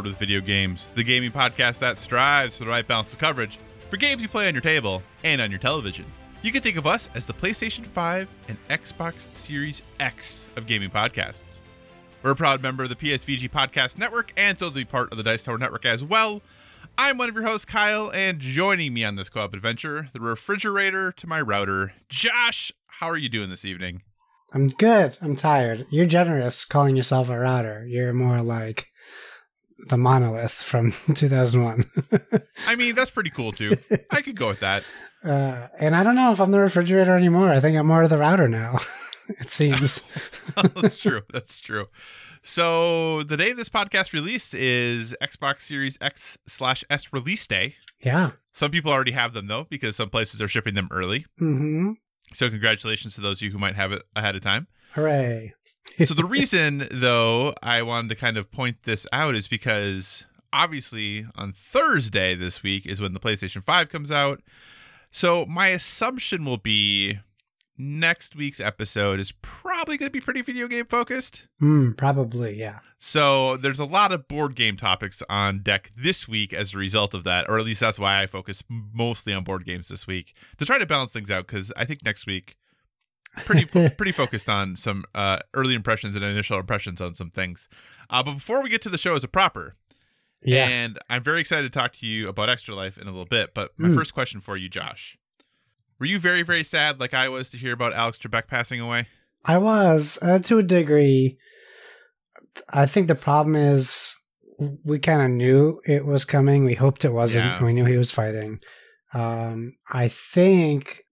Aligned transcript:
With 0.00 0.16
Video 0.16 0.40
Games, 0.40 0.86
the 0.94 1.04
gaming 1.04 1.30
podcast 1.30 1.78
that 1.80 1.98
strives 1.98 2.56
for 2.56 2.64
the 2.64 2.70
right 2.70 2.86
balance 2.86 3.12
of 3.12 3.18
coverage 3.18 3.58
for 3.90 3.98
games 3.98 4.22
you 4.22 4.28
play 4.28 4.48
on 4.48 4.54
your 4.54 4.62
table 4.62 5.02
and 5.22 5.38
on 5.38 5.50
your 5.50 5.60
television. 5.60 6.06
You 6.40 6.50
can 6.50 6.62
think 6.62 6.78
of 6.78 6.86
us 6.86 7.10
as 7.14 7.26
the 7.26 7.34
PlayStation 7.34 7.84
5 7.84 8.26
and 8.48 8.56
Xbox 8.68 9.28
Series 9.36 9.82
X 10.00 10.46
of 10.56 10.66
gaming 10.66 10.88
podcasts. 10.88 11.60
We're 12.22 12.30
a 12.30 12.36
proud 12.36 12.62
member 12.62 12.84
of 12.84 12.88
the 12.88 12.96
PSVG 12.96 13.50
Podcast 13.50 13.98
Network 13.98 14.32
and 14.34 14.56
still 14.56 14.70
to 14.70 14.74
be 14.74 14.86
part 14.86 15.12
of 15.12 15.18
the 15.18 15.24
Dice 15.24 15.44
Tower 15.44 15.58
Network 15.58 15.84
as 15.84 16.02
well. 16.02 16.40
I'm 16.96 17.18
one 17.18 17.28
of 17.28 17.34
your 17.34 17.44
hosts, 17.44 17.66
Kyle, 17.66 18.10
and 18.10 18.40
joining 18.40 18.94
me 18.94 19.04
on 19.04 19.16
this 19.16 19.28
co 19.28 19.42
op 19.42 19.52
adventure, 19.52 20.08
the 20.14 20.20
refrigerator 20.20 21.12
to 21.12 21.26
my 21.26 21.42
router, 21.42 21.92
Josh. 22.08 22.72
How 22.86 23.08
are 23.08 23.18
you 23.18 23.28
doing 23.28 23.50
this 23.50 23.66
evening? 23.66 24.00
I'm 24.54 24.68
good. 24.68 25.16
I'm 25.20 25.36
tired. 25.36 25.86
You're 25.90 26.06
generous 26.06 26.64
calling 26.64 26.94
yourself 26.96 27.30
a 27.30 27.38
router. 27.38 27.86
You're 27.86 28.12
more 28.12 28.42
like 28.42 28.86
the 29.88 29.96
monolith 29.96 30.52
from 30.52 30.92
2001. 31.14 31.84
I 32.66 32.76
mean, 32.76 32.94
that's 32.94 33.10
pretty 33.10 33.30
cool 33.30 33.52
too. 33.52 33.72
I 34.10 34.22
could 34.22 34.36
go 34.36 34.48
with 34.48 34.60
that. 34.60 34.84
uh, 35.24 35.68
and 35.80 35.94
I 35.96 36.02
don't 36.02 36.14
know 36.14 36.32
if 36.32 36.40
I'm 36.40 36.50
the 36.50 36.60
refrigerator 36.60 37.16
anymore. 37.16 37.50
I 37.52 37.60
think 37.60 37.76
I'm 37.76 37.86
more 37.86 38.02
of 38.02 38.10
the 38.10 38.18
router 38.18 38.48
now. 38.48 38.78
it 39.28 39.50
seems. 39.50 40.02
that's 40.74 40.98
true. 40.98 41.22
That's 41.32 41.58
true. 41.60 41.86
So 42.42 43.22
the 43.22 43.36
day 43.36 43.52
this 43.52 43.68
podcast 43.68 44.12
released 44.12 44.52
is 44.54 45.14
Xbox 45.22 45.62
Series 45.62 45.96
X 46.00 46.38
slash 46.46 46.82
S 46.90 47.12
release 47.12 47.46
day. 47.46 47.76
yeah. 48.00 48.32
Some 48.54 48.70
people 48.70 48.92
already 48.92 49.12
have 49.12 49.32
them 49.32 49.46
though, 49.46 49.66
because 49.70 49.96
some 49.96 50.10
places 50.10 50.42
are 50.42 50.48
shipping 50.48 50.74
them 50.74 50.88
early. 50.90 51.24
Mm-hmm. 51.40 51.92
So 52.34 52.50
congratulations 52.50 53.14
to 53.14 53.20
those 53.22 53.38
of 53.38 53.42
you 53.42 53.50
who 53.50 53.58
might 53.58 53.76
have 53.76 53.92
it 53.92 54.02
ahead 54.14 54.36
of 54.36 54.42
time. 54.42 54.66
Hooray. 54.92 55.54
So 56.04 56.14
the 56.14 56.24
reason 56.24 56.88
though 56.90 57.54
I 57.62 57.82
wanted 57.82 58.08
to 58.10 58.14
kind 58.14 58.36
of 58.36 58.50
point 58.50 58.84
this 58.84 59.06
out 59.12 59.34
is 59.34 59.48
because 59.48 60.24
obviously 60.52 61.26
on 61.36 61.52
Thursday 61.52 62.34
this 62.34 62.62
week 62.62 62.86
is 62.86 63.00
when 63.00 63.14
the 63.14 63.20
PlayStation 63.20 63.62
5 63.62 63.88
comes 63.88 64.10
out. 64.10 64.42
So 65.10 65.44
my 65.46 65.68
assumption 65.68 66.44
will 66.44 66.58
be 66.58 67.18
next 67.78 68.36
week's 68.36 68.60
episode 68.60 69.18
is 69.18 69.32
probably 69.42 69.96
going 69.96 70.08
to 70.08 70.12
be 70.12 70.20
pretty 70.20 70.42
video 70.42 70.68
game 70.68 70.86
focused. 70.86 71.48
Mm, 71.60 71.96
probably, 71.96 72.58
yeah. 72.58 72.78
So 72.98 73.56
there's 73.56 73.80
a 73.80 73.84
lot 73.84 74.12
of 74.12 74.28
board 74.28 74.54
game 74.54 74.76
topics 74.76 75.22
on 75.28 75.60
deck 75.60 75.92
this 75.96 76.28
week 76.28 76.52
as 76.52 76.74
a 76.74 76.78
result 76.78 77.14
of 77.14 77.24
that, 77.24 77.46
or 77.48 77.58
at 77.58 77.64
least 77.64 77.80
that's 77.80 77.98
why 77.98 78.22
I 78.22 78.26
focus 78.26 78.62
mostly 78.68 79.32
on 79.32 79.44
board 79.44 79.64
games 79.64 79.88
this 79.88 80.06
week 80.06 80.34
to 80.58 80.64
try 80.64 80.78
to 80.78 80.86
balance 80.86 81.12
things 81.12 81.30
out. 81.30 81.46
Because 81.46 81.72
I 81.76 81.84
think 81.84 82.04
next 82.04 82.26
week, 82.26 82.56
pretty 83.36 83.64
pretty 83.96 84.12
focused 84.12 84.48
on 84.48 84.76
some 84.76 85.04
uh, 85.14 85.38
early 85.54 85.74
impressions 85.74 86.16
and 86.16 86.24
initial 86.24 86.58
impressions 86.58 87.00
on 87.00 87.14
some 87.14 87.30
things. 87.30 87.68
Uh, 88.10 88.22
but 88.22 88.34
before 88.34 88.62
we 88.62 88.68
get 88.68 88.82
to 88.82 88.88
the 88.90 88.98
show 88.98 89.14
as 89.14 89.24
a 89.24 89.28
proper, 89.28 89.76
Yeah. 90.42 90.66
and 90.68 90.98
I'm 91.08 91.22
very 91.22 91.40
excited 91.40 91.72
to 91.72 91.78
talk 91.78 91.92
to 91.94 92.06
you 92.06 92.28
about 92.28 92.48
Extra 92.50 92.74
Life 92.74 92.98
in 92.98 93.04
a 93.06 93.10
little 93.10 93.24
bit. 93.26 93.54
But 93.54 93.70
my 93.78 93.88
Mm. 93.88 93.94
first 93.94 94.12
question 94.14 94.40
for 94.40 94.56
you, 94.56 94.68
Josh, 94.68 95.16
were 95.98 96.06
you 96.06 96.18
very 96.18 96.42
very 96.42 96.64
sad 96.64 97.00
like 97.00 97.14
I 97.14 97.28
was 97.28 97.50
to 97.50 97.56
hear 97.56 97.72
about 97.72 97.92
Alex 97.94 98.18
Trebek 98.18 98.46
passing 98.48 98.80
away? 98.80 99.06
I 99.44 99.58
was, 99.58 100.18
uh, 100.22 100.38
to 100.40 100.58
a 100.58 100.62
degree. 100.62 101.36
I 102.72 102.86
think 102.86 103.08
the 103.08 103.14
problem 103.14 103.56
is 103.56 104.14
we 104.84 104.98
kind 104.98 105.22
of 105.22 105.30
knew 105.30 105.80
it 105.86 106.04
was 106.04 106.24
coming. 106.24 106.64
We 106.64 106.74
hoped 106.74 107.04
it 107.04 107.12
wasn't. 107.12 107.46
Yeah. 107.46 107.64
We 107.64 107.72
knew 107.72 107.84
he 107.86 107.96
was 107.96 108.10
fighting. 108.12 108.60
Um, 109.14 109.74
I 109.90 110.08
think 110.08 111.02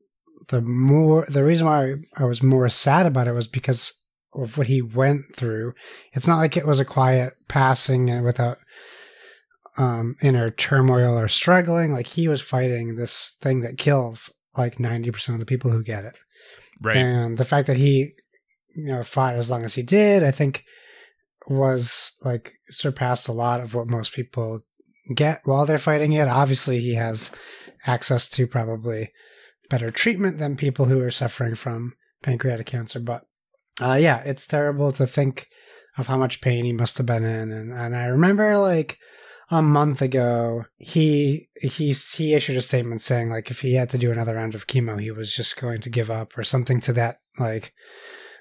the 0.50 0.60
more 0.60 1.26
the 1.28 1.44
reason 1.44 1.66
why 1.66 1.94
I 2.16 2.24
was 2.24 2.42
more 2.42 2.68
sad 2.68 3.06
about 3.06 3.28
it 3.28 3.32
was 3.32 3.46
because 3.46 3.92
of 4.34 4.58
what 4.58 4.66
he 4.66 4.82
went 4.82 5.34
through. 5.34 5.74
It's 6.12 6.26
not 6.26 6.38
like 6.38 6.56
it 6.56 6.66
was 6.66 6.80
a 6.80 6.84
quiet 6.84 7.34
passing 7.48 8.10
and 8.10 8.24
without 8.24 8.58
um, 9.78 10.16
inner 10.22 10.50
turmoil 10.50 11.16
or 11.18 11.28
struggling. 11.28 11.92
Like 11.92 12.08
he 12.08 12.28
was 12.28 12.42
fighting 12.42 12.96
this 12.96 13.36
thing 13.40 13.60
that 13.60 13.78
kills 13.78 14.32
like 14.56 14.80
ninety 14.80 15.10
percent 15.10 15.34
of 15.34 15.40
the 15.40 15.46
people 15.46 15.70
who 15.70 15.82
get 15.82 16.04
it. 16.04 16.16
Right. 16.80 16.96
And 16.96 17.38
the 17.38 17.44
fact 17.44 17.66
that 17.68 17.76
he, 17.76 18.12
you 18.74 18.86
know, 18.92 19.02
fought 19.02 19.36
as 19.36 19.50
long 19.50 19.64
as 19.64 19.74
he 19.74 19.82
did, 19.82 20.24
I 20.24 20.30
think 20.30 20.64
was 21.48 22.12
like 22.22 22.52
surpassed 22.70 23.28
a 23.28 23.32
lot 23.32 23.60
of 23.60 23.74
what 23.74 23.88
most 23.88 24.12
people 24.12 24.60
get 25.14 25.40
while 25.44 25.66
they're 25.66 25.78
fighting 25.78 26.12
it. 26.12 26.28
Obviously, 26.28 26.80
he 26.80 26.94
has 26.94 27.30
access 27.86 28.28
to 28.28 28.46
probably 28.46 29.10
better 29.70 29.90
treatment 29.90 30.36
than 30.36 30.56
people 30.56 30.84
who 30.84 31.02
are 31.02 31.10
suffering 31.10 31.54
from 31.54 31.94
pancreatic 32.22 32.66
cancer. 32.66 33.00
But 33.00 33.22
uh, 33.80 33.94
yeah, 33.94 34.22
it's 34.26 34.46
terrible 34.46 34.92
to 34.92 35.06
think 35.06 35.46
of 35.96 36.08
how 36.08 36.18
much 36.18 36.42
pain 36.42 36.64
he 36.64 36.72
must 36.72 36.98
have 36.98 37.06
been 37.06 37.24
in. 37.24 37.50
And, 37.50 37.72
and 37.72 37.96
I 37.96 38.04
remember 38.04 38.58
like 38.58 38.98
a 39.50 39.62
month 39.62 40.02
ago, 40.02 40.64
he 40.78 41.48
he 41.56 41.92
he 41.92 42.34
issued 42.34 42.56
a 42.56 42.62
statement 42.62 43.02
saying 43.02 43.30
like 43.30 43.50
if 43.50 43.60
he 43.60 43.74
had 43.74 43.90
to 43.90 43.98
do 43.98 44.12
another 44.12 44.34
round 44.34 44.54
of 44.54 44.66
chemo, 44.66 45.00
he 45.00 45.10
was 45.10 45.34
just 45.34 45.58
going 45.58 45.80
to 45.80 45.90
give 45.90 46.10
up 46.10 46.36
or 46.36 46.44
something 46.44 46.80
to 46.82 46.92
that 46.92 47.16
like 47.38 47.72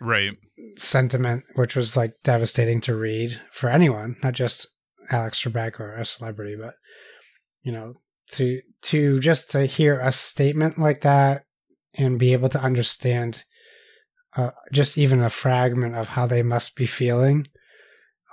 right. 0.01 0.33
sentiment, 0.77 1.43
which 1.55 1.75
was 1.75 1.95
like 1.95 2.13
devastating 2.23 2.81
to 2.81 2.95
read 2.95 3.39
for 3.51 3.69
anyone, 3.69 4.17
not 4.21 4.33
just 4.33 4.67
Alex 5.11 5.41
Trebek 5.41 5.79
or 5.79 5.95
a 5.95 6.05
celebrity, 6.05 6.55
but 6.59 6.75
you 7.63 7.71
know, 7.71 7.93
to 8.33 8.61
to 8.81 9.19
just 9.19 9.51
to 9.51 9.65
hear 9.65 9.99
a 9.99 10.11
statement 10.11 10.77
like 10.77 11.01
that 11.01 11.43
and 11.95 12.19
be 12.19 12.33
able 12.33 12.49
to 12.49 12.61
understand 12.61 13.43
uh, 14.37 14.51
just 14.71 14.97
even 14.97 15.21
a 15.21 15.29
fragment 15.29 15.95
of 15.95 16.09
how 16.09 16.25
they 16.25 16.43
must 16.43 16.75
be 16.75 16.85
feeling, 16.85 17.47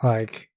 like 0.03 0.51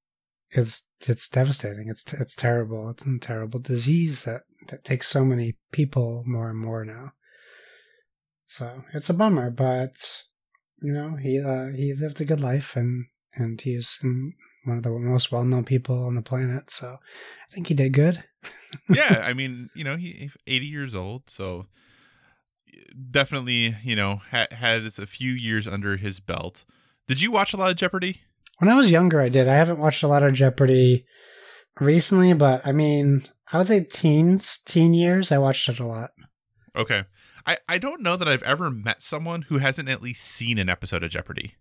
it's 0.52 0.88
it's 1.08 1.30
devastating. 1.30 1.88
It's 1.90 2.12
it's 2.14 2.36
terrible. 2.36 2.90
It's 2.90 3.06
a 3.06 3.18
terrible 3.20 3.60
disease 3.60 4.26
that 4.26 4.42
that 4.68 4.84
takes 4.84 5.08
so 5.08 5.24
many 5.24 5.56
people 5.72 6.24
more 6.26 6.50
and 6.50 6.60
more 6.60 6.84
now. 6.84 7.14
So 8.48 8.84
it's 8.94 9.10
a 9.10 9.14
bummer, 9.14 9.50
but 9.50 10.24
you 10.82 10.92
know 10.92 11.16
he 11.16 11.40
uh, 11.40 11.68
he 11.68 11.94
lived 11.94 12.20
a 12.20 12.26
good 12.26 12.42
life 12.42 12.76
and 12.76 13.06
and 13.34 13.62
he's 13.62 13.98
in 14.04 14.34
one 14.66 14.78
of 14.78 14.84
the 14.84 14.90
most 14.90 15.31
well 15.31 15.44
known 15.44 15.64
people 15.64 16.06
on 16.06 16.16
the 16.16 16.22
planet. 16.22 16.72
So 16.72 16.97
I 16.97 17.53
think 17.53 17.68
he 17.68 17.74
did 17.74 17.94
good. 17.94 18.24
yeah, 18.90 19.22
I 19.25 19.34
mean, 19.34 19.70
you 19.75 19.84
know, 19.84 19.97
he 19.97 20.12
he's 20.14 20.38
80 20.47 20.66
years 20.66 20.96
old, 20.96 21.30
so 21.30 21.68
definitely, 23.12 23.75
you 23.84 23.96
know, 23.96 24.22
ha- 24.31 24.48
has 24.52 25.00
a 25.00 25.06
few 25.06 25.31
years 25.31 25.68
under 25.68 25.98
his 25.98 26.19
belt. 26.19 26.66
Did 27.08 27.22
you 27.22 27.31
watch 27.31 27.53
a 27.53 27.58
lot 27.58 27.72
of 27.72 27.78
Jeopardy? 27.78 28.22
When 28.59 28.69
I 28.69 28.75
was 28.75 28.92
younger, 28.92 29.22
I 29.22 29.30
did. 29.30 29.48
I 29.48 29.56
haven't 29.56 29.80
watched 29.80 30.03
a 30.03 30.08
lot 30.08 30.24
of 30.24 30.34
Jeopardy 30.34 31.06
recently, 31.80 32.34
but 32.34 32.66
I 32.68 32.72
mean, 32.72 33.24
I 33.52 33.58
would 33.58 33.68
say 33.68 33.84
teens, 33.84 34.59
teen 34.66 34.94
years, 34.94 35.31
I 35.31 35.38
watched 35.38 35.68
it 35.69 35.80
a 35.80 35.86
lot. 35.86 36.12
Okay. 36.75 37.06
I, 37.46 37.58
I 37.68 37.78
don't 37.78 38.02
know 38.02 38.16
that 38.16 38.28
I've 38.28 38.44
ever 38.44 38.69
met 38.69 39.02
someone 39.02 39.44
who 39.44 39.57
hasn't 39.57 39.89
at 39.89 40.01
least 40.01 40.24
seen 40.24 40.57
an 40.57 40.69
episode 40.69 41.04
of 41.04 41.10
Jeopardy. 41.10 41.56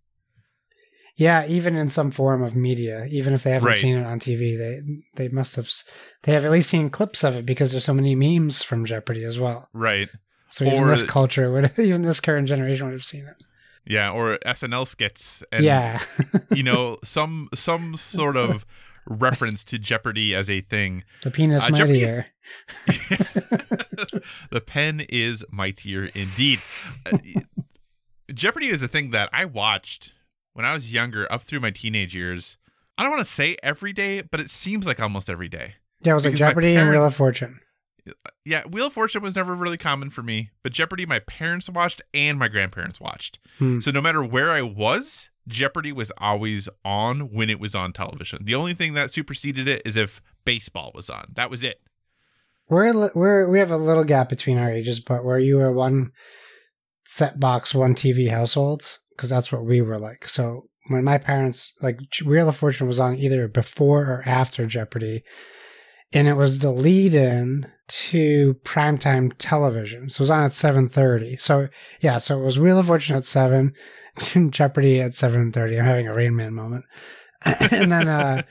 Yeah, 1.18 1.44
even 1.48 1.74
in 1.74 1.88
some 1.88 2.12
form 2.12 2.42
of 2.44 2.54
media, 2.54 3.04
even 3.10 3.34
if 3.34 3.42
they 3.42 3.50
haven't 3.50 3.66
Right. 3.68 3.76
seen 3.76 3.96
it 3.98 4.06
on 4.06 4.20
TV, 4.20 4.56
they 4.56 4.80
they 5.16 5.28
must 5.28 5.56
have 5.56 5.68
they 6.22 6.32
have 6.32 6.44
at 6.44 6.52
least 6.52 6.70
seen 6.70 6.88
clips 6.88 7.24
of 7.24 7.34
it 7.34 7.44
because 7.44 7.72
there's 7.72 7.84
so 7.84 7.92
many 7.92 8.14
memes 8.14 8.62
from 8.62 8.84
Jeopardy 8.86 9.24
as 9.24 9.38
well. 9.38 9.68
Right. 9.72 10.08
So 10.48 10.64
even 10.64 10.84
Or- 10.84 10.88
this 10.90 11.02
culture 11.02 11.50
would, 11.50 11.72
even 11.78 12.02
this 12.02 12.20
current 12.20 12.46
generation 12.48 12.86
would 12.86 12.92
have 12.94 13.04
seen 13.04 13.26
it. 13.26 13.34
Yeah, 13.84 14.10
or 14.12 14.38
SNL 14.46 14.86
skits 14.86 15.42
and 15.50 15.64
yeah, 15.64 15.98
you 16.54 16.62
know, 16.62 16.98
some 17.02 17.48
some 17.52 17.96
sort 17.96 18.36
of 18.36 18.64
reference 19.06 19.64
to 19.64 19.78
Jeopardy 19.78 20.34
as 20.36 20.48
a 20.48 20.60
thing. 20.60 21.02
the 21.22 21.30
penis 21.32 21.66
Uh, 21.66 21.70
mightier. 21.70 22.26
the 24.50 24.60
pen 24.64 25.00
is 25.08 25.44
mightier 25.50 26.04
indeed. 26.14 26.60
Uh, 27.06 27.18
Jeopardy 28.32 28.68
is 28.68 28.82
a 28.82 28.88
thing 28.88 29.10
that 29.10 29.28
I 29.32 29.44
watched 29.46 30.12
when 30.58 30.66
I 30.66 30.74
was 30.74 30.92
younger, 30.92 31.30
up 31.32 31.42
through 31.42 31.60
my 31.60 31.70
teenage 31.70 32.16
years. 32.16 32.56
I 32.98 33.04
don't 33.04 33.12
want 33.12 33.24
to 33.24 33.32
say 33.32 33.56
every 33.62 33.92
day, 33.92 34.22
but 34.22 34.40
it 34.40 34.50
seems 34.50 34.86
like 34.86 35.00
almost 35.00 35.30
every 35.30 35.46
day. 35.46 35.74
Yeah, 36.02 36.10
it 36.10 36.14
was 36.16 36.24
like 36.24 36.34
Jeopardy 36.34 36.74
and 36.74 36.90
Wheel 36.90 37.04
of 37.04 37.14
Fortune. 37.14 37.60
yeah, 38.44 38.64
Wheel 38.64 38.88
of 38.88 38.92
Fortune 38.92 39.22
was 39.22 39.36
never 39.36 39.54
really 39.54 39.76
common 39.76 40.10
for 40.10 40.24
me, 40.24 40.50
but 40.64 40.72
Jeopardy 40.72 41.06
my 41.06 41.20
parents 41.20 41.70
watched 41.70 42.02
and 42.12 42.40
my 42.40 42.48
grandparents 42.48 43.00
watched. 43.00 43.38
Hmm. 43.60 43.78
So 43.78 43.92
no 43.92 44.00
matter 44.00 44.24
where 44.24 44.50
I 44.50 44.62
was, 44.62 45.30
Jeopardy 45.46 45.92
was 45.92 46.10
always 46.18 46.68
on 46.84 47.32
when 47.32 47.50
it 47.50 47.60
was 47.60 47.76
on 47.76 47.92
television. 47.92 48.44
The 48.44 48.56
only 48.56 48.74
thing 48.74 48.94
that 48.94 49.12
superseded 49.12 49.68
it 49.68 49.82
is 49.84 49.94
if 49.94 50.20
baseball 50.44 50.90
was 50.92 51.08
on. 51.08 51.34
That 51.36 51.50
was 51.50 51.62
it. 51.62 51.80
We're 52.68 53.12
we're 53.14 53.48
we 53.48 53.60
have 53.60 53.70
a 53.70 53.76
little 53.76 54.02
gap 54.02 54.28
between 54.28 54.58
our 54.58 54.72
ages, 54.72 54.98
but 54.98 55.22
were 55.22 55.38
you 55.38 55.60
a 55.60 55.70
one 55.70 56.10
set 57.06 57.38
box, 57.38 57.76
one 57.76 57.94
TV 57.94 58.28
household? 58.28 58.98
Because 59.18 59.30
that's 59.30 59.50
what 59.50 59.64
we 59.64 59.82
were 59.82 59.98
like. 59.98 60.28
So 60.28 60.68
when 60.88 61.02
my 61.02 61.18
parents 61.18 61.74
like 61.82 61.98
Wheel 62.24 62.48
of 62.48 62.56
Fortune 62.56 62.86
was 62.86 63.00
on 63.00 63.16
either 63.16 63.48
before 63.48 64.02
or 64.04 64.22
after 64.24 64.64
Jeopardy, 64.64 65.24
and 66.12 66.28
it 66.28 66.34
was 66.34 66.60
the 66.60 66.70
lead 66.70 67.14
in 67.14 67.70
to 67.88 68.54
primetime 68.64 69.32
television. 69.38 70.08
So 70.08 70.20
it 70.20 70.24
was 70.24 70.30
on 70.30 70.44
at 70.44 70.52
seven 70.54 70.88
thirty. 70.88 71.36
So 71.36 71.68
yeah, 72.00 72.18
so 72.18 72.40
it 72.40 72.44
was 72.44 72.58
Wheel 72.58 72.78
of 72.78 72.86
Fortune 72.86 73.16
at 73.16 73.26
seven, 73.26 73.74
Jeopardy 74.50 75.00
at 75.00 75.16
seven 75.16 75.50
thirty. 75.52 75.76
I'm 75.76 75.84
having 75.84 76.06
a 76.06 76.14
Rain 76.14 76.36
Man 76.36 76.54
moment, 76.54 76.84
and 77.44 77.92
then. 77.92 78.08
uh 78.08 78.42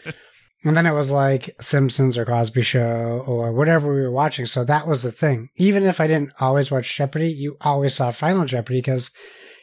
and 0.63 0.75
then 0.75 0.85
it 0.85 0.93
was 0.93 1.11
like 1.11 1.55
Simpsons 1.61 2.17
or 2.17 2.25
Cosby 2.25 2.63
Show 2.63 3.23
or 3.27 3.53
whatever 3.53 3.93
we 3.93 4.01
were 4.01 4.11
watching. 4.11 4.47
So 4.47 4.65
that 4.65 4.87
was 4.87 5.03
the 5.03 5.11
thing. 5.11 5.49
Even 5.55 5.83
if 5.83 6.01
I 6.01 6.07
didn't 6.07 6.33
always 6.39 6.71
watch 6.71 6.97
Jeopardy, 6.97 7.31
you 7.31 7.57
always 7.61 7.93
saw 7.93 8.11
Final 8.11 8.43
Jeopardy 8.43 8.79
because 8.79 9.11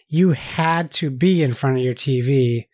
you 0.09 0.31
had 0.31 0.91
to 0.93 1.11
be 1.11 1.43
in 1.43 1.55
front 1.55 1.77
of 1.77 1.83
your 1.83 1.95
TV. 1.95 2.67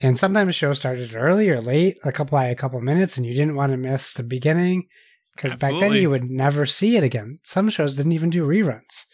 And 0.00 0.18
sometimes 0.18 0.54
shows 0.54 0.78
started 0.78 1.14
early 1.14 1.50
or 1.50 1.60
late, 1.60 1.98
a 2.04 2.12
couple 2.12 2.38
by 2.38 2.46
a 2.46 2.54
couple 2.54 2.80
minutes, 2.80 3.16
and 3.16 3.26
you 3.26 3.34
didn't 3.34 3.56
want 3.56 3.72
to 3.72 3.78
miss 3.78 4.12
the 4.12 4.22
beginning 4.22 4.86
because 5.34 5.54
back 5.54 5.78
then 5.78 5.92
you 5.92 6.10
would 6.10 6.30
never 6.30 6.66
see 6.66 6.96
it 6.96 7.04
again. 7.04 7.34
Some 7.44 7.70
shows 7.70 7.94
didn't 7.94 8.12
even 8.12 8.30
do 8.30 8.46
reruns. 8.46 9.06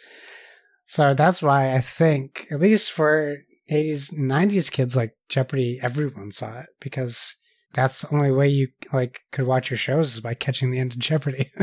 So 0.86 1.14
that's 1.14 1.42
why 1.42 1.74
I 1.74 1.80
think, 1.80 2.46
at 2.50 2.60
least 2.60 2.92
for 2.92 3.38
80s 3.70 4.12
and 4.12 4.30
90s 4.30 4.70
kids 4.70 4.94
like 4.96 5.16
Jeopardy, 5.28 5.80
everyone 5.82 6.32
saw 6.32 6.60
it 6.60 6.66
because 6.80 7.34
that's 7.74 8.02
the 8.02 8.14
only 8.14 8.30
way 8.30 8.48
you 8.48 8.68
like 8.92 9.20
could 9.32 9.46
watch 9.46 9.70
your 9.70 9.76
shows 9.78 10.14
is 10.14 10.20
by 10.20 10.34
catching 10.34 10.70
the 10.70 10.78
end 10.78 10.92
of 10.92 10.98
Jeopardy. 10.98 11.50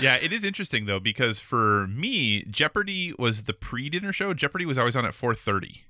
Yeah, 0.00 0.16
it 0.16 0.32
is 0.32 0.42
interesting 0.42 0.86
though 0.86 1.00
because 1.00 1.38
for 1.38 1.86
me, 1.86 2.44
Jeopardy 2.44 3.12
was 3.18 3.44
the 3.44 3.52
pre-dinner 3.52 4.10
show. 4.10 4.32
Jeopardy 4.32 4.64
was 4.64 4.78
always 4.78 4.96
on 4.96 5.04
at 5.04 5.12
4:30. 5.12 5.80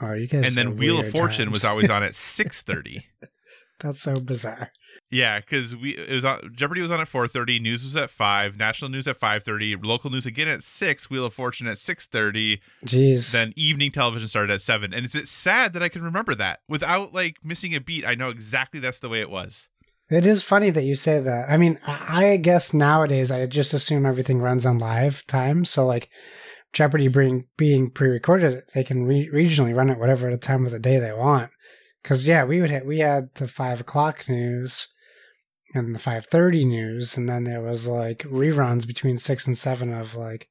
oh, 0.00 0.12
you 0.14 0.26
guys. 0.26 0.44
And 0.46 0.54
then 0.56 0.76
Wheel 0.76 0.98
of 0.98 1.10
Fortune 1.12 1.44
times. 1.46 1.52
was 1.52 1.64
always 1.64 1.88
on 1.88 2.02
at 2.02 2.12
6:30. 2.14 3.04
That's 3.80 4.02
so 4.02 4.20
bizarre. 4.20 4.70
Yeah, 5.10 5.40
because 5.40 5.74
we 5.74 5.96
it 5.96 6.10
was 6.10 6.24
on 6.24 6.52
Jeopardy 6.54 6.80
was 6.80 6.90
on 6.90 7.00
at 7.00 7.08
four 7.08 7.26
thirty, 7.28 7.58
news 7.58 7.84
was 7.84 7.96
at 7.96 8.10
five, 8.10 8.56
national 8.56 8.90
news 8.90 9.06
at 9.06 9.16
five 9.16 9.42
thirty, 9.42 9.76
local 9.76 10.10
news 10.10 10.26
again 10.26 10.48
at 10.48 10.62
six, 10.62 11.10
Wheel 11.10 11.24
of 11.24 11.34
Fortune 11.34 11.66
at 11.66 11.78
six 11.78 12.06
thirty, 12.06 12.60
Jeez. 12.84 13.32
then 13.32 13.52
evening 13.56 13.90
television 13.90 14.28
started 14.28 14.52
at 14.52 14.62
seven. 14.62 14.94
And 14.94 15.04
it's, 15.04 15.30
sad 15.30 15.72
that 15.72 15.82
I 15.82 15.88
can 15.88 16.02
remember 16.02 16.34
that 16.36 16.60
without 16.68 17.12
like 17.12 17.36
missing 17.42 17.74
a 17.74 17.80
beat. 17.80 18.06
I 18.06 18.14
know 18.14 18.28
exactly 18.28 18.80
that's 18.80 19.00
the 19.00 19.08
way 19.08 19.20
it 19.20 19.30
was. 19.30 19.68
It 20.08 20.26
is 20.26 20.42
funny 20.42 20.70
that 20.70 20.84
you 20.84 20.94
say 20.94 21.20
that. 21.20 21.46
I 21.48 21.56
mean, 21.56 21.78
I 21.86 22.32
I 22.32 22.36
guess 22.36 22.72
nowadays 22.72 23.30
I 23.30 23.46
just 23.46 23.74
assume 23.74 24.06
everything 24.06 24.40
runs 24.40 24.64
on 24.64 24.78
live 24.78 25.26
time. 25.26 25.64
So 25.64 25.86
like 25.86 26.10
Jeopardy 26.72 27.08
being 27.08 27.46
being 27.56 27.90
pre-recorded, 27.90 28.62
they 28.74 28.84
can 28.84 29.04
re- 29.04 29.30
regionally 29.32 29.74
run 29.74 29.90
it 29.90 29.98
whatever 29.98 30.34
time 30.36 30.64
of 30.64 30.72
the 30.72 30.78
day 30.78 30.98
they 30.98 31.12
want. 31.12 31.50
Because 32.02 32.26
yeah, 32.26 32.44
we 32.44 32.60
would 32.60 32.70
ha- 32.70 32.84
we 32.84 32.98
had 32.98 33.30
the 33.34 33.46
five 33.48 33.80
o'clock 33.80 34.28
news 34.28 34.88
and 35.74 35.94
the 35.94 35.98
five 35.98 36.26
thirty 36.26 36.64
news, 36.64 37.16
and 37.16 37.28
then 37.28 37.44
there 37.44 37.60
was 37.62 37.86
like 37.86 38.18
reruns 38.24 38.86
between 38.86 39.18
six 39.18 39.46
and 39.46 39.56
seven 39.56 39.92
of 39.92 40.14
like 40.16 40.48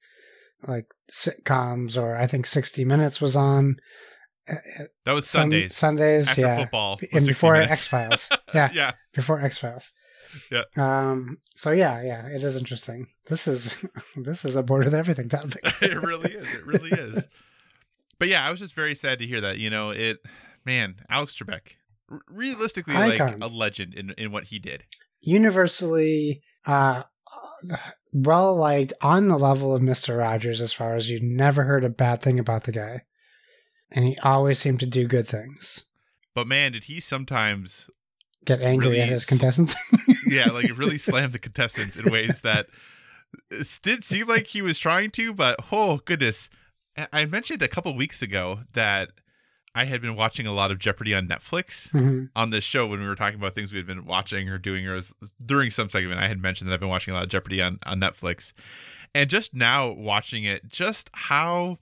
like 0.67 0.85
sitcoms, 1.11 2.01
or 2.01 2.15
I 2.15 2.27
think 2.27 2.45
sixty 2.47 2.85
Minutes 2.85 3.19
was 3.19 3.35
on. 3.35 3.77
uh, 4.49 4.53
uh, 4.79 4.83
That 5.05 5.13
was 5.13 5.27
Sun- 5.27 5.41
Sundays 5.51 5.75
Sundays, 5.75 6.27
after 6.29 6.41
yeah, 6.41 6.57
football. 6.59 6.99
and 7.11 7.25
before. 7.27 7.55
X 7.55 7.85
Files. 7.85 8.29
Yeah, 8.53 8.69
yeah. 8.73 8.91
before 9.13 9.41
X 9.41 9.57
Files. 9.57 9.91
Yeah. 10.49 10.63
Um. 10.77 11.39
So 11.55 11.71
yeah, 11.71 12.01
yeah, 12.01 12.27
it 12.27 12.41
is 12.43 12.55
interesting. 12.55 13.07
This 13.27 13.47
is 13.47 13.77
this 14.15 14.45
is 14.45 14.55
a 14.55 14.63
board 14.63 14.85
with 14.85 14.93
everything 14.93 15.27
topic. 15.27 15.61
it 15.81 16.01
really 16.01 16.31
is. 16.31 16.55
It 16.55 16.65
really 16.65 16.91
is. 16.91 17.27
But 18.19 18.29
yeah, 18.29 18.45
I 18.47 18.51
was 18.51 18.59
just 18.61 18.73
very 18.75 18.95
sad 18.95 19.19
to 19.19 19.25
hear 19.27 19.41
that. 19.41 19.57
You 19.57 19.69
know, 19.69 19.89
it, 19.89 20.19
man, 20.65 20.95
Alex 21.09 21.35
Trebek, 21.35 21.77
r- 22.09 22.21
realistically, 22.27 22.95
Icon. 22.95 23.39
like 23.39 23.49
a 23.51 23.53
legend 23.53 23.93
in, 23.93 24.11
in 24.17 24.31
what 24.31 24.45
he 24.45 24.59
did. 24.59 24.85
Universally, 25.21 26.41
uh, 26.65 27.03
well 28.13 28.55
liked 28.55 28.93
on 29.01 29.27
the 29.27 29.37
level 29.37 29.75
of 29.75 29.81
Mister 29.81 30.17
Rogers, 30.17 30.61
as 30.61 30.73
far 30.73 30.95
as 30.95 31.09
you 31.09 31.19
never 31.21 31.63
heard 31.63 31.83
a 31.83 31.89
bad 31.89 32.21
thing 32.21 32.39
about 32.39 32.63
the 32.65 32.71
guy, 32.71 33.01
and 33.91 34.05
he 34.05 34.17
always 34.23 34.59
seemed 34.59 34.79
to 34.81 34.85
do 34.85 35.07
good 35.07 35.27
things. 35.27 35.85
But 36.33 36.47
man, 36.47 36.71
did 36.73 36.85
he 36.85 36.99
sometimes, 36.99 37.89
Get 38.45 38.61
angry 38.61 38.87
Really 38.87 39.01
at 39.01 39.09
his 39.09 39.23
is. 39.23 39.27
contestants. 39.27 39.75
yeah, 40.27 40.49
like 40.49 40.77
really 40.77 40.97
slammed 40.99 41.33
the 41.33 41.39
contestants 41.39 41.95
in 41.95 42.11
ways 42.11 42.41
that 42.41 42.67
did 43.83 44.03
seem 44.03 44.27
like 44.27 44.47
he 44.47 44.61
was 44.61 44.79
trying 44.79 45.11
to, 45.11 45.33
but 45.33 45.57
oh 45.71 45.97
goodness. 46.05 46.49
I 47.13 47.23
mentioned 47.25 47.61
a 47.61 47.69
couple 47.69 47.95
weeks 47.95 48.21
ago 48.21 48.61
that 48.73 49.11
I 49.73 49.85
had 49.85 50.01
been 50.01 50.15
watching 50.15 50.45
a 50.45 50.53
lot 50.53 50.69
of 50.71 50.79
Jeopardy 50.79 51.13
on 51.13 51.27
Netflix. 51.27 51.89
Mhm. 51.91 52.29
on 52.35 52.49
this 52.49 52.63
show 52.63 52.85
when 52.87 52.99
we 52.99 53.07
were 53.07 53.15
talking 53.15 53.39
about 53.39 53.55
things 53.55 53.71
we 53.71 53.77
had 53.79 53.87
been 53.87 54.05
watching 54.05 54.49
or 54.49 54.57
doing 54.57 54.85
or 54.87 54.95
was, 54.95 55.13
during 55.43 55.69
some 55.71 55.89
segment 55.89 56.19
I 56.19 56.27
had 56.27 56.41
mentioned 56.41 56.69
that 56.69 56.73
I've 56.75 56.79
been 56.79 56.89
watching 56.89 57.13
a 57.13 57.15
lot 57.15 57.23
of 57.23 57.29
Jeopardy 57.29 57.61
on, 57.61 57.79
on 57.85 57.99
Netflix. 57.99 58.51
And 59.15 59.29
just 59.29 59.53
now 59.53 59.89
watching 59.89 60.43
it, 60.43 60.67
just 60.69 61.09
how 61.13 61.79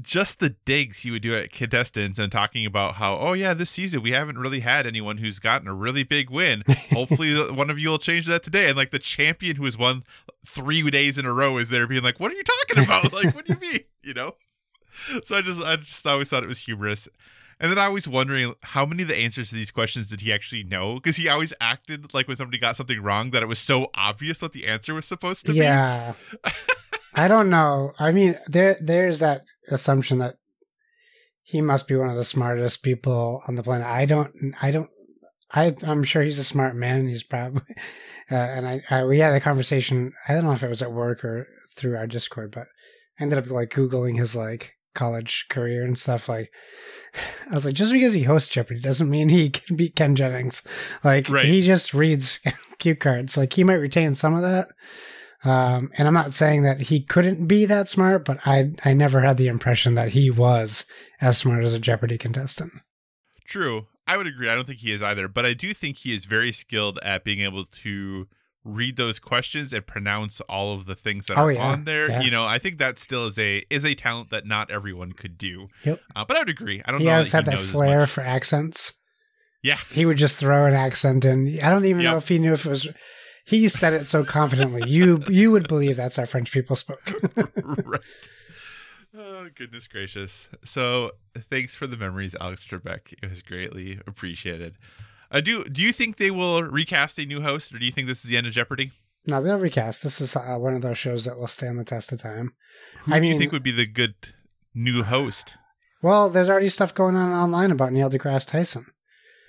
just 0.00 0.40
the 0.40 0.50
digs 0.64 1.00
he 1.00 1.10
would 1.10 1.20
do 1.22 1.34
at 1.34 1.52
contestants 1.52 2.18
and 2.18 2.32
talking 2.32 2.64
about 2.64 2.94
how, 2.94 3.16
oh 3.18 3.34
yeah, 3.34 3.52
this 3.54 3.70
season 3.70 4.02
we 4.02 4.12
haven't 4.12 4.38
really 4.38 4.60
had 4.60 4.86
anyone 4.86 5.18
who's 5.18 5.38
gotten 5.38 5.68
a 5.68 5.74
really 5.74 6.02
big 6.02 6.30
win. 6.30 6.62
Hopefully 6.90 7.34
one 7.52 7.68
of 7.70 7.78
you 7.78 7.90
will 7.90 7.98
change 7.98 8.26
that 8.26 8.42
today. 8.42 8.68
And 8.68 8.76
like 8.76 8.90
the 8.90 8.98
champion 8.98 9.56
who 9.56 9.64
has 9.66 9.76
won 9.76 10.04
three 10.46 10.90
days 10.90 11.18
in 11.18 11.26
a 11.26 11.32
row 11.32 11.58
is 11.58 11.68
there 11.68 11.86
being 11.86 12.02
like, 12.02 12.18
What 12.18 12.32
are 12.32 12.34
you 12.34 12.42
talking 12.44 12.84
about? 12.84 13.12
like, 13.12 13.34
what 13.34 13.44
do 13.46 13.52
you 13.54 13.60
mean? 13.60 13.80
You 14.02 14.14
know? 14.14 14.36
So 15.24 15.36
I 15.36 15.42
just 15.42 15.60
I 15.60 15.76
just 15.76 16.06
always 16.06 16.28
thought 16.28 16.42
it 16.42 16.48
was 16.48 16.60
humorous. 16.60 17.08
And 17.60 17.70
then 17.70 17.78
I 17.78 17.88
was 17.88 18.08
wondering 18.08 18.54
how 18.62 18.84
many 18.84 19.02
of 19.02 19.08
the 19.08 19.16
answers 19.16 19.50
to 19.50 19.54
these 19.54 19.70
questions 19.70 20.08
did 20.08 20.22
he 20.22 20.32
actually 20.32 20.64
know? 20.64 20.94
Because 20.94 21.16
he 21.16 21.28
always 21.28 21.52
acted 21.60 22.12
like 22.12 22.26
when 22.26 22.36
somebody 22.36 22.58
got 22.58 22.76
something 22.76 23.00
wrong 23.00 23.30
that 23.30 23.42
it 23.42 23.46
was 23.46 23.60
so 23.60 23.88
obvious 23.94 24.42
what 24.42 24.52
the 24.52 24.66
answer 24.66 24.94
was 24.94 25.06
supposed 25.06 25.46
to 25.46 25.52
be. 25.52 25.58
yeah. 25.58 26.14
I 27.14 27.28
don't 27.28 27.50
know. 27.50 27.92
I 27.98 28.10
mean, 28.10 28.36
there 28.48 28.76
there's 28.80 29.20
that 29.20 29.42
assumption 29.70 30.18
that 30.18 30.36
he 31.42 31.60
must 31.60 31.86
be 31.86 31.96
one 31.96 32.08
of 32.08 32.16
the 32.16 32.24
smartest 32.24 32.82
people 32.82 33.42
on 33.46 33.54
the 33.56 33.62
planet. 33.62 33.86
I 33.86 34.06
don't. 34.06 34.32
I 34.60 34.70
don't. 34.70 34.90
I 35.52 35.74
I'm 35.86 36.04
sure 36.04 36.22
he's 36.22 36.38
a 36.38 36.44
smart 36.44 36.74
man. 36.74 37.08
He's 37.08 37.22
probably. 37.22 37.62
Uh, 38.30 38.36
and 38.36 38.66
I, 38.66 38.80
I 38.88 39.04
we 39.04 39.18
had 39.18 39.34
a 39.34 39.40
conversation. 39.40 40.12
I 40.26 40.32
don't 40.32 40.44
know 40.44 40.52
if 40.52 40.62
it 40.62 40.68
was 40.68 40.80
at 40.80 40.92
work 40.92 41.22
or 41.22 41.46
through 41.76 41.98
our 41.98 42.06
Discord, 42.06 42.50
but 42.50 42.66
I 43.18 43.24
ended 43.24 43.38
up 43.38 43.50
like 43.50 43.70
googling 43.70 44.16
his 44.16 44.34
like 44.34 44.72
college 44.94 45.46
career 45.48 45.84
and 45.84 45.96
stuff. 45.98 46.28
Like, 46.28 46.52
I 47.50 47.54
was 47.54 47.64
like, 47.64 47.74
just 47.74 47.92
because 47.92 48.14
he 48.14 48.22
hosts 48.24 48.48
Jeopardy 48.50 48.80
doesn't 48.80 49.10
mean 49.10 49.28
he 49.28 49.50
can 49.50 49.76
beat 49.76 49.96
Ken 49.96 50.14
Jennings. 50.16 50.62
Like, 51.04 51.28
Right. 51.28 51.44
he 51.44 51.62
just 51.62 51.92
reads 51.94 52.40
cue 52.78 52.96
cards. 52.96 53.36
Like, 53.36 53.52
he 53.52 53.64
might 53.64 53.74
retain 53.74 54.14
some 54.14 54.34
of 54.34 54.42
that. 54.42 54.68
Um, 55.44 55.90
and 55.98 56.06
I'm 56.06 56.14
not 56.14 56.32
saying 56.32 56.62
that 56.62 56.82
he 56.82 57.00
couldn't 57.02 57.46
be 57.48 57.64
that 57.66 57.88
smart, 57.88 58.24
but 58.24 58.38
I 58.46 58.72
I 58.84 58.92
never 58.92 59.22
had 59.22 59.38
the 59.38 59.48
impression 59.48 59.96
that 59.96 60.12
he 60.12 60.30
was 60.30 60.84
as 61.20 61.36
smart 61.38 61.64
as 61.64 61.74
a 61.74 61.80
Jeopardy 61.80 62.16
contestant. 62.16 62.70
True. 63.44 63.86
I 64.06 64.16
would 64.16 64.26
agree. 64.28 64.48
I 64.48 64.54
don't 64.54 64.66
think 64.68 64.78
he 64.80 64.92
is 64.92 65.02
either, 65.02 65.26
but 65.26 65.44
I 65.44 65.52
do 65.54 65.74
think 65.74 65.98
he 65.98 66.14
is 66.14 66.26
very 66.26 66.52
skilled 66.52 66.98
at 67.02 67.24
being 67.24 67.40
able 67.40 67.64
to 67.64 68.28
read 68.64 68.96
those 68.96 69.18
questions 69.18 69.72
and 69.72 69.86
pronounce 69.86 70.40
all 70.42 70.74
of 70.74 70.86
the 70.86 70.94
things 70.94 71.26
that 71.26 71.36
Oh, 71.36 71.42
are 71.46 71.52
yeah. 71.52 71.66
on 71.66 71.84
there. 71.84 72.08
Yeah. 72.08 72.20
You 72.22 72.30
know, 72.30 72.44
I 72.44 72.58
think 72.58 72.78
that 72.78 72.98
still 72.98 73.26
is 73.26 73.38
a 73.38 73.64
is 73.70 73.84
a 73.84 73.94
talent 73.94 74.30
that 74.30 74.46
not 74.46 74.70
everyone 74.70 75.12
could 75.12 75.36
do. 75.36 75.68
Yep. 75.84 76.00
Uh, 76.14 76.24
but 76.24 76.36
I 76.36 76.40
would 76.40 76.48
agree. 76.48 76.80
I 76.84 76.90
don't 76.92 77.00
know. 77.00 77.04
He 77.04 77.06
know. 77.06 77.12
always 77.14 77.32
that 77.32 77.44
had 77.46 77.56
that 77.56 77.58
flair 77.58 78.06
for 78.06 78.20
accents. 78.20 78.94
Yeah. 79.62 79.78
He 79.90 80.06
would 80.06 80.16
just 80.16 80.36
throw 80.36 80.66
an 80.66 80.74
accent 80.74 81.24
in. 81.24 81.58
I 81.62 81.70
don't 81.70 81.84
even 81.84 82.02
know 82.04 82.16
if 82.16 82.28
he 82.28 82.38
knew 82.38 82.52
if 82.52 82.66
it 82.66 82.70
was. 82.70 82.88
He 83.44 83.66
said 83.68 83.92
it 83.92 84.06
so 84.06 84.24
confidently. 84.24 84.88
You 84.88 85.22
you 85.28 85.50
would 85.50 85.66
believe 85.66 85.96
that's 85.96 86.14
how 86.16 86.24
French 86.24 86.52
people 86.52 86.76
spoke. 86.76 87.12
right. 87.84 88.00
Oh 89.16 89.48
goodness 89.54 89.86
gracious! 89.88 90.48
So 90.64 91.10
thanks 91.50 91.74
for 91.74 91.86
the 91.86 91.96
memories, 91.96 92.34
Alex 92.40 92.64
Trebek. 92.66 93.12
It 93.22 93.28
was 93.28 93.42
greatly 93.42 93.98
appreciated. 94.06 94.76
Uh, 95.32 95.40
do 95.40 95.64
do 95.64 95.80
you 95.82 95.92
think 95.92 96.16
they 96.16 96.30
will 96.30 96.62
recast 96.62 97.18
a 97.18 97.24
new 97.24 97.40
host, 97.40 97.74
or 97.74 97.78
do 97.78 97.86
you 97.86 97.92
think 97.92 98.06
this 98.06 98.22
is 98.24 98.30
the 98.30 98.36
end 98.36 98.46
of 98.46 98.52
Jeopardy? 98.52 98.92
no, 99.26 99.40
they'll 99.42 99.58
recast. 99.58 100.02
This 100.02 100.20
is 100.20 100.34
uh, 100.36 100.56
one 100.58 100.74
of 100.74 100.82
those 100.82 100.98
shows 100.98 101.24
that 101.24 101.38
will 101.38 101.46
stand 101.48 101.78
the 101.78 101.84
test 101.84 102.10
of 102.12 102.20
time. 102.20 102.52
Who 103.04 103.14
I 103.14 103.20
do 103.20 103.26
you 103.28 103.38
think 103.38 103.52
would 103.52 103.62
be 103.62 103.70
the 103.72 103.86
good 103.86 104.14
new 104.74 105.02
host? 105.04 105.54
Well, 106.02 106.28
there's 106.28 106.48
already 106.50 106.68
stuff 106.68 106.92
going 106.94 107.14
on 107.16 107.32
online 107.32 107.70
about 107.70 107.92
Neil 107.92 108.10
deGrasse 108.10 108.48
Tyson. 108.48 108.86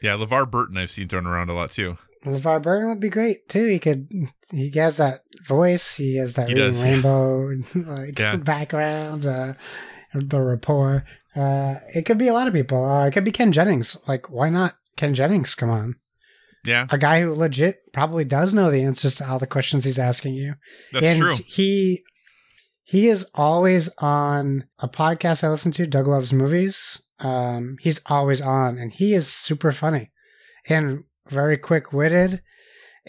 Yeah, 0.02 0.16
LeVar 0.16 0.50
Burton 0.52 0.78
I've 0.78 0.92
seen 0.92 1.08
thrown 1.08 1.26
around 1.26 1.50
a 1.50 1.54
lot 1.54 1.72
too. 1.72 1.98
LeVar 2.26 2.62
Burton 2.62 2.88
would 2.90 3.00
be 3.00 3.10
great 3.10 3.50
too. 3.50 3.66
He 3.68 3.80
could. 3.80 4.08
He 4.52 4.72
has 4.76 4.98
that 4.98 5.22
voice. 5.46 5.96
He 5.96 6.18
has 6.18 6.36
that 6.36 6.48
He 6.50 6.54
does, 6.56 6.80
yeah. 6.82 6.92
rainbow 6.92 7.48
like 7.76 8.18
Yeah. 8.20 8.36
background. 8.38 9.26
Uh, 9.26 9.54
the 10.14 10.40
rapport. 10.40 11.04
Uh, 11.36 11.76
it 11.96 12.04
could 12.06 12.20
be 12.20 12.28
a 12.28 12.34
lot 12.34 12.48
of 12.48 12.54
people. 12.54 12.86
Uh, 12.86 13.08
it 13.08 13.12
could 13.12 13.24
be 13.26 13.32
Ken 13.32 13.52
Jennings. 13.52 13.98
Like, 14.08 14.30
why 14.30 14.50
not 14.50 14.76
Ken 14.96 15.14
Jennings? 15.14 15.56
Come 15.56 15.70
on, 15.70 15.96
Yeah, 16.66 16.88
a 16.92 16.98
guy 16.98 17.22
who 17.22 17.34
legit 17.34 17.92
probably 17.94 18.24
does 18.26 18.54
know 18.54 18.70
the 18.72 18.84
answers 18.84 19.16
to 19.16 19.28
all 19.30 19.40
the 19.40 19.48
questions 19.48 19.84
he's 19.84 20.00
asking 20.00 20.36
you. 20.36 20.56
that's 20.92 21.06
and 21.06 21.20
true. 21.20 21.34
he 21.46 22.04
he 22.84 23.08
is 23.08 23.30
always 23.34 23.90
on 24.00 24.66
a 24.80 24.88
podcast 24.90 25.44
I 25.44 25.50
listen 25.50 25.72
to, 25.74 25.88
Doug 25.88 26.08
Loves 26.08 26.34
Movies. 26.34 27.02
Um, 27.20 27.78
he's 27.80 28.02
always 28.08 28.42
on, 28.42 28.78
and 28.78 28.92
he 28.92 29.14
is 29.14 29.28
super 29.28 29.72
funny 29.72 30.12
and 30.68 31.04
very 31.30 31.58
quick 31.58 31.94
witted, 31.94 32.42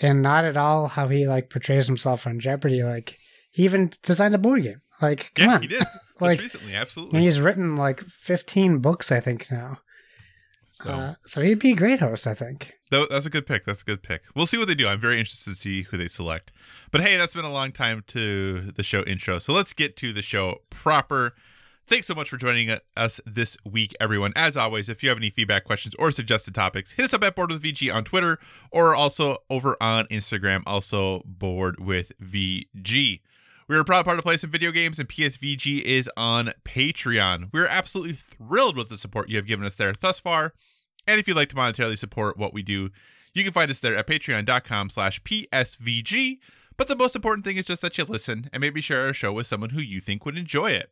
and 0.00 0.22
not 0.22 0.44
at 0.44 0.56
all 0.56 0.86
how 0.88 1.08
he 1.08 1.26
like 1.26 1.50
portrays 1.50 1.86
himself 1.88 2.26
on 2.26 2.38
Jeopardy. 2.38 2.82
Like 2.84 3.18
he 3.50 3.64
even 3.64 3.90
designed 4.02 4.34
a 4.34 4.38
board 4.38 4.62
game. 4.62 4.80
Like, 5.02 5.32
come 5.34 5.46
Yeah, 5.48 5.54
on, 5.56 5.62
he 5.62 5.68
did. 5.68 5.84
Like- 6.20 6.38
Just 6.38 6.54
recently, 6.54 6.74
and 6.74 6.80
absolutely. 6.82 7.20
he's 7.22 7.40
written 7.40 7.74
like 7.74 8.00
fifteen 8.04 8.78
books, 8.78 9.10
I 9.10 9.18
think 9.18 9.50
now. 9.50 9.78
So 10.74 10.90
Uh, 10.90 11.14
so 11.24 11.40
he'd 11.40 11.60
be 11.60 11.70
a 11.70 11.76
great 11.76 12.00
host, 12.00 12.26
I 12.26 12.34
think. 12.34 12.74
that's 12.90 13.26
a 13.26 13.30
good 13.30 13.46
pick. 13.46 13.64
That's 13.64 13.82
a 13.82 13.84
good 13.84 14.02
pick. 14.02 14.22
We'll 14.34 14.46
see 14.46 14.58
what 14.58 14.66
they 14.66 14.74
do. 14.74 14.88
I'm 14.88 15.00
very 15.00 15.20
interested 15.20 15.50
to 15.50 15.56
see 15.56 15.82
who 15.82 15.96
they 15.96 16.08
select. 16.08 16.50
But 16.90 17.00
hey, 17.02 17.16
that's 17.16 17.34
been 17.34 17.44
a 17.44 17.52
long 17.52 17.70
time 17.70 18.02
to 18.08 18.72
the 18.72 18.82
show 18.82 19.02
intro. 19.04 19.38
So 19.38 19.52
let's 19.52 19.72
get 19.72 19.96
to 19.98 20.12
the 20.12 20.20
show 20.22 20.62
proper. 20.70 21.34
Thanks 21.86 22.08
so 22.08 22.14
much 22.14 22.28
for 22.28 22.36
joining 22.38 22.76
us 22.96 23.20
this 23.24 23.56
week, 23.64 23.94
everyone. 24.00 24.32
As 24.34 24.56
always, 24.56 24.88
if 24.88 25.02
you 25.04 25.10
have 25.10 25.18
any 25.18 25.30
feedback, 25.30 25.64
questions, 25.64 25.94
or 25.96 26.10
suggested 26.10 26.54
topics, 26.56 26.92
hit 26.92 27.04
us 27.04 27.14
up 27.14 27.22
at 27.22 27.36
Board 27.36 27.50
with 27.52 27.62
VG 27.62 27.94
on 27.94 28.02
Twitter 28.04 28.38
or 28.72 28.96
also 28.96 29.38
over 29.48 29.76
on 29.80 30.06
Instagram, 30.06 30.62
also 30.66 31.22
Board 31.24 31.78
with 31.78 32.10
VG. 32.20 33.20
We 33.66 33.76
are 33.76 33.80
a 33.80 33.84
proud 33.84 34.04
part 34.04 34.18
of 34.18 34.24
Play 34.24 34.36
Some 34.36 34.50
Video 34.50 34.70
Games, 34.70 34.98
and 34.98 35.08
PSVG 35.08 35.80
is 35.80 36.10
on 36.18 36.52
Patreon. 36.66 37.48
We 37.50 37.60
are 37.60 37.66
absolutely 37.66 38.12
thrilled 38.12 38.76
with 38.76 38.90
the 38.90 38.98
support 38.98 39.30
you 39.30 39.36
have 39.36 39.46
given 39.46 39.64
us 39.64 39.74
there 39.74 39.94
thus 39.98 40.20
far. 40.20 40.52
And 41.06 41.18
if 41.18 41.26
you'd 41.26 41.36
like 41.38 41.48
to 41.48 41.54
monetarily 41.54 41.96
support 41.96 42.36
what 42.36 42.52
we 42.52 42.62
do, 42.62 42.90
you 43.32 43.42
can 43.42 43.54
find 43.54 43.70
us 43.70 43.80
there 43.80 43.96
at 43.96 44.06
patreon.com 44.06 44.90
slash 44.90 45.22
PSVG. 45.22 46.40
But 46.76 46.88
the 46.88 46.96
most 46.96 47.16
important 47.16 47.46
thing 47.46 47.56
is 47.56 47.64
just 47.64 47.80
that 47.80 47.96
you 47.96 48.04
listen 48.04 48.50
and 48.52 48.60
maybe 48.60 48.82
share 48.82 49.06
our 49.06 49.14
show 49.14 49.32
with 49.32 49.46
someone 49.46 49.70
who 49.70 49.80
you 49.80 49.98
think 49.98 50.26
would 50.26 50.36
enjoy 50.36 50.72
it. 50.72 50.90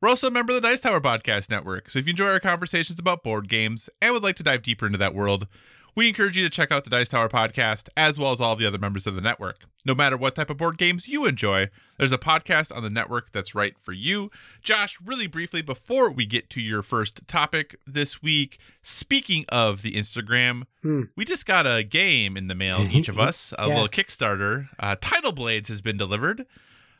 We're 0.00 0.08
also 0.08 0.26
a 0.26 0.32
member 0.32 0.52
of 0.52 0.60
the 0.60 0.68
Dice 0.68 0.80
Tower 0.80 1.00
Podcast 1.00 1.50
Network, 1.50 1.88
so 1.88 2.00
if 2.00 2.06
you 2.06 2.10
enjoy 2.10 2.30
our 2.30 2.40
conversations 2.40 2.98
about 2.98 3.22
board 3.22 3.48
games 3.48 3.88
and 4.00 4.12
would 4.12 4.24
like 4.24 4.34
to 4.36 4.42
dive 4.42 4.62
deeper 4.62 4.86
into 4.86 4.98
that 4.98 5.14
world, 5.14 5.46
we 5.94 6.08
encourage 6.08 6.36
you 6.36 6.42
to 6.44 6.50
check 6.50 6.70
out 6.72 6.84
the 6.84 6.90
Dice 6.90 7.08
Tower 7.08 7.28
Podcast 7.28 7.88
as 7.96 8.18
well 8.18 8.32
as 8.32 8.40
all 8.40 8.56
the 8.56 8.66
other 8.66 8.78
members 8.78 9.06
of 9.06 9.14
the 9.14 9.20
network. 9.20 9.58
No 9.84 9.94
matter 9.94 10.16
what 10.16 10.34
type 10.36 10.48
of 10.48 10.56
board 10.56 10.78
games 10.78 11.08
you 11.08 11.26
enjoy, 11.26 11.68
there's 11.98 12.12
a 12.12 12.18
podcast 12.18 12.74
on 12.74 12.82
the 12.82 12.88
network 12.90 13.32
that's 13.32 13.54
right 13.54 13.74
for 13.82 13.92
you. 13.92 14.30
Josh, 14.62 14.96
really 15.04 15.26
briefly, 15.26 15.60
before 15.60 16.10
we 16.10 16.24
get 16.24 16.48
to 16.50 16.60
your 16.60 16.82
first 16.82 17.26
topic 17.26 17.76
this 17.86 18.22
week, 18.22 18.58
speaking 18.82 19.44
of 19.48 19.82
the 19.82 19.94
Instagram, 19.94 20.64
Hmm. 20.82 21.02
we 21.16 21.24
just 21.24 21.46
got 21.46 21.66
a 21.66 21.82
game 21.82 22.36
in 22.36 22.46
the 22.46 22.54
mail, 22.54 22.80
each 22.90 23.08
of 23.08 23.18
us, 23.18 23.52
a 23.58 23.66
Yeah. 23.66 23.74
little 23.74 23.88
Kickstarter. 23.88 24.68
Uh, 24.78 24.96
Tidal 25.00 25.32
Blades 25.32 25.68
has 25.68 25.80
been 25.80 25.96
delivered. 25.96 26.46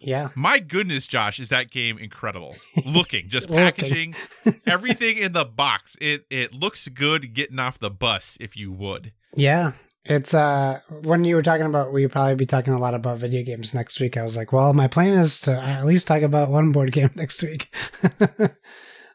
Yeah. 0.04 0.28
My 0.34 0.58
goodness, 0.58 1.06
Josh, 1.06 1.38
is 1.38 1.48
that 1.50 1.70
game 1.70 1.98
incredible? 1.98 2.56
Looking, 2.84 3.28
just 3.28 3.48
packaging, 3.48 4.14
everything 4.66 5.16
in 5.18 5.32
the 5.32 5.44
box. 5.44 5.96
It 6.00 6.26
it 6.30 6.52
looks 6.52 6.88
good 6.88 7.34
getting 7.34 7.58
off 7.58 7.78
the 7.78 7.90
bus, 7.90 8.36
if 8.40 8.56
you 8.56 8.72
would. 8.72 9.12
Yeah. 9.34 9.72
It's 10.04 10.34
uh 10.34 10.80
when 11.04 11.24
you 11.24 11.36
were 11.36 11.42
talking 11.42 11.66
about 11.66 11.92
we 11.92 12.06
probably 12.08 12.34
be 12.34 12.46
talking 12.46 12.72
a 12.72 12.78
lot 12.78 12.94
about 12.94 13.18
video 13.18 13.44
games 13.44 13.72
next 13.72 14.00
week. 14.00 14.16
I 14.16 14.22
was 14.22 14.36
like, 14.36 14.52
well, 14.52 14.74
my 14.74 14.88
plan 14.88 15.16
is 15.16 15.40
to 15.42 15.52
at 15.52 15.86
least 15.86 16.08
talk 16.08 16.22
about 16.22 16.50
one 16.50 16.72
board 16.72 16.90
game 16.92 17.10
next 17.14 17.40
week. 17.42 17.72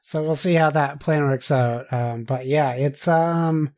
so 0.01 0.23
we'll 0.23 0.35
see 0.35 0.53
how 0.53 0.69
that 0.69 1.01
plan 1.01 1.23
works 1.23 1.51
out. 1.51 1.91
Um, 1.91 2.23
but 2.23 2.45
yeah, 2.45 2.71
it's 2.71 3.05
um 3.07 3.71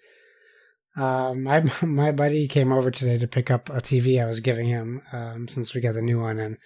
um 0.98 1.44
my 1.44 1.63
my 1.82 2.12
buddy 2.12 2.48
came 2.48 2.72
over 2.72 2.92
today 2.92 3.18
to 3.18 3.28
pick 3.28 3.50
up 3.50 3.70
a 3.70 3.82
TV 3.82 4.22
I 4.22 4.28
was 4.28 4.39
giving 4.39 4.68
him 4.68 5.01
um 5.12 5.48
since 5.48 5.74
we 5.74 5.82
got 5.82 5.94
the 5.94 6.01
new 6.01 6.22
one 6.22 6.39
and 6.39 6.58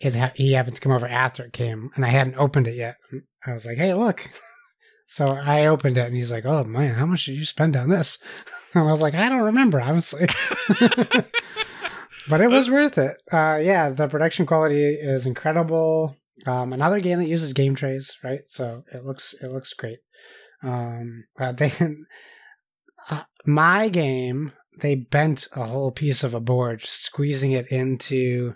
it 0.00 0.14
ha- 0.14 0.32
he 0.34 0.52
happened 0.52 0.76
to 0.76 0.80
come 0.80 0.92
over 0.92 1.06
after 1.06 1.44
it 1.44 1.52
came 1.52 1.90
and 1.94 2.04
I 2.04 2.08
hadn't 2.08 2.36
opened 2.36 2.68
it 2.68 2.74
yet. 2.74 2.96
I 3.44 3.52
was 3.52 3.66
like, 3.66 3.78
"Hey, 3.78 3.94
look." 3.94 4.30
So 5.10 5.28
I 5.28 5.68
opened 5.68 5.96
it 5.96 6.04
and 6.04 6.14
he's 6.14 6.30
like, 6.30 6.44
"Oh 6.44 6.64
man, 6.64 6.92
how 6.94 7.06
much 7.06 7.24
did 7.24 7.38
you 7.38 7.46
spend 7.46 7.78
on 7.78 7.88
this?" 7.88 8.18
And 8.74 8.86
I 8.86 8.90
was 8.90 9.00
like, 9.00 9.14
"I 9.14 9.30
don't 9.30 9.40
remember, 9.40 9.80
honestly." 9.80 10.28
but 12.28 12.42
it 12.42 12.50
was 12.50 12.70
worth 12.70 12.98
it. 12.98 13.16
Uh, 13.32 13.58
yeah, 13.62 13.88
the 13.88 14.06
production 14.06 14.44
quality 14.44 14.82
is 14.82 15.24
incredible. 15.24 16.14
Um, 16.46 16.74
another 16.74 17.00
game 17.00 17.18
that 17.20 17.26
uses 17.26 17.54
game 17.54 17.74
trays, 17.74 18.18
right? 18.22 18.40
So 18.48 18.84
it 18.92 19.02
looks 19.02 19.34
it 19.40 19.50
looks 19.50 19.72
great. 19.72 20.00
Um, 20.62 21.24
uh, 21.40 21.52
they 21.52 21.72
uh, 23.10 23.22
my 23.46 23.88
game 23.88 24.52
they 24.80 24.94
bent 24.94 25.48
a 25.56 25.64
whole 25.64 25.90
piece 25.90 26.22
of 26.22 26.34
a 26.34 26.40
board, 26.40 26.82
squeezing 26.82 27.52
it 27.52 27.68
into 27.72 28.54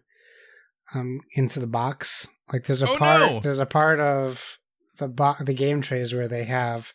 um 0.94 1.20
into 1.34 1.60
the 1.60 1.66
box. 1.66 2.28
Like 2.52 2.64
there's 2.64 2.82
a 2.82 2.88
Oh, 2.88 2.96
part 2.96 3.20
no. 3.20 3.40
there's 3.40 3.58
a 3.58 3.66
part 3.66 4.00
of 4.00 4.58
the 4.98 5.08
bo- 5.08 5.36
the 5.40 5.54
game 5.54 5.80
trays 5.82 6.12
where 6.14 6.28
they 6.28 6.44
have 6.44 6.92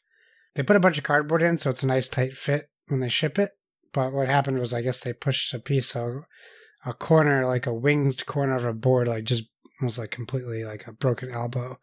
they 0.56 0.64
put 0.64 0.76
a 0.76 0.80
bunch 0.80 0.98
of 0.98 1.04
cardboard 1.04 1.42
in, 1.44 1.58
so 1.58 1.70
it's 1.70 1.84
a 1.84 1.88
nice 1.88 2.08
tight 2.08 2.34
fit 2.34 2.70
when 2.88 3.00
they 3.00 3.10
ship 3.10 3.38
it. 3.40 3.52
But 3.94 4.12
what 4.14 4.28
happened 4.28 4.60
was, 4.60 4.74
I 4.74 4.82
guess 4.82 5.00
they 5.00 5.14
pushed 5.14 5.54
a 5.54 5.60
piece 5.60 5.96
of 5.96 6.24
a 6.86 6.94
corner, 6.94 7.46
like 7.46 7.66
a 7.68 7.74
winged 7.74 8.26
corner 8.26 8.56
of 8.56 8.66
a 8.66 8.74
board, 8.74 9.08
like 9.08 9.24
just 9.24 9.46
was 9.82 9.98
like 10.00 10.12
completely 10.12 10.64
like 10.66 10.88
a 10.88 10.92
broken 10.92 11.32
elbow, 11.32 11.80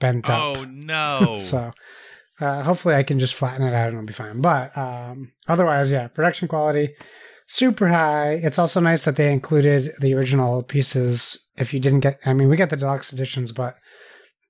bent 0.00 0.28
up. 0.30 0.56
Oh 0.58 0.64
no! 0.64 1.36
So 1.40 1.72
uh, 2.40 2.62
hopefully 2.62 2.94
I 2.94 3.02
can 3.02 3.18
just 3.18 3.34
flatten 3.34 3.66
it 3.66 3.72
out 3.72 3.88
and 3.88 3.96
it'll 3.96 4.06
be 4.06 4.12
fine. 4.12 4.40
But 4.42 4.76
um, 4.76 5.32
otherwise, 5.48 5.90
yeah, 5.90 6.08
production 6.08 6.48
quality 6.48 6.94
super 7.46 7.88
high. 7.88 8.32
It's 8.34 8.58
also 8.58 8.80
nice 8.80 9.04
that 9.04 9.16
they 9.16 9.32
included 9.32 9.92
the 10.00 10.14
original 10.14 10.62
pieces. 10.62 11.38
If 11.56 11.72
you 11.72 11.80
didn't 11.80 12.00
get, 12.00 12.18
I 12.26 12.34
mean, 12.34 12.48
we 12.48 12.56
got 12.56 12.70
the 12.70 12.76
deluxe 12.76 13.12
editions, 13.12 13.52
but 13.52 13.74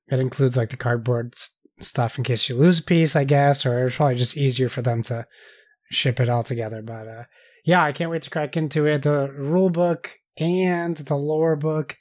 it 0.08 0.20
includes 0.20 0.56
like 0.56 0.70
the 0.70 0.76
cardboard 0.76 1.34
stuff 1.80 2.18
in 2.18 2.24
case 2.24 2.48
you 2.48 2.56
lose 2.56 2.78
a 2.78 2.84
piece, 2.84 3.14
I 3.14 3.24
guess, 3.24 3.66
or 3.66 3.86
it's 3.86 3.96
probably 3.96 4.16
just 4.16 4.36
easier 4.36 4.68
for 4.68 4.82
them 4.82 5.02
to 5.04 5.26
ship 5.90 6.20
it 6.20 6.28
all 6.28 6.42
together. 6.42 6.82
But 6.82 7.08
uh, 7.08 7.24
yeah, 7.64 7.82
I 7.84 7.92
can't 7.92 8.10
wait 8.10 8.22
to 8.22 8.30
crack 8.30 8.56
into 8.56 8.86
it. 8.86 9.02
The 9.02 9.30
rule 9.32 9.70
book 9.70 10.10
and 10.38 10.96
the 10.96 11.16
lore 11.16 11.56
book 11.56 11.96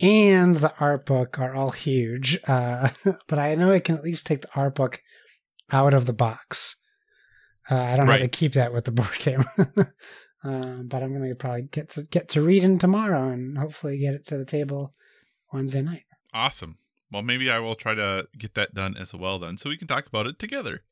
and 0.00 0.56
the 0.56 0.72
art 0.78 1.06
book 1.06 1.38
are 1.38 1.54
all 1.54 1.70
huge. 1.70 2.38
Uh, 2.46 2.90
but 3.28 3.38
I 3.38 3.54
know 3.54 3.72
I 3.72 3.80
can 3.80 3.96
at 3.96 4.04
least 4.04 4.26
take 4.26 4.42
the 4.42 4.54
art 4.54 4.74
book 4.74 5.00
out 5.70 5.94
of 5.94 6.06
the 6.06 6.12
box. 6.12 6.76
Uh, 7.70 7.76
I 7.76 7.96
don't 7.96 8.06
have 8.06 8.20
Right. 8.20 8.22
to 8.22 8.28
keep 8.28 8.52
that 8.54 8.72
with 8.72 8.84
the 8.86 8.90
board 8.98 9.18
game. 9.18 9.44
um, 10.44 10.86
but 10.88 11.02
I'm 11.02 11.14
going 11.16 11.28
to 11.28 11.34
probably 11.34 11.62
get 11.62 11.90
to 11.90 12.02
get 12.04 12.28
to 12.30 12.42
reading 12.42 12.78
tomorrow 12.78 13.28
and 13.28 13.58
hopefully 13.58 13.98
get 13.98 14.14
it 14.14 14.26
to 14.28 14.38
the 14.38 14.44
table 14.44 14.94
Wednesday 15.52 15.82
night. 15.82 16.04
awesome. 16.32 16.78
Well, 17.10 17.22
maybe 17.22 17.50
I 17.50 17.58
will 17.58 17.74
try 17.74 17.94
to 17.94 18.28
get 18.38 18.54
that 18.54 18.74
done 18.74 18.94
as 18.96 19.14
well 19.14 19.38
then, 19.38 19.56
so 19.56 19.70
we 19.70 19.78
can 19.78 19.88
talk 19.88 20.06
about 20.06 20.26
it 20.26 20.38
together. 20.38 20.82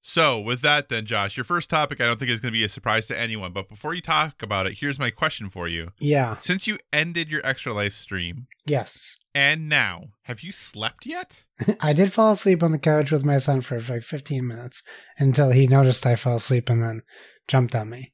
So, 0.00 0.38
with 0.40 0.60
that, 0.60 0.88
then, 0.88 1.04
Josh, 1.04 1.36
your 1.36 1.44
first 1.44 1.68
topic 1.68 2.00
I 2.00 2.06
don't 2.06 2.18
think 2.18 2.30
is 2.30 2.38
going 2.40 2.52
to 2.52 2.56
be 2.58 2.62
a 2.64 2.68
surprise 2.68 3.06
to 3.08 3.18
anyone. 3.18 3.52
But 3.52 3.68
before 3.68 3.92
you 3.92 4.00
talk 4.00 4.40
about 4.40 4.66
it, 4.66 4.78
here's 4.78 4.98
my 5.00 5.10
question 5.10 5.50
for 5.50 5.66
you: 5.66 5.90
Yeah. 5.98 6.38
Since 6.38 6.66
you 6.68 6.78
ended 6.92 7.28
your 7.28 7.40
extra 7.44 7.74
life 7.74 7.92
stream, 7.92 8.46
Yes. 8.64 9.16
And 9.36 9.68
now, 9.68 10.04
have 10.22 10.40
you 10.40 10.50
slept 10.50 11.04
yet? 11.04 11.44
I 11.80 11.92
did 11.92 12.12
fall 12.12 12.32
asleep 12.32 12.62
on 12.62 12.72
the 12.72 12.78
couch 12.78 13.12
with 13.12 13.24
my 13.24 13.36
son 13.38 13.60
for 13.60 13.78
like 13.78 14.02
15 14.02 14.46
minutes 14.46 14.82
until 15.18 15.50
he 15.50 15.66
noticed 15.66 16.06
I 16.06 16.16
fell 16.16 16.36
asleep 16.36 16.70
and 16.70 16.82
then 16.82 17.02
jumped 17.46 17.74
on 17.74 17.90
me. 17.90 18.12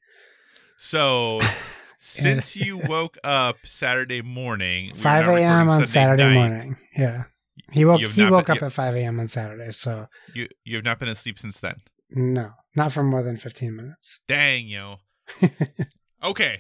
So, 0.79 1.39
since 2.01 2.57
you 2.57 2.77
woke 2.77 3.17
up 3.23 3.59
Saturday 3.65 4.21
morning, 4.21 4.91
we 4.95 5.01
5 5.01 5.29
a.m. 5.29 5.69
on 5.69 5.87
Saturday 5.87 6.25
night, 6.25 6.35
morning. 6.35 6.77
Yeah. 6.99 7.25
He 7.71 7.85
woke 7.85 8.01
You 8.01 8.09
he 8.09 8.29
woke 8.29 8.47
been- 8.47 8.57
up 8.57 8.63
at 8.65 8.73
5 8.73 8.97
a.m. 8.97 9.21
on 9.21 9.29
Saturday, 9.29 9.71
so 9.71 10.09
You 10.35 10.49
you 10.65 10.75
have 10.77 10.85
not 10.85 10.99
been 10.99 11.09
asleep 11.09 11.39
since 11.39 11.61
then. 11.61 11.77
no, 12.11 12.51
not 12.75 12.91
for 12.93 13.03
more 13.05 13.23
than 13.23 13.37
15 13.37 13.75
minutes. 13.77 14.21
Dang 14.27 14.67
yo. 14.67 14.97
okay, 16.25 16.59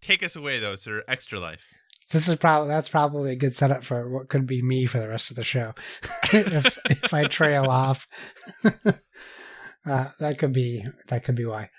take 0.00 0.22
us 0.22 0.36
away 0.36 0.60
though, 0.60 0.76
sir. 0.76 1.02
Extra 1.08 1.40
life. 1.40 1.64
This 2.12 2.28
is 2.28 2.36
probably 2.36 2.68
that's 2.68 2.88
probably 2.88 3.32
a 3.32 3.36
good 3.36 3.54
setup 3.54 3.84
for 3.84 4.08
what 4.08 4.28
could 4.28 4.46
be 4.46 4.62
me 4.62 4.86
for 4.86 4.98
the 4.98 5.08
rest 5.08 5.30
of 5.30 5.36
the 5.36 5.44
show. 5.44 5.74
if 6.32 6.78
if 6.86 7.14
I 7.14 7.24
trail 7.24 7.66
off, 7.66 8.08
uh, 8.64 10.08
that 10.18 10.38
could 10.38 10.52
be 10.52 10.84
that 11.08 11.24
could 11.24 11.36
be 11.36 11.44
why. 11.44 11.70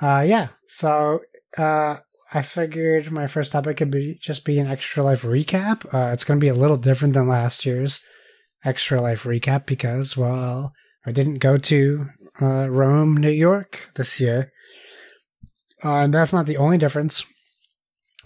Uh, 0.00 0.24
yeah. 0.26 0.48
So 0.66 1.20
uh, 1.58 1.96
I 2.32 2.42
figured 2.42 3.10
my 3.10 3.26
first 3.26 3.52
topic 3.52 3.78
could 3.78 3.90
be 3.90 4.16
just 4.20 4.44
be 4.44 4.58
an 4.58 4.68
extra 4.68 5.02
life 5.02 5.22
recap. 5.22 5.84
Uh, 5.92 6.12
it's 6.12 6.24
going 6.24 6.38
to 6.38 6.44
be 6.44 6.48
a 6.48 6.54
little 6.54 6.76
different 6.76 7.14
than 7.14 7.28
last 7.28 7.66
year's 7.66 8.00
extra 8.64 9.00
life 9.00 9.24
recap 9.24 9.66
because 9.66 10.16
well, 10.16 10.72
I 11.04 11.12
didn't 11.12 11.38
go 11.38 11.56
to 11.56 12.06
uh, 12.40 12.68
Rome, 12.68 13.16
New 13.16 13.30
York 13.30 13.90
this 13.96 14.20
year. 14.20 14.52
Uh, 15.84 15.96
and 15.96 16.14
that's 16.14 16.32
not 16.32 16.46
the 16.46 16.58
only 16.58 16.78
difference. 16.78 17.24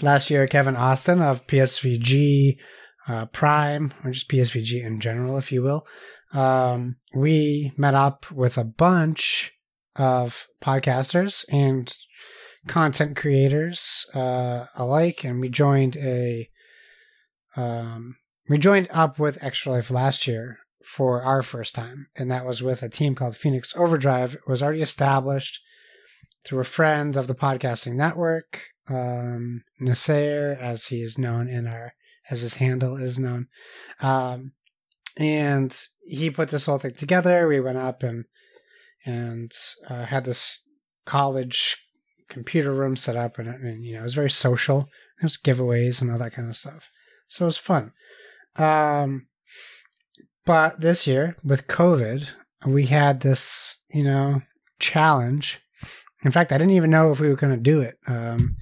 Last 0.03 0.31
year, 0.31 0.47
Kevin 0.47 0.77
Austin 0.77 1.21
of 1.23 1.47
PSVG 1.47 2.57
uh, 3.07 3.27
Prime, 3.27 3.93
or 4.03 4.11
just 4.11 4.31
PSVG 4.31 4.85
in 4.85 4.99
general, 4.99 5.37
if 5.37 5.53
you 5.53 5.63
will, 5.63 5.87
um, 6.33 6.97
we 7.15 7.73
met 7.77 7.95
up 7.95 8.31
with 8.31 8.59
a 8.59 8.65
bunch 8.65 9.53
of 9.97 10.49
podcasters 10.61 11.45
and 11.49 11.95
content 12.67 13.17
creators 13.17 14.07
uh, 14.15 14.67
alike, 14.75 15.25
and 15.25 15.41
we 15.41 15.49
joined 15.49 15.97
a 15.97 16.49
um, 17.57 18.17
we 18.49 18.59
joined 18.59 18.89
up 18.91 19.19
with 19.19 19.43
Extra 19.43 19.73
Life 19.73 19.91
last 19.91 20.27
year 20.27 20.59
for 20.85 21.23
our 21.23 21.43
first 21.43 21.75
time, 21.75 22.09
and 22.17 22.31
that 22.31 22.45
was 22.45 22.63
with 22.63 22.83
a 22.83 22.89
team 22.89 23.15
called 23.15 23.37
Phoenix 23.37 23.75
Overdrive. 23.77 24.35
It 24.35 24.49
was 24.49 24.63
already 24.63 24.83
established 24.83 25.61
through 26.45 26.61
a 26.61 26.65
friend 26.65 27.17
of 27.17 27.27
the 27.27 27.35
podcasting 27.35 27.95
network, 27.95 28.63
um, 28.89 29.65
Nasser, 29.81 30.59
as 30.61 30.87
he 30.87 31.01
is 31.01 31.19
known 31.19 31.49
in 31.49 31.67
our 31.67 31.95
as 32.31 32.41
his 32.41 32.55
handle 32.55 32.97
is 32.97 33.19
known. 33.19 33.49
Um, 34.01 34.53
and 35.17 35.77
he 36.07 36.31
put 36.31 36.49
this 36.49 36.67
whole 36.67 36.79
thing 36.79 36.95
together. 36.95 37.47
We 37.47 37.61
went 37.61 37.79
up 37.79 38.03
and 38.03 38.25
and 39.07 39.53
uh, 39.89 40.07
had 40.07 40.25
this 40.25 40.61
college 41.05 41.77
computer 42.29 42.73
room 42.73 42.97
set 42.97 43.17
up, 43.17 43.39
and, 43.39 43.49
and 43.49 43.85
you 43.85 43.95
know 43.95 44.01
it 44.01 44.05
was 44.05 44.15
very 44.15 44.31
social. 44.31 44.89
There 45.19 45.27
was 45.27 45.37
giveaways 45.37 46.01
and 46.01 46.11
all 46.11 46.19
that 46.19 46.33
kind 46.33 46.49
of 46.49 46.57
stuff, 46.57 46.91
so 47.29 47.45
it 47.45 47.47
was 47.47 47.57
fun. 47.57 47.93
Um, 48.57 49.27
but 50.45 50.81
this 50.81 51.07
year 51.07 51.37
with 51.45 51.69
COVID, 51.69 52.29
we 52.67 52.87
had 52.87 53.21
this 53.21 53.77
you 53.91 54.05
know 54.05 54.43
challenge. 54.79 55.61
In 56.25 56.31
fact, 56.31 56.53
I 56.53 56.59
didn't 56.59 56.73
even 56.73 56.91
know 56.91 57.11
if 57.11 57.21
we 57.21 57.29
were 57.29 57.37
going 57.37 57.55
to 57.55 57.61
do 57.61 57.81
it. 57.81 57.97
Um, 58.07 58.57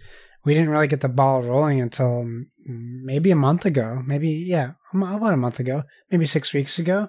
we 0.44 0.54
didn't 0.54 0.70
really 0.70 0.88
get 0.88 1.00
the 1.00 1.08
ball 1.08 1.42
rolling 1.42 1.80
until 1.80 2.26
maybe 2.66 3.30
a 3.30 3.36
month 3.36 3.64
ago. 3.64 4.02
Maybe 4.04 4.30
yeah, 4.30 4.72
about 4.92 5.32
a 5.32 5.36
month 5.36 5.60
ago, 5.60 5.84
maybe 6.10 6.26
six 6.26 6.52
weeks 6.52 6.78
ago. 6.78 7.08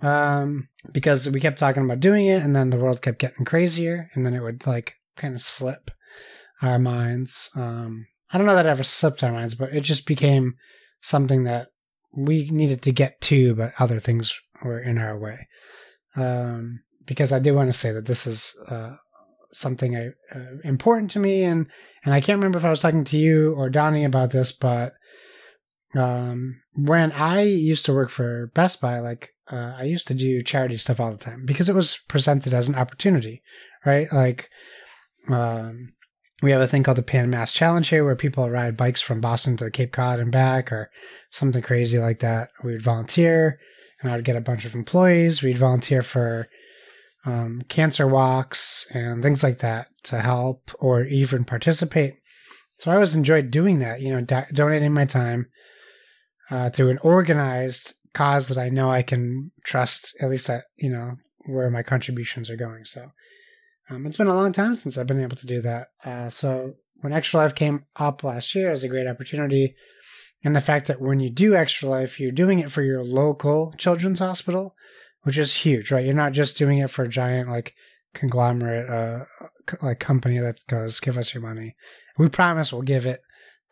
Um, 0.00 0.68
because 0.92 1.28
we 1.28 1.40
kept 1.40 1.58
talking 1.58 1.84
about 1.84 1.98
doing 1.98 2.26
it, 2.26 2.42
and 2.42 2.54
then 2.54 2.70
the 2.70 2.76
world 2.76 3.02
kept 3.02 3.18
getting 3.18 3.44
crazier, 3.44 4.10
and 4.14 4.24
then 4.24 4.34
it 4.34 4.42
would 4.42 4.66
like 4.66 4.94
kind 5.16 5.34
of 5.34 5.40
slip 5.40 5.90
our 6.62 6.78
minds. 6.78 7.50
Um, 7.56 8.06
I 8.32 8.38
don't 8.38 8.46
know 8.46 8.54
that 8.54 8.66
it 8.66 8.70
ever 8.70 8.84
slipped 8.84 9.24
our 9.24 9.32
minds, 9.32 9.56
but 9.56 9.72
it 9.72 9.80
just 9.80 10.06
became 10.06 10.54
something 11.00 11.44
that 11.44 11.68
we 12.16 12.48
needed 12.50 12.82
to 12.82 12.92
get 12.92 13.20
to, 13.22 13.54
but 13.54 13.72
other 13.78 13.98
things 13.98 14.38
were 14.62 14.80
in 14.80 14.98
our 14.98 15.18
way. 15.18 15.48
Um, 16.16 16.80
because 17.04 17.32
I 17.32 17.38
do 17.38 17.54
want 17.54 17.68
to 17.68 17.78
say 17.78 17.90
that 17.92 18.06
this 18.06 18.26
is 18.26 18.54
uh, 18.68 18.96
something 19.52 19.96
uh, 19.96 20.38
important 20.64 21.10
to 21.12 21.18
me, 21.18 21.44
and 21.44 21.66
and 22.04 22.14
I 22.14 22.20
can't 22.20 22.38
remember 22.38 22.58
if 22.58 22.64
I 22.64 22.70
was 22.70 22.80
talking 22.80 23.04
to 23.04 23.18
you 23.18 23.54
or 23.54 23.70
Donnie 23.70 24.04
about 24.04 24.30
this, 24.30 24.52
but 24.52 24.94
um, 25.94 26.60
when 26.74 27.12
I 27.12 27.42
used 27.42 27.86
to 27.86 27.94
work 27.94 28.10
for 28.10 28.50
Best 28.54 28.80
Buy, 28.80 29.00
like 29.00 29.34
uh, 29.50 29.74
I 29.76 29.84
used 29.84 30.06
to 30.08 30.14
do 30.14 30.42
charity 30.42 30.76
stuff 30.76 31.00
all 31.00 31.10
the 31.10 31.18
time 31.18 31.44
because 31.46 31.68
it 31.68 31.74
was 31.74 31.98
presented 32.08 32.52
as 32.52 32.68
an 32.68 32.74
opportunity, 32.74 33.42
right? 33.86 34.12
Like, 34.12 34.50
um, 35.28 35.94
we 36.42 36.50
have 36.50 36.60
a 36.60 36.68
thing 36.68 36.82
called 36.82 36.98
the 36.98 37.02
Pan 37.02 37.30
Mass 37.30 37.52
Challenge 37.52 37.88
here 37.88 38.04
where 38.04 38.14
people 38.14 38.48
ride 38.50 38.76
bikes 38.76 39.00
from 39.00 39.20
Boston 39.20 39.56
to 39.56 39.70
Cape 39.70 39.92
Cod 39.92 40.20
and 40.20 40.30
back 40.30 40.70
or 40.70 40.90
something 41.30 41.62
crazy 41.62 41.98
like 41.98 42.20
that. 42.20 42.50
We 42.62 42.72
would 42.72 42.82
volunteer 42.82 43.58
and 44.00 44.12
I 44.12 44.16
would 44.16 44.24
get 44.24 44.36
a 44.36 44.40
bunch 44.40 44.64
of 44.64 44.74
employees. 44.74 45.42
We'd 45.42 45.58
volunteer 45.58 46.02
for 46.02 46.46
um, 47.28 47.60
cancer 47.68 48.06
walks 48.06 48.86
and 48.94 49.22
things 49.22 49.42
like 49.42 49.58
that 49.58 49.88
to 50.04 50.20
help 50.20 50.70
or 50.80 51.04
even 51.04 51.44
participate. 51.44 52.14
So 52.78 52.90
I 52.90 52.94
always 52.94 53.14
enjoyed 53.14 53.50
doing 53.50 53.80
that, 53.80 54.00
you 54.00 54.10
know, 54.14 54.22
do- 54.22 54.54
donating 54.54 54.94
my 54.94 55.04
time 55.04 55.46
uh, 56.50 56.70
to 56.70 56.88
an 56.88 56.98
organized 57.02 57.94
cause 58.14 58.48
that 58.48 58.56
I 58.56 58.70
know 58.70 58.90
I 58.90 59.02
can 59.02 59.50
trust, 59.64 60.16
at 60.22 60.30
least 60.30 60.46
that, 60.46 60.64
you 60.78 60.90
know, 60.90 61.16
where 61.46 61.70
my 61.70 61.82
contributions 61.82 62.48
are 62.48 62.56
going. 62.56 62.86
So 62.86 63.10
um, 63.90 64.06
it's 64.06 64.16
been 64.16 64.26
a 64.26 64.34
long 64.34 64.54
time 64.54 64.74
since 64.74 64.96
I've 64.96 65.06
been 65.06 65.22
able 65.22 65.36
to 65.36 65.46
do 65.46 65.60
that. 65.60 65.88
Uh, 66.02 66.30
so 66.30 66.74
when 67.00 67.12
Extra 67.12 67.40
Life 67.40 67.54
came 67.54 67.84
up 67.96 68.24
last 68.24 68.54
year 68.54 68.70
as 68.70 68.82
a 68.82 68.88
great 68.88 69.06
opportunity, 69.06 69.74
and 70.44 70.56
the 70.56 70.60
fact 70.62 70.86
that 70.86 71.00
when 71.00 71.20
you 71.20 71.30
do 71.30 71.54
Extra 71.54 71.90
Life, 71.90 72.18
you're 72.18 72.32
doing 72.32 72.60
it 72.60 72.70
for 72.70 72.82
your 72.82 73.04
local 73.04 73.74
children's 73.76 74.20
hospital, 74.20 74.74
which 75.28 75.36
is 75.36 75.52
huge, 75.52 75.90
right? 75.90 76.06
You're 76.06 76.14
not 76.14 76.32
just 76.32 76.56
doing 76.56 76.78
it 76.78 76.88
for 76.88 77.04
a 77.04 77.08
giant 77.08 77.50
like 77.50 77.74
conglomerate, 78.14 78.88
uh, 78.88 79.26
like 79.82 80.00
company 80.00 80.38
that 80.38 80.66
goes, 80.68 81.00
"Give 81.00 81.18
us 81.18 81.34
your 81.34 81.42
money." 81.42 81.76
We 82.16 82.30
promise 82.30 82.72
we'll 82.72 82.80
give 82.80 83.04
it 83.04 83.20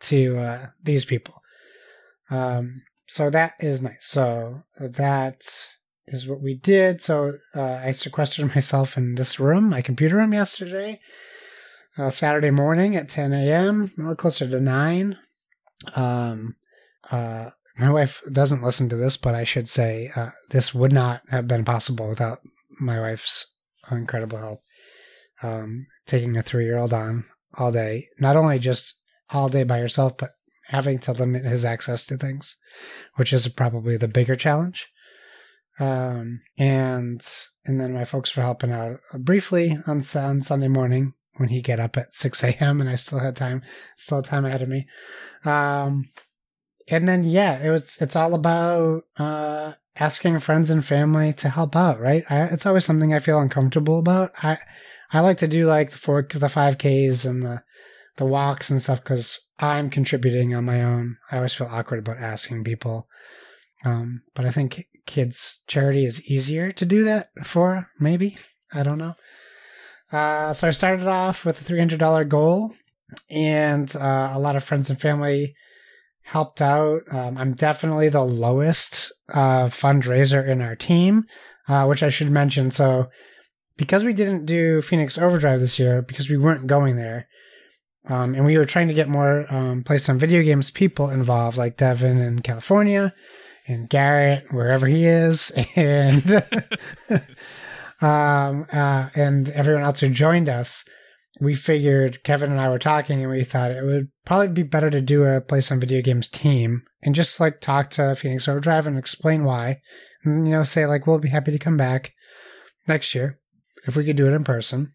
to 0.01 0.37
uh, 0.37 0.65
these 0.83 1.03
people. 1.03 1.33
Um, 2.29 2.83
so 3.07 3.31
that 3.31 3.53
is 3.59 3.81
nice. 3.81 4.05
So 4.05 4.65
that 4.79 5.47
is 6.05 6.27
what 6.27 6.41
we 6.41 6.53
did. 6.53 7.01
So 7.01 7.39
uh, 7.55 7.79
I 7.83 7.89
sequestered 7.89 8.49
myself 8.55 8.95
in 8.95 9.15
this 9.15 9.39
room, 9.39 9.67
my 9.67 9.81
computer 9.81 10.17
room, 10.17 10.35
yesterday, 10.35 10.99
uh, 11.97 12.11
Saturday 12.11 12.51
morning 12.51 12.95
at 12.95 13.09
10 13.09 13.33
a.m., 13.33 13.91
a 13.97 14.01
little 14.01 14.15
closer 14.15 14.47
to 14.47 14.59
9. 14.59 15.17
Um, 15.95 16.55
uh, 17.09 17.49
my 17.77 17.91
wife 17.91 18.21
doesn't 18.31 18.63
listen 18.63 18.89
to 18.89 18.95
this, 18.95 19.17
but 19.17 19.35
I 19.35 19.43
should 19.43 19.69
say 19.69 20.09
uh, 20.15 20.29
this 20.49 20.73
would 20.73 20.91
not 20.91 21.21
have 21.29 21.47
been 21.47 21.65
possible 21.65 22.07
without 22.09 22.39
my 22.79 22.99
wife's 22.99 23.53
incredible 23.91 24.37
help. 24.37 24.59
Um, 25.43 25.85
taking 26.07 26.35
a 26.35 26.41
three 26.41 26.65
year 26.65 26.77
old 26.77 26.93
on 26.93 27.25
all 27.57 27.71
day, 27.71 28.07
not 28.19 28.35
only 28.35 28.57
just 28.57 28.99
all 29.29 29.49
day 29.49 29.63
by 29.63 29.79
herself, 29.79 30.17
but 30.17 30.31
having 30.67 30.99
to 30.99 31.11
limit 31.11 31.45
his 31.45 31.63
access 31.63 32.05
to 32.05 32.17
things, 32.17 32.57
which 33.15 33.31
is 33.31 33.47
probably 33.49 33.97
the 33.97 34.07
bigger 34.07 34.35
challenge. 34.35 34.87
Um, 35.79 36.41
and 36.57 37.21
and 37.65 37.79
then 37.79 37.93
my 37.93 38.03
folks 38.03 38.35
were 38.35 38.43
helping 38.43 38.71
out 38.71 38.99
briefly 39.13 39.77
on, 39.85 40.01
on 40.15 40.41
Sunday 40.41 40.67
morning 40.67 41.13
when 41.35 41.49
he 41.49 41.61
get 41.61 41.79
up 41.79 41.97
at 41.97 42.15
6 42.15 42.43
a.m. 42.43 42.81
and 42.81 42.89
I 42.89 42.95
still 42.95 43.19
had 43.19 43.35
time, 43.35 43.61
still 43.95 44.19
had 44.19 44.25
time 44.25 44.45
ahead 44.45 44.63
of 44.63 44.69
me. 44.69 44.87
Um, 45.45 46.09
and 46.89 47.07
then 47.07 47.23
yeah, 47.23 47.61
it 47.61 47.69
was 47.69 47.97
it's 48.01 48.15
all 48.15 48.33
about 48.33 49.03
uh, 49.17 49.73
asking 49.95 50.39
friends 50.39 50.69
and 50.69 50.85
family 50.85 51.33
to 51.33 51.49
help 51.49 51.75
out, 51.75 51.99
right? 51.99 52.23
I, 52.29 52.43
it's 52.43 52.65
always 52.65 52.85
something 52.85 53.13
I 53.13 53.19
feel 53.19 53.39
uncomfortable 53.39 53.99
about. 53.99 54.31
I 54.43 54.57
I 55.11 55.19
like 55.21 55.37
to 55.39 55.47
do 55.47 55.67
like 55.67 55.91
the 55.91 55.97
four 55.97 56.27
the 56.33 56.49
five 56.49 56.77
Ks 56.77 57.25
and 57.25 57.43
the 57.43 57.63
the 58.17 58.25
walks 58.25 58.69
and 58.69 58.81
stuff 58.81 59.03
because 59.03 59.39
I'm 59.59 59.89
contributing 59.89 60.53
on 60.55 60.65
my 60.65 60.83
own. 60.83 61.17
I 61.31 61.37
always 61.37 61.53
feel 61.53 61.67
awkward 61.67 61.99
about 61.99 62.17
asking 62.17 62.63
people. 62.63 63.07
Um, 63.85 64.23
but 64.33 64.45
I 64.45 64.51
think 64.51 64.87
kids' 65.05 65.59
charity 65.67 66.03
is 66.03 66.29
easier 66.29 66.71
to 66.71 66.85
do 66.85 67.03
that 67.03 67.29
for, 67.43 67.87
maybe. 67.99 68.37
I 68.73 68.83
don't 68.83 68.97
know. 68.97 69.15
Uh, 70.11 70.53
so 70.53 70.67
I 70.67 70.71
started 70.71 71.07
off 71.07 71.45
with 71.45 71.61
a 71.61 71.73
$300 71.73 72.27
goal, 72.27 72.73
and 73.29 73.93
uh, 73.95 74.31
a 74.33 74.39
lot 74.39 74.55
of 74.55 74.63
friends 74.63 74.89
and 74.89 74.99
family 74.99 75.55
helped 76.27 76.61
out. 76.61 77.03
Um, 77.09 77.37
I'm 77.37 77.53
definitely 77.53 78.09
the 78.09 78.23
lowest 78.23 79.13
uh, 79.33 79.67
fundraiser 79.67 80.45
in 80.45 80.61
our 80.61 80.75
team, 80.75 81.23
uh, 81.69 81.85
which 81.85 82.03
I 82.03 82.09
should 82.09 82.29
mention. 82.29 82.69
So, 82.69 83.07
because 83.77 84.03
we 84.03 84.11
didn't 84.11 84.45
do 84.45 84.81
Phoenix 84.81 85.17
Overdrive 85.17 85.61
this 85.61 85.79
year, 85.79 86.01
because 86.01 86.29
we 86.29 86.37
weren't 86.37 86.67
going 86.67 86.97
there, 86.97 87.29
um, 88.09 88.35
and 88.35 88.45
we 88.45 88.57
were 88.57 88.65
trying 88.65 88.89
to 88.89 88.93
get 88.93 89.07
more 89.07 89.45
um, 89.49 89.83
play 89.83 89.97
some 89.97 90.19
video 90.19 90.43
games 90.43 90.69
people 90.69 91.09
involved, 91.09 91.57
like 91.57 91.77
Devin 91.77 92.17
in 92.17 92.41
California 92.41 93.13
and 93.65 93.89
Garrett 93.89 94.45
wherever 94.51 94.85
he 94.85 95.05
is, 95.05 95.51
and 95.77 96.29
um, 98.01 98.65
uh, 98.73 99.09
and 99.15 99.47
everyone 99.49 99.83
else 99.83 100.01
who 100.01 100.09
joined 100.09 100.49
us. 100.49 100.83
We 101.39 101.55
figured 101.55 102.23
Kevin 102.23 102.51
and 102.51 102.59
I 102.59 102.69
were 102.69 102.79
talking, 102.79 103.21
and 103.21 103.31
we 103.31 103.43
thought 103.43 103.71
it 103.71 103.83
would 103.83 104.09
probably 104.25 104.47
be 104.47 104.63
better 104.63 104.89
to 104.89 105.01
do 105.01 105.23
a 105.23 105.41
play 105.41 105.61
some 105.61 105.79
video 105.79 106.01
games 106.01 106.27
team 106.27 106.83
and 107.03 107.13
just 107.13 107.39
like 107.39 107.61
talk 107.61 107.89
to 107.91 108.15
Phoenix 108.15 108.47
Overdrive 108.47 108.87
and 108.87 108.97
explain 108.97 109.43
why, 109.43 109.81
and 110.23 110.47
you 110.47 110.53
know, 110.53 110.63
say 110.63 110.85
like 110.85 111.05
we'll 111.05 111.19
be 111.19 111.29
happy 111.29 111.51
to 111.51 111.59
come 111.59 111.77
back 111.77 112.13
next 112.87 113.13
year 113.13 113.39
if 113.85 113.95
we 113.95 114.03
could 114.03 114.15
do 114.15 114.27
it 114.27 114.33
in 114.33 114.43
person. 114.43 114.93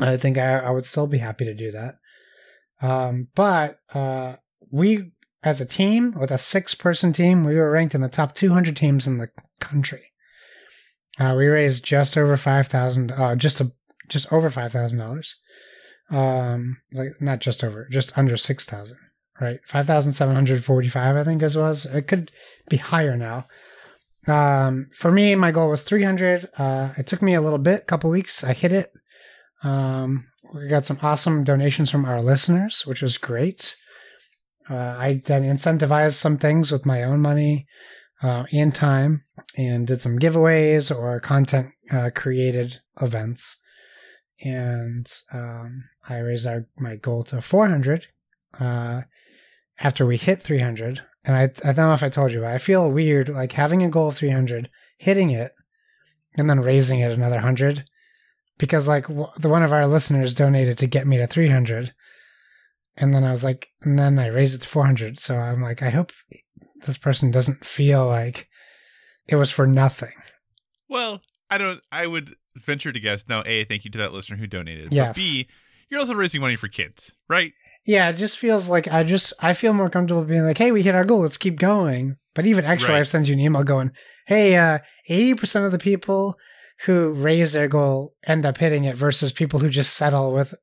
I 0.00 0.16
think 0.16 0.38
I, 0.38 0.58
I 0.58 0.70
would 0.70 0.84
still 0.84 1.06
be 1.06 1.18
happy 1.18 1.44
to 1.44 1.54
do 1.54 1.72
that. 1.72 1.94
Um, 2.80 3.28
but 3.34 3.80
uh, 3.92 4.36
we, 4.70 5.12
as 5.42 5.60
a 5.60 5.66
team, 5.66 6.14
with 6.18 6.30
a 6.30 6.38
six 6.38 6.74
person 6.74 7.12
team, 7.12 7.44
we 7.44 7.56
were 7.56 7.70
ranked 7.70 7.94
in 7.94 8.00
the 8.00 8.08
top 8.08 8.34
200 8.34 8.76
teams 8.76 9.06
in 9.06 9.18
the 9.18 9.28
country. 9.60 10.12
Uh, 11.18 11.34
we 11.36 11.46
raised 11.46 11.84
just 11.84 12.16
over 12.16 12.36
five 12.36 12.68
thousand, 12.68 13.10
uh, 13.10 13.34
just 13.34 13.60
a 13.60 13.72
just 14.08 14.32
over 14.32 14.50
five 14.50 14.70
thousand 14.70 14.98
dollars. 14.98 15.34
Um, 16.10 16.78
like 16.92 17.20
not 17.20 17.40
just 17.40 17.62
over, 17.62 17.86
just 17.90 18.16
under 18.16 18.36
six 18.36 18.64
thousand. 18.64 18.98
Right, 19.40 19.60
five 19.66 19.86
thousand 19.86 20.14
seven 20.14 20.34
hundred 20.34 20.64
forty-five, 20.64 21.14
I 21.14 21.22
think, 21.22 21.42
as 21.44 21.56
was. 21.56 21.86
It 21.86 22.08
could 22.08 22.32
be 22.68 22.76
higher 22.76 23.16
now. 23.16 23.46
Um, 24.26 24.88
for 24.92 25.12
me, 25.12 25.36
my 25.36 25.52
goal 25.52 25.70
was 25.70 25.84
three 25.84 26.02
hundred. 26.02 26.48
Uh, 26.58 26.90
it 26.98 27.06
took 27.06 27.22
me 27.22 27.34
a 27.34 27.40
little 27.40 27.58
bit, 27.58 27.86
couple 27.86 28.10
weeks. 28.10 28.42
I 28.42 28.52
hit 28.52 28.72
it. 28.72 28.90
Um, 29.62 30.26
we 30.54 30.66
got 30.66 30.84
some 30.84 30.98
awesome 31.02 31.44
donations 31.44 31.90
from 31.90 32.04
our 32.04 32.20
listeners, 32.20 32.84
which 32.84 33.02
was 33.02 33.16
great. 33.16 33.76
Uh, 34.68 34.96
I 34.98 35.22
then 35.24 35.44
incentivized 35.44 36.14
some 36.14 36.36
things 36.36 36.72
with 36.72 36.84
my 36.84 37.02
own 37.02 37.20
money 37.20 37.66
uh, 38.22 38.44
and 38.52 38.74
time 38.74 39.24
and 39.56 39.86
did 39.86 40.02
some 40.02 40.18
giveaways 40.18 40.94
or 40.94 41.20
content 41.20 41.68
uh, 41.92 42.10
created 42.14 42.80
events. 43.00 43.60
And 44.42 45.10
um, 45.32 45.84
I 46.08 46.18
raised 46.18 46.46
our, 46.46 46.66
my 46.78 46.96
goal 46.96 47.24
to 47.24 47.40
400 47.40 48.06
uh, 48.60 49.02
after 49.80 50.06
we 50.06 50.16
hit 50.16 50.42
300. 50.42 51.02
And 51.24 51.36
I, 51.36 51.42
I 51.42 51.72
don't 51.72 51.88
know 51.88 51.92
if 51.92 52.02
I 52.02 52.08
told 52.08 52.32
you, 52.32 52.40
but 52.40 52.50
I 52.50 52.58
feel 52.58 52.90
weird 52.90 53.28
like 53.28 53.52
having 53.52 53.82
a 53.82 53.88
goal 53.90 54.08
of 54.08 54.16
300, 54.16 54.70
hitting 54.96 55.30
it, 55.30 55.52
and 56.36 56.48
then 56.48 56.60
raising 56.60 57.00
it 57.00 57.10
another 57.10 57.36
100 57.36 57.84
because 58.58 58.88
like 58.88 59.08
w- 59.08 59.28
the 59.38 59.48
one 59.48 59.62
of 59.62 59.72
our 59.72 59.86
listeners 59.86 60.34
donated 60.34 60.78
to 60.78 60.86
get 60.86 61.06
me 61.06 61.16
to 61.16 61.26
300 61.26 61.92
and 62.96 63.14
then 63.14 63.24
i 63.24 63.30
was 63.30 63.42
like 63.42 63.68
and 63.82 63.98
then 63.98 64.18
i 64.18 64.26
raised 64.26 64.54
it 64.54 64.60
to 64.60 64.68
400 64.68 65.18
so 65.20 65.36
i'm 65.36 65.62
like 65.62 65.82
i 65.82 65.90
hope 65.90 66.12
this 66.86 66.98
person 66.98 67.30
doesn't 67.30 67.64
feel 67.64 68.06
like 68.06 68.48
it 69.26 69.36
was 69.36 69.50
for 69.50 69.66
nothing 69.66 70.12
Well, 70.88 71.20
I 71.50 71.58
don't. 71.58 71.80
I 71.92 72.06
would 72.06 72.34
venture 72.56 72.92
to 72.92 73.00
guess. 73.00 73.28
No, 73.28 73.42
a 73.46 73.64
thank 73.64 73.84
you 73.84 73.90
to 73.92 73.98
that 73.98 74.12
listener 74.12 74.36
who 74.36 74.46
donated. 74.46 74.92
Yes. 74.92 75.16
B, 75.16 75.48
you're 75.90 76.00
also 76.00 76.14
raising 76.14 76.40
money 76.40 76.56
for 76.56 76.68
kids, 76.68 77.14
right? 77.28 77.52
yeah 77.86 78.08
it 78.10 78.14
just 78.14 78.36
feels 78.38 78.68
like 78.68 78.88
i 78.88 79.02
just 79.04 79.32
i 79.40 79.52
feel 79.52 79.72
more 79.72 79.88
comfortable 79.88 80.24
being 80.24 80.42
like 80.44 80.58
hey 80.58 80.72
we 80.72 80.82
hit 80.82 80.96
our 80.96 81.04
goal 81.04 81.20
let's 81.20 81.36
keep 81.38 81.58
going 81.58 82.16
but 82.34 82.44
even 82.44 82.64
actually 82.64 82.90
Right. 82.94 82.98
i've 82.98 83.08
sent 83.08 83.28
you 83.28 83.34
an 83.34 83.40
email 83.40 83.62
going 83.62 83.92
hey 84.26 84.56
uh 84.56 84.78
80% 85.08 85.64
of 85.64 85.70
the 85.72 85.78
people 85.78 86.36
who 86.84 87.12
raise 87.14 87.52
their 87.52 87.68
goal 87.68 88.14
end 88.26 88.44
up 88.44 88.58
hitting 88.58 88.84
it 88.84 88.96
versus 88.96 89.32
people 89.32 89.60
who 89.60 89.70
just 89.70 89.94
settle 89.94 90.34
with 90.34 90.54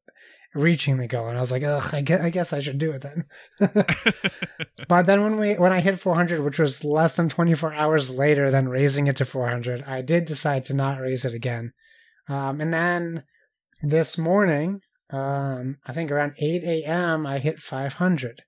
reaching 0.53 0.97
the 0.97 1.07
goal 1.07 1.27
and 1.29 1.37
i 1.37 1.39
was 1.41 1.51
like 1.53 1.63
ugh 1.63 1.89
i 1.93 2.01
guess 2.01 2.21
i, 2.21 2.29
guess 2.29 2.53
I 2.53 2.59
should 2.59 2.77
do 2.79 2.91
it 2.91 3.01
then 3.01 3.25
But 4.87 5.05
then 5.05 5.23
when 5.23 5.39
we 5.39 5.53
when 5.55 5.71
I 5.73 5.79
hit 5.79 5.99
400, 5.99 6.41
which 6.41 6.59
was 6.59 6.83
less 6.83 7.15
than 7.15 7.29
24 7.29 7.73
hours 7.73 8.11
later 8.11 8.51
than 8.51 8.67
raising 8.69 9.07
it 9.07 9.15
to 9.17 9.25
400, 9.25 9.83
I 9.87 10.01
did 10.01 10.25
decide 10.25 10.65
to 10.65 10.73
not 10.73 10.99
raise 10.99 11.25
it 11.25 11.33
again. 11.33 11.73
Um, 12.27 12.61
and 12.61 12.73
then 12.73 13.23
this 13.81 14.17
morning, 14.17 14.81
um, 15.11 15.77
I 15.85 15.93
think 15.93 16.11
around 16.11 16.35
8 16.39 16.63
a.m., 16.63 17.25
I 17.25 17.39
hit 17.39 17.59
500. 17.59 18.43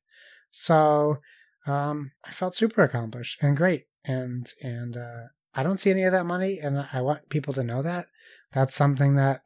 So 0.51 1.17
um, 1.65 2.11
I 2.23 2.31
felt 2.31 2.55
super 2.55 2.81
accomplished 2.83 3.41
and 3.43 3.55
great. 3.55 3.85
And 4.05 4.47
and 4.61 4.95
uh, 4.95 5.27
I 5.53 5.63
don't 5.63 5.79
see 5.79 5.91
any 5.91 6.03
of 6.03 6.13
that 6.13 6.25
money, 6.25 6.59
and 6.59 6.87
I 6.93 7.01
want 7.01 7.29
people 7.29 7.53
to 7.53 7.63
know 7.63 7.81
that 7.81 8.05
that's 8.53 8.73
something 8.73 9.15
that 9.15 9.41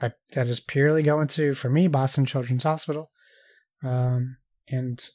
I, 0.00 0.12
that 0.32 0.46
is 0.46 0.58
purely 0.60 1.02
going 1.02 1.26
to 1.28 1.54
for 1.54 1.68
me 1.68 1.86
Boston 1.86 2.24
Children's 2.24 2.62
Hospital. 2.62 3.10
Um, 3.82 4.38
and 4.68 5.06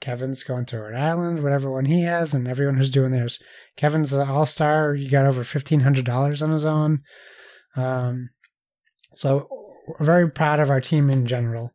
Kevin's 0.00 0.42
going 0.42 0.64
to 0.66 0.78
Rhode 0.80 0.96
Island, 0.96 1.42
whatever 1.42 1.70
one 1.70 1.84
he 1.84 2.02
has, 2.02 2.34
and 2.34 2.48
everyone 2.48 2.76
who's 2.76 2.90
doing 2.90 3.12
theirs. 3.12 3.40
Kevin's 3.76 4.12
an 4.12 4.28
all 4.28 4.46
star. 4.46 4.94
He 4.94 5.08
got 5.08 5.26
over 5.26 5.44
fifteen 5.44 5.80
hundred 5.80 6.04
dollars 6.04 6.42
on 6.42 6.50
his 6.50 6.64
own. 6.64 7.02
Um, 7.76 8.30
so 9.14 9.61
we're 9.86 10.06
very 10.06 10.30
proud 10.30 10.60
of 10.60 10.70
our 10.70 10.80
team 10.80 11.10
in 11.10 11.26
general. 11.26 11.72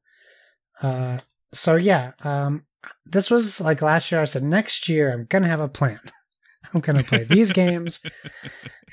Uh, 0.82 1.18
so 1.54 1.76
yeah, 1.76 2.12
um, 2.24 2.66
this 3.06 3.30
was 3.30 3.60
like 3.62 3.82
last 3.82 4.12
year. 4.12 4.22
I 4.22 4.26
said 4.26 4.44
next 4.44 4.88
year 4.88 5.12
I'm 5.12 5.26
gonna 5.26 5.48
have 5.48 5.60
a 5.60 5.68
plan. 5.68 6.00
I'm 6.74 6.82
gonna 6.82 7.04
play 7.04 7.24
these 7.24 7.52
games 7.54 8.00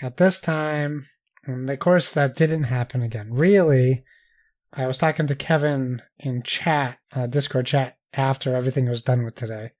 at 0.01 0.17
this 0.17 0.41
time, 0.41 1.07
and 1.45 1.69
of 1.69 1.79
course 1.79 2.13
that 2.15 2.37
didn't 2.37 2.65
happen 2.65 3.03
again. 3.03 3.33
Really, 3.33 4.05
I 4.73 4.87
was 4.87 4.99
talking 4.99 5.27
to 5.27 5.35
Kevin 5.35 6.03
in 6.19 6.43
chat, 6.43 6.99
uh, 7.15 7.27
Discord 7.27 7.67
chat, 7.67 7.97
after 8.13 8.55
everything 8.55 8.89
was 8.89 9.03
done 9.03 9.25
with 9.25 9.35
today. 9.35 9.71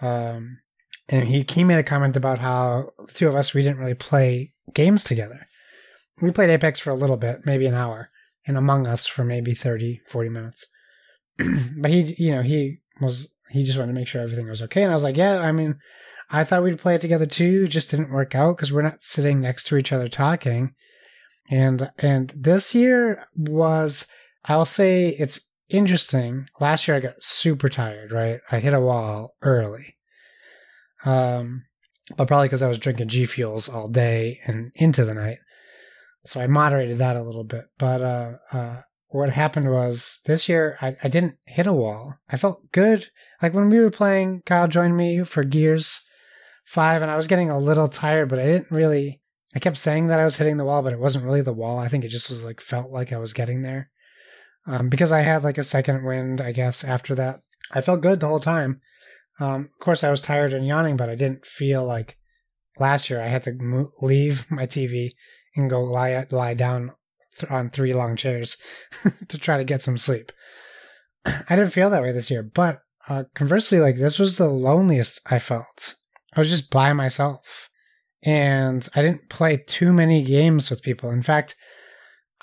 Um, 0.00 0.60
and 1.08 1.28
he, 1.28 1.44
he 1.48 1.64
made 1.64 1.78
a 1.78 1.84
comment 1.84 2.16
about 2.16 2.38
how 2.38 2.90
the 2.98 3.12
two 3.12 3.28
of 3.28 3.34
us, 3.34 3.52
we 3.52 3.62
didn't 3.62 3.78
really 3.78 3.94
play 3.94 4.52
games 4.74 5.04
together. 5.04 5.46
We 6.22 6.30
played 6.30 6.50
Apex 6.50 6.80
for 6.80 6.90
a 6.90 6.94
little 6.94 7.16
bit, 7.16 7.40
maybe 7.44 7.66
an 7.66 7.74
hour, 7.74 8.10
and 8.50 8.58
Among 8.58 8.86
Us 8.86 9.06
for 9.06 9.24
maybe 9.24 9.54
30, 9.54 10.02
40 10.06 10.28
minutes. 10.28 10.66
but 11.38 11.90
he, 11.90 12.14
you 12.18 12.32
know, 12.32 12.42
he 12.42 12.80
was, 13.00 13.32
he 13.50 13.64
just 13.64 13.78
wanted 13.78 13.92
to 13.92 13.98
make 13.98 14.08
sure 14.08 14.20
everything 14.20 14.48
was 14.48 14.60
okay. 14.62 14.82
And 14.82 14.90
I 14.90 14.94
was 14.94 15.02
like, 15.02 15.16
yeah, 15.16 15.38
I 15.38 15.52
mean, 15.52 15.78
I 16.30 16.44
thought 16.44 16.62
we'd 16.62 16.78
play 16.78 16.94
it 16.96 17.00
together 17.00 17.26
too. 17.26 17.66
Just 17.66 17.90
didn't 17.90 18.12
work 18.12 18.34
out 18.34 18.56
because 18.56 18.72
we're 18.72 18.82
not 18.82 19.02
sitting 19.02 19.40
next 19.40 19.64
to 19.64 19.76
each 19.76 19.92
other 19.92 20.08
talking. 20.08 20.74
And, 21.50 21.90
and 21.98 22.30
this 22.36 22.74
year 22.74 23.24
was, 23.34 24.06
I'll 24.44 24.66
say 24.66 25.08
it's 25.08 25.40
interesting. 25.68 26.48
Last 26.60 26.86
year 26.86 26.96
I 26.96 27.00
got 27.00 27.22
super 27.22 27.68
tired, 27.68 28.12
right? 28.12 28.40
I 28.52 28.58
hit 28.58 28.74
a 28.74 28.80
wall 28.80 29.34
early. 29.42 29.96
Um, 31.04 31.64
but 32.16 32.28
probably 32.28 32.48
because 32.48 32.62
I 32.62 32.68
was 32.68 32.78
drinking 32.78 33.08
G 33.08 33.24
Fuels 33.24 33.68
all 33.68 33.88
day 33.88 34.40
and 34.46 34.70
into 34.74 35.04
the 35.04 35.14
night. 35.14 35.38
So 36.24 36.40
I 36.40 36.46
moderated 36.46 36.98
that 36.98 37.16
a 37.16 37.22
little 37.22 37.44
bit. 37.44 37.64
But 37.78 38.02
uh, 38.02 38.32
uh, 38.52 38.80
what 39.08 39.30
happened 39.30 39.70
was 39.70 40.20
this 40.26 40.48
year 40.48 40.76
I, 40.80 40.96
I 41.02 41.08
didn't 41.08 41.36
hit 41.46 41.66
a 41.66 41.72
wall. 41.72 42.16
I 42.28 42.36
felt 42.36 42.70
good. 42.72 43.08
Like 43.42 43.54
when 43.54 43.70
we 43.70 43.80
were 43.80 43.90
playing, 43.90 44.42
Kyle 44.44 44.68
joined 44.68 44.96
me 44.96 45.24
for 45.24 45.44
Gears 45.44 46.00
5, 46.66 47.02
and 47.02 47.10
I 47.10 47.16
was 47.16 47.26
getting 47.26 47.50
a 47.50 47.58
little 47.58 47.88
tired, 47.88 48.28
but 48.28 48.38
I 48.38 48.44
didn't 48.44 48.70
really. 48.70 49.20
I 49.54 49.58
kept 49.58 49.78
saying 49.78 50.06
that 50.06 50.20
I 50.20 50.24
was 50.24 50.36
hitting 50.36 50.58
the 50.58 50.64
wall, 50.64 50.82
but 50.82 50.92
it 50.92 51.00
wasn't 51.00 51.24
really 51.24 51.40
the 51.40 51.52
wall. 51.52 51.78
I 51.78 51.88
think 51.88 52.04
it 52.04 52.10
just 52.10 52.30
was 52.30 52.44
like 52.44 52.60
felt 52.60 52.92
like 52.92 53.12
I 53.12 53.18
was 53.18 53.32
getting 53.32 53.62
there 53.62 53.90
um, 54.64 54.88
because 54.88 55.10
I 55.10 55.22
had 55.22 55.42
like 55.42 55.58
a 55.58 55.64
second 55.64 56.04
wind, 56.04 56.40
I 56.40 56.52
guess, 56.52 56.84
after 56.84 57.16
that. 57.16 57.40
I 57.72 57.80
felt 57.80 58.00
good 58.00 58.20
the 58.20 58.28
whole 58.28 58.40
time. 58.40 58.80
Um, 59.40 59.62
of 59.62 59.84
course, 59.84 60.04
I 60.04 60.10
was 60.10 60.20
tired 60.20 60.52
and 60.52 60.66
yawning, 60.66 60.96
but 60.96 61.08
I 61.08 61.16
didn't 61.16 61.46
feel 61.46 61.84
like 61.84 62.16
last 62.78 63.10
year 63.10 63.20
I 63.20 63.26
had 63.26 63.42
to 63.44 63.86
leave 64.00 64.46
my 64.50 64.66
TV 64.66 65.10
and 65.56 65.70
go 65.70 65.82
lie 65.82 66.26
lie 66.30 66.54
down 66.54 66.90
th- 67.38 67.50
on 67.50 67.70
three 67.70 67.92
long 67.92 68.16
chairs 68.16 68.56
to 69.28 69.38
try 69.38 69.56
to 69.56 69.64
get 69.64 69.82
some 69.82 69.98
sleep. 69.98 70.32
I 71.24 71.56
didn't 71.56 71.70
feel 71.70 71.90
that 71.90 72.02
way 72.02 72.12
this 72.12 72.30
year, 72.30 72.42
but 72.42 72.80
uh, 73.08 73.24
conversely, 73.34 73.80
like 73.80 73.96
this 73.96 74.18
was 74.18 74.36
the 74.36 74.48
loneliest 74.48 75.20
I 75.30 75.38
felt. 75.38 75.96
I 76.36 76.40
was 76.40 76.50
just 76.50 76.70
by 76.70 76.92
myself, 76.92 77.68
and 78.24 78.86
I 78.94 79.02
didn't 79.02 79.28
play 79.28 79.56
too 79.66 79.92
many 79.92 80.22
games 80.22 80.70
with 80.70 80.82
people. 80.82 81.10
In 81.10 81.22
fact, 81.22 81.56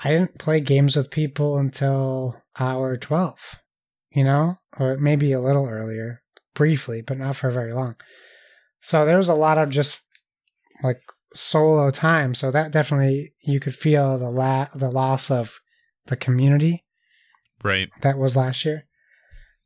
I 0.03 0.09
didn't 0.11 0.39
play 0.39 0.59
games 0.59 0.95
with 0.95 1.11
people 1.11 1.57
until 1.57 2.41
hour 2.59 2.97
12, 2.97 3.55
you 4.11 4.23
know, 4.23 4.57
or 4.79 4.97
maybe 4.97 5.31
a 5.31 5.41
little 5.41 5.67
earlier, 5.67 6.21
briefly, 6.53 7.01
but 7.01 7.17
not 7.17 7.35
for 7.35 7.49
very 7.49 7.73
long. 7.73 7.95
So 8.81 9.05
there 9.05 9.17
was 9.17 9.29
a 9.29 9.33
lot 9.33 9.57
of 9.57 9.69
just 9.69 9.99
like 10.83 11.01
solo 11.33 11.91
time. 11.91 12.33
So 12.33 12.51
that 12.51 12.71
definitely 12.71 13.33
you 13.41 13.59
could 13.59 13.75
feel 13.75 14.17
the 14.17 14.29
la- 14.29 14.69
the 14.73 14.89
loss 14.89 15.29
of 15.29 15.59
the 16.07 16.15
community 16.15 16.85
Right. 17.63 17.89
that 18.01 18.17
was 18.17 18.35
last 18.35 18.63
year. 18.65 18.85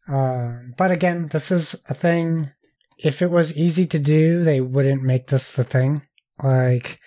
Um, 0.08 0.74
but 0.78 0.92
again, 0.92 1.28
this 1.28 1.52
is 1.52 1.82
a 1.90 1.94
thing. 1.94 2.50
If 2.98 3.22
it 3.22 3.32
was 3.32 3.56
easy 3.56 3.86
to 3.88 4.00
do, 4.00 4.44
they 4.44 4.62
wouldn't 4.62 5.04
make 5.04 5.28
this 5.28 5.52
the 5.52 5.64
thing. 5.64 6.02
Like, 6.42 7.00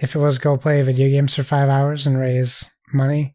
if 0.00 0.14
it 0.14 0.18
was 0.18 0.38
go 0.38 0.56
play 0.56 0.80
video 0.82 1.08
games 1.08 1.34
for 1.34 1.42
five 1.42 1.68
hours 1.68 2.06
and 2.06 2.18
raise 2.18 2.70
money, 2.92 3.34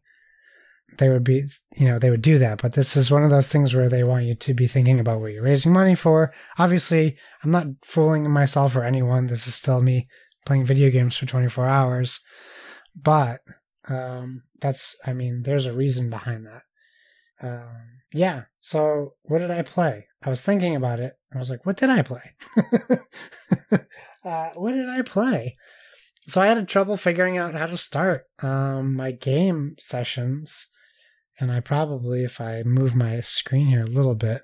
they 0.98 1.08
would 1.08 1.24
be, 1.24 1.44
you 1.76 1.86
know, 1.86 1.98
they 1.98 2.10
would 2.10 2.22
do 2.22 2.38
that. 2.38 2.62
But 2.62 2.72
this 2.74 2.96
is 2.96 3.10
one 3.10 3.24
of 3.24 3.30
those 3.30 3.48
things 3.48 3.74
where 3.74 3.88
they 3.88 4.04
want 4.04 4.26
you 4.26 4.34
to 4.34 4.54
be 4.54 4.66
thinking 4.66 5.00
about 5.00 5.20
what 5.20 5.32
you're 5.32 5.42
raising 5.42 5.72
money 5.72 5.94
for. 5.94 6.32
Obviously, 6.58 7.16
I'm 7.42 7.50
not 7.50 7.66
fooling 7.84 8.30
myself 8.30 8.76
or 8.76 8.84
anyone. 8.84 9.26
This 9.26 9.46
is 9.46 9.54
still 9.54 9.80
me 9.80 10.06
playing 10.44 10.64
video 10.64 10.90
games 10.90 11.16
for 11.16 11.26
24 11.26 11.66
hours. 11.66 12.20
But 13.00 13.40
um, 13.88 14.44
that's, 14.60 14.96
I 15.06 15.12
mean, 15.12 15.42
there's 15.42 15.66
a 15.66 15.72
reason 15.72 16.10
behind 16.10 16.46
that. 16.46 16.62
Um, 17.42 18.00
yeah. 18.12 18.42
So 18.60 19.14
what 19.22 19.40
did 19.40 19.50
I 19.50 19.62
play? 19.62 20.06
I 20.22 20.30
was 20.30 20.40
thinking 20.40 20.76
about 20.76 21.00
it. 21.00 21.14
I 21.34 21.38
was 21.38 21.50
like, 21.50 21.66
what 21.66 21.76
did 21.76 21.90
I 21.90 22.02
play? 22.02 22.34
uh, 24.24 24.50
what 24.54 24.72
did 24.72 24.88
I 24.88 25.02
play? 25.02 25.56
So 26.26 26.40
I 26.40 26.46
had 26.46 26.68
trouble 26.68 26.96
figuring 26.96 27.36
out 27.36 27.54
how 27.54 27.66
to 27.66 27.76
start 27.76 28.22
um, 28.42 28.94
my 28.94 29.12
game 29.12 29.74
sessions. 29.78 30.68
And 31.38 31.50
I 31.50 31.60
probably, 31.60 32.24
if 32.24 32.40
I 32.40 32.62
move 32.62 32.94
my 32.94 33.20
screen 33.20 33.66
here 33.66 33.82
a 33.82 33.86
little 33.86 34.14
bit, 34.14 34.40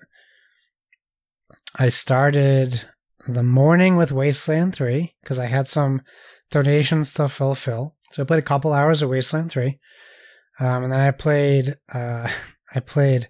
I 1.78 1.88
started 1.88 2.88
the 3.26 3.42
morning 3.42 3.96
with 3.96 4.12
Wasteland 4.12 4.74
3 4.74 5.14
because 5.22 5.38
I 5.38 5.46
had 5.46 5.68
some 5.68 6.02
donations 6.50 7.12
to 7.14 7.28
fulfill. 7.28 7.96
So 8.12 8.22
I 8.22 8.26
played 8.26 8.38
a 8.38 8.42
couple 8.42 8.72
hours 8.72 9.02
of 9.02 9.10
Wasteland 9.10 9.50
3. 9.50 9.78
Um, 10.58 10.84
and 10.84 10.92
then 10.92 11.00
I 11.00 11.10
played 11.10 11.76
uh, 11.92 12.28
I 12.74 12.80
played 12.80 13.28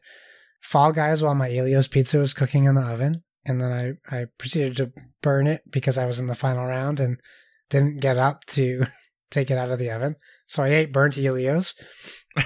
Fall 0.61 0.93
Guys 0.93 1.23
while 1.23 1.35
my 1.35 1.55
Ellio's 1.55 1.89
pizza 1.89 2.19
was 2.19 2.35
cooking 2.35 2.65
in 2.65 2.75
the 2.75 2.83
oven. 2.83 3.23
And 3.47 3.61
then 3.61 3.99
I, 4.11 4.17
I 4.17 4.27
proceeded 4.37 4.77
to 4.77 4.93
burn 5.23 5.47
it 5.47 5.63
because 5.71 5.97
I 5.97 6.05
was 6.05 6.19
in 6.19 6.27
the 6.27 6.35
final 6.35 6.67
round 6.67 7.01
and 7.01 7.19
didn't 7.71 8.01
get 8.01 8.19
up 8.19 8.45
to 8.47 8.85
take 9.31 9.51
it 9.51 9.57
out 9.59 9.71
of 9.71 9.79
the 9.79 9.91
oven. 9.91 10.17
So 10.47 10.63
I 10.63 10.69
ate 10.69 10.93
burnt 10.93 11.17
Ellio's 11.17 11.75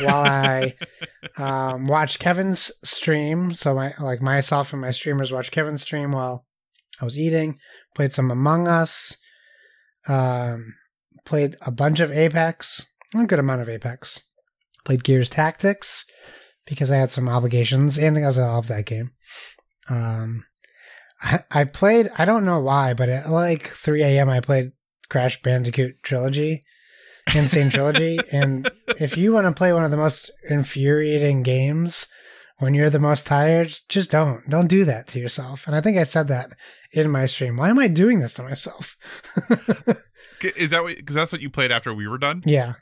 while 0.01 0.25
I 0.25 0.75
um, 1.39 1.87
watched 1.87 2.21
Kevin's 2.21 2.71
stream. 2.85 3.53
So 3.55 3.75
my 3.75 3.95
like 3.99 4.23
myself 4.23 4.73
and 4.73 4.83
my 4.83 4.93
streamers 4.93 5.33
watched 5.33 5.53
Kevin's 5.53 5.83
stream 5.83 6.13
while 6.13 6.45
I 7.01 7.05
was 7.05 7.19
eating. 7.19 7.59
Played 7.95 8.13
some 8.13 8.31
Among 8.31 8.69
Us. 8.69 9.17
Um, 10.09 10.75
played 11.25 11.57
a 11.63 11.71
bunch 11.71 12.01
of 12.01 12.13
Apex, 12.13 12.87
a 13.15 13.27
good 13.27 13.39
amount 13.39 13.63
of 13.63 13.69
Apex. 13.69 14.23
Played 14.85 15.05
Gears 15.05 15.29
Tactics 15.29 16.05
because 16.67 16.91
I 16.91 16.97
had 16.97 17.11
some 17.11 17.29
obligations 17.29 17.99
and 17.99 18.15
because 18.15 18.39
I 18.39 18.47
love 18.47 18.69
that 18.69 18.87
game. 18.87 19.13
Um, 19.89 20.45
I, 21.23 21.41
I 21.51 21.65
played. 21.65 22.11
I 22.19 22.25
don't 22.25 22.45
know 22.45 22.61
why, 22.61 22.95
but 22.95 23.09
at 23.09 23.31
like 23.31 23.69
3 23.69 24.03
a.m. 24.03 24.29
I 24.29 24.41
played 24.41 24.73
Crash 25.09 25.41
Bandicoot 25.43 26.03
Trilogy, 26.03 26.63
N. 27.35 27.49
Sane 27.49 27.71
Trilogy, 27.71 28.19
and 28.31 28.71
if 29.01 29.17
you 29.17 29.33
want 29.33 29.47
to 29.47 29.53
play 29.53 29.73
one 29.73 29.85
of 29.85 29.91
the 29.91 29.97
most 29.97 30.31
infuriating 30.49 31.43
games 31.43 32.07
when 32.59 32.75
you're 32.75 32.91
the 32.91 32.99
most 32.99 33.27
tired, 33.27 33.77
just 33.89 34.11
don't. 34.11 34.49
Don't 34.49 34.69
do 34.69 34.85
that 34.85 35.09
to 35.09 35.21
yourself. 35.21 35.67
And 35.67 35.75
I 35.75 35.81
think 35.81 35.99
I 35.99 36.05
said 36.05 36.29
that 36.29 36.53
in 36.93 37.11
my 37.11 37.27
stream. 37.27 37.57
Why 37.57 37.71
am 37.71 37.79
I 37.79 37.89
doing 37.89 38.21
this 38.21 38.35
to 38.35 38.43
myself? 38.43 38.97
Is 40.57 40.71
that 40.71 40.85
because 40.87 41.15
that's 41.15 41.33
what 41.33 41.41
you 41.41 41.51
played 41.51 41.73
after 41.73 41.95
we 41.95 42.07
were 42.07 42.19
done? 42.19 42.43
yeah. 42.45 42.75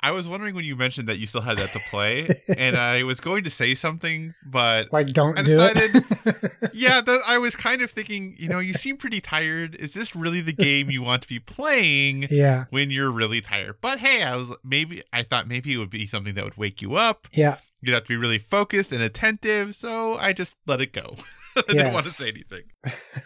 I 0.00 0.10
was 0.10 0.28
wondering 0.28 0.54
when 0.54 0.64
you 0.64 0.76
mentioned 0.76 1.08
that 1.08 1.18
you 1.18 1.26
still 1.26 1.40
had 1.40 1.56
that 1.58 1.70
to 1.70 1.78
play, 1.90 2.28
and 2.58 2.76
I 2.76 3.02
was 3.04 3.20
going 3.20 3.44
to 3.44 3.50
say 3.50 3.74
something, 3.74 4.34
but 4.44 4.92
Like, 4.92 5.08
don't 5.08 5.38
I 5.38 5.42
do 5.42 5.58
it. 5.58 6.72
yeah, 6.74 7.00
that, 7.00 7.20
I 7.26 7.38
was 7.38 7.56
kind 7.56 7.82
of 7.82 7.90
thinking, 7.90 8.36
you 8.38 8.48
know, 8.48 8.58
you 8.58 8.74
seem 8.74 8.96
pretty 8.96 9.20
tired. 9.20 9.74
Is 9.74 9.94
this 9.94 10.14
really 10.14 10.40
the 10.40 10.52
game 10.52 10.90
you 10.90 11.02
want 11.02 11.22
to 11.22 11.28
be 11.28 11.38
playing 11.38 12.26
yeah. 12.30 12.66
when 12.70 12.90
you're 12.90 13.10
really 13.10 13.40
tired? 13.40 13.76
But 13.80 13.98
hey, 13.98 14.22
I 14.22 14.36
was 14.36 14.52
maybe 14.62 15.02
I 15.12 15.22
thought 15.22 15.48
maybe 15.48 15.72
it 15.72 15.78
would 15.78 15.90
be 15.90 16.06
something 16.06 16.34
that 16.34 16.44
would 16.44 16.56
wake 16.56 16.82
you 16.82 16.96
up. 16.96 17.26
Yeah. 17.32 17.56
You'd 17.86 17.94
have 17.94 18.02
to 18.02 18.08
be 18.08 18.16
really 18.16 18.40
focused 18.40 18.90
and 18.90 19.00
attentive, 19.00 19.76
so 19.76 20.16
I 20.16 20.32
just 20.32 20.56
let 20.66 20.80
it 20.80 20.92
go. 20.92 21.14
I 21.56 21.62
didn't 21.68 21.92
want 21.92 22.04
to 22.06 22.10
say 22.10 22.28
anything. 22.28 22.64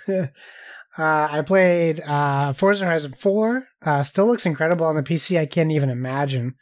uh, 0.98 1.28
I 1.30 1.40
played 1.40 2.02
uh, 2.02 2.52
Forza 2.52 2.84
Horizon 2.84 3.14
4. 3.18 3.64
Uh, 3.80 4.02
still 4.02 4.26
looks 4.26 4.44
incredible 4.44 4.84
on 4.84 4.96
the 4.96 5.02
PC. 5.02 5.40
I 5.40 5.46
can't 5.46 5.72
even 5.72 5.88
imagine 5.88 6.56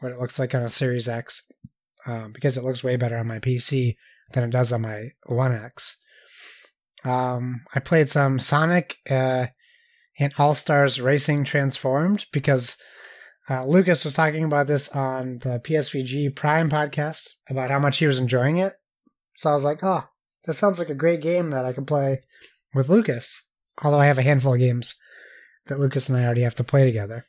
what 0.00 0.12
it 0.12 0.18
looks 0.18 0.38
like 0.38 0.54
on 0.54 0.62
a 0.62 0.70
Series 0.70 1.10
X 1.10 1.44
um, 2.06 2.32
because 2.32 2.56
it 2.56 2.64
looks 2.64 2.82
way 2.82 2.96
better 2.96 3.18
on 3.18 3.28
my 3.28 3.38
PC 3.38 3.96
than 4.32 4.44
it 4.44 4.50
does 4.50 4.72
on 4.72 4.80
my 4.80 5.10
One 5.26 5.52
X. 5.52 5.98
Um, 7.04 7.66
I 7.74 7.80
played 7.80 8.08
some 8.08 8.38
Sonic 8.38 8.96
uh, 9.10 9.48
and 10.18 10.32
All 10.38 10.54
Stars 10.54 11.02
Racing 11.02 11.44
Transformed 11.44 12.24
because 12.32 12.78
uh, 13.50 13.64
Lucas 13.64 14.04
was 14.04 14.14
talking 14.14 14.44
about 14.44 14.66
this 14.66 14.88
on 14.90 15.38
the 15.38 15.60
PSVG 15.60 16.34
Prime 16.34 16.70
podcast 16.70 17.30
about 17.48 17.70
how 17.70 17.78
much 17.78 17.98
he 17.98 18.06
was 18.06 18.18
enjoying 18.18 18.58
it. 18.58 18.74
So 19.36 19.50
I 19.50 19.52
was 19.52 19.64
like, 19.64 19.80
oh, 19.82 20.04
that 20.44 20.54
sounds 20.54 20.78
like 20.78 20.90
a 20.90 20.94
great 20.94 21.20
game 21.20 21.50
that 21.50 21.64
I 21.64 21.72
could 21.72 21.86
play 21.86 22.20
with 22.74 22.88
Lucas. 22.88 23.48
Although 23.82 24.00
I 24.00 24.06
have 24.06 24.18
a 24.18 24.22
handful 24.22 24.54
of 24.54 24.60
games 24.60 24.94
that 25.66 25.80
Lucas 25.80 26.08
and 26.08 26.18
I 26.18 26.24
already 26.24 26.42
have 26.42 26.54
to 26.56 26.64
play 26.64 26.84
together. 26.84 27.24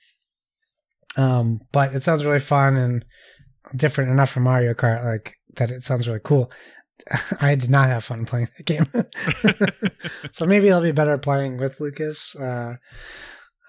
Um, 1.15 1.62
but 1.71 1.93
it 1.93 2.04
sounds 2.04 2.26
really 2.26 2.39
fun 2.39 2.76
and 2.76 3.06
different 3.76 4.12
enough 4.12 4.32
from 4.32 4.43
Mario 4.43 4.73
Kart, 4.73 5.04
like 5.04 5.36
that 5.56 5.71
it 5.71 5.84
sounds 5.84 6.08
really 6.08 6.19
cool. 6.23 6.52
I 7.41 7.56
did 7.56 7.69
not 7.69 7.88
have 7.88 8.04
fun 8.04 8.26
playing 8.26 8.49
that 8.58 8.65
game. 8.65 8.88
so 10.32 10.45
maybe 10.45 10.71
I'll 10.71 10.82
be 10.82 10.91
better 10.91 11.17
playing 11.17 11.58
with 11.58 11.80
Lucas. 11.80 12.36
Uh, 12.36 12.76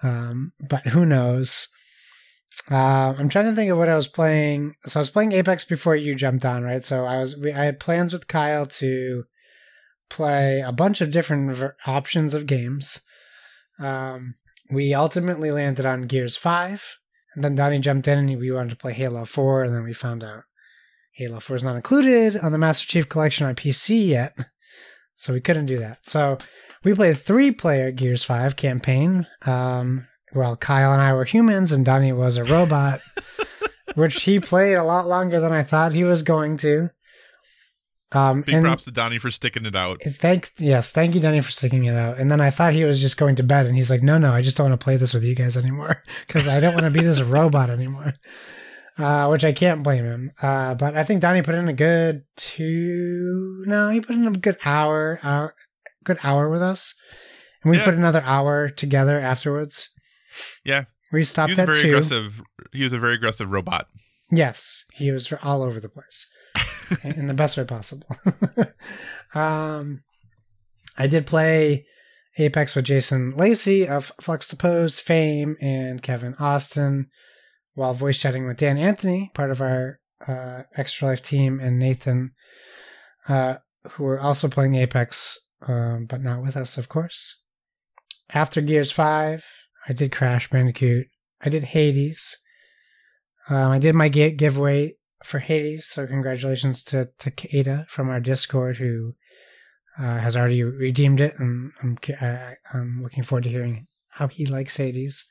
um, 0.03 0.51
but 0.69 0.87
who 0.87 1.05
knows? 1.05 1.67
Uh, 2.69 3.13
I'm 3.17 3.29
trying 3.29 3.45
to 3.45 3.53
think 3.53 3.71
of 3.71 3.77
what 3.77 3.89
I 3.89 3.95
was 3.95 4.07
playing. 4.07 4.75
So 4.85 4.99
I 4.99 5.01
was 5.01 5.09
playing 5.09 5.33
Apex 5.33 5.65
before 5.65 5.95
you 5.95 6.15
jumped 6.15 6.45
on, 6.45 6.63
right? 6.63 6.83
So 6.83 7.05
I 7.05 7.19
was 7.19 7.37
we, 7.37 7.51
I 7.51 7.65
had 7.65 7.79
plans 7.79 8.13
with 8.13 8.27
Kyle 8.27 8.65
to 8.65 9.23
play 10.09 10.61
a 10.61 10.71
bunch 10.71 11.01
of 11.01 11.11
different 11.11 11.55
ver- 11.55 11.75
options 11.85 12.33
of 12.33 12.47
games. 12.47 13.01
Um, 13.79 14.35
we 14.71 14.93
ultimately 14.93 15.51
landed 15.51 15.85
on 15.85 16.03
Gears 16.03 16.37
Five, 16.37 16.97
and 17.33 17.43
then 17.43 17.55
Donnie 17.55 17.79
jumped 17.79 18.07
in 18.07 18.17
and 18.17 18.39
we 18.39 18.51
wanted 18.51 18.69
to 18.69 18.75
play 18.75 18.93
Halo 18.93 19.25
Four, 19.25 19.63
and 19.63 19.73
then 19.73 19.83
we 19.83 19.93
found 19.93 20.23
out 20.23 20.43
Halo 21.13 21.39
Four 21.39 21.57
is 21.57 21.63
not 21.63 21.75
included 21.75 22.37
on 22.37 22.51
the 22.51 22.57
Master 22.57 22.87
Chief 22.87 23.07
Collection 23.07 23.45
on 23.45 23.55
PC 23.55 24.07
yet, 24.07 24.35
so 25.15 25.33
we 25.33 25.41
couldn't 25.41 25.65
do 25.67 25.77
that. 25.79 26.05
So 26.05 26.37
we 26.83 26.93
played 26.93 27.17
three-player 27.17 27.91
Gears 27.91 28.23
Five 28.23 28.55
campaign. 28.55 29.27
Um, 29.45 30.07
well, 30.35 30.55
Kyle 30.57 30.91
and 30.93 31.01
I 31.01 31.13
were 31.13 31.25
humans, 31.25 31.71
and 31.71 31.85
Donnie 31.85 32.13
was 32.13 32.37
a 32.37 32.43
robot, 32.43 32.99
which 33.95 34.23
he 34.23 34.39
played 34.39 34.75
a 34.75 34.83
lot 34.83 35.07
longer 35.07 35.39
than 35.39 35.51
I 35.53 35.63
thought 35.63 35.93
he 35.93 36.03
was 36.03 36.21
going 36.23 36.57
to. 36.57 36.89
Um, 38.11 38.41
Big 38.43 38.61
props 38.61 38.85
to 38.85 38.91
Donnie 38.91 39.17
for 39.17 39.31
sticking 39.31 39.65
it 39.65 39.75
out. 39.75 40.01
thank 40.05 40.51
yes, 40.57 40.91
thank 40.91 41.15
you, 41.15 41.21
Donnie, 41.21 41.41
for 41.41 41.51
sticking 41.51 41.85
it 41.85 41.95
out. 41.95 42.17
And 42.17 42.31
then 42.31 42.39
I 42.39 42.49
thought 42.49 42.73
he 42.73 42.83
was 42.85 43.01
just 43.01 43.17
going 43.17 43.35
to 43.37 43.43
bed, 43.43 43.65
and 43.65 43.75
he's 43.75 43.89
like, 43.89 44.03
"No, 44.03 44.17
no, 44.17 44.31
I 44.31 44.41
just 44.41 44.55
don't 44.57 44.69
want 44.69 44.79
to 44.79 44.83
play 44.83 44.95
this 44.95 45.13
with 45.13 45.23
you 45.23 45.35
guys 45.35 45.57
anymore 45.57 46.01
because 46.27 46.47
I 46.47 46.59
don't 46.59 46.73
want 46.75 46.85
to 46.85 46.91
be 46.91 47.01
this 47.05 47.21
robot 47.21 47.69
anymore." 47.69 48.13
Uh, 48.97 49.27
which 49.27 49.43
I 49.43 49.51
can't 49.51 49.83
blame 49.83 50.05
him. 50.05 50.31
Uh, 50.41 50.73
but 50.75 50.95
I 50.95 51.03
think 51.03 51.19
Donnie 51.21 51.41
put 51.41 51.55
in 51.55 51.67
a 51.67 51.73
good 51.73 52.23
two. 52.37 53.63
No, 53.67 53.89
he 53.89 53.99
put 53.99 54.15
in 54.15 54.25
a 54.27 54.31
good 54.31 54.57
hour, 54.63 55.19
hour, 55.21 55.53
good 56.05 56.19
hour 56.23 56.49
with 56.49 56.61
us, 56.61 56.93
and 57.63 57.71
we 57.71 57.77
Yeah. 57.77 57.83
put 57.85 57.95
another 57.95 58.21
hour 58.21 58.69
together 58.69 59.19
afterwards. 59.19 59.89
Yeah, 60.63 60.85
We 61.11 61.21
he 61.21 61.25
stopped 61.25 61.51
was 61.51 61.59
a 61.59 61.61
at 61.63 61.65
very 61.67 61.81
two. 61.81 61.87
aggressive. 61.89 62.41
He 62.71 62.83
was 62.83 62.93
a 62.93 62.99
very 62.99 63.15
aggressive 63.15 63.51
robot. 63.51 63.87
Yes, 64.31 64.85
he 64.93 65.11
was 65.11 65.31
all 65.43 65.61
over 65.61 65.79
the 65.79 65.89
place 65.89 66.27
in 67.03 67.27
the 67.27 67.33
best 67.33 67.57
way 67.57 67.63
possible. 67.63 68.07
um, 69.35 70.03
I 70.97 71.07
did 71.07 71.25
play 71.27 71.85
Apex 72.37 72.75
with 72.75 72.85
Jason 72.85 73.35
Lacey 73.35 73.87
of 73.87 74.11
Flux 74.19 74.47
to 74.49 74.55
Pose 74.55 74.99
fame 74.99 75.55
and 75.61 76.01
Kevin 76.01 76.33
Austin 76.39 77.07
while 77.75 77.93
voice 77.93 78.17
chatting 78.17 78.47
with 78.47 78.57
Dan 78.57 78.77
Anthony, 78.77 79.29
part 79.33 79.51
of 79.51 79.61
our 79.61 79.99
uh, 80.27 80.63
Extra 80.77 81.09
Life 81.09 81.21
team, 81.21 81.59
and 81.59 81.77
Nathan, 81.77 82.31
uh, 83.27 83.55
who 83.91 84.03
were 84.05 84.19
also 84.19 84.47
playing 84.47 84.75
Apex, 84.75 85.37
um, 85.67 86.05
but 86.05 86.21
not 86.21 86.41
with 86.41 86.55
us, 86.55 86.77
of 86.77 86.87
course. 86.87 87.35
After 88.33 88.61
Gears 88.61 88.91
5, 88.93 89.45
I 89.87 89.93
did 89.93 90.11
Crash 90.11 90.49
Bandicoot. 90.49 91.07
I 91.41 91.49
did 91.49 91.63
Hades. 91.63 92.37
Um, 93.49 93.71
I 93.71 93.79
did 93.79 93.93
my 93.95 94.09
gi- 94.09 94.31
giveaway 94.31 94.95
for 95.23 95.39
Hades, 95.39 95.85
so 95.85 96.07
congratulations 96.07 96.83
to 96.85 97.09
Ada 97.51 97.85
from 97.89 98.09
our 98.09 98.19
Discord 98.19 98.77
who 98.77 99.15
uh, 99.97 100.17
has 100.17 100.35
already 100.35 100.63
redeemed 100.63 101.21
it, 101.21 101.37
and 101.39 101.71
I'm 101.81 101.97
I, 102.21 102.53
I'm 102.73 103.01
looking 103.01 103.23
forward 103.23 103.43
to 103.43 103.49
hearing 103.49 103.87
how 104.09 104.27
he 104.27 104.45
likes 104.45 104.77
Hades. 104.77 105.25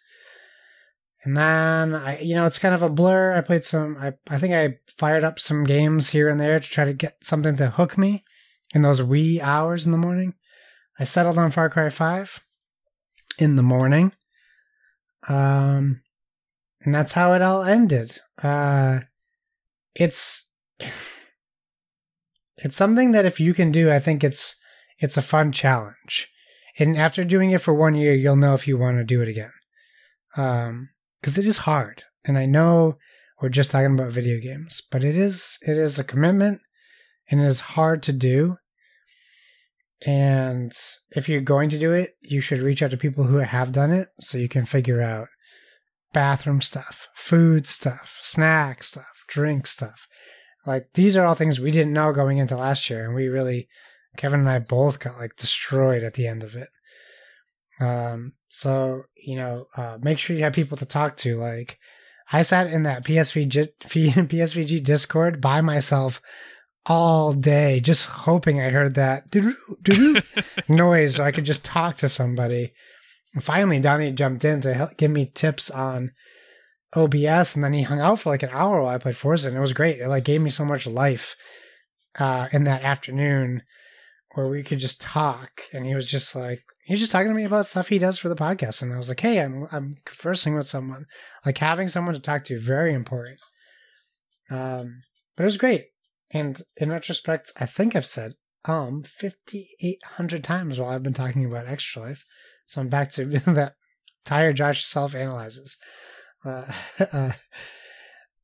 And 1.25 1.37
then 1.37 1.95
I, 1.95 2.21
you 2.21 2.35
know, 2.35 2.45
it's 2.45 2.59
kind 2.59 2.75
of 2.75 2.83
a 2.83 2.89
blur. 2.89 3.35
I 3.35 3.41
played 3.41 3.65
some. 3.65 3.97
I 3.99 4.15
I 4.31 4.39
think 4.39 4.55
I 4.55 4.79
fired 4.87 5.25
up 5.25 5.39
some 5.39 5.65
games 5.65 6.11
here 6.11 6.29
and 6.29 6.41
there 6.41 6.61
to 6.61 6.69
try 6.69 6.85
to 6.85 6.93
get 6.93 7.25
something 7.25 7.57
to 7.57 7.71
hook 7.71 7.99
me 7.99 8.25
in 8.75 8.83
those 8.83 9.03
wee 9.03 9.41
hours 9.41 9.87
in 9.87 9.93
the 9.93 9.99
morning. 9.99 10.35
I 10.99 11.05
settled 11.05 11.39
on 11.39 11.51
Far 11.51 11.71
Cry 11.71 11.89
Five 11.89 12.41
in 13.39 13.57
the 13.57 13.63
morning. 13.63 14.13
Um, 15.29 16.03
and 16.83 16.95
that's 16.95 17.13
how 17.13 17.33
it 17.33 17.43
all 17.43 17.63
ended. 17.63 18.19
Uh, 18.43 19.01
it's 19.95 20.51
it's 22.59 22.77
something 22.77 23.13
that 23.13 23.27
if 23.27 23.41
you 23.41 23.55
can 23.55 23.71
do, 23.73 23.91
I 23.91 23.99
think 23.99 24.23
it's 24.23 24.57
it's 24.99 25.17
a 25.17 25.23
fun 25.23 25.53
challenge. 25.53 26.29
And 26.79 26.97
after 26.99 27.25
doing 27.25 27.53
it 27.53 27.61
for 27.61 27.73
one 27.73 27.95
year, 27.95 28.15
you'll 28.15 28.37
know 28.37 28.55
if 28.55 28.67
you 28.67 28.77
want 28.77 28.99
to 28.99 29.05
do 29.05 29.23
it 29.23 29.29
again. 29.29 29.53
Um, 30.37 30.91
because 31.21 31.39
it 31.39 31.47
is 31.47 31.59
hard, 31.59 32.03
and 32.25 32.37
I 32.37 32.45
know 32.45 32.99
we're 33.41 33.49
just 33.49 33.71
talking 33.71 33.95
about 33.95 34.13
video 34.13 34.41
games, 34.41 34.83
but 34.91 35.05
it 35.05 35.17
is 35.17 35.59
it 35.63 35.79
is 35.79 35.99
a 35.99 36.05
commitment, 36.05 36.61
and 37.31 37.41
it 37.41 37.45
is 37.45 37.61
hard 37.61 38.03
to 38.05 38.13
do. 38.13 38.57
And 40.07 40.73
if 41.13 41.29
you're 41.29 41.41
going 41.41 41.71
to 41.71 41.79
do 41.79 41.93
it, 41.93 42.17
you 42.21 42.41
should 42.41 42.59
reach 42.59 42.83
out 42.83 42.91
to 42.91 42.97
people 42.97 43.25
who 43.25 43.37
have 43.39 43.73
done 43.73 43.91
it 43.91 44.09
so 44.21 44.37
you 44.37 44.49
can 44.49 44.65
figure 44.65 45.01
out 45.01 45.29
bathroom 46.13 46.61
stuff, 46.61 47.09
food 47.15 47.67
stuff, 47.67 48.19
snack 48.21 48.83
stuff, 48.83 49.25
drink 49.29 49.67
stuff. 49.67 50.07
Like 50.67 50.87
these 50.95 51.17
are 51.17 51.25
all 51.25 51.35
things 51.35 51.61
we 51.61 51.71
didn't 51.71 51.93
know 51.93 52.13
going 52.13 52.39
into 52.39 52.57
last 52.57 52.89
year, 52.89 53.05
and 53.05 53.15
we 53.15 53.29
really, 53.29 53.69
Kevin 54.17 54.41
and 54.41 54.49
I 54.49 54.59
both 54.59 55.01
got 55.01 55.19
like 55.19 55.37
destroyed 55.37 56.03
at 56.03 56.15
the 56.15 56.27
end 56.27 56.43
of 56.43 56.57
it. 56.57 56.69
Um, 57.81 58.33
so 58.49 59.03
you 59.17 59.37
know, 59.37 59.67
uh, 59.77 59.99
make 60.01 60.19
sure 60.19 60.37
you 60.37 60.45
have 60.45 60.55
people 60.55 60.79
to 60.79 60.87
talk 60.87 61.17
to. 61.19 61.37
Like, 61.37 61.79
I 62.33 62.43
sat 62.43 62.69
in 62.69 62.85
that 62.85 63.05
PSVG 63.05 63.69
PSVG 63.81 64.83
Discord 64.83 65.41
by 65.41 65.61
myself 65.61 66.23
all 66.87 67.33
day, 67.33 67.81
just 67.81 68.07
hoping 68.07 68.61
I 68.61 68.71
heard 68.71 68.95
that 68.95 69.35
noise 70.69 71.17
so 71.17 71.25
I 71.25 71.33
could 71.33 71.45
just 71.45 71.65
talk 71.65 71.97
to 71.99 72.09
somebody. 72.09 72.73
And 73.33 73.43
finally, 73.43 73.81
Donnie 73.81 74.13
jumped 74.13 74.45
in 74.45 74.61
to 74.61 74.75
help 74.75 74.97
give 74.97 75.11
me 75.11 75.31
tips 75.35 75.71
on 75.71 76.13
OBS, 76.95 77.55
and 77.55 77.65
then 77.65 77.73
he 77.73 77.83
hung 77.83 78.01
out 78.01 78.21
for 78.21 78.31
like 78.31 78.43
an 78.43 78.51
hour 78.53 78.81
while 78.81 78.95
I 78.95 78.99
played 78.99 79.17
Forza, 79.17 79.49
and 79.49 79.57
it 79.57 79.61
was 79.61 79.73
great. 79.73 80.01
It 80.01 80.09
like 80.09 80.25
gave 80.25 80.41
me 80.41 80.51
so 80.51 80.65
much 80.65 80.87
life 80.87 81.37
uh, 82.19 82.49
in 82.53 82.65
that 82.65 82.85
afternoon 82.85 83.63
where 84.35 84.49
we 84.49 84.63
could 84.63 84.79
just 84.79 85.01
talk, 85.01 85.63
and 85.73 85.87
he 85.87 85.95
was 85.95 86.07
just 86.07 86.37
like 86.37 86.63
he 86.85 86.93
was 86.93 87.01
just 87.01 87.13
talking 87.13 87.29
to 87.29 87.35
me 87.35 87.45
about 87.45 87.67
stuff 87.67 87.89
he 87.89 87.99
does 87.99 88.19
for 88.19 88.29
the 88.29 88.37
podcast, 88.37 88.83
and 88.83 88.93
I 88.93 88.99
was 88.99 89.09
like, 89.09 89.21
hey, 89.21 89.41
I'm 89.41 89.67
I'm 89.73 89.97
conversing 90.05 90.55
with 90.55 90.67
someone, 90.67 91.07
like 91.45 91.59
having 91.59 91.89
someone 91.89 92.15
to 92.15 92.21
talk 92.21 92.45
to, 92.45 92.59
very 92.59 92.95
important. 92.95 93.39
Um, 94.51 95.01
but 95.37 95.45
it 95.45 95.47
was 95.47 95.57
great, 95.57 95.87
and 96.35 96.61
in 96.77 96.91
retrospect, 96.91 97.53
I 97.57 97.65
think 97.65 97.97
I've 97.97 98.05
said 98.05 98.35
um 98.67 99.03
5800 99.03 100.43
times 100.43 100.79
while 100.79 100.91
I've 100.91 101.03
been 101.03 101.15
talking 101.15 101.45
about 101.45 101.67
extra 101.67 102.03
life. 102.03 102.25
So 102.67 102.81
i'm 102.81 102.89
back 102.89 103.11
to 103.13 103.25
that 103.47 103.75
tired 104.25 104.57
josh 104.57 104.85
self 104.85 105.15
analyzes 105.15 105.77
uh, 106.45 106.65
uh, 107.13 107.33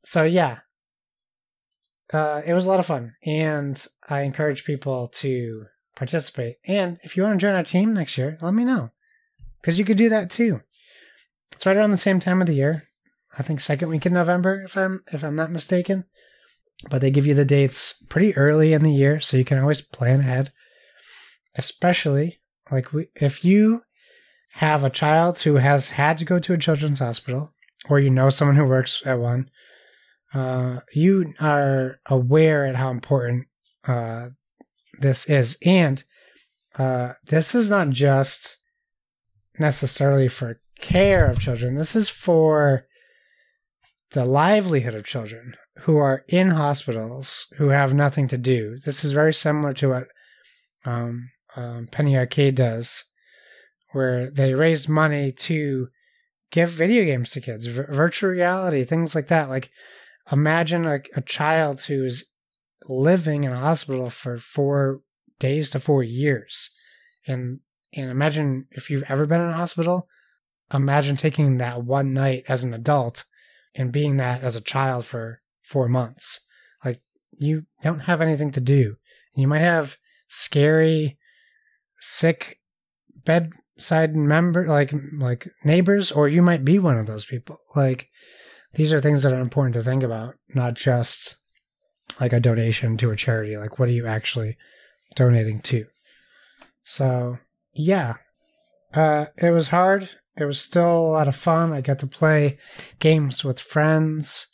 so 0.05 0.25
yeah. 0.25 0.59
Uh, 2.13 2.43
it 2.45 2.55
was 2.55 2.67
a 2.67 2.69
lot 2.69 2.81
of 2.81 2.87
fun. 2.87 3.15
And 3.25 3.85
i 4.09 4.23
encourage 4.23 4.65
people 4.65 5.09
to 5.09 5.67
participate. 5.97 6.57
And 6.67 6.99
if 7.03 7.17
you 7.17 7.23
want 7.23 7.39
to 7.39 7.47
join 7.47 7.55
our 7.55 7.63
team 7.63 7.93
next 7.93 8.17
year 8.19 8.39
let 8.41 8.55
me 8.55 8.65
know. 8.65 8.91
Because 9.61 9.79
you 9.79 9.85
could 9.85 9.99
do 9.99 10.09
that 10.09 10.31
too. 10.31 10.61
It's 11.53 11.67
right 11.67 11.77
around 11.77 11.91
the 11.91 11.97
same 11.97 12.21
time 12.21 12.41
of 12.41 12.47
the 12.47 12.55
year. 12.55 12.89
I 13.39 13.43
think 13.43 13.61
second 13.61 13.89
week 13.89 14.07
in 14.07 14.13
november 14.13 14.63
if 14.63 14.77
i'm 14.77 15.05
if 15.13 15.23
i'm 15.23 15.37
not 15.37 15.53
mistaken 15.53 16.05
but 16.89 17.01
they 17.01 17.11
give 17.11 17.27
you 17.27 17.35
the 17.35 17.45
dates 17.45 18.03
pretty 18.09 18.35
early 18.37 18.73
in 18.73 18.83
the 18.83 18.93
year 18.93 19.21
so 19.21 19.37
you 19.37 19.45
can 19.45 19.59
always 19.59 19.83
plan 19.83 20.21
ahead. 20.21 20.53
Especially 21.57 22.41
like 22.71 22.93
we, 22.93 23.09
if 23.17 23.45
you 23.45 23.83
have 24.55 24.85
a 24.85 24.91
child 24.91 25.41
who 25.41 25.57
has 25.57 25.91
had 25.91 26.17
to 26.19 26.25
go 26.25 26.39
to 26.39 26.53
a 26.53 26.59
children's 26.59 27.01
hospital 27.01 27.53
or 27.89 28.01
you 28.01 28.11
know 28.11 28.31
someone 28.31 28.57
who 28.57 28.65
works 28.65 29.03
at 29.05 29.19
one 29.19 29.51
uh, 30.33 30.81
you 30.95 31.35
are 31.41 32.01
aware 32.07 32.65
at 32.65 32.77
how 32.77 32.91
important 32.91 33.47
uh, 33.87 34.29
this 35.01 35.29
is. 35.29 35.59
And 35.65 36.03
uh, 36.79 37.15
this 37.27 37.55
is 37.55 37.71
not 37.71 37.91
just 37.91 38.59
necessarily 39.59 40.29
for 40.29 40.61
care 40.79 41.27
of 41.27 41.41
children. 41.41 41.75
This 41.75 41.97
is 41.97 42.09
for 42.09 42.87
the 44.13 44.25
livelihood 44.25 44.95
of 44.95 45.05
children 45.05 45.55
who 45.79 45.97
are 45.97 46.25
in 46.29 46.51
hospitals 46.51 47.47
who 47.57 47.69
have 47.69 47.95
nothing 47.95 48.29
to 48.29 48.39
do. 48.39 48.79
This 48.85 49.05
is 49.05 49.13
very 49.13 49.33
similar 49.33 49.73
to 49.75 49.89
what 49.89 50.05
um, 50.85 51.31
um, 51.57 51.87
Penny 51.91 52.17
Arcade 52.17 52.55
does, 52.55 53.05
where 53.93 54.31
they 54.31 54.55
raise 54.55 54.89
money 54.89 55.33
to 55.33 55.89
give 56.51 56.71
video 56.71 57.05
games 57.05 57.31
to 57.31 57.41
kids, 57.41 57.67
v- 57.67 57.83
virtual 57.89 58.31
reality, 58.31 58.85
things 58.85 59.15
like 59.15 59.29
that. 59.29 59.49
Like, 59.49 59.71
imagine 60.31 60.87
a, 60.87 61.01
a 61.15 61.21
child 61.21 61.83
who's 61.83 62.25
living 62.89 63.45
in 63.45 63.53
a 63.53 63.59
hospital 63.59 64.11
for 64.11 64.39
four 64.39 65.01
days 65.39 65.71
to 65.71 65.81
four 65.81 66.03
years, 66.03 66.71
and 67.27 67.61
and 67.95 68.11
imagine 68.11 68.67
if 68.71 68.91
you've 68.91 69.05
ever 69.09 69.27
been 69.27 69.41
in 69.41 69.49
a 69.49 69.55
hospital. 69.55 70.09
Imagine 70.73 71.17
taking 71.17 71.59
that 71.59 71.83
one 71.83 72.15
night 72.15 72.45
as 72.47 72.63
an 72.63 72.73
adult 72.73 73.25
and 73.75 73.91
being 73.91 74.19
that 74.19 74.45
as 74.45 74.55
a 74.55 74.61
child 74.61 75.05
for 75.05 75.41
four 75.71 75.89
months. 75.89 76.41
Like 76.85 77.01
you 77.39 77.65
don't 77.83 78.01
have 78.01 78.21
anything 78.21 78.51
to 78.53 78.61
do. 78.61 78.97
You 79.37 79.47
might 79.47 79.61
have 79.61 79.97
scary, 80.27 81.17
sick 82.01 82.59
bedside 83.25 84.17
member 84.17 84.67
like 84.67 84.93
like 85.17 85.49
neighbors, 85.65 86.11
or 86.11 86.29
you 86.29 86.43
might 86.43 86.65
be 86.65 86.79
one 86.79 86.99
of 86.99 87.07
those 87.07 87.25
people. 87.25 87.59
Like 87.77 88.09
these 88.75 88.93
are 88.93 89.01
things 89.01 89.23
that 89.23 89.33
are 89.33 89.41
important 89.41 89.75
to 89.75 89.83
think 89.83 90.03
about, 90.03 90.35
not 90.55 90.75
just 90.75 91.37
like 92.21 92.33
a 92.33 92.41
donation 92.41 92.97
to 92.99 93.13
a 93.13 93.17
charity. 93.17 93.57
Like 93.57 93.79
what 93.79 93.89
are 93.89 93.93
you 93.93 94.07
actually 94.07 94.57
donating 95.15 95.61
to? 95.61 95.87
So 96.83 97.39
yeah. 97.73 98.15
Uh 98.93 99.27
it 99.37 99.51
was 99.51 99.69
hard. 99.69 100.11
It 100.37 100.47
was 100.47 100.61
still 100.61 100.97
a 100.97 101.13
lot 101.13 101.29
of 101.29 101.37
fun. 101.37 101.73
I 101.73 101.81
got 101.81 102.01
to 102.01 102.07
play 102.07 102.59
games 102.99 103.45
with 103.45 103.61
friends 103.61 104.49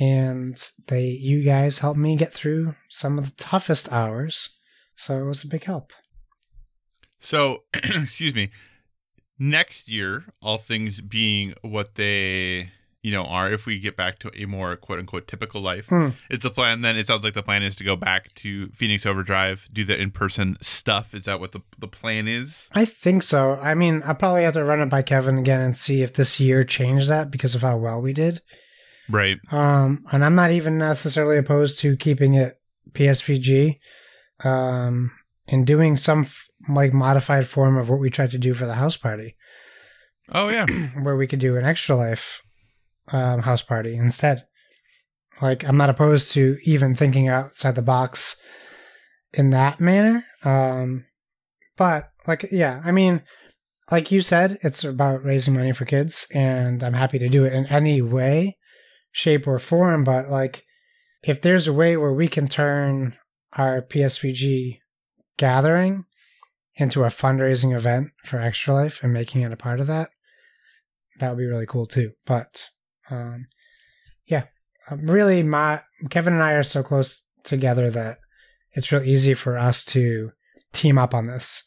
and 0.00 0.70
they 0.88 1.06
you 1.06 1.42
guys 1.42 1.78
helped 1.78 1.98
me 1.98 2.16
get 2.16 2.32
through 2.32 2.74
some 2.88 3.18
of 3.18 3.26
the 3.26 3.42
toughest 3.44 3.90
hours 3.92 4.50
so 4.96 5.18
it 5.20 5.24
was 5.24 5.44
a 5.44 5.48
big 5.48 5.64
help 5.64 5.92
So, 7.20 7.62
excuse 7.74 8.34
me. 8.34 8.50
Next 9.38 9.88
year, 9.88 10.26
all 10.40 10.58
things 10.58 11.00
being 11.00 11.54
what 11.62 11.96
they, 11.96 12.70
you 13.02 13.10
know, 13.10 13.24
are, 13.24 13.50
if 13.52 13.66
we 13.66 13.80
get 13.80 13.96
back 13.96 14.18
to 14.20 14.30
a 14.40 14.44
more 14.46 14.76
quote 14.76 14.98
unquote 15.00 15.26
typical 15.26 15.60
life, 15.60 15.86
Hmm. 15.88 16.10
it's 16.30 16.44
a 16.44 16.50
plan. 16.50 16.82
Then 16.82 16.96
it 16.96 17.06
sounds 17.06 17.24
like 17.24 17.34
the 17.34 17.42
plan 17.42 17.62
is 17.64 17.74
to 17.76 17.84
go 17.84 17.96
back 17.96 18.32
to 18.36 18.68
Phoenix 18.68 19.04
Overdrive, 19.06 19.66
do 19.72 19.82
the 19.84 20.00
in 20.00 20.10
person 20.12 20.56
stuff. 20.60 21.14
Is 21.14 21.24
that 21.24 21.40
what 21.40 21.50
the, 21.52 21.62
the 21.78 21.88
plan 21.88 22.28
is? 22.28 22.68
i 22.74 22.84
think 22.84 23.22
so 23.22 23.54
i 23.62 23.74
mean 23.74 24.02
i'll 24.06 24.14
probably 24.14 24.42
have 24.44 24.54
to 24.54 24.64
run 24.64 24.80
it 24.80 24.88
by 24.90 25.02
kevin 25.02 25.38
again 25.38 25.60
and 25.60 25.76
see 25.76 26.02
if 26.02 26.12
this 26.12 26.38
year 26.38 26.62
changed 26.62 27.08
that 27.08 27.30
because 27.30 27.54
of 27.54 27.62
how 27.62 27.76
well 27.76 28.00
we 28.02 28.12
did 28.12 28.40
Right. 29.10 29.38
um 29.52 30.02
and 30.12 30.24
i'm 30.24 30.34
not 30.34 30.50
even 30.50 30.78
necessarily 30.78 31.36
opposed 31.38 31.78
to 31.80 31.96
keeping 31.96 32.34
it 32.34 32.54
psvg 32.92 33.78
um 34.44 35.10
and 35.48 35.66
doing 35.66 35.96
some 35.96 36.22
f- 36.22 36.46
like 36.68 36.92
modified 36.92 37.46
form 37.46 37.76
of 37.76 37.90
what 37.90 38.00
we 38.00 38.08
tried 38.10 38.30
to 38.30 38.38
do 38.38 38.54
for 38.54 38.66
the 38.66 38.74
house 38.74 38.96
party 38.96 39.36
Oh, 40.32 40.48
yeah. 40.48 40.64
where 41.02 41.16
we 41.16 41.26
could 41.26 41.38
do 41.38 41.56
an 41.56 41.66
extra 41.66 41.96
life 41.96 42.40
um, 43.12 43.42
house 43.42 43.60
party 43.62 43.94
instead. 43.94 44.46
Like, 45.42 45.64
I'm 45.68 45.76
not 45.76 45.90
opposed 45.90 46.32
to 46.32 46.56
even 46.64 46.94
thinking 46.94 47.28
outside 47.28 47.74
the 47.74 47.82
box 47.82 48.36
in 49.34 49.50
that 49.50 49.80
manner. 49.80 50.24
Um, 50.42 51.04
but, 51.76 52.08
like, 52.26 52.46
yeah, 52.50 52.80
I 52.86 52.90
mean, 52.90 53.20
like 53.90 54.10
you 54.10 54.22
said, 54.22 54.58
it's 54.62 54.82
about 54.82 55.22
raising 55.24 55.52
money 55.52 55.72
for 55.72 55.84
kids, 55.84 56.26
and 56.32 56.82
I'm 56.82 56.94
happy 56.94 57.18
to 57.18 57.28
do 57.28 57.44
it 57.44 57.52
in 57.52 57.66
any 57.66 58.00
way, 58.00 58.56
shape, 59.14 59.46
or 59.46 59.58
form. 59.58 60.04
But, 60.04 60.28
like, 60.28 60.64
if 61.22 61.40
there's 61.40 61.66
a 61.66 61.72
way 61.72 61.96
where 61.96 62.12
we 62.12 62.28
can 62.28 62.46
turn 62.46 63.16
our 63.54 63.80
PSVG 63.80 64.80
gathering 65.38 66.04
into 66.76 67.04
a 67.04 67.08
fundraising 67.08 67.74
event 67.74 68.10
for 68.24 68.38
Extra 68.38 68.74
Life 68.74 69.00
and 69.02 69.12
making 69.12 69.42
it 69.42 69.52
a 69.52 69.56
part 69.56 69.80
of 69.80 69.86
that, 69.86 70.10
that 71.20 71.30
would 71.30 71.38
be 71.38 71.46
really 71.46 71.66
cool 71.66 71.86
too. 71.86 72.12
But 72.26 72.70
um, 73.10 73.46
yeah, 74.26 74.44
um, 74.90 75.06
really, 75.06 75.42
my 75.42 75.82
Kevin 76.10 76.34
and 76.34 76.42
I 76.42 76.52
are 76.52 76.62
so 76.62 76.82
close 76.82 77.26
together 77.44 77.90
that 77.90 78.18
it's 78.72 78.90
real 78.90 79.02
easy 79.02 79.34
for 79.34 79.56
us 79.56 79.84
to 79.86 80.32
team 80.72 80.98
up 80.98 81.14
on 81.14 81.26
this. 81.26 81.62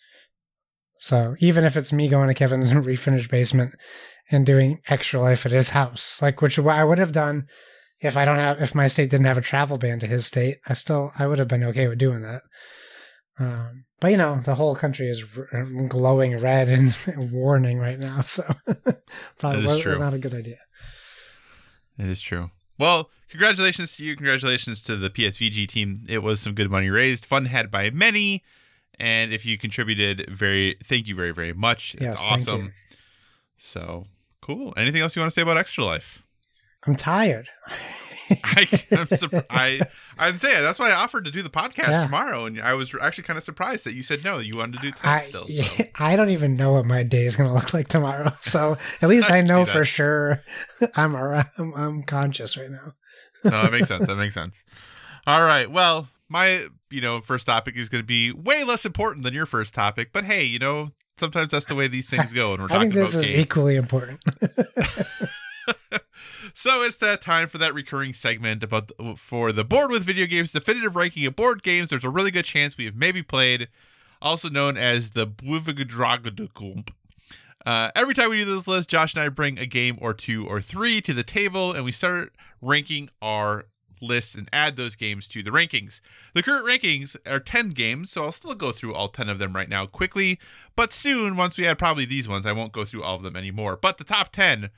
So 0.99 1.36
even 1.39 1.63
if 1.63 1.77
it's 1.77 1.93
me 1.93 2.10
going 2.10 2.27
to 2.27 2.33
Kevin's 2.33 2.71
refinished 2.71 3.29
basement 3.29 3.73
and 4.29 4.45
doing 4.45 4.81
extra 4.87 5.21
life 5.21 5.45
at 5.45 5.51
his 5.51 5.69
house, 5.69 6.21
like 6.21 6.41
which 6.41 6.59
I 6.59 6.83
would 6.83 6.97
have 6.99 7.11
done 7.11 7.47
if 7.99 8.15
I 8.15 8.25
don't 8.25 8.37
have 8.37 8.61
if 8.61 8.75
my 8.75 8.87
state 8.87 9.09
didn't 9.09 9.25
have 9.25 9.37
a 9.37 9.41
travel 9.41 9.77
ban 9.77 9.99
to 9.99 10.07
his 10.07 10.25
state, 10.25 10.57
I 10.67 10.73
still 10.73 11.11
I 11.17 11.27
would 11.27 11.39
have 11.39 11.47
been 11.47 11.63
okay 11.63 11.87
with 11.87 11.97
doing 11.97 12.21
that. 12.21 12.41
Um, 13.39 13.85
but 13.99 14.11
you 14.11 14.17
know, 14.17 14.41
the 14.43 14.55
whole 14.55 14.75
country 14.75 15.09
is 15.09 15.25
r- 15.37 15.65
glowing 15.87 16.37
red 16.37 16.69
and 16.69 16.95
warning 17.31 17.79
right 17.79 17.99
now, 17.99 18.21
so 18.21 18.43
probably 19.39 19.65
was, 19.65 19.99
not 19.99 20.13
a 20.13 20.19
good 20.19 20.33
idea. 20.33 20.57
It 21.97 22.07
is 22.07 22.21
true. 22.21 22.51
Well, 22.77 23.09
congratulations 23.29 23.95
to 23.97 24.05
you. 24.05 24.15
Congratulations 24.15 24.83
to 24.83 24.95
the 24.95 25.09
PSVG 25.09 25.67
team. 25.67 26.03
It 26.07 26.19
was 26.19 26.39
some 26.39 26.53
good 26.53 26.69
money 26.69 26.89
raised, 26.89 27.25
fun 27.25 27.45
had 27.45 27.71
by 27.71 27.89
many. 27.89 28.43
And 28.99 29.31
if 29.31 29.45
you 29.45 29.57
contributed, 29.57 30.27
very 30.29 30.77
thank 30.83 31.07
you 31.07 31.15
very, 31.15 31.31
very 31.31 31.53
much. 31.53 31.93
It's 31.95 32.03
Yes, 32.03 32.23
awesome. 32.23 32.73
So 33.59 34.05
cool. 34.47 34.73
Anything 34.77 35.01
else 35.01 35.15
you 35.15 35.21
want 35.21 35.31
to 35.31 35.33
say 35.33 35.41
about 35.41 35.57
Extra 35.57 35.83
Life? 35.86 36.23
I'm 36.86 36.95
tired. 36.95 37.49
I, 38.43 38.67
I'm 38.97 39.07
surprised. 39.17 39.45
I, 39.49 39.79
I'm 40.17 40.38
saying 40.38 40.62
that's 40.62 40.79
why 40.79 40.89
I 40.89 40.93
offered 40.95 41.25
to 41.25 41.31
do 41.31 41.41
the 41.41 41.49
podcast 41.49 41.89
Yeah. 41.89 42.02
tomorrow, 42.04 42.45
and 42.45 42.62
I 42.62 42.73
was 42.73 42.93
actually 43.02 43.25
kind 43.25 43.37
of 43.37 43.43
surprised 43.43 43.85
that 43.85 43.93
you 43.93 44.02
said 44.02 44.23
no. 44.23 44.39
You 44.39 44.58
wanted 44.58 44.77
to 44.77 44.81
do 44.81 44.91
tonight 44.91 45.17
I, 45.17 45.21
still. 45.21 45.45
So. 45.45 45.83
I 46.00 46.15
don't 46.15 46.29
even 46.31 46.56
know 46.56 46.73
what 46.73 46.85
my 46.85 47.04
day 47.04 47.25
is 47.25 47.35
going 47.35 47.50
to 47.50 47.54
look 47.54 47.73
like 47.73 47.87
tomorrow. 47.87 48.31
So 48.41 48.77
at 49.02 49.10
least 49.10 49.29
I 49.31 49.37
I 49.37 49.41
know 49.41 49.65
for 49.65 49.85
sure 49.85 50.41
I'm, 50.95 51.15
around, 51.15 51.48
I'm 51.58 51.73
I'm 51.73 52.04
conscious 52.04 52.58
right 52.58 52.71
now. 52.71 52.93
no, 53.43 53.63
that 53.63 53.71
makes 53.71 53.87
sense. 53.87 54.08
That 54.08 54.15
makes 54.15 54.33
sense. 54.33 54.62
All 55.25 55.45
right. 55.45 55.69
Well, 55.69 56.08
my 56.29 56.67
you 56.89 57.02
know 57.02 57.21
first 57.21 57.45
topic 57.45 57.75
is 57.75 57.89
going 57.89 58.04
to 58.04 58.08
be 58.08 58.31
way 58.31 58.63
less 58.63 58.85
important 58.85 59.23
than 59.23 59.33
your 59.33 59.45
first 59.45 59.73
topic, 59.73 60.10
but 60.13 60.25
hey, 60.25 60.43
you 60.43 60.60
know 60.60 60.91
sometimes 61.19 61.51
that's 61.51 61.65
the 61.65 61.75
way 61.75 61.87
these 61.87 62.09
things 62.09 62.33
go, 62.33 62.53
and 62.53 62.61
we're 62.61 62.67
talking 62.69 62.91
about 62.91 63.11
this. 63.11 63.15
I 63.15 63.19
think 63.19 63.21
this 63.21 63.25
is 63.25 63.31
games. 63.31 63.43
equally 63.43 63.75
important. 63.75 64.23
so 66.53 66.83
it's 66.83 66.97
that 66.97 67.21
time 67.21 67.47
for 67.47 67.57
that 67.57 67.73
recurring 67.73 68.13
segment 68.13 68.63
about 68.63 68.87
the, 68.87 69.15
for 69.17 69.51
the 69.51 69.63
board 69.63 69.91
with 69.91 70.03
video 70.03 70.25
games 70.25 70.51
definitive 70.51 70.95
ranking 70.95 71.25
of 71.25 71.35
board 71.35 71.63
games. 71.63 71.89
There's 71.89 72.03
a 72.03 72.09
really 72.09 72.31
good 72.31 72.45
chance 72.45 72.77
we 72.77 72.85
have 72.85 72.95
maybe 72.95 73.21
played, 73.23 73.69
also 74.21 74.49
known 74.49 74.77
as 74.77 75.11
the 75.11 75.27
Bluvigadragadagump. 75.27 76.89
Uh, 77.65 77.91
every 77.95 78.13
time 78.13 78.29
we 78.29 78.43
do 78.43 78.55
this 78.55 78.67
list, 78.67 78.89
Josh 78.89 79.13
and 79.13 79.23
I 79.23 79.29
bring 79.29 79.59
a 79.59 79.65
game 79.65 79.97
or 80.01 80.13
two 80.13 80.47
or 80.47 80.61
three 80.61 81.01
to 81.01 81.13
the 81.13 81.23
table, 81.23 81.73
and 81.73 81.83
we 81.83 81.91
start 81.91 82.33
ranking 82.61 83.09
our 83.21 83.65
lists 84.02 84.35
and 84.35 84.50
add 84.52 84.75
those 84.75 84.95
games 84.95 85.27
to 85.29 85.43
the 85.43 85.52
rankings. 85.52 86.00
The 86.33 86.43
current 86.43 86.65
rankings 86.65 87.15
are 87.25 87.39
10 87.39 87.69
games, 87.69 88.12
so 88.12 88.23
I'll 88.23 88.31
still 88.31 88.56
go 88.56 88.71
through 88.71 88.93
all 88.93 89.08
10 89.08 89.29
of 89.29 89.39
them 89.39 89.56
right 89.56 89.69
now 89.69 89.85
quickly. 89.85 90.39
But 90.75 90.93
soon, 90.93 91.35
once 91.37 91.58
we 91.58 91.67
add 91.67 91.79
probably 91.79 92.06
these 92.06 92.27
ones, 92.27 92.45
I 92.45 92.52
won't 92.52 92.71
go 92.71 92.85
through 92.85 93.04
all 93.04 93.15
of 93.15 93.23
them 93.23 93.35
anymore. 93.35 93.77
But 93.81 93.98
the 93.98 94.04
top 94.04 94.31
10, 94.31 94.69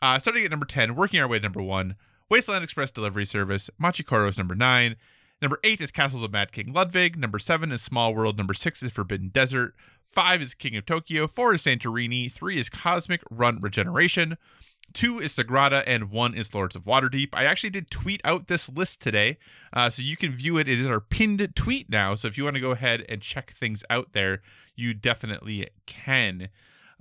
uh, 0.00 0.18
starting 0.18 0.44
at 0.44 0.50
number 0.50 0.66
10, 0.66 0.94
working 0.94 1.20
our 1.20 1.28
way 1.28 1.38
to 1.38 1.42
number 1.42 1.62
1, 1.62 1.96
Wasteland 2.28 2.64
Express 2.64 2.90
Delivery 2.90 3.26
Service, 3.26 3.70
Machikoro 3.80 4.28
is 4.28 4.38
number 4.38 4.54
9. 4.54 4.96
Number 5.42 5.58
8 5.64 5.80
is 5.80 5.90
Castles 5.90 6.22
of 6.22 6.30
Mad 6.30 6.52
King 6.52 6.72
Ludwig. 6.72 7.18
Number 7.18 7.40
7 7.40 7.72
is 7.72 7.82
Small 7.82 8.14
World. 8.14 8.38
Number 8.38 8.54
6 8.54 8.80
is 8.80 8.92
Forbidden 8.92 9.30
Desert. 9.30 9.74
5 10.06 10.40
is 10.40 10.54
King 10.54 10.76
of 10.76 10.86
Tokyo. 10.86 11.26
4 11.26 11.54
is 11.54 11.62
Santorini. 11.64 12.30
3 12.30 12.60
is 12.60 12.68
Cosmic 12.68 13.22
Run 13.28 13.60
Regeneration. 13.60 14.38
Two 14.92 15.18
is 15.18 15.32
Sagrada, 15.32 15.82
and 15.84 16.10
one 16.10 16.34
is 16.34 16.54
Lords 16.54 16.76
of 16.76 16.84
Waterdeep. 16.84 17.30
I 17.32 17.44
actually 17.44 17.70
did 17.70 17.90
tweet 17.90 18.20
out 18.24 18.46
this 18.46 18.68
list 18.68 19.00
today, 19.00 19.38
uh, 19.72 19.90
so 19.90 20.02
you 20.02 20.16
can 20.16 20.32
view 20.32 20.58
it. 20.58 20.68
It 20.68 20.78
is 20.78 20.86
our 20.86 21.00
pinned 21.00 21.56
tweet 21.56 21.90
now. 21.90 22.14
So 22.14 22.28
if 22.28 22.38
you 22.38 22.44
want 22.44 22.54
to 22.54 22.60
go 22.60 22.70
ahead 22.72 23.04
and 23.08 23.20
check 23.20 23.52
things 23.52 23.82
out 23.90 24.12
there, 24.12 24.42
you 24.76 24.94
definitely 24.94 25.66
can. 25.86 26.50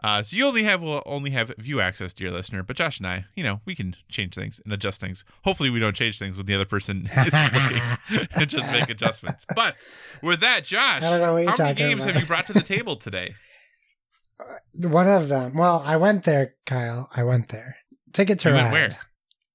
Uh, 0.04 0.24
so 0.24 0.36
you 0.36 0.46
only 0.48 0.64
have 0.64 0.82
will 0.82 1.04
only 1.06 1.30
have 1.32 1.54
view 1.60 1.80
access, 1.80 2.14
dear 2.14 2.32
listener. 2.32 2.64
But 2.64 2.76
Josh 2.76 2.98
and 2.98 3.06
I, 3.08 3.26
you 3.36 3.44
know, 3.44 3.62
we 3.66 3.76
can 3.76 3.96
change 4.10 4.34
things 4.34 4.60
and 4.64 4.74
adjust 4.74 5.00
things. 5.00 5.24
Hopefully, 5.44 5.70
we 5.70 5.80
don't 5.80 5.96
change 5.96 6.18
things 6.18 6.38
when 6.38 6.46
the 6.48 6.56
other 6.56 6.66
person 6.66 7.08
is 7.16 7.34
looking 7.34 8.28
and 8.36 8.48
just 8.50 8.72
make 8.72 8.90
adjustments. 8.90 9.46
But 9.56 9.76
with 10.24 10.40
that, 10.40 10.66
Josh, 10.66 11.04
I 11.04 11.10
don't 11.12 11.22
know 11.22 11.34
what 11.34 11.44
you're 11.44 11.52
how 11.52 11.58
many 11.58 11.76
games 11.76 12.04
about. 12.04 12.14
have 12.14 12.22
you 12.24 12.28
brought 12.28 12.48
to 12.48 12.54
the 12.54 12.62
table 12.62 12.96
today? 12.96 13.36
One 14.74 15.08
of 15.08 15.28
them. 15.30 15.54
Well, 15.56 15.84
I 15.86 15.98
went 15.98 16.24
there, 16.24 16.56
Kyle. 16.66 17.10
I 17.16 17.24
went 17.24 17.50
there. 17.50 17.76
Ticket 18.14 18.40
to 18.40 18.50
You 18.50 18.56
ride. 18.56 18.62
went 18.72 18.74
where? 18.74 19.00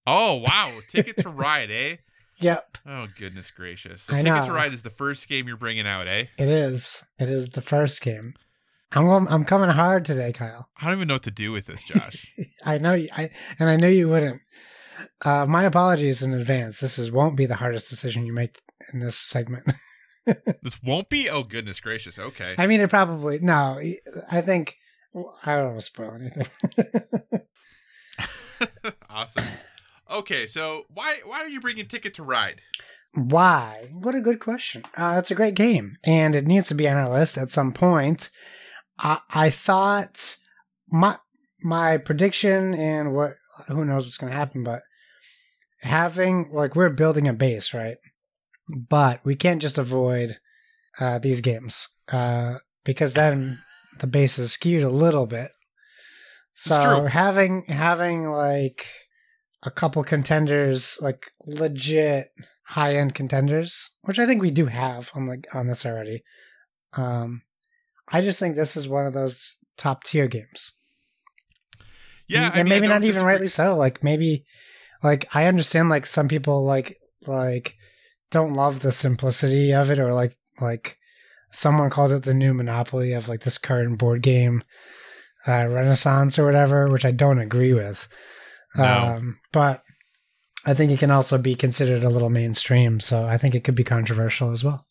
Oh 0.07 0.35
wow, 0.35 0.73
Ticket 0.91 1.17
to 1.19 1.29
Ride, 1.29 1.71
eh? 1.73 1.97
Yep, 2.39 2.79
Oh 2.87 3.05
goodness 3.19 3.51
gracious! 3.51 4.03
So 4.03 4.15
I 4.15 4.19
Ticket 4.23 4.33
know. 4.33 4.47
to 4.47 4.53
Ride 4.53 4.73
is 4.73 4.85
the 4.85 4.91
first 4.91 5.29
game 5.29 5.49
you're 5.49 5.57
bringing 5.57 5.87
out, 5.89 6.07
eh? 6.07 6.27
it 6.39 6.49
is. 6.49 7.03
It 7.19 7.29
is 7.29 7.51
the 7.51 7.61
first 7.63 8.01
game. 8.03 8.35
I'm 8.93 9.26
I'm 9.28 9.45
coming 9.45 9.70
hard 9.70 10.05
today, 10.05 10.32
Kyle. 10.32 10.68
I 10.80 10.87
don't 10.87 10.95
even 10.95 11.09
know 11.09 11.14
what 11.14 11.24
to 11.24 11.30
do 11.30 11.53
with 11.53 11.66
this, 11.66 11.82
Josh. 11.84 12.34
I 12.66 12.78
know 12.78 12.95
you, 12.95 13.09
I 13.16 13.30
and 13.59 13.68
I 13.68 13.76
knew 13.76 13.89
you 13.89 14.09
wouldn't. 14.09 14.41
Uh, 15.24 15.47
my 15.47 15.64
apologies 15.64 16.22
in 16.22 16.32
advance. 16.32 16.80
This 16.80 16.99
is 16.99 17.11
won't 17.11 17.37
be 17.37 17.47
the 17.47 17.57
hardest 17.57 17.91
decision 17.91 18.26
you 18.26 18.32
make 18.32 18.61
in 18.93 19.01
this 19.01 19.16
segment. 19.16 19.64
this 20.24 20.82
won't 20.82 21.09
be. 21.09 21.28
Oh 21.28 21.43
goodness 21.43 21.80
gracious! 21.80 22.18
Okay. 22.18 22.55
I 22.59 22.66
mean, 22.66 22.80
it 22.80 22.91
probably 22.91 23.39
no. 23.41 23.80
I 24.30 24.41
think 24.41 24.76
I 25.45 25.57
don't 25.57 25.66
want 25.66 25.80
to 25.80 25.82
spoil 25.82 26.14
anything. 26.14 26.47
awesome. 29.11 29.45
Okay, 30.11 30.47
so 30.47 30.84
why 30.89 31.20
why 31.24 31.41
are 31.41 31.49
you 31.49 31.61
bringing 31.61 31.87
Ticket 31.87 32.14
to 32.14 32.22
Ride? 32.22 32.61
Why? 33.14 33.89
What 33.93 34.14
a 34.14 34.20
good 34.20 34.41
question. 34.41 34.84
Uh, 34.97 35.16
it's 35.18 35.30
a 35.30 35.34
great 35.34 35.55
game, 35.55 35.97
and 36.05 36.34
it 36.34 36.47
needs 36.47 36.68
to 36.68 36.74
be 36.74 36.89
on 36.89 36.97
our 36.97 37.09
list 37.09 37.39
at 37.39 37.51
some 37.51 37.72
point. 37.72 38.30
I, 38.99 39.21
I 39.31 39.51
thought 39.51 40.37
my 40.89 41.19
my 41.63 41.99
prediction 41.99 42.75
and 42.75 43.15
what 43.15 43.35
who 43.69 43.85
knows 43.85 44.05
what's 44.05 44.19
going 44.19 44.33
to 44.33 44.39
happen, 44.39 44.63
but 44.63 44.83
having 45.83 46.51
like 46.53 46.77
we're 46.77 46.91
building 46.91 47.29
a 47.29 47.33
base, 47.33 47.75
right? 47.75 47.97
But 48.69 49.21
we 49.25 49.37
can't 49.37 49.63
just 49.63 49.79
avoid 49.79 50.39
uh, 50.99 51.19
these 51.19 51.41
games 51.41 51.89
uh, 52.11 52.57
because 52.85 53.15
then 53.15 53.59
the 53.99 54.07
base 54.07 54.39
is 54.39 54.53
skewed 54.53 54.83
a 54.83 54.89
little 54.89 55.27
bit. 55.27 55.51
So 56.55 57.05
having 57.05 57.65
having 57.69 58.31
like 58.31 58.87
a 59.63 59.71
couple 59.71 60.03
contenders, 60.05 60.99
like 61.03 61.31
legit 61.47 62.31
high 62.69 62.97
end 62.97 63.15
contenders, 63.15 63.91
which 64.03 64.19
I 64.19 64.27
think 64.27 64.41
we 64.41 64.51
do 64.51 64.67
have 64.67 65.11
on 65.15 65.27
like 65.27 65.47
on 65.53 65.67
this 65.67 65.85
already. 65.85 66.23
Um, 66.95 67.43
I 68.09 68.21
just 68.21 68.39
think 68.39 68.57
this 68.57 68.77
is 68.77 68.89
one 68.89 69.07
of 69.07 69.13
those 69.13 69.57
top 69.77 70.05
tier 70.05 70.29
games. 70.29 70.73
Yeah, 72.29 72.47
and, 72.47 72.55
I 72.55 72.57
mean, 72.59 72.69
maybe 72.69 72.89
not 72.89 73.05
even 73.05 73.25
rightly 73.25 73.49
so. 73.49 73.77
Like 73.77 74.03
maybe, 74.03 74.45
like 75.03 75.29
I 75.35 75.47
understand 75.47 75.89
like 75.89 76.07
some 76.07 76.29
people 76.29 76.65
like 76.65 76.99
like 77.27 77.75
don't 78.31 78.55
love 78.55 78.81
the 78.81 78.93
simplicity 78.93 79.73
of 79.73 79.91
it, 79.91 79.99
or 79.99 80.13
like 80.13 80.37
like 80.61 80.99
someone 81.53 81.91
called 81.91 82.13
it 82.13 82.23
the 82.23 82.35
new 82.35 82.53
monopoly 82.53 83.13
of 83.13 83.29
like 83.29 83.41
this 83.41 83.59
current 83.59 83.99
board 83.99 84.23
game 84.23 84.63
uh, 85.47 85.67
renaissance 85.69 86.39
or 86.39 86.45
whatever, 86.45 86.89
which 86.89 87.05
I 87.05 87.13
don't 87.13 87.39
agree 87.39 87.73
with. 87.73 88.09
No. 88.77 88.85
Um, 88.85 89.39
but 89.53 89.83
I 90.65 90.75
think 90.75 90.91
it 90.91 90.99
can 90.99 91.11
also 91.11 91.39
be 91.39 91.55
considered 91.55 92.03
a 92.03 92.11
little 92.11 92.31
mainstream, 92.31 93.01
so 93.01 93.25
I 93.25 93.39
think 93.39 93.55
it 93.55 93.63
could 93.65 93.77
be 93.77 93.85
controversial 93.85 94.53
as 94.53 94.65
well. 94.65 94.87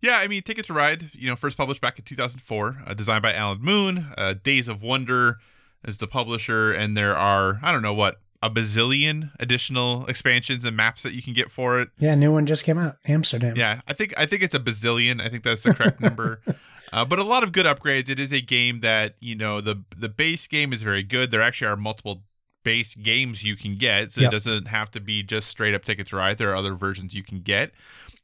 Yeah, 0.00 0.18
I 0.18 0.28
mean, 0.28 0.42
Ticket 0.42 0.66
to 0.66 0.72
Ride, 0.72 1.10
you 1.12 1.28
know, 1.28 1.36
first 1.36 1.56
published 1.56 1.80
back 1.80 1.98
in 1.98 2.04
2004, 2.04 2.76
uh, 2.86 2.94
designed 2.94 3.22
by 3.22 3.34
Alan 3.34 3.60
Moon. 3.60 4.12
Uh, 4.16 4.34
Days 4.34 4.68
of 4.68 4.82
Wonder 4.82 5.38
is 5.84 5.98
the 5.98 6.06
publisher, 6.06 6.72
and 6.72 6.96
there 6.96 7.16
are 7.16 7.58
I 7.62 7.72
don't 7.72 7.82
know 7.82 7.94
what 7.94 8.20
a 8.40 8.48
bazillion 8.48 9.32
additional 9.40 10.06
expansions 10.06 10.64
and 10.64 10.76
maps 10.76 11.02
that 11.02 11.12
you 11.12 11.22
can 11.22 11.32
get 11.32 11.50
for 11.50 11.80
it. 11.80 11.88
Yeah, 11.98 12.14
new 12.14 12.32
one 12.32 12.46
just 12.46 12.64
came 12.64 12.78
out, 12.78 12.96
Amsterdam. 13.06 13.56
Yeah, 13.56 13.80
I 13.88 13.92
think 13.92 14.14
I 14.16 14.26
think 14.26 14.42
it's 14.42 14.54
a 14.54 14.60
bazillion. 14.60 15.20
I 15.20 15.28
think 15.28 15.42
that's 15.42 15.62
the 15.62 15.74
correct 15.74 16.00
number. 16.00 16.40
Uh, 16.90 17.04
but 17.04 17.18
a 17.18 17.22
lot 17.22 17.42
of 17.42 17.52
good 17.52 17.66
upgrades. 17.66 18.08
It 18.08 18.18
is 18.18 18.32
a 18.32 18.40
game 18.40 18.80
that 18.80 19.14
you 19.20 19.34
know 19.34 19.60
the 19.60 19.84
the 19.94 20.08
base 20.08 20.46
game 20.46 20.72
is 20.72 20.82
very 20.82 21.02
good. 21.02 21.30
There 21.30 21.42
actually 21.42 21.70
are 21.70 21.76
multiple 21.76 22.22
base 22.68 22.94
games 22.94 23.42
you 23.44 23.56
can 23.56 23.76
get, 23.76 24.12
so 24.12 24.20
Yep. 24.20 24.28
it 24.28 24.32
doesn't 24.32 24.68
have 24.68 24.90
to 24.92 25.00
be 25.00 25.22
just 25.22 25.48
straight 25.48 25.74
up 25.74 25.84
Ticket 25.84 26.06
to 26.08 26.16
Ride. 26.16 26.36
There 26.38 26.50
are 26.50 26.56
other 26.56 26.74
versions 26.74 27.14
you 27.14 27.22
can 27.22 27.40
get. 27.40 27.72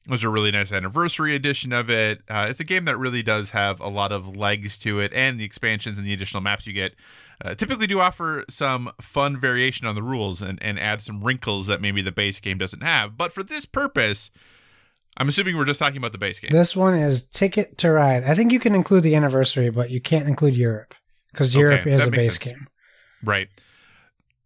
There's 0.06 0.22
a 0.22 0.28
really 0.28 0.50
nice 0.50 0.70
anniversary 0.70 1.34
edition 1.34 1.72
of 1.72 1.88
it. 1.88 2.20
Uh, 2.28 2.46
it's 2.50 2.60
a 2.60 2.64
game 2.64 2.84
that 2.84 2.98
really 2.98 3.22
does 3.22 3.50
have 3.50 3.80
a 3.80 3.88
lot 3.88 4.12
of 4.12 4.36
legs 4.36 4.76
to 4.80 5.00
it, 5.00 5.12
and 5.14 5.40
the 5.40 5.44
expansions 5.44 5.96
and 5.96 6.06
the 6.06 6.12
additional 6.12 6.42
maps 6.42 6.66
you 6.66 6.74
get 6.74 6.94
uh, 7.42 7.54
typically 7.54 7.86
do 7.86 8.00
offer 8.00 8.44
some 8.50 8.90
fun 9.00 9.40
variation 9.40 9.86
on 9.86 9.94
the 9.94 10.02
rules 10.02 10.42
and, 10.42 10.62
and 10.62 10.78
add 10.78 11.00
some 11.00 11.24
wrinkles 11.24 11.66
that 11.68 11.80
maybe 11.80 12.02
the 12.02 12.12
base 12.12 12.38
game 12.38 12.58
doesn't 12.58 12.82
have. 12.82 13.16
But 13.16 13.32
for 13.32 13.42
this 13.42 13.64
purpose, 13.64 14.30
I'm 15.16 15.28
assuming 15.28 15.56
we're 15.56 15.64
just 15.64 15.78
talking 15.80 15.96
about 15.96 16.12
the 16.12 16.18
base 16.18 16.38
game. 16.38 16.50
This 16.52 16.76
one 16.76 16.94
is 16.94 17.22
Ticket 17.22 17.78
to 17.78 17.90
Ride. 17.90 18.24
I 18.24 18.34
think 18.34 18.52
you 18.52 18.60
can 18.60 18.74
include 18.74 19.04
the 19.04 19.14
anniversary, 19.14 19.70
but 19.70 19.88
you 19.90 20.00
can't 20.02 20.28
include 20.28 20.54
Europe 20.54 20.94
because 21.32 21.54
Okay, 21.56 21.60
Europe 21.60 21.86
is 21.86 22.04
a 22.04 22.10
base 22.10 22.34
sense. 22.38 22.38
game. 22.56 22.66
Right. 23.22 23.48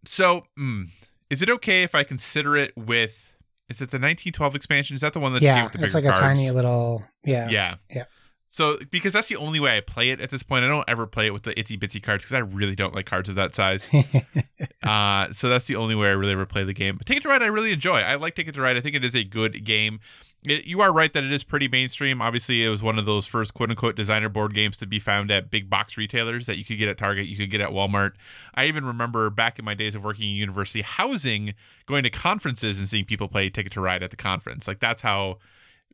So, 0.05 0.43
mm, 0.57 0.85
is 1.29 1.41
it 1.41 1.49
okay 1.49 1.83
if 1.83 1.95
I 1.95 2.03
consider 2.03 2.57
it 2.57 2.75
with? 2.77 3.33
Is 3.69 3.77
it 3.77 3.91
the 3.91 3.97
1912 3.97 4.55
expansion? 4.55 4.95
Is 4.95 5.01
that 5.01 5.13
the 5.13 5.19
one 5.19 5.33
that's 5.33 5.45
yeah, 5.45 5.63
with 5.63 5.73
the 5.73 5.83
it's 5.83 5.93
like 5.93 6.05
a 6.05 6.07
cards? 6.07 6.21
tiny 6.21 6.49
little. 6.51 7.03
Yeah, 7.23 7.49
Yeah. 7.49 7.75
Yeah. 7.89 8.05
So, 8.51 8.79
because 8.89 9.13
that's 9.13 9.27
the 9.27 9.35
only 9.35 9.59
way 9.59 9.77
I 9.77 9.81
play 9.81 10.09
it 10.09 10.19
at 10.19 10.31
this 10.31 10.41
point, 10.41 10.65
I 10.65 10.67
don't 10.67 10.83
ever 10.87 11.05
play 11.05 11.27
it 11.27 11.33
with 11.33 11.43
the 11.43 11.53
itsy 11.53 11.79
bitsy 11.79 12.01
cards 12.01 12.23
because 12.23 12.33
I 12.33 12.39
really 12.39 12.73
don't 12.73 12.95
like 12.95 13.05
cards 13.05 13.29
of 13.29 13.35
that 13.35 13.53
size. 13.53 13.87
uh, 14.83 15.31
so 15.31 15.49
that's 15.49 15.67
the 15.67 15.75
only 15.75 15.93
way 15.93 16.07
I 16.07 16.13
really 16.13 16.31
ever 16.31 16.47
play 16.47 16.63
the 16.63 16.73
game. 16.73 16.97
But 16.97 17.05
Ticket 17.05 17.23
to 17.23 17.29
Ride, 17.29 17.43
I 17.43 17.47
really 17.47 17.71
enjoy. 17.71 17.99
I 17.99 18.15
like 18.15 18.33
Ticket 18.33 18.55
to 18.55 18.61
Ride. 18.61 18.75
I 18.75 18.81
think 18.81 18.95
it 18.95 19.05
is 19.05 19.15
a 19.15 19.23
good 19.23 19.63
game. 19.65 19.99
It, 20.47 20.63
you 20.65 20.79
are 20.79 20.93
right 20.93 21.11
that 21.11 21.23
it 21.23 21.33
is 21.33 21.43
pretty 21.43 21.67
mainstream. 21.67 22.21
Obviously, 22.21 22.63
it 22.65 22.69
was 22.69 22.81
one 22.81 22.97
of 22.97 23.05
those 23.05 23.25
first 23.25 23.53
quote 23.53 23.69
unquote 23.71 23.95
designer 23.97 24.29
board 24.29 24.53
games 24.53 24.77
to 24.77 24.87
be 24.87 24.97
found 24.99 25.29
at 25.31 25.51
big 25.51 25.69
box 25.69 25.97
retailers 25.97 26.45
that 26.45 26.57
you 26.57 26.63
could 26.63 26.77
get 26.77 26.87
at 26.87 26.97
Target, 26.97 27.27
you 27.27 27.35
could 27.35 27.51
get 27.51 27.59
at 27.59 27.69
Walmart. 27.71 28.13
I 28.55 28.65
even 28.65 28.85
remember 28.85 29.29
back 29.29 29.59
in 29.59 29.65
my 29.65 29.73
days 29.73 29.95
of 29.95 30.03
working 30.03 30.29
in 30.29 30.35
university 30.35 30.81
housing, 30.81 31.55
going 31.87 32.03
to 32.03 32.09
conferences 32.09 32.79
and 32.79 32.87
seeing 32.87 33.03
people 33.05 33.27
play 33.27 33.49
Ticket 33.49 33.73
to 33.73 33.81
Ride 33.81 34.01
at 34.01 34.11
the 34.11 34.15
conference. 34.15 34.65
Like 34.67 34.79
that's 34.79 35.01
how 35.01 35.39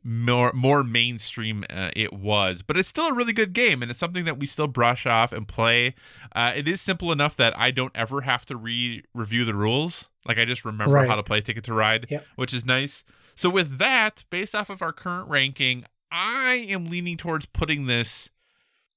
more 0.04 0.52
more 0.52 0.84
mainstream 0.84 1.64
uh, 1.68 1.90
it 1.96 2.12
was 2.12 2.62
but 2.62 2.76
it's 2.76 2.88
still 2.88 3.06
a 3.08 3.12
really 3.12 3.32
good 3.32 3.52
game 3.52 3.82
and 3.82 3.90
it's 3.90 3.98
something 3.98 4.24
that 4.24 4.38
we 4.38 4.46
still 4.46 4.68
brush 4.68 5.04
off 5.04 5.32
and 5.32 5.48
play 5.48 5.94
uh, 6.36 6.52
it 6.54 6.68
is 6.68 6.80
simple 6.80 7.10
enough 7.10 7.34
that 7.36 7.58
i 7.58 7.72
don't 7.72 7.90
ever 7.96 8.20
have 8.20 8.46
to 8.46 8.56
re-review 8.56 9.44
the 9.44 9.54
rules 9.54 10.08
like 10.24 10.38
i 10.38 10.44
just 10.44 10.64
remember 10.64 10.94
Right. 10.94 11.08
how 11.08 11.16
to 11.16 11.24
play 11.24 11.40
ticket 11.40 11.64
to 11.64 11.72
ride 11.74 12.06
Yep. 12.08 12.24
which 12.36 12.54
is 12.54 12.64
nice 12.64 13.02
so 13.36 13.48
with 13.48 13.78
that 13.78 14.24
based 14.30 14.54
off 14.54 14.68
of 14.68 14.82
our 14.82 14.92
current 14.92 15.28
ranking 15.28 15.84
i 16.10 16.66
am 16.68 16.86
leaning 16.86 17.16
towards 17.16 17.46
putting 17.46 17.86
this 17.86 18.30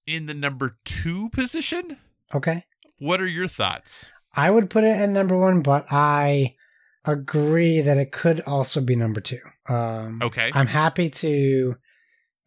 in 0.07 0.25
the 0.25 0.33
number 0.33 0.77
two 0.85 1.29
position 1.29 1.97
Okay. 2.33 2.65
what 2.97 3.21
are 3.21 3.27
your 3.27 3.47
thoughts 3.47 4.09
I 4.35 4.51
would 4.51 4.69
put 4.69 4.83
it 4.83 4.95
at 4.95 5.09
number 5.09 5.35
one, 5.35 5.61
but 5.61 5.87
I 5.91 6.55
agree 7.03 7.81
that 7.81 7.97
it 7.97 8.11
could 8.11 8.41
also 8.41 8.79
be 8.79 8.95
number 8.95 9.19
two. 9.19 9.39
Um, 9.67 10.21
okay 10.21 10.51
I'm 10.53 10.67
happy 10.67 11.09
to 11.09 11.75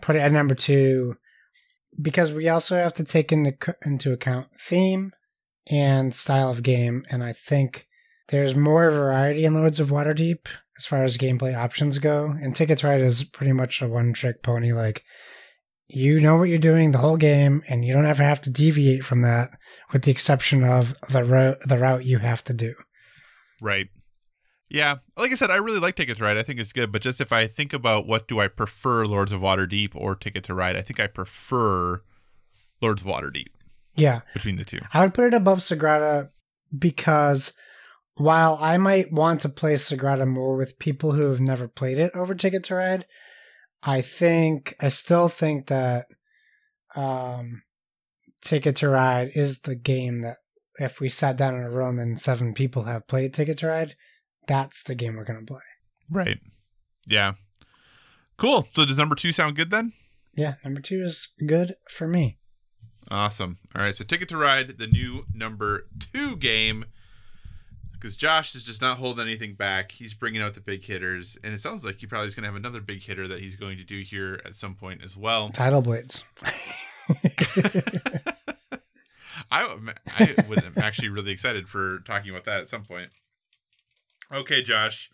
put 0.01 0.15
it 0.15 0.21
at 0.21 0.31
number 0.33 0.55
two 0.55 1.17
because 2.01 2.33
we 2.33 2.49
also 2.49 2.77
have 2.77 2.95
to 2.95 3.05
take 3.05 3.33
into 3.33 3.53
into 3.85 4.13
account 4.13 4.47
theme 4.59 5.13
and 5.71 6.15
style 6.15 6.51
of 6.51 6.63
game, 6.63 7.05
and 7.11 7.23
I 7.25 7.33
think 7.33 7.89
there's 8.29 8.55
more 8.55 8.89
variety 8.91 9.45
in 9.45 9.55
Lords 9.55 9.81
of 9.81 9.91
Waterdeep 9.91 10.47
as 10.79 10.87
far 10.87 11.05
as 11.05 11.19
gameplay 11.19 11.57
options 11.57 11.99
go. 11.99 12.27
And 12.41 12.55
Ticket 12.55 12.79
to 12.79 12.89
Ride 12.89 13.01
is 13.01 13.25
pretty 13.25 13.53
much 13.53 13.83
a 13.83 13.89
one 13.89 14.13
trick 14.13 14.43
pony. 14.43 14.73
Like 14.73 15.03
you 15.89 16.21
know 16.21 16.37
what 16.37 16.49
you're 16.49 16.59
doing 16.59 16.91
the 16.91 16.99
whole 16.99 17.19
game, 17.19 17.63
and 17.69 17.85
you 17.85 17.93
don't 17.93 18.07
ever 18.07 18.23
have 18.23 18.41
to 18.43 18.51
deviate 18.51 19.05
from 19.05 19.23
that, 19.23 19.51
with 19.93 20.03
the 20.03 20.11
exception 20.11 20.65
of 20.65 20.97
the 21.11 21.23
ro- 21.23 21.57
the 21.65 21.77
route 21.77 22.05
you 22.05 22.19
have 22.19 22.43
to 22.45 22.55
do. 22.55 22.75
Right. 23.61 23.89
Yeah, 24.71 24.97
like 25.19 25.31
I 25.31 25.35
said, 25.35 25.51
I 25.51 25.57
really 25.57 25.81
like 25.81 25.97
Ticket 25.97 26.17
to 26.17 26.25
Ride. 26.25 26.39
I 26.39 26.43
think 26.43 26.59
it's 26.59 26.73
good, 26.73 26.91
but 26.91 27.03
just 27.03 27.21
if 27.21 27.31
I 27.31 27.47
think 27.47 27.75
about 27.75 28.07
what 28.07 28.27
do 28.27 28.41
I 28.41 28.49
prefer, 28.49 29.05
Lords 29.05 29.31
of 29.33 29.43
Waterdeep 29.43 29.91
or 29.95 30.17
Ticket 30.17 30.45
to 30.45 30.55
Ride, 30.55 30.77
I 30.77 30.81
think 30.81 30.99
I 30.99 31.09
prefer 31.09 32.03
Lords 32.81 33.03
of 33.03 33.09
Waterdeep 33.09 33.49
Yeah, 33.95 34.23
between 34.33 34.57
the 34.57 34.65
two. 34.65 34.81
I 34.95 35.03
would 35.03 35.13
put 35.13 35.27
it 35.27 35.35
above 35.35 35.59
Sagrada 35.59 36.31
because 36.77 37.53
while 38.17 38.59
I 38.61 38.77
might 38.77 39.13
want 39.13 39.41
to 39.41 39.49
play 39.49 39.75
Sagrada 39.75 40.27
more 40.27 40.57
with 40.57 40.79
people 40.79 41.13
who 41.13 41.23
have 41.31 41.41
never 41.41 41.69
played 41.69 41.99
it 41.99 42.13
over 42.15 42.35
Ticket 42.35 42.65
to 42.65 42.75
Ride, 42.75 43.07
I 43.83 44.01
think 44.01 44.77
I 44.81 44.89
still 44.89 45.29
think 45.29 45.67
that 45.69 46.07
um, 46.95 47.63
Ticket 48.43 48.77
to 48.77 48.89
Ride 48.89 49.31
is 49.35 49.61
the 49.61 49.75
game 49.75 50.21
that 50.21 50.39
if 50.77 51.01
we 51.01 51.09
sat 51.09 51.37
down 51.37 51.55
in 51.55 51.63
a 51.63 51.71
room 51.71 51.99
and 51.99 52.21
seven 52.21 52.55
people 52.55 52.85
have 52.85 53.07
played 53.07 53.35
Ticket 53.35 53.59
to 53.59 53.69
Ride, 53.69 53.97
that's 54.47 54.83
the 54.83 54.95
game 54.95 55.17
we're 55.17 55.25
going 55.25 55.45
to 55.45 55.53
play. 55.53 55.63
Right. 56.11 56.39
Yeah. 57.07 57.35
Cool. 58.37 58.67
So 58.73 58.85
does 58.85 58.99
number 58.99 59.15
two 59.15 59.33
sound 59.33 59.57
good 59.57 59.71
then? 59.71 59.93
Yeah, 60.35 60.55
number 60.65 60.81
two 60.81 61.03
is 61.03 61.29
good 61.47 61.77
for 61.89 62.09
me. 62.09 62.39
Awesome. 63.11 63.59
All 63.75 63.83
right. 63.83 63.95
So 63.95 64.05
Ticket 64.05 64.29
to 64.31 64.37
Ride, 64.37 64.79
the 64.79 64.87
new 64.87 65.27
number 65.33 65.87
two 65.99 66.37
game. 66.37 66.87
Because 68.03 68.17
Josh 68.17 68.57
is 68.57 68.65
just 68.65 68.81
not 68.81 68.99
holding 68.99 69.25
anything 69.25 69.55
back. 69.55 69.93
He's 69.93 70.13
bringing 70.13 70.43
out 70.43 70.55
the 70.55 70.61
big 70.61 70.85
hitters. 70.85 71.39
And 71.45 71.55
it 71.55 71.61
sounds 71.61 71.85
like 71.85 72.01
he 72.01 72.07
probably 72.09 72.27
is 72.27 72.35
going 72.35 72.43
to 72.43 72.49
have 72.49 72.57
another 72.57 72.81
big 72.81 73.01
hitter 73.01 73.29
that 73.29 73.39
he's 73.39 73.55
going 73.55 73.79
to 73.79 73.85
do 73.85 74.01
here 74.01 74.41
at 74.45 74.57
some 74.57 74.75
point 74.75 75.05
as 75.05 75.17
well. 75.17 75.51
Tidal 75.51 75.83
Blades. 75.83 76.25
I, 79.53 79.69
I 80.19 80.35
would, 80.49 80.65
am 80.65 80.75
actually 80.79 81.11
really 81.11 81.31
excited 81.31 81.69
for 81.69 82.01
talking 82.01 82.33
about 82.33 82.45
that 82.47 82.63
at 82.63 82.69
some 82.69 82.83
point. 82.83 83.11
Okay, 84.33 84.63
Josh. 84.63 85.09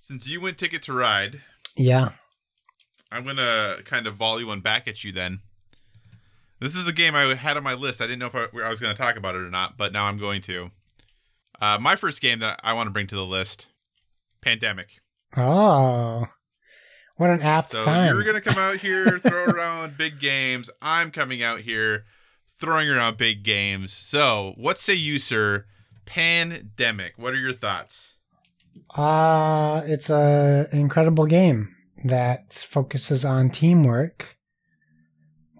Since 0.00 0.28
you 0.28 0.38
went 0.38 0.58
Ticket 0.58 0.82
to 0.82 0.92
Ride, 0.92 1.40
yeah. 1.76 2.10
I'm 3.10 3.24
going 3.24 3.36
to 3.36 3.80
kind 3.86 4.06
of 4.06 4.16
volley 4.16 4.44
one 4.44 4.60
back 4.60 4.86
at 4.86 5.02
you 5.02 5.12
then. 5.12 5.40
This 6.58 6.76
is 6.76 6.86
a 6.86 6.92
game 6.92 7.14
I 7.14 7.34
had 7.36 7.56
on 7.56 7.62
my 7.62 7.72
list. 7.72 8.02
I 8.02 8.06
didn't 8.06 8.18
know 8.18 8.26
if 8.26 8.34
I, 8.34 8.48
I 8.66 8.68
was 8.68 8.80
going 8.80 8.94
to 8.94 9.00
talk 9.00 9.16
about 9.16 9.34
it 9.34 9.38
or 9.38 9.50
not, 9.50 9.78
but 9.78 9.94
now 9.94 10.04
I'm 10.04 10.18
going 10.18 10.42
to. 10.42 10.72
Uh, 11.60 11.78
my 11.80 11.96
first 11.96 12.20
game 12.20 12.38
that 12.40 12.60
I 12.62 12.72
want 12.72 12.86
to 12.86 12.90
bring 12.90 13.06
to 13.08 13.16
the 13.16 13.24
list 13.26 13.66
Pandemic. 14.40 15.00
Oh. 15.36 16.26
What 17.16 17.28
an 17.30 17.42
apt 17.42 17.72
So 17.72 17.82
time. 17.84 18.14
you're 18.14 18.22
going 18.24 18.34
to 18.34 18.40
come 18.40 18.56
out 18.58 18.76
here, 18.76 19.18
throw 19.22 19.44
around 19.44 19.98
big 19.98 20.18
games. 20.18 20.70
I'm 20.80 21.10
coming 21.10 21.42
out 21.42 21.60
here, 21.60 22.04
throwing 22.58 22.88
around 22.88 23.18
big 23.18 23.42
games. 23.42 23.92
So, 23.92 24.54
what 24.56 24.78
say 24.78 24.94
you, 24.94 25.18
sir? 25.18 25.66
Pandemic. 26.06 27.12
What 27.18 27.34
are 27.34 27.38
your 27.40 27.52
thoughts? 27.52 28.16
Uh, 28.96 29.82
it's 29.84 30.08
a 30.08 30.66
incredible 30.72 31.26
game 31.26 31.74
that 32.04 32.54
focuses 32.54 33.24
on 33.24 33.50
teamwork, 33.50 34.36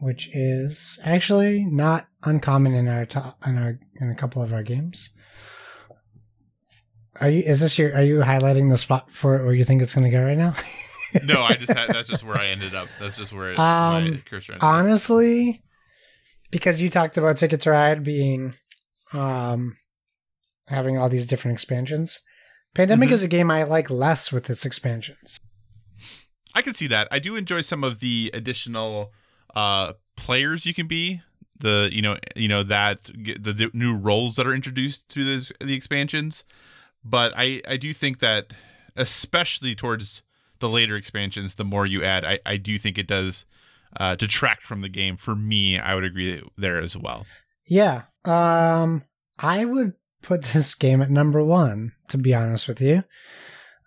which 0.00 0.30
is 0.34 0.98
actually 1.04 1.64
not 1.66 2.06
uncommon 2.24 2.72
in 2.74 2.88
our 2.88 3.04
to- 3.04 3.34
in 3.46 3.58
our 3.58 3.78
in 4.00 4.08
a 4.10 4.14
couple 4.14 4.42
of 4.42 4.54
our 4.54 4.62
games. 4.62 5.10
Are 7.20 7.28
you? 7.30 7.42
Is 7.42 7.60
this 7.60 7.78
your? 7.78 7.94
Are 7.94 8.02
you 8.02 8.18
highlighting 8.20 8.70
the 8.70 8.76
spot 8.76 9.10
for 9.10 9.36
it 9.36 9.44
where 9.44 9.54
you 9.54 9.64
think 9.64 9.82
it's 9.82 9.94
going 9.94 10.04
to 10.04 10.10
go 10.10 10.24
right 10.24 10.38
now? 10.38 10.54
No, 11.24 11.42
I 11.42 11.54
just 11.54 11.72
had 11.72 11.88
that's 11.90 12.08
just 12.08 12.22
where 12.22 12.40
I 12.40 12.46
ended 12.50 12.72
up. 12.72 12.86
That's 13.00 13.16
just 13.16 13.32
where 13.32 13.50
it, 13.50 13.58
my 13.58 13.96
Um, 13.96 14.22
cursor 14.30 14.52
ended 14.52 14.62
up. 14.62 14.62
Honestly, 14.62 15.60
because 16.52 16.80
you 16.80 16.88
talked 16.88 17.18
about 17.18 17.36
Ticket 17.36 17.62
to 17.62 17.72
Ride 17.72 18.04
being, 18.04 18.54
um, 19.12 19.76
having 20.68 20.98
all 20.98 21.08
these 21.08 21.26
different 21.26 21.54
expansions. 21.56 22.20
Pandemic 22.76 23.08
Mhm. 23.08 23.12
is 23.14 23.24
a 23.24 23.28
game 23.28 23.50
I 23.50 23.64
like 23.64 23.90
less 23.90 24.30
with 24.30 24.48
its 24.50 24.64
expansions. 24.64 25.40
I 26.54 26.62
can 26.62 26.74
see 26.74 26.86
that. 26.86 27.08
I 27.10 27.18
do 27.18 27.34
enjoy 27.34 27.62
some 27.62 27.82
of 27.82 27.98
the 27.98 28.30
additional 28.32 29.12
uh 29.56 29.94
players 30.16 30.64
you 30.64 30.74
can 30.74 30.86
be. 30.86 31.22
The 31.58 31.88
you 31.90 32.02
know 32.02 32.18
you 32.36 32.46
know 32.46 32.62
that 32.62 33.02
the, 33.06 33.52
the 33.52 33.70
new 33.72 33.96
roles 33.96 34.36
that 34.36 34.46
are 34.46 34.54
introduced 34.54 35.08
to 35.08 35.24
the 35.24 35.50
the 35.60 35.74
expansions, 35.74 36.44
but 37.04 37.32
I 37.36 37.62
I 37.66 37.76
do 37.76 37.92
think 37.92 38.20
that 38.20 38.52
especially 38.96 39.74
towards 39.74 40.22
the 40.58 40.68
later 40.68 40.96
expansions, 40.96 41.54
the 41.54 41.64
more 41.64 41.86
you 41.86 42.04
add, 42.04 42.24
I 42.24 42.38
I 42.44 42.56
do 42.56 42.78
think 42.78 42.98
it 42.98 43.06
does 43.06 43.46
uh, 43.98 44.14
detract 44.14 44.64
from 44.64 44.82
the 44.82 44.88
game. 44.88 45.16
For 45.16 45.34
me, 45.34 45.78
I 45.78 45.94
would 45.94 46.04
agree 46.04 46.42
there 46.56 46.78
as 46.78 46.96
well. 46.96 47.26
Yeah. 47.66 48.02
Um 48.24 49.04
I 49.38 49.64
would 49.64 49.94
put 50.22 50.42
this 50.52 50.74
game 50.74 51.00
at 51.02 51.10
number 51.10 51.42
1 51.42 51.92
to 52.08 52.18
be 52.18 52.34
honest 52.34 52.68
with 52.68 52.80
you. 52.80 53.04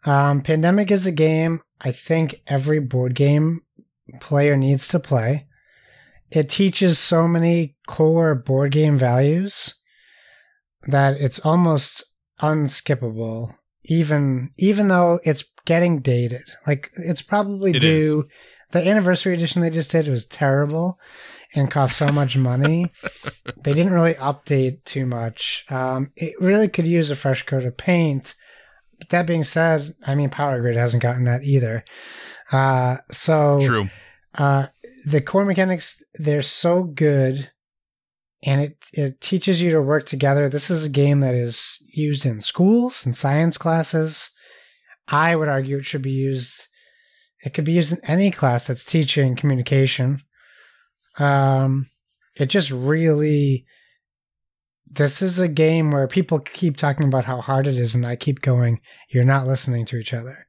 Um 0.06 0.42
Pandemic 0.42 0.92
is 0.92 1.06
a 1.06 1.12
game 1.12 1.62
I 1.82 1.92
think 1.92 2.42
every 2.48 2.80
board 2.80 3.14
game 3.14 3.62
player 4.20 4.56
needs 4.56 4.88
to 4.90 5.00
play. 5.00 5.48
It 6.32 6.50
teaches 6.50 6.98
so 6.98 7.28
many 7.28 7.76
core 7.88 8.34
board 8.34 8.72
game 8.72 8.98
values 8.98 9.76
that 10.88 11.18
it's 11.18 11.40
almost 11.40 12.04
unskippable 12.44 13.56
even 13.86 14.52
even 14.58 14.88
though 14.88 15.20
it's 15.24 15.44
getting 15.66 16.00
dated. 16.00 16.54
Like 16.66 16.92
it's 16.96 17.22
probably 17.22 17.72
It 17.72 17.80
due 17.80 18.28
the 18.72 18.88
anniversary 18.88 19.34
edition 19.34 19.62
they 19.62 19.70
just 19.70 19.92
did 19.92 20.08
was 20.08 20.26
terrible 20.26 21.00
and 21.56 21.70
cost 21.70 21.96
so 21.96 22.12
much 22.12 22.36
money. 22.36 22.92
they 23.64 23.74
didn't 23.74 23.94
really 23.94 24.16
update 24.16 24.84
too 24.84 25.06
much. 25.06 25.66
Um, 25.70 26.12
it 26.16 26.34
really 26.40 26.68
could 26.68 26.88
use 26.88 27.12
a 27.12 27.16
fresh 27.16 27.44
coat 27.44 27.66
of 27.66 27.78
paint. 27.78 28.36
But 28.98 29.10
that 29.10 29.28
being 29.28 29.44
said, 29.44 29.96
I 30.08 30.16
mean, 30.16 30.30
Power 30.30 30.60
Grid 30.60 30.76
hasn't 30.76 31.04
gotten 31.04 31.26
that 31.26 31.44
either. 31.44 31.84
Uh, 32.52 32.98
so 33.12 33.62
True. 33.64 33.90
uh, 34.40 34.68
the 35.06 35.22
core 35.22 35.46
mechanics 35.46 36.02
they're 36.16 36.42
so 36.42 36.84
good, 36.84 37.52
and 38.46 38.62
it 38.62 38.78
it 38.94 39.22
teaches 39.22 39.62
you 39.62 39.72
to 39.72 39.82
work 39.82 40.06
together. 40.06 40.50
This 40.50 40.70
is 40.70 40.84
a 40.84 40.90
game 40.90 41.22
that 41.22 41.36
is 41.36 41.82
used 41.88 42.26
in 42.26 42.42
schools 42.42 43.06
and 43.06 43.16
science 43.16 43.58
classes. 43.58 44.32
I 45.08 45.36
would 45.36 45.48
argue 45.48 45.78
it 45.78 45.86
should 45.86 46.02
be 46.02 46.12
used. 46.12 46.68
It 47.46 47.54
could 47.54 47.66
be 47.66 47.74
used 47.74 47.92
in 47.92 48.00
any 48.06 48.32
class 48.32 48.68
that's 48.68 48.86
teaching 48.86 49.36
communication. 49.36 50.22
Um, 51.20 51.88
it 52.36 52.48
just 52.48 52.72
really. 52.72 53.66
This 54.86 55.24
is 55.24 55.40
a 55.40 55.48
game 55.48 55.90
where 55.90 56.08
people 56.08 56.40
keep 56.40 56.78
talking 56.78 57.08
about 57.08 57.26
how 57.26 57.42
hard 57.42 57.66
it 57.66 57.78
is, 57.78 57.96
and 57.96 58.06
I 58.06 58.16
keep 58.16 58.42
going, 58.42 58.80
you're 59.10 59.24
not 59.24 59.48
listening 59.48 59.86
to 59.88 59.98
each 59.98 60.14
other. 60.14 60.46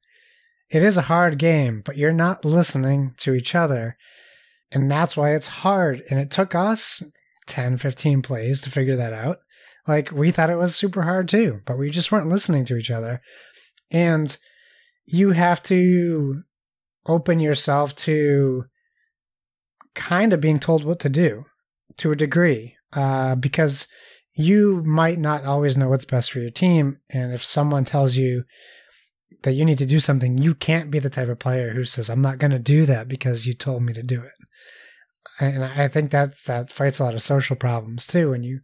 It 0.69 0.83
is 0.83 0.99
a 0.99 1.03
hard 1.03 1.39
game, 1.39 1.81
but 1.83 1.97
you're 1.97 2.13
not 2.13 2.45
listening 2.45 3.15
to 3.19 3.33
each 3.33 3.55
other. 3.55 3.97
And 4.71 4.91
that's 4.91 5.17
why 5.17 5.35
it's 5.35 5.47
hard. 5.47 6.03
And 6.11 6.21
it 6.21 6.31
took 6.31 6.55
us 6.55 7.03
10, 7.47 7.77
15 7.77 8.23
plays 8.23 8.61
to 8.61 8.71
figure 8.71 8.97
that 8.97 9.13
out. 9.13 9.39
Like, 9.87 10.11
we 10.11 10.31
thought 10.31 10.51
it 10.51 10.57
was 10.57 10.75
super 10.75 11.03
hard 11.03 11.29
too, 11.29 11.61
but 11.67 11.79
we 11.79 11.91
just 11.91 12.11
weren't 12.11 12.29
listening 12.29 12.65
to 12.67 12.77
each 12.77 12.91
other. 12.91 13.21
And 13.91 14.37
you 15.05 15.33
have 15.33 15.63
to 15.65 16.43
open 17.07 17.39
yourself 17.41 17.95
to 17.95 18.65
kind 19.95 20.33
of 20.33 20.41
being 20.41 20.59
told 20.59 20.85
what 20.85 21.01
to 21.01 21.09
do 21.09 21.45
to 21.99 22.11
a 22.11 22.17
degree, 22.17 22.77
uh, 22.95 23.35
because 23.35 23.87
you 24.35 24.83
might 24.85 25.19
not 25.19 25.45
always 25.45 25.77
know 25.77 25.89
what's 25.89 26.05
best 26.05 26.33
for 26.33 26.41
your 26.41 26.51
team. 26.51 26.99
And 27.11 27.33
if 27.33 27.45
someone 27.45 27.85
tells 27.85 28.17
you 28.17 28.45
that 29.43 29.53
you 29.53 29.65
need 29.65 29.79
to 29.79 29.87
do 29.87 30.01
something, 30.01 30.39
you 30.39 30.55
can't 30.55 30.91
be 30.91 30.99
the 30.99 31.11
type 31.11 31.29
of 31.29 31.39
player 31.39 31.71
who 31.71 31.85
says, 31.85 32.09
I'm 32.09 32.23
not 32.23 32.39
going 32.39 32.51
to 32.51 32.59
do 32.59 32.87
that 32.87 33.07
because 33.07 33.47
you 33.47 33.55
told 33.55 33.83
me 33.83 33.93
to 33.93 34.03
do 34.03 34.21
it. 34.23 34.33
And 35.41 35.65
I 35.65 35.89
think 35.89 36.11
that's 36.11 36.45
that 36.45 36.71
fights 36.71 36.99
a 36.99 37.05
lot 37.05 37.15
of 37.15 37.23
social 37.23 37.57
problems 37.57 38.07
too 38.07 38.31
when 38.31 38.43
you 38.43 38.61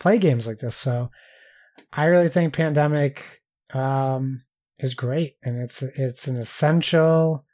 play 0.00 0.18
games 0.18 0.46
like 0.46 0.58
this. 0.58 0.76
So 0.76 1.10
I 1.92 2.06
really 2.06 2.28
think 2.28 2.54
Pandemic 2.54 3.42
um, 3.72 4.42
is 4.78 4.94
great, 4.94 5.36
and 5.42 5.60
it's 5.60 5.82
it's 5.82 6.26
an 6.26 6.36
essential 6.36 7.44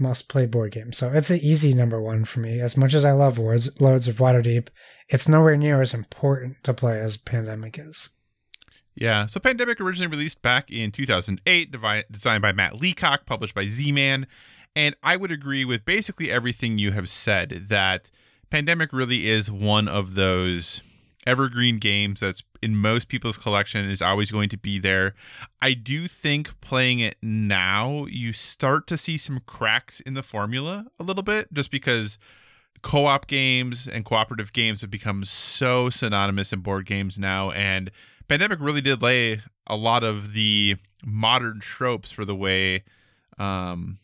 must 0.00 0.28
play 0.28 0.46
board 0.46 0.72
game. 0.72 0.92
So 0.92 1.10
it's 1.10 1.30
an 1.30 1.38
easy 1.38 1.72
number 1.72 2.00
one 2.00 2.24
for 2.24 2.40
me. 2.40 2.60
As 2.60 2.76
much 2.76 2.94
as 2.94 3.04
I 3.04 3.12
love 3.12 3.38
Words 3.38 3.80
Loads 3.80 4.08
of 4.08 4.18
Waterdeep, 4.18 4.68
it's 5.08 5.28
nowhere 5.28 5.56
near 5.56 5.80
as 5.80 5.94
important 5.94 6.62
to 6.64 6.74
play 6.74 7.00
as 7.00 7.16
Pandemic 7.16 7.78
is. 7.78 8.10
Yeah. 8.94 9.26
So 9.26 9.40
Pandemic 9.40 9.80
originally 9.80 10.10
released 10.10 10.42
back 10.42 10.70
in 10.70 10.92
2008, 10.92 11.70
devi- 11.70 12.04
designed 12.10 12.42
by 12.42 12.52
Matt 12.52 12.80
Leacock, 12.80 13.26
published 13.26 13.54
by 13.54 13.66
Z-Man. 13.66 14.26
And 14.76 14.96
I 15.02 15.16
would 15.16 15.30
agree 15.30 15.64
with 15.64 15.84
basically 15.84 16.30
everything 16.30 16.78
you 16.78 16.92
have 16.92 17.08
said 17.08 17.66
that 17.68 18.10
Pandemic 18.50 18.92
really 18.92 19.28
is 19.28 19.50
one 19.50 19.88
of 19.88 20.14
those 20.14 20.82
evergreen 21.26 21.78
games 21.78 22.20
that's 22.20 22.42
in 22.62 22.76
most 22.76 23.08
people's 23.08 23.38
collection 23.38 23.88
is 23.88 24.02
always 24.02 24.30
going 24.30 24.48
to 24.50 24.58
be 24.58 24.78
there. 24.78 25.14
I 25.62 25.74
do 25.74 26.06
think 26.06 26.60
playing 26.60 27.00
it 27.00 27.16
now, 27.22 28.06
you 28.06 28.32
start 28.32 28.86
to 28.88 28.96
see 28.96 29.16
some 29.16 29.40
cracks 29.46 30.00
in 30.00 30.14
the 30.14 30.22
formula 30.22 30.86
a 30.98 31.02
little 31.02 31.22
bit 31.22 31.52
just 31.52 31.70
because 31.70 32.18
co-op 32.82 33.26
games 33.26 33.88
and 33.88 34.04
cooperative 34.04 34.52
games 34.52 34.82
have 34.82 34.90
become 34.90 35.24
so 35.24 35.88
synonymous 35.88 36.52
in 36.52 36.60
board 36.60 36.84
games 36.84 37.18
now 37.18 37.50
and 37.52 37.90
pandemic 38.28 38.58
really 38.60 38.82
did 38.82 39.00
lay 39.00 39.40
a 39.66 39.74
lot 39.74 40.04
of 40.04 40.34
the 40.34 40.76
modern 41.02 41.58
tropes 41.60 42.10
for 42.10 42.26
the 42.26 42.36
way 42.36 42.84
um, 43.38 43.98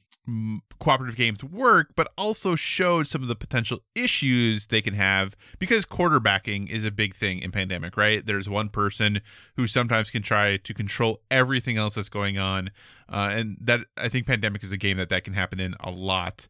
cooperative 0.78 1.16
games 1.16 1.42
work, 1.42 1.92
but 1.96 2.12
also 2.16 2.54
showed 2.54 3.08
some 3.08 3.22
of 3.22 3.28
the 3.28 3.34
potential 3.34 3.80
issues 3.94 4.66
they 4.66 4.82
can 4.82 4.94
have 4.94 5.36
because 5.58 5.84
quarterbacking 5.84 6.68
is 6.68 6.84
a 6.84 6.90
big 6.90 7.14
thing 7.14 7.40
in 7.40 7.50
pandemic, 7.50 7.96
right? 7.96 8.24
There's 8.24 8.48
one 8.48 8.68
person 8.68 9.20
who 9.56 9.66
sometimes 9.66 10.10
can 10.10 10.22
try 10.22 10.56
to 10.56 10.74
control 10.74 11.20
everything 11.30 11.76
else 11.76 11.94
that's 11.94 12.08
going 12.08 12.38
on, 12.38 12.70
uh, 13.08 13.30
and 13.32 13.56
that 13.60 13.80
I 13.96 14.08
think 14.08 14.26
pandemic 14.26 14.62
is 14.62 14.72
a 14.72 14.76
game 14.76 14.98
that 14.98 15.08
that 15.08 15.24
can 15.24 15.34
happen 15.34 15.60
in 15.60 15.74
a 15.80 15.90
lot. 15.90 16.46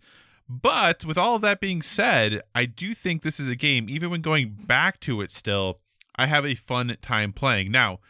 But 0.49 1.05
with 1.05 1.17
all 1.17 1.37
of 1.37 1.43
that 1.43 1.61
being 1.61 1.81
said, 1.81 2.43
I 2.55 2.65
do 2.67 2.93
think 2.93 3.23
this 3.23 3.39
is 3.39 3.49
a 3.49 3.55
game, 3.55 3.89
even 3.89 4.11
when 4.11 4.21
going 4.21 4.57
back 4.67 4.99
to 5.01 5.21
it 5.21 5.31
still, 5.31 5.79
I 6.17 6.27
have 6.27 6.45
a 6.45 6.57
fun 6.57 6.97
time 7.01 7.33
playing. 7.33 7.71
Now, 7.71 8.01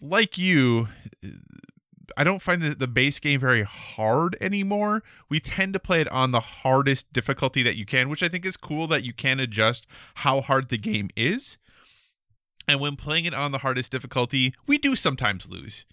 like 0.00 0.36
you, 0.36 0.88
I 2.18 2.24
don't 2.24 2.42
find 2.42 2.60
the, 2.60 2.74
the 2.74 2.88
base 2.88 3.20
game 3.20 3.38
very 3.38 3.62
hard 3.62 4.36
anymore. 4.40 5.04
We 5.28 5.38
tend 5.38 5.72
to 5.74 5.78
play 5.78 6.00
it 6.00 6.08
on 6.08 6.32
the 6.32 6.40
hardest 6.40 7.12
difficulty 7.12 7.62
that 7.62 7.76
you 7.76 7.86
can, 7.86 8.08
which 8.08 8.24
I 8.24 8.28
think 8.28 8.44
is 8.44 8.56
cool 8.56 8.88
that 8.88 9.04
you 9.04 9.12
can 9.12 9.38
adjust 9.38 9.86
how 10.16 10.40
hard 10.40 10.68
the 10.68 10.78
game 10.78 11.10
is. 11.16 11.58
And 12.66 12.80
when 12.80 12.96
playing 12.96 13.24
it 13.26 13.34
on 13.34 13.52
the 13.52 13.58
hardest 13.58 13.92
difficulty, 13.92 14.52
we 14.66 14.78
do 14.78 14.96
sometimes 14.96 15.48
lose. 15.48 15.86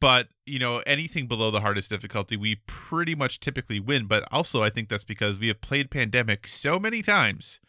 But, 0.00 0.28
you 0.46 0.58
know, 0.58 0.78
anything 0.86 1.26
below 1.26 1.50
the 1.50 1.60
hardest 1.60 1.90
difficulty, 1.90 2.38
we 2.38 2.56
pretty 2.66 3.14
much 3.14 3.38
typically 3.38 3.78
win. 3.78 4.06
But 4.06 4.26
also, 4.32 4.62
I 4.62 4.70
think 4.70 4.88
that's 4.88 5.04
because 5.04 5.38
we 5.38 5.48
have 5.48 5.60
played 5.60 5.90
Pandemic 5.90 6.46
so 6.46 6.78
many 6.78 7.02
times 7.02 7.60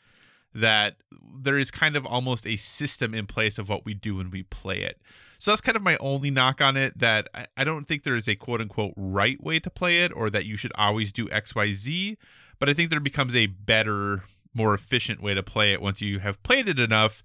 that 0.54 0.96
there 1.44 1.58
is 1.58 1.72
kind 1.72 1.98
of 1.98 2.06
almost 2.06 2.48
a 2.48 2.56
system 2.56 3.14
in 3.14 3.28
place 3.28 3.58
of 3.60 3.68
what 3.68 3.84
we 3.84 3.94
do 3.94 4.16
when 4.16 4.32
we 4.32 4.44
play 4.44 4.80
it. 4.80 5.02
So 5.40 5.52
that's 5.52 5.62
kind 5.62 5.76
of 5.76 5.84
my 5.84 5.98
only 5.98 6.32
knock 6.32 6.62
on 6.62 6.78
it 6.78 6.98
that 6.98 7.30
I 7.56 7.64
don't 7.64 7.86
think 7.86 8.04
there 8.04 8.16
is 8.16 8.28
a 8.28 8.36
quote 8.36 8.62
unquote 8.62 8.94
right 8.96 9.42
way 9.44 9.60
to 9.60 9.70
play 9.70 10.04
it 10.04 10.12
or 10.16 10.30
that 10.30 10.46
you 10.46 10.58
should 10.58 10.72
always 10.76 11.12
do 11.12 11.28
XYZ, 11.28 12.18
but 12.60 12.70
I 12.70 12.74
think 12.74 12.90
there 12.90 13.00
becomes 13.00 13.36
a 13.36 13.48
better, 13.48 14.24
more 14.54 14.74
efficient 14.74 15.22
way 15.22 15.34
to 15.34 15.44
play 15.44 15.74
it 15.74 15.82
once 15.82 16.02
you 16.02 16.20
have 16.20 16.42
played 16.44 16.68
it 16.68 16.80
enough 16.80 17.24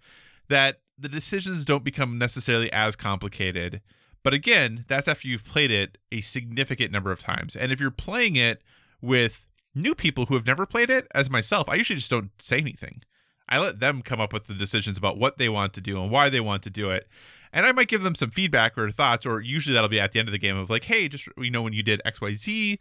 that 0.49 0.81
the 0.99 1.09
decisions 1.09 1.65
don't 1.65 1.85
become 1.85 2.19
necessarily 2.19 2.71
as 2.73 2.97
complicated. 2.97 3.81
But 4.23 4.35
again, 4.35 4.85
that's 4.89 5.09
after 5.09 5.27
you've 5.27 5.45
played 5.45 5.71
it 5.71 5.99
a 6.13 6.21
significant 6.21 6.93
number 6.93 7.11
of 7.11 7.19
times. 7.19 7.57
And 7.57 7.73
if 7.73 7.81
you're 7.81 7.91
playing 7.91 8.37
it 8.37 8.63
with 9.01 9.49
new 9.75 9.95
people 9.95 10.27
who 10.27 10.35
have 10.35 10.47
never 10.47 10.67
played 10.67 10.91
it, 10.91 11.09
as 11.15 11.31
myself, 11.31 11.69
I 11.69 11.75
usually 11.75 11.97
just 11.97 12.11
don't 12.11 12.31
say 12.41 12.59
anything. 12.59 13.03
I 13.49 13.59
let 13.59 13.81
them 13.81 14.03
come 14.03 14.21
up 14.21 14.33
with 14.33 14.45
the 14.45 14.55
decisions 14.55 14.97
about 14.97 15.19
what 15.19 15.39
they 15.39 15.49
want 15.49 15.73
to 15.75 15.81
do 15.81 16.01
and 16.01 16.11
why 16.11 16.29
they 16.29 16.41
want 16.41 16.63
to 16.65 16.71
do 16.71 16.91
it 16.91 17.09
and 17.53 17.67
I 17.67 17.73
might 17.73 17.89
give 17.89 18.03
them 18.03 18.15
some 18.15 18.31
feedback 18.31 18.79
or 18.79 18.91
thoughts, 18.91 19.27
or 19.27 19.41
usually 19.41 19.75
that'll 19.75 19.89
be 19.89 20.01
at 20.01 20.13
the 20.13 20.19
end 20.19 20.29
of 20.29 20.33
the 20.33 20.39
game 20.39 20.57
of 20.57 20.71
like, 20.71 20.85
hey, 20.85 21.09
just 21.09 21.29
you 21.37 21.51
know, 21.51 21.63
when 21.63 21.73
you 21.73 21.83
did 21.83 22.01
X 22.05 22.21
Y 22.21 22.33
Z, 22.33 22.79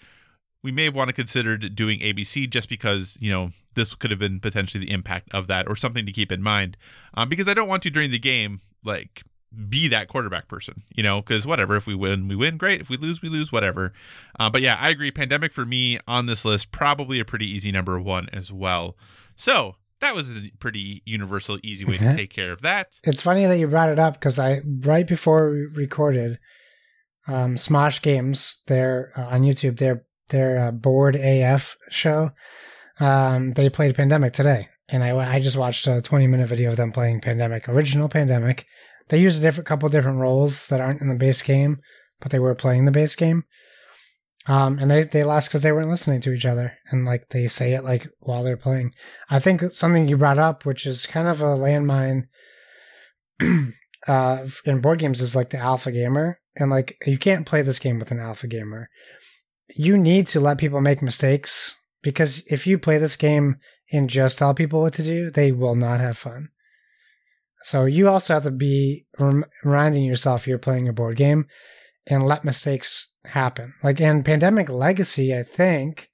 we 0.64 0.72
may 0.72 0.86
have 0.86 0.96
want 0.96 1.14
to 1.16 1.58
doing 1.58 2.00
ABC 2.00 2.50
just 2.50 2.70
because 2.70 3.18
you 3.20 3.32
know 3.32 3.52
this 3.76 3.96
could 3.96 4.12
have 4.12 4.20
been 4.20 4.40
potentially 4.40 4.84
the 4.86 4.92
impact 4.92 5.30
of 5.34 5.48
that 5.48 5.68
or 5.68 5.76
something 5.76 6.06
to 6.06 6.12
keep 6.12 6.32
in 6.32 6.42
mind, 6.42 6.78
um, 7.14 7.30
because 7.30 7.48
I 7.48 7.54
don't 7.54 7.68
want 7.68 7.84
to 7.84 7.90
during 7.90 8.12
the 8.12 8.20
game 8.20 8.62
like 8.84 9.24
be 9.68 9.88
that 9.90 10.08
quarterback 10.08 10.48
person, 10.48 10.84
you 10.96 11.04
know, 11.04 11.22
because 11.22 11.46
whatever, 11.46 11.76
if 11.76 11.86
we 11.86 11.94
win, 11.94 12.28
we 12.28 12.36
win, 12.36 12.58
great. 12.58 12.80
If 12.80 12.90
we 12.90 12.96
lose, 12.96 13.22
we 13.22 13.28
lose, 13.28 13.52
whatever. 13.52 13.92
Uh, 14.40 14.50
but 14.50 14.62
yeah, 14.62 14.78
I 14.80 14.90
agree. 14.90 15.12
Pandemic 15.12 15.52
for 15.52 15.66
me 15.66 16.00
on 16.08 16.26
this 16.26 16.46
list, 16.46 16.72
probably 16.72 17.20
a 17.20 17.26
pretty 17.26 17.50
easy 17.50 17.72
number 17.72 18.00
one 18.00 18.30
as 18.32 18.52
well. 18.52 18.96
So 19.36 19.76
that 20.02 20.16
was 20.16 20.30
a 20.30 20.50
pretty 20.60 21.02
universal, 21.06 21.58
easy 21.64 21.86
way 21.86 21.98
to 21.98 22.16
take 22.16 22.34
care 22.34 22.52
of 22.52 22.62
that. 22.62 23.00
It's 23.04 23.22
funny 23.22 23.46
that 23.46 23.58
you 23.58 23.68
brought 23.68 23.90
it 23.90 24.00
up 24.00 24.16
because 24.16 24.38
I 24.38 24.62
right 24.82 25.08
before 25.08 25.52
we 25.52 25.66
recorded, 25.68 26.40
um, 27.28 27.56
Smosh 27.56 28.02
Games, 28.02 28.62
they're 28.68 29.12
uh, 29.16 29.28
on 29.28 29.42
YouTube, 29.42 29.78
their 29.78 30.04
their 30.30 30.60
uh, 30.60 30.72
board 30.72 31.16
AF 31.16 31.78
show. 31.90 32.32
Um, 33.00 33.54
they 33.54 33.70
played 33.70 33.96
Pandemic 33.96 34.34
today, 34.34 34.70
and 34.90 35.04
I 35.04 35.36
I 35.36 35.40
just 35.40 35.58
watched 35.58 35.88
a 35.88 36.02
twenty 36.02 36.28
minute 36.28 36.48
video 36.48 36.72
of 36.72 36.78
them 36.78 36.92
playing 36.92 37.22
Pandemic, 37.22 37.70
original 37.70 38.10
Pandemic. 38.10 38.66
They 39.10 39.20
used 39.20 39.40
a 39.40 39.42
different 39.42 39.68
couple 39.68 39.90
different 39.90 40.20
roles 40.20 40.68
that 40.68 40.82
aren't 40.82 41.02
in 41.02 41.10
the 41.10 41.16
base 41.16 41.42
game, 41.42 41.80
but 42.20 42.32
they 42.32 42.40
were 42.40 42.56
playing 42.56 42.86
the 42.86 42.92
base 42.92 43.16
game. 43.16 43.44
Um, 44.48 44.80
and 44.80 44.90
they, 44.90 45.04
they 45.04 45.24
lost 45.24 45.50
because 45.50 45.62
they 45.62 45.72
weren't 45.72 45.90
listening 45.90 46.22
to 46.22 46.34
each 46.34 46.46
other. 46.46 46.74
And 46.90 47.06
like 47.06 47.30
they 47.30 47.48
say 47.48 47.74
it 47.74 47.84
like 47.84 48.08
while 48.20 48.44
they're 48.44 48.58
playing. 48.58 48.94
I 49.30 49.40
think 49.40 49.72
something 49.72 50.08
you 50.08 50.18
brought 50.18 50.40
up, 50.40 50.66
which 50.66 50.86
is 50.86 51.06
kind 51.06 51.28
of 51.28 51.42
a 51.42 51.46
landmine 51.46 52.24
uh, 54.08 54.46
in 54.66 54.82
board 54.82 55.00
games, 55.00 55.22
is 55.22 55.36
like 55.36 55.52
the 55.52 55.58
alpha 55.58 55.92
gamer. 55.92 56.40
And 56.56 56.72
like 56.72 56.98
you 57.06 57.18
can't 57.18 57.46
play 57.46 57.62
this 57.62 57.80
game 57.80 58.00
with 58.00 58.12
an 58.12 58.20
alpha 58.20 58.48
gamer. 58.48 58.90
You 59.76 59.96
need 59.96 60.28
to 60.28 60.40
let 60.40 60.58
people 60.58 60.82
make 60.82 61.02
mistakes 61.02 61.78
because 62.02 62.44
if 62.48 62.66
you 62.66 62.78
play 62.78 62.98
this 62.98 63.16
game 63.16 63.58
and 63.92 64.10
just 64.10 64.40
tell 64.40 64.54
people 64.54 64.82
what 64.82 64.94
to 64.96 65.04
do, 65.04 65.30
they 65.30 65.52
will 65.52 65.76
not 65.76 66.00
have 66.00 66.18
fun. 66.18 66.50
So 67.64 67.86
you 67.86 68.10
also 68.10 68.34
have 68.34 68.44
to 68.44 68.52
be 68.52 69.06
rem- 69.20 69.46
reminding 69.64 70.04
yourself 70.04 70.48
you're 70.48 70.58
playing 70.58 70.88
a 70.88 70.94
board 70.94 71.16
game 71.16 71.46
and 72.08 72.26
let 72.26 72.44
mistakes 72.44 73.12
happen. 73.26 73.74
Like 73.84 74.00
in 74.00 74.24
Pandemic 74.24 74.70
Legacy, 74.70 75.36
I 75.36 75.44
think 75.44 76.10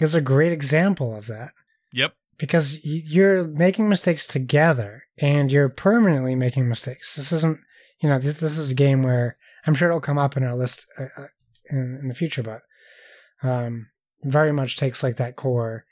is 0.00 0.14
a 0.14 0.20
great 0.20 0.52
example 0.52 1.14
of 1.14 1.26
that. 1.26 1.52
Yep. 1.92 2.14
Because 2.38 2.84
you're 2.84 3.44
making 3.44 3.88
mistakes 3.88 4.26
together 4.26 5.04
and 5.18 5.50
you're 5.50 5.70
permanently 5.70 6.34
making 6.34 6.68
mistakes. 6.68 7.16
This 7.16 7.32
isn't, 7.32 7.58
you 8.00 8.08
know, 8.08 8.18
this, 8.18 8.38
this 8.40 8.58
is 8.58 8.70
a 8.70 8.74
game 8.74 9.02
where 9.02 9.38
I'm 9.66 9.74
sure 9.74 9.88
it'll 9.88 10.00
come 10.00 10.18
up 10.18 10.36
in 10.36 10.44
our 10.44 10.54
list 10.54 10.86
uh, 10.98 11.04
uh 11.16 11.26
in, 11.70 11.98
in 12.00 12.08
the 12.08 12.14
future, 12.14 12.42
but 12.42 12.60
um, 13.42 13.88
very 14.22 14.52
much 14.52 14.76
takes 14.76 15.02
like 15.02 15.16
that 15.16 15.36
core 15.36 15.84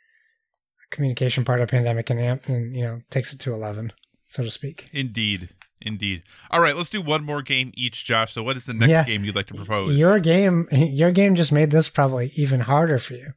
communication 0.91 1.45
part 1.45 1.61
of 1.61 1.69
Pandemic 1.69 2.11
and, 2.11 2.21
amp, 2.21 2.49
and, 2.49 2.77
you 2.77 2.85
know, 2.85 3.01
takes 3.11 3.33
it 3.33 3.41
to 3.41 3.53
11, 3.53 3.93
so 4.29 4.45
to 4.45 4.51
speak. 4.51 4.89
Indeed. 4.93 5.49
Indeed. 5.85 6.23
All 6.51 6.61
right, 6.61 6.77
let's 6.77 6.91
do 6.91 7.03
one 7.03 7.25
more 7.25 7.43
game 7.43 7.71
each, 7.75 8.05
Josh. 8.05 8.33
So, 8.33 8.43
what 8.43 8.57
is 8.57 8.65
the 8.67 8.73
next 8.73 8.91
yeah. 8.91 9.05
game 9.05 9.25
you'd 9.25 9.37
like 9.37 9.47
to 9.49 9.55
propose? 9.55 9.95
Your 9.97 10.19
game, 10.19 10.67
your 10.73 11.13
game 11.13 11.35
just 11.35 11.53
made 11.53 11.71
this 11.71 11.89
probably 11.89 12.33
even 12.37 12.61
harder 12.61 12.99
for 12.99 13.15
you. 13.15 13.29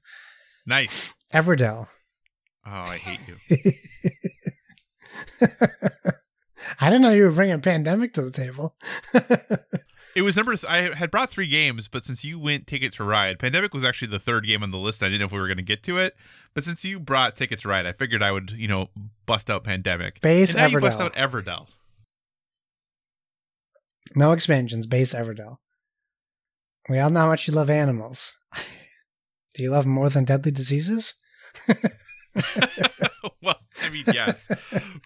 Nice. 0.65 1.13
Everdell. 1.33 1.87
Oh, 2.65 2.71
I 2.71 2.97
hate 2.97 3.19
you. 3.27 3.71
I 6.79 6.89
didn't 6.89 7.01
know 7.01 7.11
you 7.11 7.23
were 7.23 7.31
bringing 7.31 7.61
pandemic 7.61 8.13
to 8.13 8.21
the 8.21 8.31
table. 8.31 8.75
it 10.15 10.21
was 10.21 10.35
number. 10.35 10.55
Th- 10.55 10.69
I 10.69 10.93
had 10.93 11.11
brought 11.11 11.29
three 11.29 11.47
games, 11.47 11.87
but 11.87 12.05
since 12.05 12.25
you 12.25 12.39
went 12.39 12.67
Ticket 12.67 12.93
to 12.93 13.03
Ride, 13.03 13.39
Pandemic 13.39 13.73
was 13.73 13.85
actually 13.85 14.09
the 14.09 14.19
third 14.19 14.45
game 14.45 14.63
on 14.63 14.71
the 14.71 14.77
list. 14.77 15.01
I 15.01 15.07
didn't 15.07 15.19
know 15.21 15.25
if 15.27 15.31
we 15.31 15.39
were 15.39 15.47
going 15.47 15.57
to 15.57 15.63
get 15.63 15.83
to 15.83 15.97
it, 15.97 16.15
but 16.53 16.63
since 16.63 16.83
you 16.83 16.99
brought 16.99 17.37
Ticket 17.37 17.61
to 17.61 17.69
Ride, 17.69 17.85
I 17.85 17.93
figured 17.93 18.21
I 18.21 18.31
would, 18.31 18.51
you 18.51 18.67
know, 18.67 18.89
bust 19.25 19.49
out 19.49 19.63
Pandemic. 19.63 20.19
Base 20.21 20.55
and 20.55 20.57
now 20.57 20.67
Everdell. 20.67 20.71
you 20.71 20.79
bust 20.81 21.01
out 21.01 21.13
Everdell. 21.13 21.67
No 24.15 24.31
expansions, 24.31 24.87
base 24.87 25.13
Everdell. 25.13 25.57
We 26.89 26.99
all 26.99 27.09
know 27.09 27.21
how 27.21 27.27
much 27.27 27.47
you 27.47 27.53
love 27.53 27.69
animals. 27.69 28.35
Do 29.53 29.63
you 29.63 29.71
love 29.71 29.85
more 29.85 30.09
than 30.09 30.23
deadly 30.23 30.51
diseases? 30.51 31.15
well, 33.41 33.59
I 33.81 33.89
mean, 33.91 34.03
yes. 34.07 34.47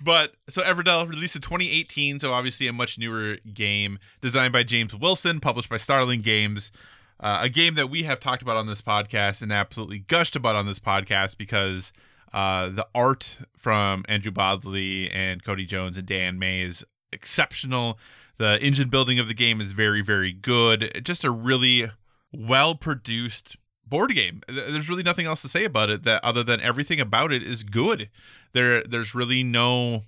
but 0.03 0.33
so 0.49 0.61
Everdell 0.61 1.07
released 1.07 1.35
in 1.35 1.41
2018, 1.41 2.19
so 2.19 2.33
obviously 2.33 2.67
a 2.67 2.73
much 2.73 2.99
newer 2.99 3.37
game 3.53 3.97
designed 4.19 4.53
by 4.53 4.63
James 4.63 4.93
Wilson, 4.93 5.39
published 5.39 5.69
by 5.69 5.77
Starling 5.77 6.21
Games. 6.21 6.71
Uh, 7.19 7.39
a 7.43 7.49
game 7.49 7.75
that 7.75 7.89
we 7.89 8.03
have 8.03 8.19
talked 8.19 8.41
about 8.41 8.57
on 8.57 8.67
this 8.67 8.81
podcast 8.81 9.41
and 9.41 9.51
absolutely 9.51 9.99
gushed 9.99 10.35
about 10.35 10.55
on 10.55 10.65
this 10.65 10.79
podcast 10.79 11.37
because 11.37 11.93
uh, 12.33 12.69
the 12.69 12.87
art 12.95 13.37
from 13.55 14.03
Andrew 14.07 14.31
Bosley 14.31 15.09
and 15.11 15.43
Cody 15.43 15.65
Jones 15.65 15.97
and 15.97 16.07
Dan 16.07 16.39
May 16.39 16.61
is 16.61 16.83
exceptional. 17.13 17.99
The 18.38 18.61
engine 18.61 18.89
building 18.89 19.19
of 19.19 19.27
the 19.27 19.34
game 19.34 19.61
is 19.61 19.71
very, 19.71 20.01
very 20.01 20.34
good. 20.34 21.01
Just 21.03 21.23
a 21.23 21.32
really 21.32 21.89
well 22.34 22.75
produced 22.75 23.57
board 23.86 24.13
game. 24.15 24.41
There's 24.47 24.89
really 24.89 25.03
nothing 25.03 25.25
else 25.25 25.41
to 25.43 25.49
say 25.49 25.65
about 25.65 25.89
it 25.89 26.03
that 26.03 26.23
other 26.23 26.43
than 26.43 26.61
everything 26.61 26.99
about 26.99 27.32
it 27.32 27.43
is 27.43 27.63
good. 27.63 28.09
There, 28.53 28.84
there's 28.84 29.13
really 29.13 29.43
no 29.43 30.03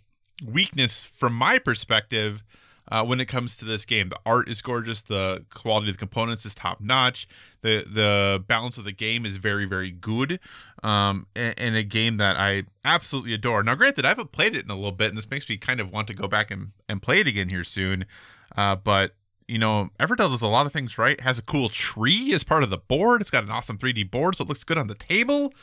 weakness 0.46 1.06
from 1.06 1.34
my 1.34 1.60
perspective 1.60 2.44
uh, 2.90 3.04
when 3.04 3.20
it 3.20 3.26
comes 3.26 3.58
to 3.58 3.66
this 3.66 3.86
game. 3.86 4.10
The 4.10 4.20
art 4.26 4.50
is 4.50 4.62
gorgeous. 4.62 5.02
The 5.02 5.46
quality 5.50 5.90
of 5.90 5.96
the 5.96 6.00
components 6.00 6.46
is 6.46 6.54
top 6.56 6.82
notch. 6.82 7.28
The 7.62 7.86
the 7.88 8.44
balance 8.48 8.78
of 8.78 8.84
the 8.84 8.92
game 8.92 9.26
is 9.26 9.38
very 9.38 9.66
very 9.66 9.92
good. 9.92 10.40
Um, 10.84 11.28
and, 11.34 11.54
and, 11.58 11.76
a 11.78 11.84
game 11.84 12.18
that 12.18 12.36
I 12.36 12.64
absolutely 12.84 13.34
adore. 13.34 13.64
Now, 13.64 13.76
granted, 13.76 14.04
I 14.04 14.10
haven't 14.10 14.34
played 14.34 14.54
it 14.54 14.66
in 14.66 14.70
a 14.70 14.76
little 14.76 14.92
bit, 14.92 15.08
and 15.08 15.18
this 15.18 15.30
makes 15.30 15.48
me 15.48 15.56
kind 15.56 15.80
of 15.80 15.94
want 15.94 16.08
to 16.08 16.14
go 16.14 16.28
back 16.28 16.52
and, 16.52 16.72
and 16.90 17.02
play 17.02 17.22
it 17.22 17.28
again 17.28 17.48
here 17.48 17.64
soon. 17.64 18.06
Uh, 18.58 18.76
but 18.76 19.16
you 19.48 19.58
know, 19.58 19.90
Everdell 19.98 20.30
does 20.30 20.42
a 20.42 20.48
lot 20.48 20.66
of 20.66 20.74
things 20.74 20.98
right. 20.98 21.14
It 21.14 21.22
has 21.22 21.40
a 21.40 21.42
cool 21.42 21.70
tree 21.70 22.34
as 22.34 22.44
part 22.44 22.64
of 22.64 22.70
the 22.70 22.78
board. 22.78 23.22
It's 23.22 23.32
got 23.32 23.46
an 23.46 23.50
awesome 23.50 23.78
3D 23.78 24.12
board, 24.12 24.36
so 24.36 24.44
it 24.44 24.50
looks 24.50 24.66
good 24.66 24.78
on 24.78 24.88
the 24.88 24.96
table. 24.96 25.54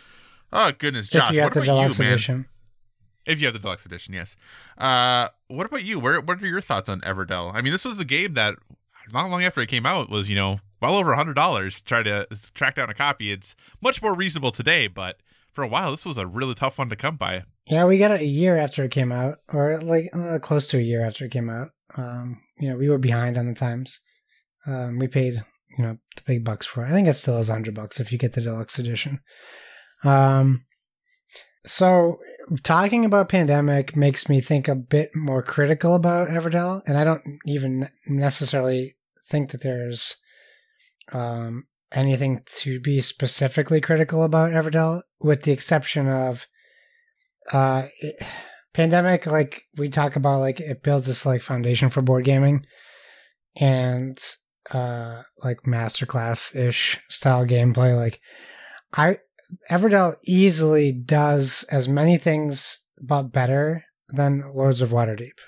Oh 0.52 0.72
goodness, 0.76 1.08
Josh, 1.08 1.28
if 1.28 1.34
you 1.34 1.40
have 1.40 1.48
what 1.48 1.54
the 1.54 1.60
about 1.60 1.80
deluxe 1.80 1.98
you, 1.98 2.04
man? 2.04 2.12
edition. 2.14 2.46
If 3.26 3.40
you 3.40 3.46
have 3.46 3.54
the 3.54 3.60
deluxe 3.60 3.84
edition, 3.84 4.14
yes. 4.14 4.36
Uh, 4.78 5.28
what 5.50 5.66
about 5.66 5.82
you? 5.82 5.98
Where 5.98 6.20
what 6.20 6.42
are 6.42 6.46
your 6.46 6.60
thoughts 6.60 6.88
on 6.88 7.00
Everdell? 7.00 7.54
I 7.54 7.60
mean, 7.60 7.72
this 7.72 7.84
was 7.84 8.00
a 8.00 8.04
game 8.04 8.34
that 8.34 8.54
not 9.12 9.30
long 9.30 9.42
after 9.42 9.60
it 9.60 9.68
came 9.68 9.86
out 9.86 10.10
was 10.10 10.28
you 10.28 10.36
know 10.36 10.60
well 10.80 10.96
over 10.96 11.12
a 11.12 11.16
hundred 11.16 11.34
dollars 11.34 11.78
to 11.78 11.84
try 11.84 12.02
to 12.02 12.26
track 12.54 12.76
down 12.76 12.90
a 12.90 12.94
copy. 12.94 13.32
It's 13.32 13.54
much 13.80 14.00
more 14.02 14.14
reasonable 14.14 14.52
today, 14.52 14.86
but 14.86 15.16
for 15.52 15.62
a 15.62 15.68
while 15.68 15.90
this 15.90 16.06
was 16.06 16.18
a 16.18 16.26
really 16.26 16.54
tough 16.54 16.78
one 16.78 16.88
to 16.90 16.96
come 16.96 17.16
by. 17.16 17.44
Yeah, 17.66 17.84
we 17.84 17.98
got 17.98 18.10
it 18.10 18.20
a 18.20 18.26
year 18.26 18.56
after 18.56 18.84
it 18.84 18.90
came 18.90 19.12
out, 19.12 19.38
or 19.52 19.80
like 19.80 20.08
uh, 20.14 20.38
close 20.38 20.66
to 20.68 20.78
a 20.78 20.82
year 20.82 21.04
after 21.04 21.24
it 21.24 21.32
came 21.32 21.50
out. 21.50 21.68
Um, 21.96 22.40
you 22.58 22.68
know, 22.68 22.76
we 22.76 22.88
were 22.88 22.98
behind 22.98 23.36
on 23.36 23.46
the 23.46 23.54
times. 23.54 23.98
Um, 24.66 24.98
we 24.98 25.08
paid, 25.08 25.42
you 25.76 25.84
know, 25.84 25.98
the 26.16 26.22
big 26.26 26.44
bucks 26.44 26.66
for 26.66 26.84
it. 26.84 26.88
I 26.88 26.90
think 26.90 27.08
it 27.08 27.14
still 27.14 27.38
is 27.38 27.48
hundred 27.48 27.74
bucks 27.74 28.00
if 28.00 28.12
you 28.12 28.18
get 28.18 28.32
the 28.32 28.40
deluxe 28.40 28.78
edition. 28.78 29.20
Um, 30.04 30.64
so 31.66 32.18
talking 32.62 33.04
about 33.04 33.28
pandemic 33.28 33.94
makes 33.94 34.28
me 34.28 34.40
think 34.40 34.66
a 34.66 34.74
bit 34.74 35.10
more 35.14 35.42
critical 35.42 35.94
about 35.94 36.28
Everdell, 36.28 36.82
and 36.86 36.96
I 36.96 37.04
don't 37.04 37.22
even 37.44 37.88
necessarily 38.06 38.94
think 39.28 39.50
that 39.50 39.62
there's 39.62 40.16
um, 41.12 41.66
anything 41.92 42.42
to 42.56 42.80
be 42.80 43.00
specifically 43.00 43.80
critical 43.80 44.22
about 44.24 44.52
Everdell, 44.52 45.02
with 45.20 45.42
the 45.42 45.52
exception 45.52 46.08
of 46.08 46.46
uh, 47.52 47.82
it, 48.00 48.16
pandemic. 48.72 49.26
Like 49.26 49.64
we 49.76 49.90
talk 49.90 50.16
about, 50.16 50.40
like 50.40 50.60
it 50.60 50.82
builds 50.82 51.06
this 51.06 51.26
like 51.26 51.42
foundation 51.42 51.90
for 51.90 52.00
board 52.00 52.24
gaming, 52.24 52.64
and 53.56 54.18
uh, 54.70 55.22
like 55.44 55.64
masterclass 55.66 56.56
ish 56.56 56.98
style 57.08 57.44
gameplay. 57.44 57.94
Like 57.94 58.20
I 58.94 59.18
Everdell 59.70 60.16
easily 60.24 60.92
does 60.92 61.64
as 61.70 61.88
many 61.88 62.16
things 62.16 62.80
but 63.00 63.24
better 63.24 63.84
than 64.08 64.52
Lords 64.54 64.80
of 64.80 64.90
Waterdeep. 64.90 65.38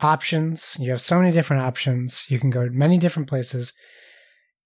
Options, 0.00 0.76
you 0.78 0.90
have 0.90 1.00
so 1.00 1.18
many 1.18 1.32
different 1.32 1.62
options. 1.62 2.24
You 2.28 2.38
can 2.38 2.50
go 2.50 2.66
to 2.66 2.70
many 2.70 2.98
different 2.98 3.28
places. 3.28 3.72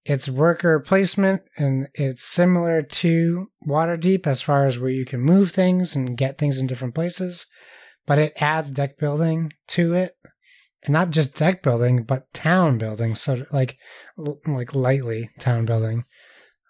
It's 0.05 0.29
worker 0.29 0.81
placement 0.81 1.43
and 1.57 1.89
it's 1.95 2.25
similar 2.25 2.83
to 2.83 3.49
Waterdeep 3.67 4.27
as 4.27 4.43
far 4.43 4.67
as 4.67 4.79
where 4.79 4.91
you 4.91 5.05
can 5.05 5.21
move 5.21 5.51
things 5.51 5.95
and 5.95 6.17
get 6.17 6.39
things 6.39 6.59
in 6.59 6.67
different 6.67 6.95
places, 6.95 7.47
but 8.07 8.19
it 8.19 8.33
adds 8.41 8.71
deck 8.71 8.99
building 8.99 9.53
to 9.69 9.95
it. 9.95 10.13
And 10.83 10.95
not 10.95 11.11
just 11.11 11.37
deck 11.37 11.63
building, 11.63 12.05
but 12.05 12.33
town 12.33 12.79
building. 12.79 13.15
So 13.15 13.45
like 13.53 13.77
like 14.47 14.75
lightly 14.75 15.29
town 15.39 15.67
building. 15.67 16.05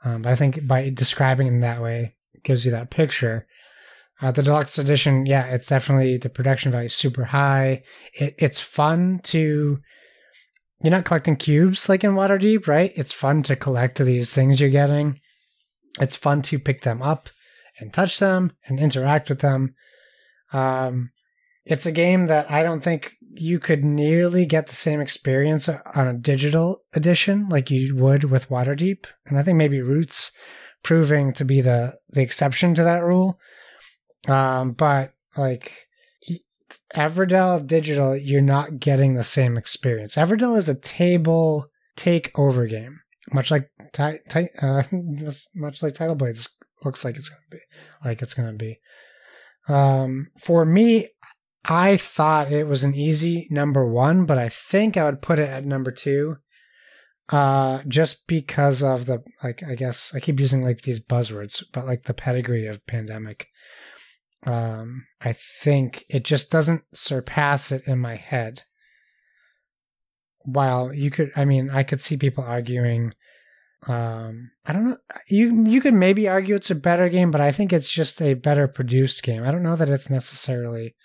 Um, 0.05 0.22
but 0.22 0.32
I 0.32 0.36
think 0.36 0.66
by 0.66 0.90
describing 0.90 1.46
it 1.46 1.51
in 1.51 1.61
that 1.61 1.82
way, 1.82 2.16
gives 2.44 2.64
you 2.64 2.72
that 2.72 2.90
picture. 2.90 3.46
Uh, 4.22 4.30
the 4.30 4.42
deluxe 4.42 4.78
edition, 4.78 5.26
yeah, 5.26 5.46
it's 5.46 5.68
definitely 5.68 6.18
the 6.18 6.28
production 6.28 6.72
value 6.72 6.88
super 6.88 7.24
high. 7.24 7.82
It, 8.14 8.34
it's 8.38 8.61
fun 8.61 9.20
to. 9.24 9.80
You're 10.82 10.90
not 10.90 11.05
collecting 11.05 11.36
cubes 11.36 11.88
like 11.88 12.05
in 12.05 12.12
Waterdeep, 12.12 12.66
right? 12.66 12.92
It's 12.96 13.12
fun 13.12 13.42
to 13.44 13.57
collect 13.57 13.98
these 13.98 14.34
things 14.34 14.61
you're 14.61 14.70
getting. 14.70 15.20
It's 16.01 16.16
fun 16.16 16.40
to 16.42 16.59
pick 16.59 16.82
them 16.82 17.03
up 17.03 17.28
and 17.78 17.92
touch 17.92 18.18
them 18.18 18.53
and 18.66 18.80
interact 18.80 19.28
with 19.28 19.40
them. 19.40 19.74
Um, 20.53 21.11
it's 21.66 21.84
a 21.84 21.92
game 21.92 22.26
that 22.26 22.51
I 22.51 22.62
don't 22.62 22.82
think 22.82 23.12
you 23.35 23.59
could 23.59 23.85
nearly 23.85 24.45
get 24.45 24.66
the 24.66 24.74
same 24.74 25.01
experience 25.01 25.68
on 25.68 26.07
a 26.07 26.14
digital 26.14 26.83
edition 26.95 27.49
like 27.49 27.70
you 27.70 27.95
would 27.97 28.24
with 28.24 28.49
Waterdeep, 28.49 29.07
and 29.26 29.39
I 29.39 29.43
think 29.43 29.57
maybe 29.57 29.81
Roots 29.81 30.33
proving 30.83 31.33
to 31.35 31.45
be 31.45 31.61
the 31.61 31.97
the 32.09 32.22
exception 32.22 32.74
to 32.74 32.85
that 32.85 33.05
rule. 33.05 33.39
Um, 34.28 34.72
but 34.72 35.12
like 35.37 35.72
Everdell 36.95 37.66
digital, 37.66 38.16
you're 38.16 38.41
not 38.41 38.78
getting 38.78 39.14
the 39.14 39.22
same 39.22 39.57
experience. 39.57 40.16
Everdell 40.16 40.59
is 40.59 40.68
a 40.68 40.74
table 40.74 41.66
takeover 41.97 42.68
game, 42.68 43.01
much 43.33 43.51
like 43.51 43.70
ti- 43.93 44.18
ti- 44.28 44.49
uh, 44.61 44.83
much 45.55 45.83
like 45.83 45.95
Tidal 45.95 46.16
Blades 46.16 46.49
looks 46.85 47.05
like 47.05 47.16
it's 47.16 47.28
gonna 47.28 47.41
be, 47.51 47.59
like 48.05 48.22
it's 48.22 48.35
gonna 48.35 48.53
be. 48.53 48.81
Um, 49.68 50.31
for 50.39 50.64
me, 50.64 51.09
I 51.64 51.96
thought 51.96 52.50
it 52.50 52.66
was 52.66 52.84
an 52.84 52.94
easy 52.94 53.46
number 53.50 53.86
one, 53.86 54.24
but 54.24 54.38
I 54.38 54.48
think 54.48 54.96
I 54.96 55.04
would 55.04 55.22
put 55.22 55.38
it 55.38 55.48
at 55.48 55.64
number 55.64 55.90
two. 55.90 56.36
Uh, 57.28 57.82
just 57.86 58.26
because 58.26 58.82
of 58.82 59.06
the 59.06 59.22
like, 59.44 59.62
I 59.62 59.76
guess 59.76 60.12
I 60.14 60.20
keep 60.20 60.40
using 60.40 60.62
like 60.62 60.82
these 60.82 60.98
buzzwords, 60.98 61.62
but 61.72 61.86
like 61.86 62.04
the 62.04 62.14
pedigree 62.14 62.66
of 62.66 62.84
pandemic. 62.86 63.46
Um, 64.46 65.06
I 65.20 65.34
think 65.34 66.04
it 66.08 66.24
just 66.24 66.50
doesn't 66.50 66.82
surpass 66.92 67.70
it 67.70 67.86
in 67.86 67.98
my 67.98 68.16
head. 68.16 68.62
While 70.42 70.92
you 70.92 71.11
could, 71.11 71.30
I 71.36 71.44
mean, 71.44 71.70
I 71.70 71.82
could 71.82 72.00
see 72.00 72.16
people 72.16 72.42
arguing. 72.42 73.12
Um, 73.86 74.50
I 74.66 74.72
don't 74.72 74.90
know. 74.90 74.96
You 75.28 75.66
you 75.66 75.80
could 75.80 75.94
maybe 75.94 76.26
argue 76.26 76.56
it's 76.56 76.70
a 76.70 76.74
better 76.74 77.08
game, 77.08 77.30
but 77.30 77.40
I 77.40 77.52
think 77.52 77.72
it's 77.72 77.88
just 77.88 78.20
a 78.20 78.34
better 78.34 78.66
produced 78.66 79.22
game. 79.22 79.44
I 79.44 79.52
don't 79.52 79.62
know 79.62 79.76
that 79.76 79.90
it's 79.90 80.11
necessarily 80.11 80.96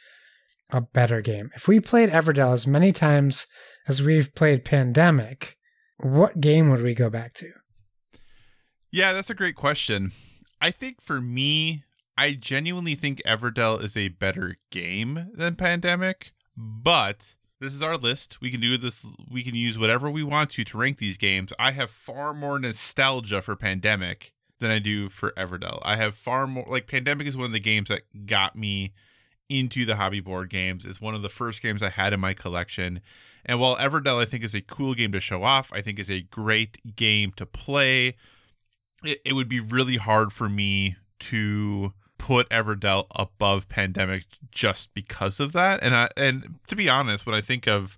a 0.69 0.81
better 0.81 1.21
game. 1.21 1.51
If 1.55 1.67
we 1.67 1.79
played 1.79 2.09
Everdell 2.09 2.53
as 2.53 2.67
many 2.67 2.91
times 2.91 3.47
as 3.87 4.01
we've 4.01 4.33
played 4.33 4.65
Pandemic, 4.65 5.57
what 5.97 6.41
game 6.41 6.69
would 6.69 6.81
we 6.81 6.93
go 6.93 7.09
back 7.09 7.33
to? 7.35 7.51
Yeah, 8.91 9.13
that's 9.13 9.29
a 9.29 9.35
great 9.35 9.55
question. 9.55 10.11
I 10.61 10.71
think 10.71 11.01
for 11.01 11.21
me, 11.21 11.83
I 12.17 12.33
genuinely 12.33 12.95
think 12.95 13.21
Everdell 13.23 13.83
is 13.83 13.97
a 13.97 14.07
better 14.07 14.57
game 14.71 15.31
than 15.33 15.55
Pandemic, 15.55 16.31
but 16.55 17.35
this 17.59 17.73
is 17.73 17.81
our 17.81 17.97
list. 17.97 18.41
We 18.41 18.51
can 18.51 18.61
do 18.61 18.77
this 18.77 19.05
we 19.29 19.43
can 19.43 19.55
use 19.55 19.77
whatever 19.77 20.09
we 20.09 20.23
want 20.23 20.51
to 20.51 20.63
to 20.63 20.77
rank 20.77 20.97
these 20.97 21.17
games. 21.17 21.51
I 21.59 21.71
have 21.71 21.89
far 21.89 22.33
more 22.33 22.59
nostalgia 22.59 23.41
for 23.41 23.55
Pandemic 23.55 24.33
than 24.59 24.71
I 24.71 24.79
do 24.79 25.09
for 25.09 25.31
Everdell. 25.31 25.81
I 25.83 25.97
have 25.97 26.15
far 26.15 26.47
more 26.47 26.65
like 26.67 26.87
Pandemic 26.87 27.27
is 27.27 27.35
one 27.35 27.47
of 27.47 27.51
the 27.51 27.59
games 27.59 27.89
that 27.89 28.03
got 28.25 28.55
me 28.55 28.93
into 29.49 29.85
the 29.85 29.95
hobby 29.95 30.19
board 30.19 30.49
games. 30.49 30.85
It's 30.85 31.01
one 31.01 31.15
of 31.15 31.21
the 31.21 31.29
first 31.29 31.61
games 31.61 31.83
I 31.83 31.89
had 31.89 32.13
in 32.13 32.19
my 32.19 32.33
collection. 32.33 33.01
And 33.45 33.59
while 33.59 33.77
Everdell 33.77 34.21
I 34.21 34.25
think 34.25 34.43
is 34.43 34.55
a 34.55 34.61
cool 34.61 34.93
game 34.95 35.11
to 35.11 35.19
show 35.19 35.43
off, 35.43 35.71
I 35.73 35.81
think 35.81 35.99
is 35.99 36.09
a 36.09 36.21
great 36.21 36.95
game 36.95 37.31
to 37.37 37.45
play. 37.45 38.15
It, 39.03 39.21
it 39.23 39.33
would 39.33 39.49
be 39.49 39.59
really 39.59 39.97
hard 39.97 40.33
for 40.33 40.49
me 40.49 40.95
to 41.19 41.93
put 42.17 42.49
Everdell 42.49 43.05
above 43.15 43.69
Pandemic 43.69 44.25
just 44.51 44.93
because 44.93 45.39
of 45.39 45.51
that. 45.51 45.83
And 45.83 45.93
I, 45.93 46.09
and 46.17 46.55
to 46.67 46.75
be 46.75 46.89
honest, 46.89 47.25
when 47.25 47.35
I 47.35 47.41
think 47.41 47.67
of 47.67 47.97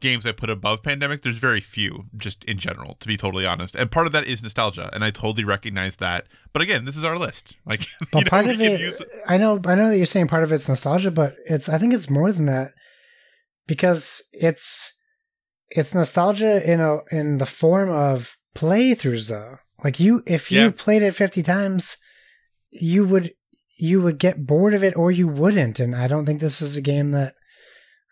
games 0.00 0.26
I 0.26 0.32
put 0.32 0.50
above 0.50 0.82
Pandemic, 0.82 1.22
there's 1.22 1.36
very 1.36 1.60
few, 1.60 2.04
just 2.16 2.44
in 2.44 2.58
general, 2.58 2.96
to 3.00 3.08
be 3.08 3.16
totally 3.16 3.46
honest. 3.46 3.74
And 3.74 3.90
part 3.90 4.06
of 4.06 4.12
that 4.12 4.26
is 4.26 4.42
nostalgia, 4.42 4.90
and 4.92 5.04
I 5.04 5.10
totally 5.10 5.44
recognize 5.44 5.96
that. 5.98 6.26
But 6.52 6.62
again, 6.62 6.84
this 6.84 6.96
is 6.96 7.04
our 7.04 7.18
list. 7.18 7.56
Like, 7.66 7.86
but 8.12 8.24
know, 8.24 8.30
part 8.30 8.48
of 8.48 8.60
it, 8.60 8.80
use... 8.80 9.00
I 9.28 9.36
know, 9.36 9.60
I 9.64 9.76
know 9.76 9.90
that 9.90 9.96
you're 9.96 10.06
saying 10.06 10.26
part 10.26 10.42
of 10.42 10.50
it's 10.50 10.68
nostalgia, 10.68 11.12
but 11.12 11.36
it's, 11.44 11.68
I 11.68 11.78
think 11.78 11.94
it's 11.94 12.10
more 12.10 12.32
than 12.32 12.46
that 12.46 12.72
because 13.68 14.22
it's, 14.32 14.92
it's 15.68 15.94
nostalgia 15.94 16.68
in 16.68 16.80
a 16.80 16.98
in 17.12 17.38
the 17.38 17.46
form 17.46 17.90
of 17.90 18.36
playthroughs, 18.56 19.28
though. 19.28 19.58
Like 19.84 20.00
you, 20.00 20.24
if 20.26 20.50
you 20.50 20.62
yeah. 20.62 20.72
played 20.76 21.02
it 21.02 21.14
50 21.14 21.44
times, 21.44 21.96
you 22.72 23.06
would 23.06 23.32
you 23.80 24.00
would 24.02 24.18
get 24.18 24.46
bored 24.46 24.74
of 24.74 24.84
it 24.84 24.96
or 24.96 25.10
you 25.10 25.26
wouldn't. 25.26 25.80
And 25.80 25.96
I 25.96 26.06
don't 26.06 26.26
think 26.26 26.40
this 26.40 26.60
is 26.60 26.76
a 26.76 26.82
game 26.82 27.12
that 27.12 27.34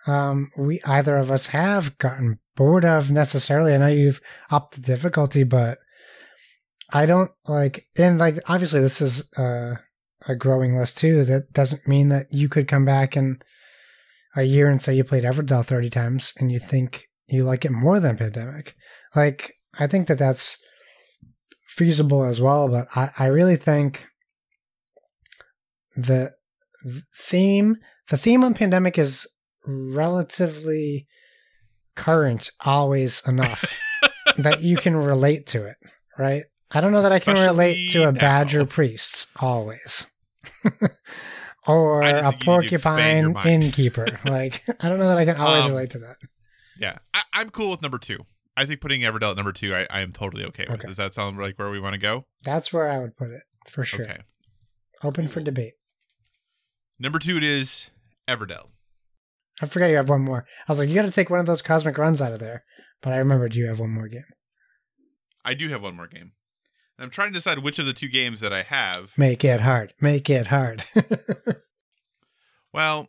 um, 0.09 0.51
we 0.57 0.81
either 0.85 1.17
of 1.17 1.31
us 1.31 1.49
have 1.49 1.99
gotten 1.99 2.39
bored 2.57 2.85
of 2.85 3.11
necessarily. 3.11 3.75
I 3.75 3.79
know 3.79 3.89
you've 3.89 4.21
upped 4.51 4.75
the 4.75 4.81
difficulty, 4.81 5.45
but 5.45 5.79
I 6.91 7.07
don't 7.07 7.31
like, 7.47 7.87
and 7.97 8.19
like, 8.19 8.39
obviously, 8.47 8.81
this 8.81 9.01
is 9.01 9.31
uh, 9.37 9.77
a 10.27 10.35
growing 10.35 10.77
list 10.77 10.99
too. 10.99 11.25
That 11.25 11.53
doesn't 11.53 11.87
mean 11.87 12.09
that 12.09 12.27
you 12.31 12.49
could 12.49 12.67
come 12.67 12.85
back 12.85 13.17
in 13.17 13.41
a 14.35 14.43
year 14.43 14.69
and 14.69 14.81
say 14.81 14.95
you 14.95 15.05
played 15.05 15.25
Everdell 15.25 15.65
30 15.65 15.91
times 15.91 16.33
and 16.39 16.51
you 16.51 16.59
think 16.59 17.09
you 17.27 17.45
like 17.45 17.65
it 17.65 17.73
more 17.73 18.01
than 18.01 18.17
Pandemic. 18.17 18.75
Like, 19.15 19.55
I 19.79 19.87
think 19.87 20.07
that 20.09 20.19
that's 20.19 20.59
feasible 21.65 22.25
as 22.25 22.41
well, 22.41 22.69
but 22.69 22.89
I, 22.97 23.11
I 23.19 23.27
really 23.27 23.57
think 23.57 24.07
the 25.97 26.33
theme 27.17 27.77
the 28.09 28.17
theme 28.17 28.45
on 28.45 28.55
pandemic 28.55 28.99
is 28.99 29.27
relatively 29.69 31.07
current 31.95 32.51
always 32.65 33.23
enough 33.29 33.79
that 34.39 34.63
you 34.63 34.77
can 34.77 34.97
relate 34.97 35.47
to 35.47 35.65
it 35.67 35.77
right? 36.19 36.45
I 36.71 36.81
don't 36.81 36.93
know 36.93 37.03
that 37.03 37.13
Especially 37.13 37.33
i 37.33 37.45
can 37.47 37.51
relate 37.51 37.91
to 37.93 38.09
a 38.09 38.13
now. 38.13 38.21
badger 38.21 38.67
priest 38.67 39.29
always. 39.37 40.07
Or 41.67 42.01
a 42.01 42.33
porcupine 42.33 43.37
innkeeper. 43.45 44.07
Like 44.25 44.63
i 44.83 44.89
don't 44.89 44.99
know 44.99 45.09
that 45.09 45.19
i 45.19 45.27
can 45.27 45.37
always 45.37 45.65
um, 45.65 45.73
relate 45.73 45.91
to 45.91 45.99
that. 45.99 46.17
yeah. 46.81 46.97
I, 47.13 47.43
am 47.43 47.51
cool 47.51 47.71
with 47.71 47.83
number 47.83 47.99
two. 47.99 48.21
I 48.57 48.65
think 48.65 48.81
putting 48.81 49.03
everdell 49.03 49.33
at 49.33 49.37
number 49.37 49.53
two 49.53 49.75
i, 49.75 49.87
I 49.91 50.01
am 50.01 50.13
totally 50.13 50.45
okay 50.47 50.65
with. 50.67 50.79
Okay. 50.79 50.89
does 50.89 50.97
that 50.97 51.13
sound 51.13 51.37
like 51.37 51.59
where 51.59 51.69
we 51.69 51.79
want 51.79 51.93
to 51.93 51.99
go? 51.99 52.25
That's 52.43 52.73
where 52.73 52.89
i 52.89 52.99
would 52.99 53.17
put 53.19 53.31
it 53.31 53.43
for 53.67 53.85
sure. 53.85 54.07
Okay. 54.07 54.21
Open 55.05 55.29
for 55.29 55.41
debate. 55.41 55.75
Number 56.99 57.19
two, 57.19 57.37
it 57.37 57.45
is 57.45 57.91
Everdell. 58.27 58.69
I 59.61 59.67
forgot 59.67 59.87
you 59.87 59.97
have 59.97 60.09
one 60.09 60.23
more. 60.23 60.45
I 60.69 60.73
was 60.73 60.79
like, 60.79 60.89
you 60.89 60.95
got 60.95 61.03
to 61.03 61.11
take 61.11 61.31
one 61.31 61.41
of 61.41 61.47
those 61.47 61.63
cosmic 61.63 61.99
runs 61.99 62.23
out 62.23 62.33
of 62.33 62.39
there. 62.39 62.65
But 63.03 63.13
I 63.13 63.17
remembered 63.19 63.55
you 63.55 63.67
have 63.67 63.81
one 63.81 63.91
more 63.91 64.09
game. 64.09 64.25
I 65.45 65.55
do 65.55 65.69
have 65.69 65.83
one 65.83 65.97
more 65.97 66.07
game. 66.09 66.33
I'm 66.99 67.11
trying 67.11 67.33
to 67.33 67.39
decide 67.39 67.61
which 67.61 67.79
of 67.79 67.87
the 67.87 67.93
two 67.93 68.09
games 68.09 68.41
that 68.41 68.53
I 68.53 68.63
have. 68.63 69.13
Make 69.17 69.45
it 69.45 69.61
hard. 69.61 69.95
Make 70.01 70.29
it 70.31 70.49
hard. 70.49 70.85
Well, 72.73 73.09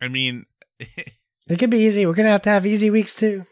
I 0.00 0.08
mean, 0.08 0.44
it 0.78 1.58
could 1.58 1.70
be 1.70 1.78
easy. 1.78 2.04
We're 2.06 2.12
gonna 2.14 2.28
have 2.28 2.42
to 2.42 2.50
have 2.50 2.66
easy 2.66 2.90
weeks 2.90 3.16
too. 3.16 3.46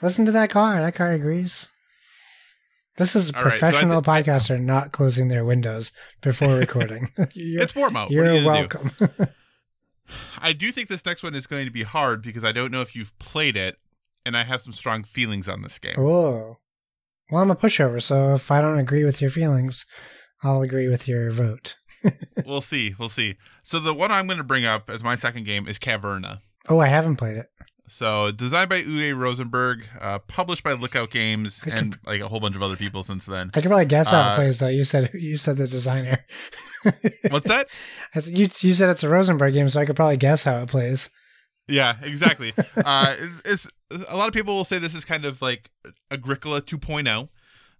Listen 0.00 0.24
to 0.26 0.32
that 0.32 0.50
car. 0.50 0.80
That 0.80 0.94
car 0.94 1.10
agrees. 1.10 1.68
This 2.96 3.14
is 3.14 3.30
a 3.30 3.36
All 3.36 3.42
right, 3.44 3.52
so 3.52 3.58
professional 3.58 4.00
thi- 4.02 4.10
podcaster 4.10 4.60
not 4.60 4.92
closing 4.92 5.28
their 5.28 5.44
windows 5.44 5.92
before 6.20 6.54
recording. 6.58 7.10
it's 7.34 7.74
warm 7.74 7.96
out. 7.96 8.08
What 8.10 8.12
are 8.18 8.24
you're 8.24 8.34
you 8.34 8.44
gonna 8.44 8.66
do? 8.68 8.78
welcome. 9.08 9.28
I 10.38 10.52
do 10.52 10.72
think 10.72 10.88
this 10.88 11.04
next 11.04 11.22
one 11.22 11.34
is 11.34 11.46
going 11.46 11.64
to 11.64 11.70
be 11.72 11.82
hard 11.82 12.22
because 12.22 12.44
I 12.44 12.52
don't 12.52 12.70
know 12.70 12.80
if 12.80 12.94
you've 12.94 13.16
played 13.18 13.56
it, 13.56 13.76
and 14.24 14.36
I 14.36 14.44
have 14.44 14.62
some 14.62 14.72
strong 14.72 15.04
feelings 15.04 15.48
on 15.48 15.62
this 15.62 15.78
game. 15.78 15.96
Whoa. 15.96 16.58
Well, 17.30 17.42
I'm 17.42 17.50
a 17.50 17.56
pushover, 17.56 18.02
so 18.02 18.34
if 18.34 18.50
I 18.50 18.60
don't 18.60 18.78
agree 18.78 19.04
with 19.04 19.20
your 19.20 19.30
feelings, 19.30 19.86
I'll 20.42 20.62
agree 20.62 20.88
with 20.88 21.08
your 21.08 21.30
vote. 21.30 21.76
we'll 22.46 22.60
see. 22.60 22.94
We'll 22.98 23.08
see. 23.08 23.36
So 23.62 23.78
the 23.78 23.94
one 23.94 24.10
I'm 24.10 24.26
going 24.26 24.38
to 24.38 24.44
bring 24.44 24.64
up 24.64 24.90
as 24.90 25.02
my 25.02 25.14
second 25.14 25.44
game 25.44 25.68
is 25.68 25.78
Caverna. 25.78 26.40
Oh, 26.68 26.80
I 26.80 26.88
haven't 26.88 27.16
played 27.16 27.36
it. 27.36 27.46
So 27.92 28.30
designed 28.32 28.70
by 28.70 28.82
Uwe 28.82 29.16
Rosenberg, 29.16 29.86
uh, 30.00 30.18
published 30.20 30.62
by 30.64 30.72
Lookout 30.72 31.10
Games, 31.10 31.60
could- 31.60 31.72
and 31.74 31.98
like 32.06 32.20
a 32.22 32.28
whole 32.28 32.40
bunch 32.40 32.56
of 32.56 32.62
other 32.62 32.76
people 32.76 33.02
since 33.02 33.26
then. 33.26 33.50
I 33.54 33.60
can 33.60 33.68
probably 33.68 33.84
guess 33.84 34.10
how 34.10 34.30
Uh, 34.30 34.32
it 34.32 34.36
plays, 34.36 34.58
though. 34.60 34.68
You 34.68 34.84
said 34.84 35.10
you 35.12 35.36
said 35.36 35.58
the 35.58 35.68
designer. 35.68 36.24
What's 37.30 37.48
that? 37.48 37.68
I 38.14 38.20
said, 38.20 38.38
you, 38.38 38.44
you 38.60 38.74
said 38.74 38.88
it's 38.88 39.02
a 39.02 39.08
Rosenberg 39.08 39.52
game, 39.54 39.68
so 39.68 39.80
I 39.80 39.84
could 39.84 39.96
probably 39.96 40.16
guess 40.16 40.44
how 40.44 40.58
it 40.62 40.68
plays. 40.68 41.10
Yeah, 41.68 41.96
exactly. 42.02 42.54
uh, 42.84 43.16
it's, 43.44 43.68
it's 43.90 44.04
a 44.08 44.16
lot 44.16 44.26
of 44.28 44.34
people 44.34 44.56
will 44.56 44.64
say 44.64 44.78
this 44.78 44.94
is 44.94 45.04
kind 45.04 45.24
of 45.24 45.40
like 45.42 45.70
Agricola 46.10 46.62
2.0. 46.62 47.28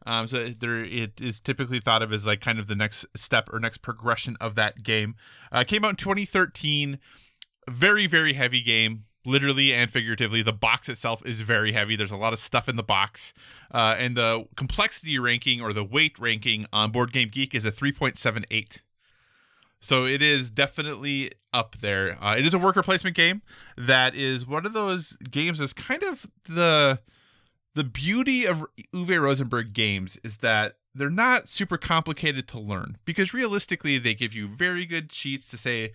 Um, 0.04 0.28
so 0.28 0.48
there, 0.48 0.80
it 0.84 1.20
is 1.20 1.40
typically 1.40 1.80
thought 1.80 2.02
of 2.02 2.12
as 2.12 2.26
like 2.26 2.40
kind 2.40 2.58
of 2.58 2.66
the 2.66 2.74
next 2.74 3.06
step 3.16 3.48
or 3.52 3.58
next 3.60 3.78
progression 3.82 4.36
of 4.40 4.56
that 4.56 4.82
game. 4.82 5.14
Uh, 5.50 5.64
came 5.64 5.84
out 5.84 5.90
in 5.90 5.96
2013. 5.96 6.98
Very, 7.70 8.06
very 8.08 8.32
heavy 8.32 8.60
game, 8.60 9.04
literally 9.24 9.72
and 9.72 9.90
figuratively. 9.90 10.42
The 10.42 10.52
box 10.52 10.88
itself 10.88 11.24
is 11.24 11.40
very 11.40 11.72
heavy. 11.72 11.96
There's 11.96 12.10
a 12.10 12.16
lot 12.16 12.32
of 12.32 12.38
stuff 12.38 12.68
in 12.68 12.76
the 12.76 12.82
box, 12.82 13.32
uh, 13.72 13.96
and 13.98 14.16
the 14.16 14.46
complexity 14.56 15.18
ranking 15.18 15.60
or 15.60 15.72
the 15.72 15.84
weight 15.84 16.18
ranking 16.18 16.66
on 16.72 16.90
Board 16.90 17.12
Game 17.12 17.28
Geek 17.28 17.54
is 17.54 17.64
a 17.64 17.70
3.78. 17.70 18.80
So 19.80 20.06
it 20.06 20.22
is 20.22 20.50
definitely 20.50 21.32
up 21.52 21.76
there. 21.80 22.22
Uh, 22.22 22.36
it 22.36 22.46
is 22.46 22.54
a 22.54 22.58
worker 22.58 22.84
placement 22.84 23.16
game 23.16 23.42
that 23.76 24.14
is 24.14 24.46
one 24.46 24.64
of 24.64 24.72
those 24.72 25.16
games 25.28 25.58
that's 25.58 25.72
kind 25.72 26.02
of 26.04 26.26
the 26.48 27.00
the 27.74 27.84
beauty 27.84 28.46
of 28.46 28.66
Uwe 28.94 29.20
Rosenberg 29.20 29.72
games 29.72 30.18
is 30.22 30.38
that 30.38 30.76
they're 30.94 31.10
not 31.10 31.48
super 31.48 31.78
complicated 31.78 32.46
to 32.48 32.60
learn 32.60 32.98
because 33.04 33.32
realistically 33.32 33.98
they 33.98 34.14
give 34.14 34.34
you 34.34 34.46
very 34.46 34.84
good 34.84 35.08
cheats 35.08 35.48
to 35.50 35.56
say 35.56 35.92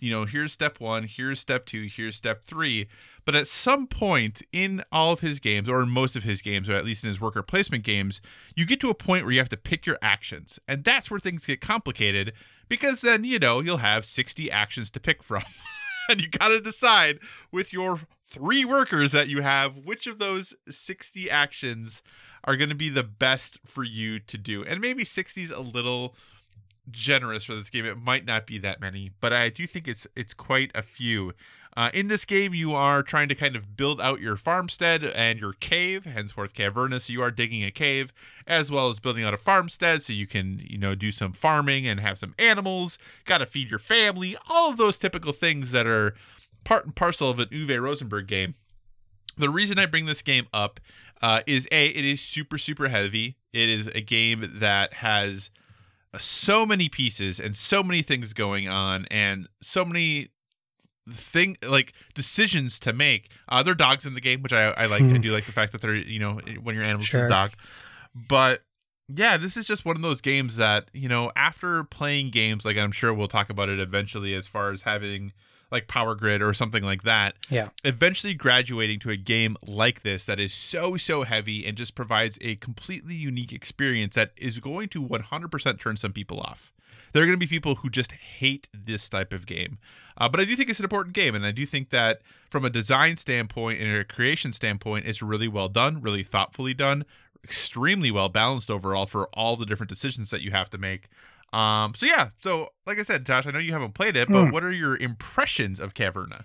you 0.00 0.10
know 0.10 0.24
here's 0.24 0.52
step 0.52 0.80
1 0.80 1.04
here's 1.04 1.38
step 1.38 1.64
2 1.66 1.88
here's 1.94 2.16
step 2.16 2.44
3 2.44 2.88
but 3.24 3.36
at 3.36 3.46
some 3.46 3.86
point 3.86 4.42
in 4.52 4.82
all 4.90 5.12
of 5.12 5.20
his 5.20 5.38
games 5.38 5.68
or 5.68 5.82
in 5.82 5.88
most 5.88 6.16
of 6.16 6.24
his 6.24 6.42
games 6.42 6.68
or 6.68 6.74
at 6.74 6.84
least 6.84 7.04
in 7.04 7.08
his 7.08 7.20
worker 7.20 7.42
placement 7.42 7.84
games 7.84 8.20
you 8.54 8.66
get 8.66 8.80
to 8.80 8.90
a 8.90 8.94
point 8.94 9.24
where 9.24 9.32
you 9.32 9.38
have 9.38 9.48
to 9.48 9.56
pick 9.56 9.86
your 9.86 9.98
actions. 10.02 10.58
And 10.68 10.84
that's 10.84 11.10
where 11.10 11.20
things 11.20 11.46
get 11.46 11.60
complicated 11.60 12.32
because 12.68 13.00
then 13.00 13.24
you 13.24 13.38
know 13.38 13.60
you'll 13.60 13.78
have 13.78 14.04
60 14.04 14.50
actions 14.50 14.90
to 14.90 15.00
pick 15.00 15.22
from. 15.22 15.42
And 16.08 16.20
you 16.20 16.28
got 16.28 16.48
to 16.48 16.60
decide 16.60 17.20
with 17.52 17.72
your 17.72 18.00
three 18.26 18.64
workers 18.64 19.12
that 19.12 19.28
you 19.28 19.40
have 19.40 19.76
which 19.76 20.08
of 20.08 20.18
those 20.18 20.52
60 20.68 21.30
actions 21.30 22.02
are 22.42 22.56
going 22.56 22.70
to 22.70 22.74
be 22.74 22.88
the 22.88 23.04
best 23.04 23.60
for 23.64 23.84
you 23.84 24.18
to 24.18 24.36
do. 24.36 24.64
And 24.64 24.80
maybe 24.80 25.04
60 25.04 25.40
is 25.40 25.52
a 25.52 25.60
little 25.60 26.16
generous 26.90 27.44
for 27.44 27.54
this 27.54 27.70
game 27.70 27.84
it 27.84 27.96
might 27.96 28.24
not 28.24 28.46
be 28.46 28.58
that 28.58 28.80
many 28.80 29.10
but 29.20 29.32
i 29.32 29.48
do 29.48 29.66
think 29.66 29.86
it's 29.86 30.06
it's 30.16 30.34
quite 30.34 30.70
a 30.74 30.82
few 30.82 31.32
uh, 31.74 31.88
in 31.94 32.08
this 32.08 32.26
game 32.26 32.52
you 32.52 32.74
are 32.74 33.02
trying 33.02 33.28
to 33.28 33.34
kind 33.34 33.56
of 33.56 33.76
build 33.76 34.00
out 34.00 34.20
your 34.20 34.36
farmstead 34.36 35.02
and 35.04 35.38
your 35.38 35.54
cave 35.54 36.04
henceforth 36.04 36.52
cavernous. 36.52 37.04
so 37.04 37.12
you 37.12 37.22
are 37.22 37.30
digging 37.30 37.64
a 37.64 37.70
cave 37.70 38.12
as 38.46 38.70
well 38.70 38.90
as 38.90 38.98
building 38.98 39.24
out 39.24 39.32
a 39.32 39.38
farmstead 39.38 40.02
so 40.02 40.12
you 40.12 40.26
can 40.26 40.60
you 40.64 40.76
know 40.76 40.94
do 40.94 41.10
some 41.10 41.32
farming 41.32 41.86
and 41.86 42.00
have 42.00 42.18
some 42.18 42.34
animals 42.38 42.98
got 43.24 43.38
to 43.38 43.46
feed 43.46 43.70
your 43.70 43.78
family 43.78 44.36
all 44.50 44.68
of 44.68 44.76
those 44.76 44.98
typical 44.98 45.32
things 45.32 45.70
that 45.70 45.86
are 45.86 46.14
part 46.64 46.84
and 46.84 46.96
parcel 46.96 47.30
of 47.30 47.38
an 47.38 47.48
uwe 47.48 47.80
rosenberg 47.80 48.26
game 48.26 48.54
the 49.36 49.50
reason 49.50 49.78
I 49.78 49.86
bring 49.86 50.06
this 50.06 50.22
game 50.22 50.46
up 50.52 50.80
uh, 51.20 51.40
is 51.46 51.68
a 51.70 51.86
it 51.86 52.04
is 52.04 52.20
super 52.20 52.58
super 52.58 52.88
heavy. 52.88 53.36
It 53.52 53.68
is 53.68 53.86
a 53.88 54.00
game 54.00 54.50
that 54.54 54.94
has 54.94 55.50
so 56.18 56.66
many 56.66 56.88
pieces 56.88 57.40
and 57.40 57.56
so 57.56 57.82
many 57.82 58.02
things 58.02 58.32
going 58.32 58.68
on 58.68 59.06
and 59.10 59.48
so 59.62 59.84
many 59.84 60.28
thing 61.10 61.56
like 61.62 61.92
decisions 62.14 62.78
to 62.80 62.92
make. 62.92 63.30
Uh, 63.48 63.62
there 63.62 63.72
are 63.72 63.76
dogs 63.76 64.06
in 64.06 64.14
the 64.14 64.20
game, 64.20 64.42
which 64.42 64.52
I, 64.52 64.70
I 64.70 64.86
like. 64.86 65.02
I 65.02 65.16
do 65.18 65.32
like 65.32 65.46
the 65.46 65.52
fact 65.52 65.72
that 65.72 65.80
they're 65.80 65.94
you 65.96 66.18
know 66.18 66.40
when 66.62 66.74
your 66.74 66.84
animal's 66.84 67.06
Sure. 67.06 67.26
a 67.26 67.28
dog, 67.28 67.52
but 68.28 68.62
yeah, 69.08 69.36
this 69.36 69.56
is 69.56 69.66
just 69.66 69.84
one 69.84 69.96
of 69.96 70.02
those 70.02 70.20
games 70.20 70.56
that 70.56 70.88
you 70.92 71.08
know 71.08 71.32
after 71.34 71.84
playing 71.84 72.30
games 72.30 72.64
like 72.64 72.76
I'm 72.76 72.92
sure 72.92 73.12
we'll 73.12 73.28
talk 73.28 73.50
about 73.50 73.68
it 73.68 73.80
eventually 73.80 74.34
as 74.34 74.46
far 74.46 74.70
as 74.70 74.82
having 74.82 75.32
like 75.72 75.88
Power 75.88 76.14
Grid 76.14 76.40
or 76.42 76.54
something 76.54 76.84
like 76.84 77.02
that 77.02 77.34
Yeah. 77.50 77.70
eventually 77.82 78.34
graduating 78.34 79.00
to 79.00 79.10
a 79.10 79.16
game 79.16 79.56
like 79.66 80.02
this 80.02 80.24
that 80.26 80.38
is 80.38 80.52
so 80.54 80.96
so 80.96 81.22
heavy 81.24 81.66
and 81.66 81.76
just 81.76 81.94
provides 81.96 82.38
a 82.42 82.54
completely 82.56 83.14
unique 83.16 83.52
experience 83.52 84.14
that 84.14 84.30
is 84.36 84.60
going 84.60 84.88
to 84.90 85.02
100% 85.02 85.80
turn 85.80 85.96
some 85.96 86.12
people 86.12 86.38
off. 86.38 86.70
There 87.12 87.22
are 87.22 87.26
going 87.26 87.38
to 87.38 87.44
be 87.44 87.46
people 87.48 87.76
who 87.76 87.90
just 87.90 88.12
hate 88.12 88.68
this 88.72 89.08
type 89.08 89.32
of 89.32 89.46
game. 89.46 89.78
Uh, 90.16 90.28
but 90.28 90.40
i 90.40 90.44
do 90.44 90.54
think 90.54 90.68
it's 90.68 90.78
an 90.78 90.84
important 90.84 91.14
game 91.14 91.34
and 91.34 91.44
i 91.46 91.50
do 91.50 91.64
think 91.64 91.88
that 91.88 92.20
from 92.50 92.66
a 92.66 92.70
design 92.70 93.16
standpoint 93.16 93.80
and 93.80 93.96
a 93.96 94.04
creation 94.04 94.52
standpoint 94.52 95.06
it's 95.06 95.22
really 95.22 95.48
well 95.48 95.70
done 95.70 96.02
really 96.02 96.22
thoughtfully 96.22 96.74
done 96.74 97.02
extremely 97.42 98.10
well 98.10 98.28
balanced 98.28 98.70
overall 98.70 99.06
for 99.06 99.26
all 99.32 99.56
the 99.56 99.66
different 99.66 99.88
decisions 99.88 100.28
that 100.30 100.42
you 100.42 100.50
have 100.50 100.68
to 100.70 100.76
make 100.78 101.08
um, 101.52 101.94
so 101.94 102.06
yeah, 102.06 102.30
so 102.40 102.68
like 102.86 102.98
I 102.98 103.02
said, 103.02 103.26
Josh, 103.26 103.46
I 103.46 103.50
know 103.50 103.58
you 103.58 103.72
haven't 103.72 103.94
played 103.94 104.16
it, 104.16 104.28
but 104.28 104.46
Hmm. 104.46 104.50
what 104.50 104.64
are 104.64 104.72
your 104.72 104.96
impressions 104.96 105.80
of 105.80 105.94
Caverna? 105.94 106.44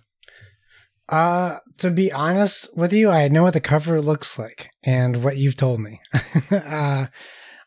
Uh, 1.10 1.60
to 1.78 1.90
be 1.90 2.12
honest 2.12 2.76
with 2.78 2.92
you, 2.92 3.10
I 3.10 3.30
know 3.30 3.44
what 3.44 3.54
the 3.54 3.62
cover 3.62 4.02
looks 4.02 4.38
like 4.38 4.70
and 4.84 5.24
what 5.24 5.38
you've 5.38 5.56
told 5.56 5.80
me. 5.80 6.02
uh, 6.52 7.08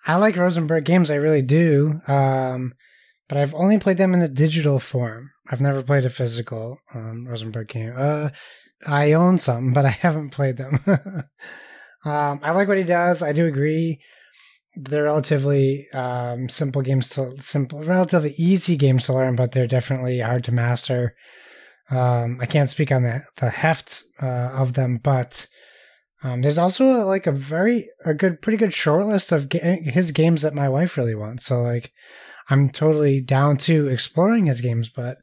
I 0.06 0.16
like 0.16 0.36
Rosenberg 0.36 0.84
games, 0.84 1.10
I 1.10 1.14
really 1.14 1.40
do. 1.42 2.00
Um, 2.06 2.74
but 3.28 3.38
I've 3.38 3.54
only 3.54 3.78
played 3.78 3.96
them 3.96 4.12
in 4.12 4.20
a 4.20 4.28
digital 4.28 4.78
form. 4.78 5.30
I've 5.50 5.60
never 5.60 5.82
played 5.82 6.04
a 6.04 6.10
physical 6.10 6.78
um, 6.94 7.26
Rosenberg 7.26 7.68
game. 7.68 7.94
Uh, 7.96 8.30
I 8.86 9.12
own 9.12 9.38
some, 9.38 9.72
but 9.74 9.86
I 9.86 9.90
haven't 9.90 10.30
played 10.30 10.58
them. 10.58 10.80
um, 12.04 12.40
I 12.42 12.50
like 12.50 12.68
what 12.68 12.76
he 12.78 12.84
does. 12.84 13.22
I 13.22 13.32
do 13.32 13.46
agree. 13.46 14.00
They're 14.76 15.04
relatively 15.04 15.86
um, 15.92 16.48
simple 16.48 16.82
games 16.82 17.10
to 17.10 17.40
simple, 17.42 17.82
relatively 17.82 18.34
easy 18.38 18.76
games 18.76 19.06
to 19.06 19.12
learn, 19.12 19.36
but 19.36 19.52
they're 19.52 19.66
definitely 19.66 20.20
hard 20.20 20.44
to 20.44 20.52
master. 20.52 21.16
Um, 21.90 22.38
I 22.40 22.46
can't 22.46 22.70
speak 22.70 22.92
on 22.92 23.02
the 23.02 23.22
the 23.36 23.50
heft 23.50 24.04
uh, 24.22 24.50
of 24.52 24.74
them, 24.74 24.98
but 25.02 25.48
um, 26.22 26.42
there's 26.42 26.58
also 26.58 27.04
like 27.06 27.26
a 27.26 27.32
very 27.32 27.88
a 28.04 28.14
good, 28.14 28.42
pretty 28.42 28.58
good 28.58 28.72
short 28.72 29.06
list 29.06 29.32
of 29.32 29.48
ga- 29.48 29.82
his 29.82 30.12
games 30.12 30.42
that 30.42 30.54
my 30.54 30.68
wife 30.68 30.96
really 30.96 31.14
wants. 31.14 31.46
So 31.46 31.62
like, 31.62 31.92
I'm 32.48 32.68
totally 32.68 33.20
down 33.20 33.56
to 33.58 33.88
exploring 33.88 34.46
his 34.46 34.60
games, 34.60 34.88
but 34.88 35.16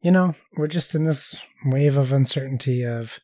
you 0.00 0.10
know, 0.10 0.34
we're 0.56 0.68
just 0.68 0.94
in 0.94 1.04
this 1.04 1.44
wave 1.66 1.96
of 1.96 2.12
uncertainty 2.12 2.82
of 2.84 3.18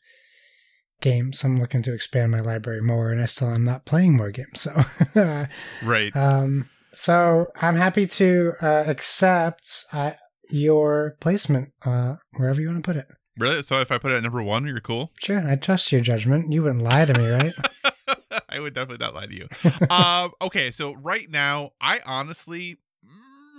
games. 1.01 1.45
I'm 1.45 1.59
looking 1.59 1.83
to 1.83 1.93
expand 1.93 2.33
my 2.33 2.41
library 2.41 2.83
more, 2.83 3.11
and 3.11 3.21
I 3.21 3.27
still 3.27 3.51
am 3.51 3.65
not 3.65 3.85
playing 3.85 4.17
more 4.17 4.31
games. 4.31 4.61
So, 4.61 4.85
Right. 5.83 6.15
um, 6.17 6.69
so 6.93 7.47
I'm 7.57 7.77
happy 7.77 8.07
to 8.07 8.53
uh, 8.61 8.85
accept 8.87 9.85
uh, 9.93 10.13
your 10.51 11.17
placement 11.21 11.73
uh, 11.85 12.17
wherever 12.37 12.61
you 12.61 12.69
want 12.69 12.85
to 12.85 12.89
put 12.89 12.97
it. 12.97 13.07
Really? 13.39 13.63
So 13.63 13.81
if 13.81 13.91
I 13.91 13.99
put 13.99 14.13
it 14.13 14.17
at 14.17 14.23
number 14.23 14.43
one, 14.43 14.67
you're 14.67 14.81
cool? 14.81 15.13
Sure, 15.19 15.47
I 15.47 15.57
trust 15.57 15.93
your 15.93 16.01
judgment. 16.01 16.53
You 16.53 16.63
wouldn't 16.63 16.83
lie 16.83 17.05
to 17.07 17.19
me, 17.19 17.29
right? 17.29 17.55
I 18.49 18.61
would 18.61 18.75
definitely 18.75 19.05
not 19.05 19.15
lie 19.15 19.27
to 19.27 19.35
you. 19.35 19.49
um, 19.91 20.33
okay, 20.43 20.71
so 20.71 20.93
right 20.95 21.31
now, 21.31 21.71
I 21.81 22.01
honestly, 22.05 22.79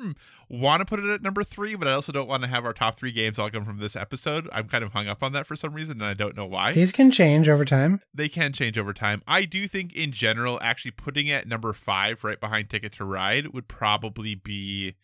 mm, 0.04 0.16
want 0.52 0.82
to 0.82 0.86
put 0.86 1.00
it 1.00 1.10
at 1.10 1.22
number 1.22 1.44
three, 1.44 1.76
but 1.76 1.88
I 1.88 1.94
also 1.94 2.12
don't 2.12 2.28
want 2.28 2.44
to 2.44 2.50
have 2.50 2.66
our 2.66 2.74
top 2.74 3.00
three 3.00 3.14
games 3.14 3.40
all 3.40 3.50
come 3.50 3.64
from 3.64 3.80
this 3.80 3.96
episode. 3.96 4.50
I'm 4.52 4.68
kind 4.68 4.84
of 4.84 4.92
hung 4.92 5.08
up 5.08 5.24
on 5.24 5.32
that 5.32 5.48
for 5.48 5.56
some 5.56 5.74
reason, 5.74 6.02
and 6.02 6.06
I 6.06 6.14
don't 6.14 6.36
know 6.36 6.46
why. 6.46 6.74
These 6.74 6.92
can 6.92 7.10
change 7.10 7.48
over 7.48 7.64
time. 7.64 8.02
They 8.14 8.28
can 8.28 8.52
change 8.52 8.78
over 8.78 8.94
time. 8.94 9.22
I 9.26 9.46
do 9.46 9.68
think, 9.68 9.94
in 9.94 10.12
general, 10.12 10.60
actually 10.62 10.92
putting 10.92 11.28
it 11.28 11.34
at 11.34 11.48
number 11.48 11.72
five, 11.72 12.24
right 12.24 12.40
behind 12.40 12.70
Ticket 12.70 12.94
to 12.94 13.06
Ride, 13.06 13.54
would 13.54 13.68
probably 13.68 14.36
be. 14.36 14.96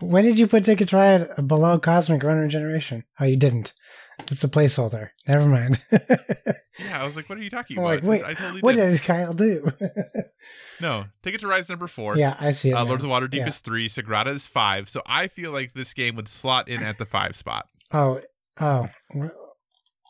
When 0.00 0.24
did 0.24 0.38
you 0.38 0.46
put 0.46 0.64
Ticket 0.64 0.88
to 0.90 0.96
Ride 0.96 1.46
below 1.46 1.78
Cosmic 1.78 2.22
Run 2.22 2.38
Regeneration? 2.38 3.04
Oh, 3.18 3.24
you 3.24 3.36
didn't. 3.36 3.72
It's 4.30 4.44
a 4.44 4.48
placeholder. 4.48 5.10
Never 5.28 5.46
mind. 5.46 5.80
Yeah, 6.78 6.98
I 6.98 7.04
was 7.04 7.14
like, 7.14 7.28
what 7.28 7.36
are 7.36 7.42
you 7.42 7.50
talking 7.50 7.76
I'm 7.78 7.84
about? 7.84 7.94
like, 7.96 8.04
wait, 8.04 8.24
I 8.24 8.32
totally 8.32 8.62
what 8.62 8.74
did. 8.74 9.02
Kyle 9.02 9.34
do? 9.34 9.70
No, 10.80 11.02
Take 11.02 11.34
Ticket 11.34 11.40
to 11.42 11.46
Ride's 11.46 11.68
number 11.68 11.86
four. 11.86 12.16
yeah, 12.16 12.36
I 12.40 12.52
see 12.52 12.70
it. 12.70 12.74
Uh. 12.74 12.84
Lords 12.86 13.04
of 13.04 13.10
Waterdeep 13.10 13.34
Yeah. 13.34 13.48
is 13.48 13.60
three. 13.60 13.86
Sagrada 13.86 14.28
is 14.28 14.46
five. 14.46 14.88
So 14.88 15.02
I 15.04 15.28
feel 15.28 15.50
like 15.50 15.74
this 15.74 15.92
game 15.92 16.16
would 16.16 16.26
slot 16.28 16.68
in 16.68 16.82
at 16.82 16.96
the 16.96 17.04
five 17.04 17.36
spot. 17.36 17.66
Oh, 17.92 18.22
oh, 18.62 18.88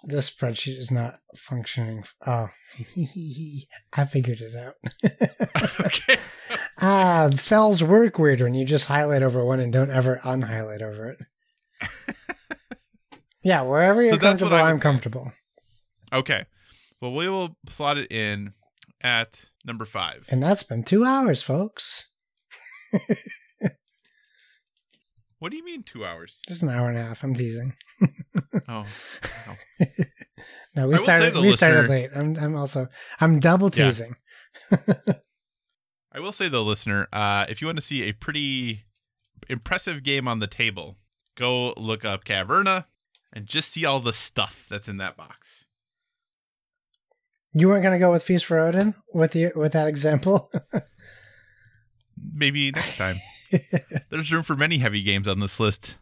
this 0.05 0.30
spreadsheet 0.30 0.78
is 0.78 0.90
not 0.90 1.20
functioning. 1.36 2.05
Oh, 2.26 2.48
I 3.92 4.05
figured 4.05 4.40
it 4.40 4.55
out. 4.57 4.74
okay. 5.80 6.16
ah, 6.82 7.30
cells 7.36 7.82
work 7.82 8.18
weird 8.18 8.40
when 8.40 8.55
you 8.55 8.64
just 8.64 8.86
highlight 8.88 9.22
over 9.22 9.44
one 9.44 9.61
and 9.61 9.72
don't 9.72 9.90
ever 9.90 10.20
unhighlight 10.24 10.82
over 10.82 11.11
it. 11.11 11.18
yeah, 13.42 13.62
wherever 13.62 14.03
you're 14.03 14.14
So 14.14 14.18
comfortable, 14.18 14.57
I'm 14.57 14.76
say. 14.76 14.82
comfortable. 14.82 15.32
Okay. 16.12 16.46
Well, 17.01 17.14
we 17.14 17.28
will 17.28 17.57
slot 17.68 17.98
it 17.98 18.11
in 18.11 18.53
at 19.03 19.44
number 19.64 19.84
five. 19.84 20.26
And 20.28 20.42
that's 20.42 20.62
been 20.62 20.82
two 20.84 21.05
hours, 21.05 21.42
folks. 21.42 22.09
What 25.41 25.51
do 25.51 25.57
you 25.57 25.64
mean 25.64 25.82
two 25.82 26.05
hours? 26.05 26.41
Just 26.49 26.62
an 26.62 26.68
hour 26.68 26.88
and 26.88 26.97
a 26.99 27.03
half. 27.03 27.24
I'm 27.24 27.34
teasing. 27.34 27.74
Oh, 28.68 28.86
No, 30.76 30.84
I 30.84 30.86
we 30.86 30.99
started. 30.99 31.34
We 31.34 31.51
started 31.53 31.88
late. 31.91 32.11
I'm. 32.14 32.36
I'm 32.36 32.55
also. 32.57 32.86
I'm 33.20 33.41
double 33.41 33.70
Yeah. 33.74 33.86
teasing. 33.86 34.16
I 36.12 36.20
will 36.20 36.32
say 36.32 36.49
though, 36.49 36.62
listener, 36.62 37.09
uh, 37.12 37.47
if 37.49 37.61
you 37.61 37.66
want 37.68 37.78
to 37.78 37.82
see 37.84 38.03
a 38.03 38.12
pretty 38.12 38.84
impressive 39.49 40.03
game 40.03 40.28
on 40.28 40.38
the 40.41 40.47
table, 40.47 40.99
go 41.36 41.72
look 41.76 42.05
up 42.05 42.24
Caverna 42.24 42.84
and 43.32 43.47
just 43.47 43.70
see 43.70 43.84
all 43.84 44.01
the 44.01 44.12
stuff 44.12 44.66
that's 44.68 44.88
in 44.88 44.99
that 44.99 45.16
box. 45.16 45.64
You 47.53 47.68
weren't 47.68 47.82
gonna 47.82 47.99
go 47.99 48.12
with 48.12 48.22
Feast 48.22 48.45
for 48.45 48.59
Odin 48.59 48.95
with 49.14 49.32
the 49.32 49.53
with 49.57 49.72
that 49.72 49.88
example. 49.88 50.51
Maybe 52.34 52.70
next 52.70 52.97
time. 52.97 53.16
There's 54.11 54.32
room 54.32 54.42
for 54.42 54.57
many 54.57 54.78
heavy 54.78 55.03
games 55.03 55.28
on 55.28 55.40
this 55.40 55.59
list. 55.61 55.96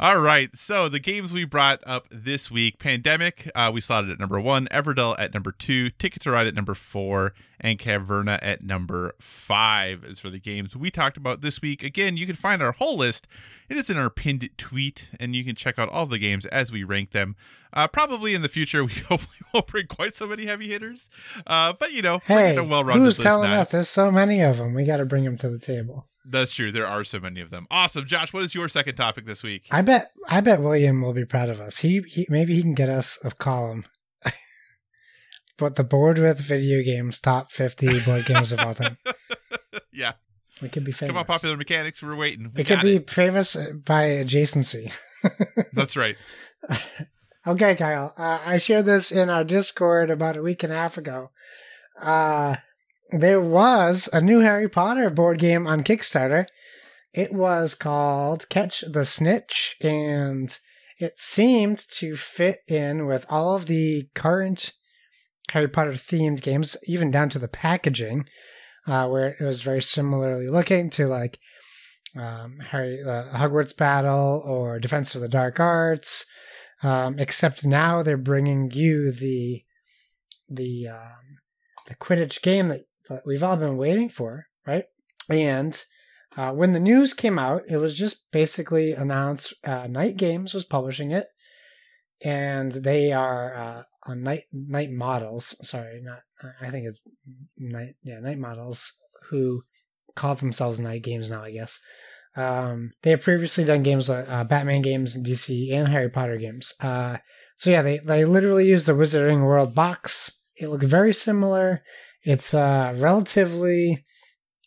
All 0.00 0.18
right, 0.18 0.54
so 0.56 0.88
the 0.88 0.98
games 0.98 1.32
we 1.32 1.44
brought 1.44 1.80
up 1.86 2.06
this 2.10 2.50
week: 2.50 2.78
Pandemic, 2.78 3.50
uh, 3.54 3.70
we 3.72 3.80
slotted 3.80 4.10
at 4.10 4.18
number 4.18 4.40
one; 4.40 4.66
Everdell 4.70 5.14
at 5.18 5.34
number 5.34 5.52
two; 5.52 5.90
Ticket 5.90 6.22
to 6.22 6.30
Ride 6.30 6.46
at 6.46 6.54
number 6.54 6.74
four; 6.74 7.34
and 7.60 7.78
Caverna 7.78 8.38
at 8.42 8.62
number 8.62 9.14
five. 9.20 10.04
As 10.04 10.18
for 10.18 10.30
the 10.30 10.38
games 10.38 10.74
we 10.74 10.90
talked 10.90 11.16
about 11.16 11.42
this 11.42 11.60
week, 11.60 11.82
again, 11.82 12.16
you 12.16 12.26
can 12.26 12.34
find 12.34 12.62
our 12.62 12.72
whole 12.72 12.96
list. 12.96 13.26
It 13.68 13.76
is 13.76 13.90
in 13.90 13.98
our 13.98 14.10
pinned 14.10 14.48
tweet, 14.56 15.10
and 15.20 15.36
you 15.36 15.44
can 15.44 15.54
check 15.54 15.78
out 15.78 15.90
all 15.90 16.06
the 16.06 16.18
games 16.18 16.46
as 16.46 16.72
we 16.72 16.82
rank 16.82 17.10
them. 17.10 17.36
Uh, 17.72 17.86
probably 17.86 18.34
in 18.34 18.42
the 18.42 18.48
future, 18.48 18.84
we 18.84 18.92
hopefully 18.92 19.46
won't 19.52 19.66
bring 19.66 19.86
quite 19.86 20.14
so 20.14 20.26
many 20.26 20.46
heavy 20.46 20.68
hitters, 20.68 21.10
uh, 21.46 21.74
but 21.78 21.92
you 21.92 22.00
know, 22.02 22.20
we're 22.28 22.38
hey, 22.38 22.56
a 22.56 22.64
well-rounded 22.64 23.04
who's 23.04 23.18
list 23.18 23.26
telling 23.26 23.50
now. 23.50 23.60
us? 23.60 23.70
There's 23.70 23.88
so 23.88 24.10
many 24.10 24.40
of 24.40 24.56
them. 24.56 24.74
We 24.74 24.84
got 24.84 24.96
to 24.96 25.04
bring 25.04 25.24
them 25.24 25.36
to 25.38 25.50
the 25.50 25.58
table. 25.58 26.06
That's 26.24 26.52
true. 26.52 26.72
There 26.72 26.86
are 26.86 27.04
so 27.04 27.20
many 27.20 27.40
of 27.40 27.50
them. 27.50 27.66
Awesome, 27.70 28.06
Josh. 28.06 28.32
What 28.32 28.42
is 28.44 28.54
your 28.54 28.68
second 28.68 28.94
topic 28.96 29.26
this 29.26 29.42
week? 29.42 29.66
I 29.70 29.82
bet. 29.82 30.10
I 30.28 30.40
bet 30.40 30.60
William 30.62 31.02
will 31.02 31.12
be 31.12 31.24
proud 31.26 31.50
of 31.50 31.60
us. 31.60 31.78
He, 31.78 32.00
he 32.06 32.26
maybe 32.30 32.54
he 32.54 32.62
can 32.62 32.74
get 32.74 32.88
us 32.88 33.18
a 33.24 33.30
column. 33.30 33.84
but 35.58 35.76
the 35.76 35.84
board 35.84 36.18
with 36.18 36.40
video 36.40 36.82
games 36.82 37.20
top 37.20 37.52
50 37.52 38.00
board 38.00 38.24
games 38.26 38.52
of 38.52 38.60
all 38.60 38.74
time. 38.74 38.96
yeah, 39.92 40.12
We 40.62 40.68
could 40.68 40.84
be 40.84 40.92
famous. 40.92 41.10
come 41.10 41.18
on, 41.18 41.24
popular 41.26 41.56
mechanics. 41.56 42.02
We're 42.02 42.16
waiting. 42.16 42.50
We 42.54 42.62
It 42.62 42.66
could 42.66 42.80
be 42.80 42.96
it. 42.96 43.10
famous 43.10 43.54
by 43.84 44.04
adjacency. 44.08 44.96
That's 45.72 45.96
right. 45.96 46.16
Okay, 47.46 47.74
Kyle. 47.74 48.14
Uh, 48.16 48.40
I 48.44 48.56
shared 48.56 48.86
this 48.86 49.12
in 49.12 49.28
our 49.28 49.44
Discord 49.44 50.10
about 50.10 50.36
a 50.38 50.42
week 50.42 50.62
and 50.62 50.72
a 50.72 50.76
half 50.76 50.96
ago. 50.96 51.30
Uh, 52.00 52.56
there 53.20 53.40
was 53.40 54.08
a 54.12 54.20
new 54.20 54.40
Harry 54.40 54.68
Potter 54.68 55.08
board 55.08 55.38
game 55.38 55.66
on 55.66 55.84
Kickstarter. 55.84 56.46
It 57.12 57.32
was 57.32 57.74
called 57.74 58.48
Catch 58.48 58.82
the 58.90 59.04
Snitch, 59.04 59.76
and 59.80 60.58
it 60.98 61.20
seemed 61.20 61.86
to 61.90 62.16
fit 62.16 62.60
in 62.66 63.06
with 63.06 63.24
all 63.28 63.54
of 63.54 63.66
the 63.66 64.08
current 64.14 64.72
Harry 65.50 65.68
Potter 65.68 65.92
themed 65.92 66.42
games, 66.42 66.76
even 66.84 67.10
down 67.10 67.28
to 67.30 67.38
the 67.38 67.48
packaging, 67.48 68.26
uh, 68.86 69.06
where 69.06 69.36
it 69.38 69.44
was 69.44 69.62
very 69.62 69.82
similarly 69.82 70.48
looking 70.48 70.90
to 70.90 71.06
like 71.06 71.38
um, 72.16 72.58
Harry 72.70 73.00
uh, 73.02 73.24
Hogwarts 73.32 73.76
Battle 73.76 74.42
or 74.44 74.80
Defense 74.80 75.14
of 75.14 75.20
the 75.20 75.28
Dark 75.28 75.60
Arts. 75.60 76.26
Um, 76.82 77.18
except 77.18 77.64
now 77.64 78.02
they're 78.02 78.16
bringing 78.16 78.70
you 78.72 79.12
the 79.12 79.62
the 80.48 80.88
um, 80.88 81.38
the 81.86 81.94
Quidditch 81.94 82.42
game 82.42 82.68
that, 82.68 82.82
that 83.08 83.22
we've 83.26 83.42
all 83.42 83.56
been 83.56 83.76
waiting 83.76 84.08
for, 84.08 84.46
right? 84.66 84.84
And 85.28 85.82
uh, 86.36 86.52
when 86.52 86.72
the 86.72 86.80
news 86.80 87.14
came 87.14 87.38
out, 87.38 87.62
it 87.68 87.76
was 87.76 87.94
just 87.94 88.30
basically 88.32 88.92
announced 88.92 89.54
uh, 89.64 89.86
Knight 89.86 90.16
Games 90.16 90.52
was 90.52 90.64
publishing 90.64 91.10
it, 91.10 91.26
and 92.22 92.72
they 92.72 93.12
are 93.12 93.54
uh, 93.54 93.82
on 94.04 94.22
Knight 94.22 94.42
Knight 94.52 94.90
Models. 94.90 95.56
Sorry, 95.66 96.00
not 96.02 96.20
I 96.60 96.70
think 96.70 96.86
it's 96.86 97.00
Knight 97.56 97.94
yeah 98.02 98.20
Knight 98.20 98.38
Models 98.38 98.92
who 99.30 99.62
call 100.14 100.34
themselves 100.34 100.80
Knight 100.80 101.02
Games 101.02 101.30
now, 101.30 101.42
I 101.42 101.52
guess. 101.52 101.78
Um, 102.36 102.92
they 103.02 103.10
have 103.10 103.22
previously 103.22 103.64
done 103.64 103.82
games 103.82 104.08
like 104.08 104.28
uh, 104.28 104.44
Batman 104.44 104.82
games, 104.82 105.16
DC, 105.16 105.72
and 105.72 105.88
Harry 105.88 106.10
Potter 106.10 106.36
games. 106.36 106.74
Uh, 106.80 107.18
so 107.56 107.70
yeah, 107.70 107.82
they 107.82 107.98
they 107.98 108.24
literally 108.24 108.66
use 108.66 108.86
the 108.86 108.92
Wizarding 108.92 109.44
World 109.44 109.74
box. 109.74 110.32
It 110.56 110.68
looked 110.68 110.84
very 110.84 111.12
similar. 111.12 111.82
It's 112.24 112.54
a 112.54 112.94
relatively 112.96 114.04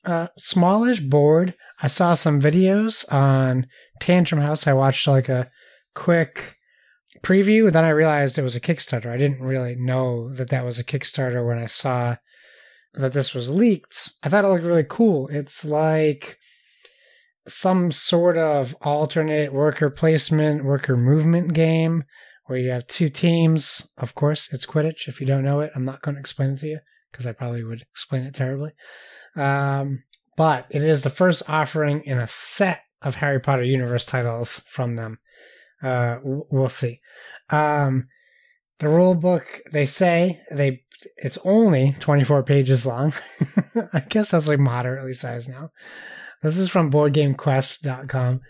uh, 0.05 0.27
smallish 0.37 0.99
board. 1.01 1.55
I 1.81 1.87
saw 1.87 2.13
some 2.13 2.41
videos 2.41 3.11
on 3.11 3.67
Tantrum 3.99 4.41
House. 4.41 4.67
I 4.67 4.73
watched 4.73 5.07
like 5.07 5.27
a 5.27 5.49
quick 5.95 6.55
preview. 7.23 7.71
Then 7.71 7.83
I 7.83 7.89
realized 7.89 8.37
it 8.37 8.43
was 8.43 8.55
a 8.55 8.61
Kickstarter. 8.61 9.07
I 9.07 9.17
didn't 9.17 9.41
really 9.41 9.75
know 9.75 10.29
that 10.33 10.49
that 10.49 10.65
was 10.65 10.77
a 10.77 10.83
Kickstarter 10.83 11.45
when 11.45 11.57
I 11.57 11.65
saw 11.65 12.17
that 12.93 13.13
this 13.13 13.33
was 13.33 13.49
leaked. 13.49 14.11
I 14.23 14.29
thought 14.29 14.45
it 14.45 14.47
looked 14.47 14.63
really 14.63 14.85
cool. 14.87 15.27
It's 15.27 15.65
like 15.65 16.37
some 17.47 17.91
sort 17.91 18.37
of 18.37 18.75
alternate 18.81 19.51
worker 19.51 19.89
placement, 19.89 20.63
worker 20.63 20.95
movement 20.95 21.53
game 21.53 22.03
where 22.45 22.59
you 22.59 22.69
have 22.69 22.87
two 22.87 23.09
teams. 23.09 23.87
Of 23.97 24.13
course, 24.13 24.51
it's 24.53 24.65
Quidditch. 24.65 25.07
If 25.07 25.19
you 25.19 25.25
don't 25.25 25.43
know 25.43 25.59
it, 25.59 25.71
I'm 25.75 25.85
not 25.85 26.01
going 26.01 26.15
to 26.15 26.19
explain 26.19 26.51
it 26.51 26.59
to 26.59 26.67
you 26.67 26.79
because 27.11 27.27
I 27.27 27.31
probably 27.31 27.63
would 27.63 27.81
explain 27.81 28.23
it 28.23 28.33
terribly. 28.33 28.71
Um, 29.35 30.03
but 30.35 30.67
it 30.69 30.81
is 30.81 31.03
the 31.03 31.09
first 31.09 31.43
offering 31.49 32.01
in 32.03 32.17
a 32.17 32.27
set 32.27 32.81
of 33.01 33.15
Harry 33.15 33.39
Potter 33.39 33.63
universe 33.63 34.05
titles 34.05 34.63
from 34.67 34.95
them. 34.95 35.19
Uh, 35.81 36.17
we'll 36.23 36.69
see. 36.69 37.01
Um, 37.49 38.07
the 38.79 38.89
rule 38.89 39.15
book, 39.15 39.61
they 39.71 39.85
say 39.85 40.41
they 40.51 40.83
it's 41.17 41.37
only 41.43 41.95
24 41.99 42.43
pages 42.43 42.85
long. 42.85 43.13
I 43.93 43.99
guess 44.01 44.31
that's 44.31 44.47
like 44.47 44.59
moderately 44.59 45.13
sized 45.13 45.49
now. 45.49 45.69
This 46.41 46.57
is 46.57 46.69
from 46.69 46.91
BoardGameQuest.com. 46.91 48.41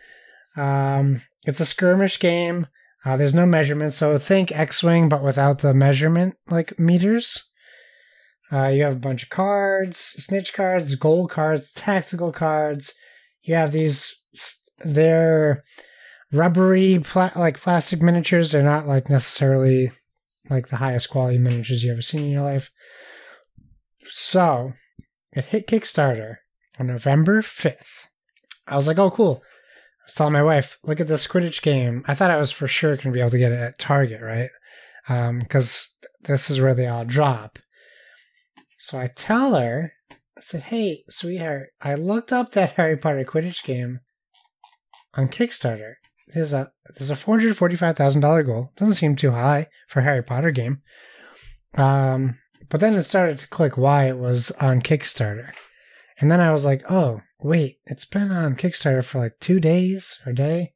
Um, 0.56 1.22
it's 1.46 1.60
a 1.60 1.66
skirmish 1.66 2.20
game. 2.20 2.68
Uh, 3.06 3.16
there's 3.16 3.36
no 3.36 3.46
measurement, 3.46 3.94
so 3.94 4.18
think 4.18 4.52
X-wing, 4.52 5.08
but 5.08 5.24
without 5.24 5.60
the 5.60 5.74
measurement 5.74 6.36
like 6.50 6.78
meters. 6.80 7.44
Uh, 8.52 8.68
you 8.68 8.84
have 8.84 8.94
a 8.94 9.00
bunch 9.00 9.24
of 9.24 9.30
cards, 9.30 9.98
snitch 9.98 10.54
cards, 10.54 10.96
gold 10.96 11.30
cards, 11.30 11.72
tactical 11.72 12.32
cards. 12.32 12.94
You 13.44 13.56
have 13.56 13.72
these. 13.72 14.16
They're 14.80 15.64
rubbery, 16.32 17.00
pla- 17.04 17.32
like 17.36 17.60
plastic 17.60 18.02
miniatures. 18.02 18.52
They're 18.52 18.64
not 18.64 18.88
like 18.88 19.10
necessarily 19.10 19.92
like 20.50 20.68
the 20.68 20.78
highest 20.78 21.10
quality 21.10 21.38
miniatures 21.38 21.84
you 21.84 21.92
ever 21.92 22.02
seen 22.02 22.24
in 22.24 22.32
your 22.32 22.44
life. 22.44 22.72
So 24.12 24.74
it 25.34 25.46
hit 25.46 25.68
Kickstarter 25.68 26.38
on 26.80 26.88
November 26.88 27.42
5th. 27.42 28.08
I 28.68 28.76
was 28.76 28.88
like, 28.88 29.00
oh, 29.00 29.12
cool. 29.12 29.42
I 29.44 30.06
was 30.06 30.16
telling 30.16 30.34
my 30.34 30.44
wife, 30.44 30.78
look 30.84 31.00
at 31.00 31.08
this 31.08 31.28
Quidditch 31.28 31.62
game. 31.62 32.04
I 32.08 32.14
thought 32.14 32.32
I 32.32 32.38
was 32.38 32.52
for 32.52 32.68
sure 32.68 32.96
going 32.96 33.08
to 33.08 33.12
be 33.12 33.20
able 33.20 33.32
to 33.32 33.38
get 33.38 33.52
it 33.52 33.60
at 33.60 33.80
Target, 33.80 34.22
right? 34.22 34.50
Because 35.40 35.90
this 36.24 36.50
is 36.50 36.60
where 36.60 36.74
they 36.74 36.88
all 36.88 37.06
drop. 37.06 37.60
So 38.78 39.00
I 39.00 39.08
tell 39.08 39.56
her, 39.56 39.94
I 40.12 40.42
said, 40.42 40.64
hey, 40.64 41.04
sweetheart, 41.10 41.70
I 41.82 41.96
looked 41.96 42.32
up 42.32 42.52
that 42.52 42.72
Harry 42.78 42.98
Potter 42.98 43.24
Quidditch 43.24 43.64
game 43.64 44.00
on 45.16 45.28
Kickstarter. 45.28 45.94
There's 46.34 46.54
a 46.54 46.72
there's 46.98 47.10
a 47.10 47.16
four 47.16 47.38
hundred 47.38 47.56
forty 47.56 47.76
five 47.76 47.96
thousand 47.96 48.22
dollar 48.22 48.44
goal. 48.44 48.72
Doesn't 48.76 48.96
seem 48.96 49.16
too 49.16 49.32
high 49.32 49.68
for 49.88 50.02
a 50.02 50.04
Harry 50.04 50.22
Potter 50.22 50.52
game. 50.52 50.82
Um, 51.76 52.38
but 52.70 52.82
then 52.82 52.96
it 52.96 53.04
started 53.04 53.40
to 53.40 53.48
click 53.48 53.78
why 53.78 54.10
it 54.10 54.18
was 54.18 54.52
on 54.60 54.82
Kickstarter, 54.82 55.52
and 56.20 56.30
then 56.30 56.42
I 56.42 56.52
was 56.52 56.66
like, 56.66 56.84
oh 56.92 57.22
wait, 57.40 57.78
it's 57.86 58.06
been 58.06 58.32
on 58.32 58.56
Kickstarter 58.58 59.04
for 59.04 59.20
like 59.20 59.40
two 59.40 59.62
days 59.62 60.20
or 60.26 60.34
a 60.34 60.36
day, 60.36 60.74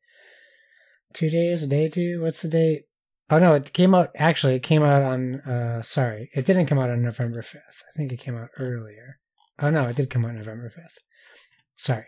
two 1.13 1.29
days, 1.29 1.63
a 1.63 1.67
day 1.67 1.89
two. 1.89 2.21
What's 2.21 2.41
the 2.41 2.47
date? 2.47 2.83
Oh 3.32 3.39
no, 3.39 3.55
it 3.55 3.71
came 3.71 3.95
out. 3.95 4.11
Actually, 4.15 4.55
it 4.55 4.63
came 4.63 4.84
out 4.84 5.03
on. 5.03 5.36
Uh, 5.41 5.82
sorry, 5.82 6.29
it 6.36 6.45
didn't 6.45 6.65
come 6.65 6.77
out 6.77 6.89
on 6.89 7.01
November 7.01 7.41
fifth. 7.41 7.84
I 7.89 7.97
think 7.97 8.11
it 8.11 8.19
came 8.19 8.38
out 8.38 8.49
earlier. 8.59 9.19
Oh 9.59 9.69
no, 9.69 9.88
it 9.88 9.95
did 9.95 10.09
come 10.09 10.25
out 10.25 10.36
November 10.36 10.69
fifth. 10.69 10.97
Sorry. 11.77 12.07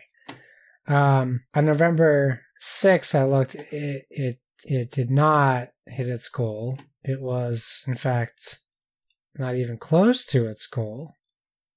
Um, 0.86 1.44
on 1.54 1.64
November 1.64 2.42
sixth, 2.60 3.14
I 3.14 3.24
looked. 3.24 3.54
It 3.54 4.04
it 4.10 4.38
it 4.64 4.90
did 4.90 5.10
not 5.10 5.68
hit 5.86 6.08
its 6.08 6.28
goal. 6.28 6.78
It 7.02 7.22
was, 7.22 7.82
in 7.86 7.94
fact, 7.94 8.60
not 9.38 9.54
even 9.54 9.78
close 9.78 10.26
to 10.26 10.44
its 10.44 10.66
goal. 10.66 11.14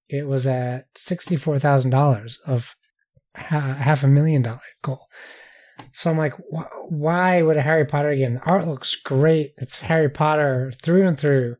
It 0.10 0.28
was 0.28 0.46
at 0.46 0.88
sixty-four 0.96 1.58
thousand 1.60 1.92
dollars 1.92 2.40
of 2.46 2.76
ha- 3.34 3.78
half 3.80 4.04
a 4.04 4.08
million 4.08 4.42
dollar 4.42 4.60
goal. 4.82 5.08
So 5.98 6.12
I'm 6.12 6.18
like, 6.20 6.36
wh- 6.56 6.92
why 6.92 7.42
would 7.42 7.58
a 7.58 7.64
Harry 7.64 7.84
Potter 7.84 8.16
game? 8.16 8.36
The 8.36 8.42
art 8.42 8.68
looks 8.68 8.94
great. 8.94 9.56
It's 9.58 9.82
Harry 9.82 10.10
Potter 10.10 10.72
through 10.84 11.08
and 11.08 11.20
through. 11.20 11.56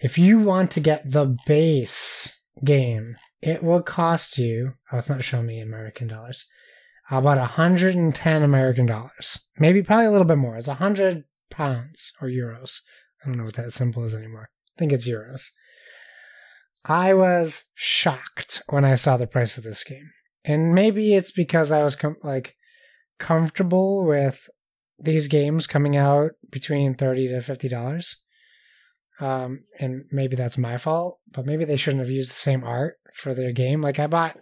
If 0.00 0.18
you 0.18 0.40
want 0.40 0.72
to 0.72 0.80
get 0.80 1.08
the 1.08 1.36
base 1.46 2.36
game, 2.64 3.14
it 3.40 3.62
will 3.62 3.80
cost 3.80 4.38
you. 4.38 4.72
Oh, 4.90 4.98
it's 4.98 5.08
not 5.08 5.22
showing 5.22 5.46
me 5.46 5.60
American 5.60 6.08
dollars. 6.08 6.44
About 7.12 7.38
110 7.38 8.42
American 8.42 8.86
dollars. 8.86 9.38
Maybe, 9.60 9.80
probably 9.80 10.06
a 10.06 10.10
little 10.10 10.26
bit 10.26 10.38
more. 10.38 10.56
It's 10.56 10.66
100 10.66 11.22
pounds 11.48 12.10
or 12.20 12.26
euros. 12.26 12.80
I 13.22 13.28
don't 13.28 13.38
know 13.38 13.44
what 13.44 13.54
that 13.54 13.72
symbol 13.72 14.02
is 14.02 14.16
anymore. 14.16 14.50
I 14.76 14.78
think 14.80 14.90
it's 14.90 15.08
euros. 15.08 15.50
I 16.84 17.14
was 17.14 17.66
shocked 17.74 18.64
when 18.68 18.84
I 18.84 18.96
saw 18.96 19.16
the 19.16 19.28
price 19.28 19.56
of 19.56 19.62
this 19.62 19.84
game. 19.84 20.10
And 20.44 20.74
maybe 20.74 21.14
it's 21.14 21.30
because 21.30 21.70
I 21.70 21.82
was 21.82 21.96
com- 21.96 22.16
like 22.22 22.56
comfortable 23.18 24.04
with 24.04 24.48
these 24.98 25.28
games 25.28 25.66
coming 25.66 25.96
out 25.96 26.32
between 26.50 26.94
30 26.94 27.28
to 27.28 27.34
$50. 27.38 28.16
Um, 29.20 29.64
and 29.78 30.04
maybe 30.10 30.36
that's 30.36 30.58
my 30.58 30.78
fault, 30.78 31.18
but 31.30 31.46
maybe 31.46 31.64
they 31.64 31.76
shouldn't 31.76 32.02
have 32.02 32.10
used 32.10 32.30
the 32.30 32.34
same 32.34 32.64
art 32.64 32.96
for 33.14 33.34
their 33.34 33.52
game. 33.52 33.80
Like 33.80 33.98
I 33.98 34.06
bought 34.06 34.38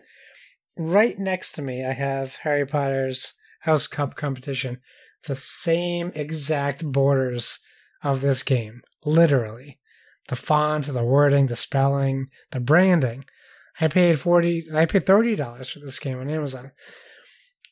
right 0.76 1.18
next 1.18 1.53
to 1.53 1.62
me, 1.62 1.84
I 1.84 1.92
have 1.92 2.36
Harry 2.36 2.66
Potter's 2.66 3.32
House 3.61 3.86
Cup 3.86 4.14
competition, 4.14 4.78
the 5.26 5.36
same 5.36 6.12
exact 6.14 6.84
borders 6.84 7.59
of 8.03 8.20
this 8.20 8.42
game, 8.42 8.82
literally. 9.05 9.78
The 10.28 10.36
font, 10.36 10.86
the 10.86 11.05
wording, 11.05 11.46
the 11.46 11.57
spelling, 11.57 12.28
the 12.53 12.61
branding. 12.61 13.24
I 13.80 13.88
paid 13.88 14.18
forty. 14.18 14.66
I 14.74 14.86
paid 14.86 15.06
thirty 15.06 15.34
dollars 15.34 15.70
for 15.70 15.80
this 15.80 15.98
game 15.98 16.18
on 16.18 16.30
Amazon. 16.30 16.72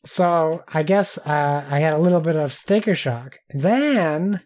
So 0.04 0.62
I 0.68 0.82
guess 0.82 1.18
uh, 1.18 1.66
I 1.70 1.78
had 1.78 1.92
a 1.92 1.98
little 1.98 2.20
bit 2.20 2.36
of 2.36 2.54
sticker 2.54 2.94
shock. 2.94 3.38
Then 3.50 4.40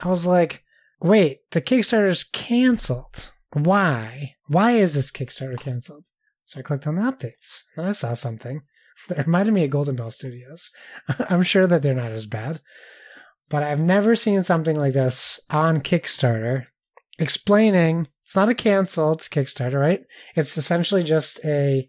I 0.00 0.08
was 0.08 0.26
like, 0.26 0.64
"Wait, 1.00 1.40
the 1.50 1.60
Kickstarter's 1.60 2.24
canceled. 2.24 3.30
Why? 3.52 4.36
Why 4.46 4.72
is 4.72 4.94
this 4.94 5.10
Kickstarter 5.10 5.58
canceled?" 5.58 6.04
So 6.44 6.60
I 6.60 6.62
clicked 6.62 6.86
on 6.86 6.96
the 6.96 7.02
updates, 7.02 7.62
and 7.76 7.86
I 7.86 7.92
saw 7.92 8.14
something 8.14 8.62
that 9.08 9.26
reminded 9.26 9.54
me 9.54 9.64
of 9.64 9.70
Golden 9.70 9.96
Bell 9.96 10.10
Studios. 10.10 10.70
I'm 11.28 11.42
sure 11.42 11.66
that 11.66 11.82
they're 11.82 11.94
not 11.94 12.12
as 12.12 12.26
bad, 12.26 12.60
but 13.48 13.62
I've 13.62 13.80
never 13.80 14.16
seen 14.16 14.42
something 14.42 14.76
like 14.76 14.92
this 14.92 15.40
on 15.50 15.80
Kickstarter 15.80 16.66
explaining 17.18 18.08
it's 18.22 18.36
not 18.36 18.48
a 18.48 18.54
canceled 18.54 19.20
Kickstarter, 19.20 19.80
right? 19.80 20.04
It's 20.34 20.56
essentially 20.56 21.02
just 21.02 21.40
a 21.44 21.88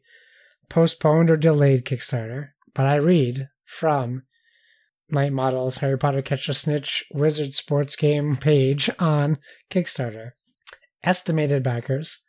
postponed 0.69 1.29
or 1.29 1.37
delayed 1.37 1.85
Kickstarter. 1.85 2.49
But 2.73 2.87
I 2.87 2.95
read 2.95 3.49
from 3.65 4.23
Knight 5.09 5.31
Models 5.31 5.77
Harry 5.77 5.97
Potter 5.97 6.21
Catch 6.21 6.49
a 6.49 6.53
Snitch 6.53 7.05
Wizard 7.13 7.53
Sports 7.53 7.95
Game 7.95 8.35
page 8.35 8.89
on 8.99 9.37
Kickstarter. 9.69 10.31
Estimated 11.03 11.63
backers. 11.63 12.23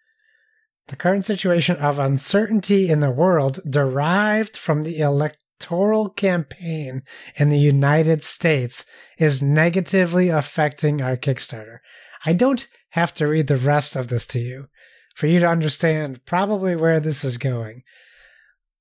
The 0.89 0.97
current 0.97 1.25
situation 1.25 1.77
of 1.77 1.99
uncertainty 1.99 2.91
in 2.91 3.01
the 3.01 3.11
world 3.11 3.61
derived 3.69 4.57
from 4.57 4.83
the 4.83 4.99
electoral 4.99 6.11
campaign 6.11 7.03
in 7.37 7.49
the 7.49 7.59
United 7.59 8.23
States 8.23 8.85
is 9.19 9.41
negatively 9.41 10.29
affecting 10.29 11.01
our 11.01 11.17
Kickstarter. 11.17 11.79
I 12.27 12.35
don't 12.35 12.69
have 12.95 13.13
to 13.13 13.27
read 13.27 13.49
the 13.49 13.57
rest 13.57 13.97
of 13.97 14.07
this 14.07 14.25
to 14.25 14.39
you 14.39 14.69
for 15.17 15.27
you 15.27 15.41
to 15.41 15.49
understand 15.49 16.25
probably 16.27 16.77
where 16.77 17.01
this 17.01 17.25
is 17.25 17.39
going. 17.39 17.83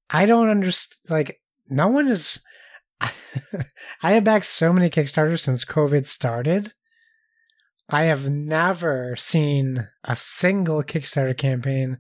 I 0.08 0.28
don't 0.28 0.50
understand. 0.50 1.00
Like, 1.10 1.42
no 1.68 1.88
one 1.88 2.08
is. 2.08 2.40
I 3.02 4.12
have 4.14 4.24
backed 4.24 4.46
so 4.46 4.72
many 4.72 4.92
Kickstarters 4.92 5.40
since 5.40 5.66
COVID 5.66 6.06
started. 6.06 6.74
I 7.90 8.04
have 8.04 8.30
never 8.30 9.16
seen 9.16 9.88
a 10.04 10.16
single 10.16 10.84
Kickstarter 10.84 11.36
campaign 11.36 11.98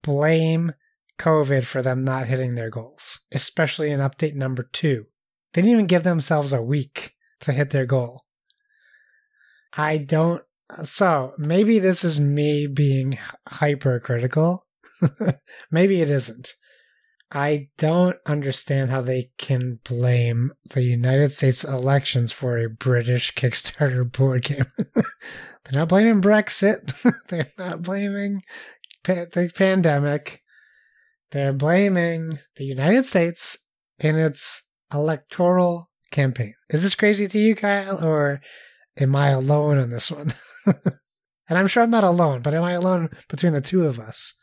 blame 0.00 0.74
COVID 1.18 1.64
for 1.64 1.82
them 1.82 2.00
not 2.00 2.28
hitting 2.28 2.54
their 2.54 2.70
goals, 2.70 3.18
especially 3.32 3.90
in 3.90 3.98
update 3.98 4.34
number 4.34 4.62
two. 4.62 5.06
They 5.52 5.62
didn't 5.62 5.72
even 5.72 5.86
give 5.88 6.04
themselves 6.04 6.52
a 6.52 6.62
week 6.62 7.14
to 7.40 7.50
hit 7.50 7.70
their 7.70 7.86
goal. 7.86 8.26
I 9.72 9.98
don't 9.98 10.44
so 10.82 11.32
maybe 11.38 11.78
this 11.78 12.04
is 12.04 12.18
me 12.20 12.66
being 12.66 13.18
hypercritical. 13.48 14.66
maybe 15.70 16.00
it 16.00 16.10
isn't. 16.10 16.54
I 17.34 17.68
don't 17.78 18.16
understand 18.26 18.90
how 18.90 19.00
they 19.00 19.30
can 19.38 19.80
blame 19.88 20.52
the 20.74 20.82
United 20.82 21.32
States 21.32 21.64
elections 21.64 22.30
for 22.30 22.58
a 22.58 22.68
British 22.68 23.34
Kickstarter 23.34 24.10
board 24.10 24.44
game. 24.44 24.66
They're 24.84 25.80
not 25.80 25.88
blaming 25.88 26.20
Brexit. 26.20 26.92
They're 27.28 27.52
not 27.56 27.82
blaming 27.82 28.42
pa- 29.02 29.26
the 29.32 29.50
pandemic. 29.54 30.42
They're 31.30 31.54
blaming 31.54 32.38
the 32.56 32.64
United 32.64 33.06
States 33.06 33.56
in 33.98 34.18
its 34.18 34.68
electoral 34.92 35.88
campaign. 36.10 36.54
Is 36.68 36.82
this 36.82 36.94
crazy 36.94 37.26
to 37.28 37.38
you, 37.38 37.54
Kyle, 37.54 38.04
or 38.04 38.42
am 39.00 39.16
I 39.16 39.30
alone 39.30 39.78
on 39.78 39.88
this 39.88 40.10
one? 40.10 40.34
and 41.48 41.58
I'm 41.58 41.66
sure 41.66 41.82
I'm 41.82 41.90
not 41.90 42.04
alone, 42.04 42.42
but 42.42 42.54
am 42.54 42.62
I 42.62 42.72
alone 42.72 43.10
between 43.28 43.52
the 43.52 43.60
two 43.60 43.84
of 43.86 43.98
us? 43.98 44.34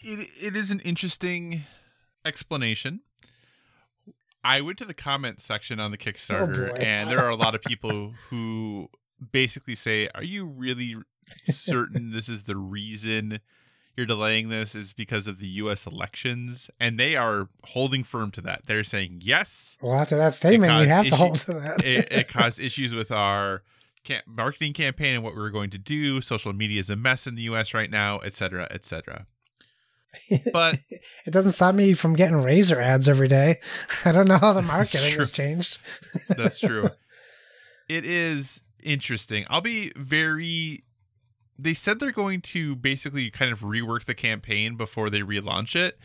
It 0.00 0.28
it 0.40 0.56
is 0.56 0.70
an 0.70 0.80
interesting 0.80 1.64
explanation. 2.24 3.00
I 4.42 4.60
went 4.60 4.76
to 4.78 4.84
the 4.84 4.94
comment 4.94 5.40
section 5.40 5.80
on 5.80 5.90
the 5.90 5.96
Kickstarter, 5.96 6.70
oh, 6.70 6.72
boy. 6.74 6.78
and 6.78 7.08
there 7.08 7.24
are 7.24 7.30
a 7.30 7.36
lot 7.36 7.54
of 7.54 7.62
people 7.62 8.12
who 8.28 8.90
basically 9.32 9.74
say, 9.74 10.08
"Are 10.14 10.22
you 10.22 10.44
really 10.44 10.96
certain 11.50 12.12
this 12.12 12.28
is 12.28 12.44
the 12.44 12.56
reason 12.56 13.40
you're 13.96 14.04
delaying 14.04 14.50
this? 14.50 14.74
Is 14.74 14.92
because 14.92 15.26
of 15.26 15.38
the 15.38 15.46
U.S. 15.46 15.86
elections?" 15.86 16.70
And 16.78 17.00
they 17.00 17.16
are 17.16 17.48
holding 17.68 18.04
firm 18.04 18.30
to 18.32 18.42
that. 18.42 18.66
They're 18.66 18.84
saying, 18.84 19.20
"Yes, 19.22 19.78
Well, 19.80 19.98
after 19.98 20.18
that 20.18 20.34
statement, 20.34 20.72
you 20.82 20.88
have 20.88 21.06
to 21.06 21.16
hold 21.16 21.40
to 21.40 21.54
that. 21.54 21.82
it, 21.82 22.12
it 22.12 22.28
caused 22.28 22.60
issues 22.60 22.94
with 22.94 23.10
our 23.10 23.62
marketing 24.26 24.72
campaign 24.72 25.14
and 25.14 25.24
what 25.24 25.34
we 25.34 25.40
were 25.40 25.50
going 25.50 25.70
to 25.70 25.78
do. 25.78 26.20
Social 26.20 26.52
media 26.52 26.80
is 26.80 26.90
a 26.90 26.96
mess 26.96 27.26
in 27.26 27.34
the 27.34 27.42
U.S. 27.42 27.74
right 27.74 27.90
now, 27.90 28.18
et 28.18 28.34
cetera, 28.34 28.66
et 28.70 28.84
cetera." 28.84 29.26
But 30.52 30.78
it 31.26 31.30
doesn't 31.30 31.52
stop 31.52 31.74
me 31.74 31.94
from 31.94 32.14
getting 32.14 32.36
razor 32.36 32.80
ads 32.80 33.08
every 33.08 33.28
day. 33.28 33.60
I 34.04 34.12
don't 34.12 34.28
know 34.28 34.38
how 34.38 34.52
the 34.52 34.62
marketing 34.76 35.18
has 35.18 35.32
changed. 35.32 35.78
That's 36.28 36.58
true. 36.58 36.90
it 37.88 38.04
is 38.04 38.60
interesting. 38.82 39.44
I'll 39.48 39.60
be 39.60 39.92
very. 39.96 40.84
They 41.58 41.74
said 41.74 42.00
they're 42.00 42.12
going 42.12 42.40
to 42.42 42.74
basically 42.74 43.30
kind 43.30 43.52
of 43.52 43.60
rework 43.60 44.04
the 44.04 44.14
campaign 44.14 44.76
before 44.76 45.08
they 45.08 45.20
relaunch 45.20 45.76
it. 45.76 45.96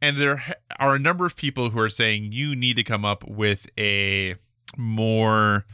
And 0.00 0.18
there 0.18 0.42
are 0.78 0.94
a 0.94 0.98
number 0.98 1.26
of 1.26 1.36
people 1.36 1.70
who 1.70 1.78
are 1.80 1.90
saying 1.90 2.32
you 2.32 2.54
need 2.54 2.76
to 2.76 2.82
come 2.82 3.04
up 3.04 3.24
with 3.26 3.66
a 3.78 4.36
more 4.76 5.64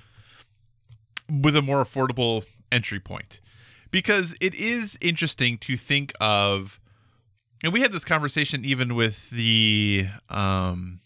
with 1.40 1.56
a 1.56 1.62
more 1.62 1.82
affordable 1.82 2.44
entry 2.70 3.00
point 3.00 3.40
because 3.90 4.34
it 4.40 4.54
is 4.54 4.98
interesting 5.00 5.58
to 5.58 5.76
think 5.76 6.12
of 6.20 6.80
and 7.62 7.72
we 7.72 7.80
had 7.80 7.92
this 7.92 8.04
conversation 8.04 8.64
even 8.64 8.94
with 8.94 9.30
the 9.30 10.06
um 10.28 11.00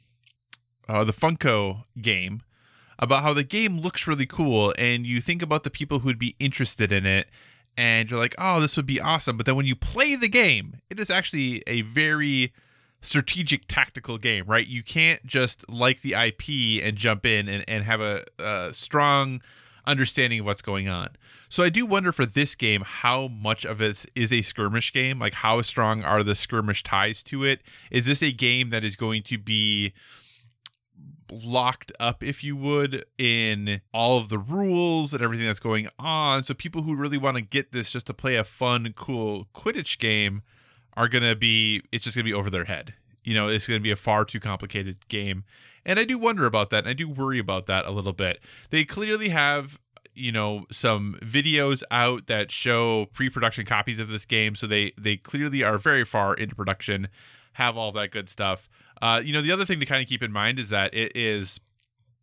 uh, 0.89 1.05
the 1.05 1.12
Funko 1.12 1.85
game 2.01 2.43
about 2.98 3.23
how 3.23 3.35
the 3.35 3.44
game 3.44 3.78
looks 3.81 4.07
really 4.07 4.27
cool 4.27 4.73
and 4.78 5.05
you 5.05 5.20
think 5.20 5.43
about 5.43 5.65
the 5.65 5.70
people 5.70 6.01
who 6.01 6.07
would 6.07 6.19
be 6.19 6.36
interested 6.39 6.93
in 6.93 7.05
it 7.05 7.28
and 7.77 8.11
you're 8.11 8.19
like, 8.20 8.35
"Oh, 8.39 8.61
this 8.61 8.77
would 8.77 8.86
be 8.86 9.01
awesome." 9.01 9.36
But 9.36 9.47
then 9.47 9.57
when 9.57 9.66
you 9.66 9.77
play 9.77 10.16
the 10.16 10.28
game, 10.28 10.81
it 10.89 10.98
is 10.98 11.11
actually 11.11 11.62
a 11.66 11.82
very 11.82 12.53
strategic 13.03 13.69
tactical 13.69 14.19
game, 14.19 14.47
right? 14.47 14.66
You 14.66 14.82
can't 14.82 15.24
just 15.27 15.69
like 15.69 16.01
the 16.01 16.15
IP 16.15 16.82
and 16.82 16.97
jump 16.97 17.27
in 17.27 17.48
and, 17.48 17.65
and 17.69 17.85
have 17.85 18.01
a, 18.01 18.24
a 18.39 18.70
strong 18.73 19.43
understanding 19.86 20.40
of 20.40 20.46
what's 20.46 20.62
going 20.62 20.88
on. 20.88 21.10
So 21.48 21.62
I 21.62 21.68
do 21.68 21.86
wonder 21.86 22.12
for 22.12 22.26
this 22.26 22.54
game 22.54 22.82
how 22.84 23.28
much 23.28 23.64
of 23.64 23.80
it 23.80 24.06
is 24.14 24.32
a 24.32 24.42
skirmish 24.42 24.92
game. 24.92 25.18
Like 25.18 25.34
how 25.34 25.62
strong 25.62 26.02
are 26.02 26.22
the 26.22 26.34
skirmish 26.34 26.82
ties 26.82 27.22
to 27.24 27.44
it? 27.44 27.60
Is 27.90 28.06
this 28.06 28.22
a 28.22 28.32
game 28.32 28.70
that 28.70 28.84
is 28.84 28.96
going 28.96 29.22
to 29.24 29.38
be 29.38 29.92
locked 31.30 31.92
up, 31.98 32.22
if 32.22 32.44
you 32.44 32.56
would, 32.56 33.04
in 33.18 33.80
all 33.92 34.18
of 34.18 34.28
the 34.28 34.38
rules 34.38 35.12
and 35.14 35.22
everything 35.22 35.46
that's 35.46 35.60
going 35.60 35.88
on? 35.98 36.42
So 36.42 36.54
people 36.54 36.82
who 36.82 36.94
really 36.94 37.18
want 37.18 37.36
to 37.36 37.42
get 37.42 37.72
this 37.72 37.90
just 37.90 38.06
to 38.06 38.14
play 38.14 38.36
a 38.36 38.44
fun, 38.44 38.92
cool 38.96 39.46
Quidditch 39.54 39.98
game 39.98 40.42
are 40.96 41.08
to 41.08 41.36
be, 41.36 41.82
it's 41.92 42.04
just 42.04 42.16
to 42.16 42.22
be 42.22 42.34
over 42.34 42.50
their 42.50 42.64
head. 42.64 42.94
You 43.22 43.34
know, 43.34 43.48
it's 43.48 43.66
to 43.78 43.82
be 43.82 43.90
a 43.90 43.96
far 43.96 44.24
too 44.24 44.40
complicated 44.40 45.08
game. 45.08 45.44
And 45.86 46.00
I 46.00 46.04
do 46.04 46.18
wonder 46.18 46.44
about 46.44 46.70
that. 46.70 46.80
And 46.80 46.88
I 46.88 46.92
do 46.92 47.08
worry 47.08 47.38
about 47.38 47.66
that 47.66 47.86
a 47.86 47.90
little 47.90 48.12
bit. 48.12 48.40
They 48.70 48.84
clearly 48.84 49.30
have 49.30 49.78
you 50.16 50.32
know 50.32 50.64
some 50.72 51.18
videos 51.22 51.82
out 51.90 52.26
that 52.26 52.50
show 52.50 53.06
pre-production 53.12 53.66
copies 53.66 53.98
of 53.98 54.08
this 54.08 54.24
game 54.24 54.56
so 54.56 54.66
they 54.66 54.92
they 54.98 55.16
clearly 55.16 55.62
are 55.62 55.76
very 55.76 56.04
far 56.06 56.34
into 56.34 56.54
production 56.54 57.08
have 57.52 57.76
all 57.76 57.92
that 57.92 58.10
good 58.10 58.28
stuff 58.28 58.66
uh 59.02 59.20
you 59.22 59.30
know 59.30 59.42
the 59.42 59.52
other 59.52 59.66
thing 59.66 59.78
to 59.78 59.84
kind 59.84 60.02
of 60.02 60.08
keep 60.08 60.22
in 60.22 60.32
mind 60.32 60.58
is 60.58 60.70
that 60.70 60.92
it 60.94 61.14
is 61.14 61.60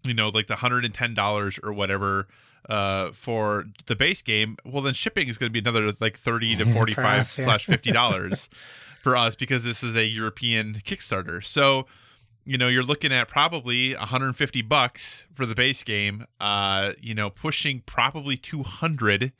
you 0.03 0.13
know 0.13 0.29
like 0.29 0.47
the 0.47 0.55
$110 0.55 1.59
or 1.63 1.71
whatever 1.71 2.27
uh 2.67 3.11
for 3.11 3.65
the 3.85 3.95
base 3.95 4.23
game 4.23 4.57
well 4.65 4.81
then 4.81 4.95
shipping 4.95 5.27
is 5.27 5.37
going 5.37 5.49
to 5.49 5.53
be 5.53 5.59
another 5.59 5.93
like 5.99 6.17
30 6.17 6.55
to 6.55 6.65
45 6.73 7.19
us, 7.19 7.37
yeah. 7.37 7.45
slash 7.45 7.67
50 7.67 7.91
dollars 7.91 8.49
for 9.03 9.15
us 9.15 9.35
because 9.35 9.63
this 9.63 9.83
is 9.83 9.95
a 9.95 10.05
european 10.05 10.81
kickstarter 10.83 11.45
so 11.45 11.85
you 12.45 12.57
know 12.57 12.67
you're 12.67 12.83
looking 12.83 13.11
at 13.11 13.27
probably 13.27 13.95
150 13.95 14.61
bucks 14.63 15.27
for 15.33 15.45
the 15.45 15.55
base 15.55 15.81
game 15.83 16.25
uh 16.41 16.91
you 16.99 17.13
know 17.15 17.29
pushing 17.29 17.81
probably 17.85 18.35
200 18.37 19.31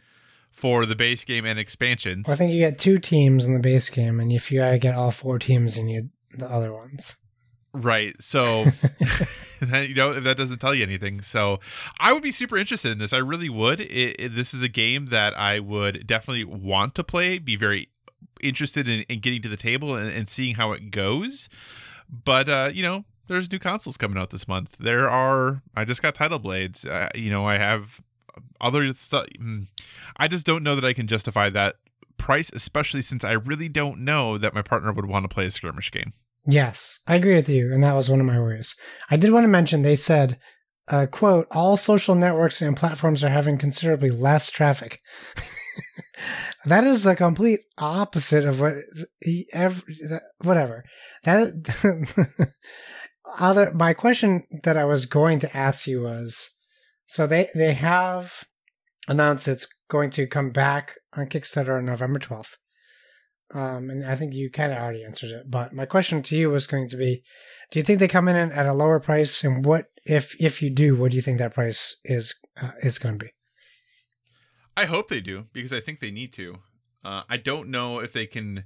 for 0.52 0.86
the 0.86 0.96
base 0.96 1.24
game 1.26 1.46
and 1.46 1.58
expansions. 1.58 2.28
Well, 2.28 2.36
I 2.36 2.38
think 2.38 2.54
you 2.54 2.60
get 2.60 2.78
two 2.78 3.00
teams 3.00 3.48
in 3.48 3.56
the 3.56 3.60
base 3.60 3.90
game, 3.90 4.20
and 4.20 4.32
if 4.32 4.52
you 4.52 4.60
gotta 4.60 4.78
get 4.78 4.94
all 4.94 5.10
four 5.10 5.40
teams, 5.40 5.78
you 5.78 5.84
need 5.84 6.10
the 6.38 6.48
other 6.50 6.72
ones. 6.72 7.16
right 7.74 8.14
so 8.20 8.66
you 9.82 9.96
know 9.96 10.12
if 10.12 10.24
that 10.24 10.38
doesn't 10.38 10.60
tell 10.60 10.76
you 10.76 10.84
anything. 10.84 11.22
So 11.22 11.60
i 12.00 12.14
would 12.14 12.22
be 12.24 12.32
super 12.32 12.58
interested 12.58 12.92
in 12.92 13.00
this. 13.00 13.14
I 13.14 13.18
really 13.18 13.50
would. 13.50 13.80
It, 13.80 14.16
it- 14.20 14.36
this 14.36 14.54
is 14.54 14.62
a 14.62 14.70
game 14.70 15.08
that 15.08 15.36
i 15.38 15.60
would 15.60 16.06
definitely 16.06 16.44
want 16.46 16.94
to 16.96 17.04
play 17.04 17.40
be 17.40 17.56
very 17.56 17.90
interested 18.42 18.88
in, 18.88 19.02
in 19.10 19.20
getting 19.20 19.42
to 19.42 19.50
the 19.50 19.58
table 19.58 19.96
and, 19.96 20.10
and 20.12 20.30
seeing 20.30 20.56
how 20.56 20.72
it 20.74 20.92
goes 20.92 21.50
but 22.24 22.50
uh 22.50 22.70
you 22.74 22.84
know 22.84 23.06
there's 23.28 23.52
new 23.52 23.60
consoles 23.60 23.98
coming 23.98 24.18
out 24.18 24.30
this 24.30 24.48
month 24.48 24.76
there 24.80 25.10
are 25.10 25.62
i 25.76 25.86
just 25.86 26.02
got 26.02 26.16
Tidal 26.16 26.40
Blades 26.40 26.86
uh, 26.86 27.10
you 27.16 27.30
know 27.30 27.46
i 27.46 27.58
have 27.58 28.02
other 28.60 28.94
stuff 28.94 29.28
i 30.18 30.28
just 30.28 30.46
don't 30.46 30.64
know 30.64 30.76
that 30.76 30.86
i 30.86 30.94
can 30.94 31.08
justify 31.08 31.50
that 31.50 31.76
price 32.18 32.50
especially 32.54 33.02
since 33.02 33.24
i 33.24 33.32
really 33.32 33.70
don't 33.70 34.00
know 34.00 34.38
that 34.38 34.54
my 34.54 34.62
partner 34.62 34.92
would 34.92 35.06
want 35.06 35.24
to 35.24 35.34
play 35.34 35.46
a 35.46 35.52
skirmish 35.52 35.92
game 35.92 36.14
Yes, 36.46 37.00
I 37.08 37.16
agree 37.16 37.36
with 37.36 37.48
you, 37.48 37.74
and 37.74 37.84
that 37.84 37.96
was 37.96 38.10
one 38.10 38.20
of 38.20 38.26
my 38.26 38.38
worries. 38.38 38.76
I 39.10 39.16
did 39.16 39.32
want 39.32 39.46
to 39.46 39.50
mention 39.50 39.82
they 39.82 39.96
said, 39.96 40.38
uh, 40.90 41.06
"quote 41.10 41.48
All 41.52 41.78
social 41.78 42.16
networks 42.16 42.62
and 42.62 42.76
platforms 42.76 43.24
are 43.24 43.30
having 43.30 43.58
considerably 43.58 44.10
less 44.10 44.50
traffic." 44.50 45.00
that 46.66 46.84
is 46.84 47.04
the 47.04 47.16
complete 47.16 47.62
opposite 47.78 48.46
of 48.46 48.60
what 48.60 48.76
he 49.22 49.48
ever. 49.54 49.82
Whatever 50.42 50.84
that. 51.24 52.52
other 53.38 53.72
my 53.74 53.94
question 53.94 54.44
that 54.64 54.78
I 54.78 54.86
was 54.86 55.06
going 55.06 55.40
to 55.40 55.58
ask 55.58 55.88
you 55.88 56.02
was, 56.02 56.52
so 57.06 57.28
they 57.28 57.50
they 57.56 57.74
have 57.74 58.44
announced 59.08 59.48
it's 59.48 59.68
going 59.90 60.10
to 60.12 60.28
come 60.28 60.52
back 60.52 60.96
on 61.14 61.28
Kickstarter 61.28 61.78
on 61.78 61.86
November 61.86 62.20
twelfth. 62.20 62.58
Um, 63.54 63.90
and 63.90 64.06
I 64.06 64.16
think 64.16 64.34
you 64.34 64.50
kind 64.50 64.72
of 64.72 64.80
already 64.80 65.04
answered 65.04 65.30
it. 65.30 65.50
But 65.50 65.74
my 65.74 65.86
question 65.86 66.24
to 66.24 66.38
you 66.38 66.50
was 66.50 66.68
going 66.68 66.90
to 66.90 66.98
be: 66.98 67.24
Do 67.72 67.80
you 67.80 67.84
think 67.84 68.00
they 68.00 68.08
come 68.08 68.28
in 68.28 68.36
at 68.36 68.66
a 68.66 68.74
lower 68.74 69.00
price? 69.00 69.44
And 69.44 69.66
what 69.66 69.86
if 70.06 70.36
if 70.40 70.62
you 70.62 70.70
do, 70.70 70.96
what 70.96 71.12
do 71.12 71.16
you 71.16 71.22
think 71.22 71.40
that 71.40 71.54
price 71.54 71.98
is 72.04 72.36
uh, 72.62 72.72
is 72.82 73.00
going 73.00 73.20
to 73.20 73.26
be? 73.26 73.32
I 74.76 74.86
hope 74.86 75.08
they 75.08 75.22
do 75.22 75.46
because 75.54 75.72
I 75.72 75.80
think 75.80 76.00
they 76.00 76.12
need 76.12 76.34
to. 76.34 76.58
Uh, 77.04 77.24
I 77.30 77.38
don't 77.38 77.70
know 77.70 78.00
if 78.00 78.14
they 78.14 78.26
can. 78.26 78.64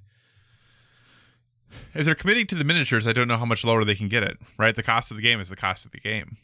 If 1.93 2.05
they're 2.05 2.15
committing 2.15 2.47
to 2.47 2.55
the 2.55 2.63
miniatures, 2.63 3.05
I 3.05 3.13
don't 3.13 3.27
know 3.27 3.38
how 3.38 3.45
much 3.45 3.65
lower 3.65 3.84
they 3.84 3.95
can 3.95 4.07
get 4.07 4.23
it. 4.23 4.38
Right, 4.57 4.75
the 4.75 4.84
cost 4.84 5.11
of 5.11 5.17
the 5.17 5.23
game 5.23 5.39
is 5.39 5.49
the 5.49 5.55
cost 5.55 5.85
of 5.85 5.91
the 5.91 5.99
game. 5.99 6.38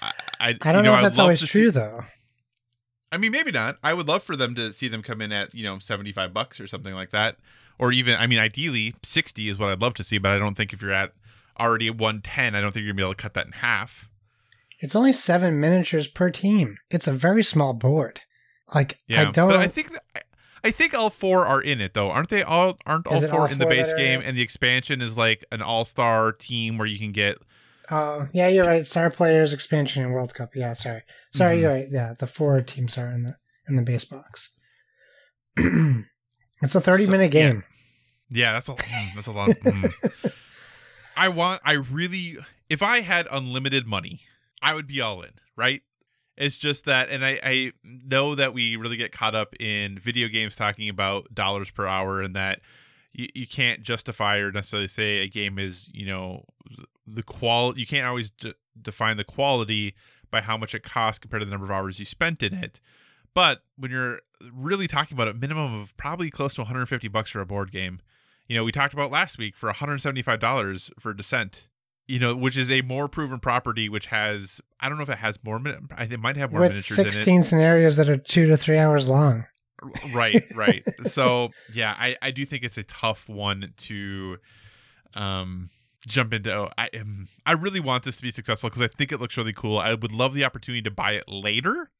I 0.00 0.12
I, 0.40 0.48
I 0.48 0.52
don't 0.52 0.84
you 0.84 0.90
know, 0.90 0.96
if 0.96 1.02
that's 1.02 1.18
always 1.18 1.40
true 1.40 1.66
see- 1.66 1.70
though. 1.70 2.04
I 3.12 3.18
mean, 3.18 3.30
maybe 3.30 3.52
not. 3.52 3.76
I 3.84 3.94
would 3.94 4.08
love 4.08 4.24
for 4.24 4.34
them 4.36 4.56
to 4.56 4.72
see 4.72 4.88
them 4.88 5.02
come 5.02 5.20
in 5.22 5.30
at 5.30 5.54
you 5.54 5.62
know 5.62 5.78
seventy 5.78 6.12
five 6.12 6.34
bucks 6.34 6.58
or 6.58 6.66
something 6.66 6.94
like 6.94 7.10
that, 7.10 7.36
or 7.78 7.92
even 7.92 8.16
I 8.16 8.26
mean, 8.26 8.38
ideally 8.38 8.94
sixty 9.02 9.48
is 9.48 9.58
what 9.58 9.70
I'd 9.70 9.80
love 9.80 9.94
to 9.94 10.04
see. 10.04 10.18
But 10.18 10.32
I 10.32 10.38
don't 10.38 10.56
think 10.56 10.72
if 10.72 10.82
you're 10.82 10.92
at 10.92 11.12
already 11.58 11.88
one 11.90 12.20
ten, 12.22 12.54
I 12.54 12.60
don't 12.60 12.72
think 12.72 12.84
you're 12.84 12.92
gonna 12.92 13.02
be 13.02 13.04
able 13.04 13.14
to 13.14 13.22
cut 13.22 13.34
that 13.34 13.46
in 13.46 13.52
half. 13.52 14.08
It's 14.80 14.96
only 14.96 15.12
seven 15.12 15.60
miniatures 15.60 16.08
per 16.08 16.30
team. 16.30 16.78
It's 16.90 17.06
a 17.06 17.12
very 17.12 17.42
small 17.42 17.72
board. 17.72 18.22
Like 18.74 18.98
Yeah, 19.06 19.28
I 19.28 19.30
don't. 19.32 19.48
but 19.48 19.56
I 19.56 19.68
think 19.68 19.92
that, 19.92 20.02
I- 20.14 20.20
I 20.64 20.70
think 20.72 20.94
all 20.94 21.10
four 21.10 21.46
are 21.46 21.60
in 21.62 21.80
it 21.80 21.94
though, 21.94 22.10
aren't 22.10 22.28
they? 22.28 22.42
All 22.42 22.76
aren't 22.86 23.06
all 23.06 23.20
four 23.20 23.40
all 23.42 23.46
in 23.46 23.58
the 23.58 23.66
base 23.66 23.92
game, 23.92 24.20
in 24.20 24.26
and 24.26 24.36
the 24.36 24.42
expansion 24.42 25.00
is 25.00 25.16
like 25.16 25.44
an 25.52 25.62
all 25.62 25.84
star 25.84 26.32
team 26.32 26.76
where 26.76 26.88
you 26.88 26.98
can 26.98 27.12
get. 27.12 27.38
Oh, 27.88 28.26
yeah, 28.32 28.48
you're 28.48 28.64
right. 28.66 28.84
Star 28.84 29.08
players, 29.10 29.52
expansion, 29.52 30.02
and 30.02 30.12
World 30.12 30.34
Cup. 30.34 30.56
Yeah, 30.56 30.72
sorry, 30.72 31.02
sorry, 31.32 31.58
Mhm. 31.58 31.60
you're 31.60 31.70
right. 31.70 31.86
Yeah, 31.88 32.14
the 32.18 32.26
four 32.26 32.60
teams 32.62 32.98
are 32.98 33.06
in 33.08 33.22
the 33.22 33.36
in 33.68 33.76
the 33.76 33.82
base 33.82 34.04
box. 34.04 34.50
it's 35.56 36.74
a 36.74 36.80
thirty 36.80 37.04
So- 37.04 37.10
minute 37.12 37.30
game. 37.30 37.62
Yeah, 38.30 38.52
that's 38.54 38.68
a 38.68 38.72
mm, 38.72 39.14
that's 39.14 39.28
a 39.28 39.32
lot. 39.32 39.50
mm. 39.50 40.32
I 41.16 41.28
want. 41.28 41.60
I 41.64 41.74
really. 41.74 42.38
If 42.68 42.82
I 42.82 43.00
had 43.02 43.28
unlimited 43.30 43.86
money, 43.86 44.20
I 44.60 44.74
would 44.74 44.88
be 44.88 45.00
all 45.00 45.22
in. 45.22 45.30
Right. 45.56 45.82
It's 46.36 46.56
just 46.56 46.84
that, 46.84 47.08
and 47.08 47.24
I, 47.24 47.40
I 47.42 47.72
know 47.82 48.34
that 48.34 48.52
we 48.52 48.76
really 48.76 48.96
get 48.96 49.12
caught 49.12 49.34
up 49.34 49.54
in 49.58 49.98
video 49.98 50.28
games 50.28 50.54
talking 50.54 50.88
about 50.88 51.34
dollars 51.34 51.70
per 51.70 51.86
hour, 51.86 52.20
and 52.20 52.36
that 52.36 52.60
you, 53.12 53.28
you 53.34 53.46
can't 53.46 53.82
justify 53.82 54.38
or 54.38 54.52
necessarily 54.52 54.88
say 54.88 55.18
a 55.18 55.28
game 55.28 55.58
is, 55.58 55.88
you 55.92 56.06
know, 56.06 56.44
the 57.06 57.22
quality, 57.22 57.80
You 57.80 57.86
can't 57.86 58.06
always 58.06 58.32
define 58.80 59.16
the 59.16 59.24
quality 59.24 59.94
by 60.30 60.40
how 60.42 60.56
much 60.56 60.74
it 60.74 60.82
costs 60.82 61.18
compared 61.18 61.40
to 61.40 61.46
the 61.46 61.50
number 61.50 61.64
of 61.64 61.70
hours 61.70 61.98
you 61.98 62.04
spent 62.04 62.42
in 62.42 62.52
it. 62.52 62.80
But 63.32 63.62
when 63.76 63.90
you're 63.90 64.20
really 64.52 64.88
talking 64.88 65.16
about 65.16 65.28
a 65.28 65.34
minimum 65.34 65.80
of 65.80 65.96
probably 65.96 66.30
close 66.30 66.54
to 66.54 66.62
150 66.62 67.08
bucks 67.08 67.30
for 67.30 67.40
a 67.40 67.46
board 67.46 67.70
game, 67.70 68.00
you 68.48 68.56
know, 68.56 68.64
we 68.64 68.72
talked 68.72 68.94
about 68.94 69.10
last 69.10 69.38
week 69.38 69.56
for 69.56 69.66
175 69.68 70.38
dollars 70.40 70.90
for 70.98 71.12
Descent. 71.14 71.68
You 72.08 72.20
know, 72.20 72.36
which 72.36 72.56
is 72.56 72.70
a 72.70 72.82
more 72.82 73.08
proven 73.08 73.40
property, 73.40 73.88
which 73.88 74.06
has 74.06 74.60
I 74.80 74.88
don't 74.88 74.96
know 74.96 75.02
if 75.02 75.08
it 75.10 75.18
has 75.18 75.38
more. 75.42 75.60
I 75.92 76.00
think 76.00 76.12
it 76.12 76.20
might 76.20 76.36
have 76.36 76.52
more 76.52 76.60
With 76.60 76.70
miniatures 76.70 76.98
in 76.98 77.04
sixteen 77.04 77.42
scenarios 77.42 77.96
that 77.96 78.08
are 78.08 78.16
two 78.16 78.46
to 78.46 78.56
three 78.56 78.78
hours 78.78 79.08
long. 79.08 79.46
Right, 80.14 80.42
right. 80.54 80.84
so 81.06 81.50
yeah, 81.72 81.94
I 81.98 82.16
I 82.22 82.30
do 82.30 82.46
think 82.46 82.62
it's 82.62 82.78
a 82.78 82.84
tough 82.84 83.28
one 83.28 83.72
to 83.78 84.36
um 85.14 85.70
jump 86.06 86.32
into. 86.32 86.54
Oh, 86.54 86.70
I 86.78 86.88
am. 86.94 87.28
I 87.44 87.52
really 87.52 87.80
want 87.80 88.04
this 88.04 88.16
to 88.16 88.22
be 88.22 88.30
successful 88.30 88.70
because 88.70 88.82
I 88.82 88.88
think 88.88 89.10
it 89.10 89.20
looks 89.20 89.36
really 89.36 89.52
cool. 89.52 89.78
I 89.78 89.94
would 89.94 90.12
love 90.12 90.34
the 90.34 90.44
opportunity 90.44 90.82
to 90.82 90.90
buy 90.90 91.12
it 91.12 91.28
later. 91.28 91.90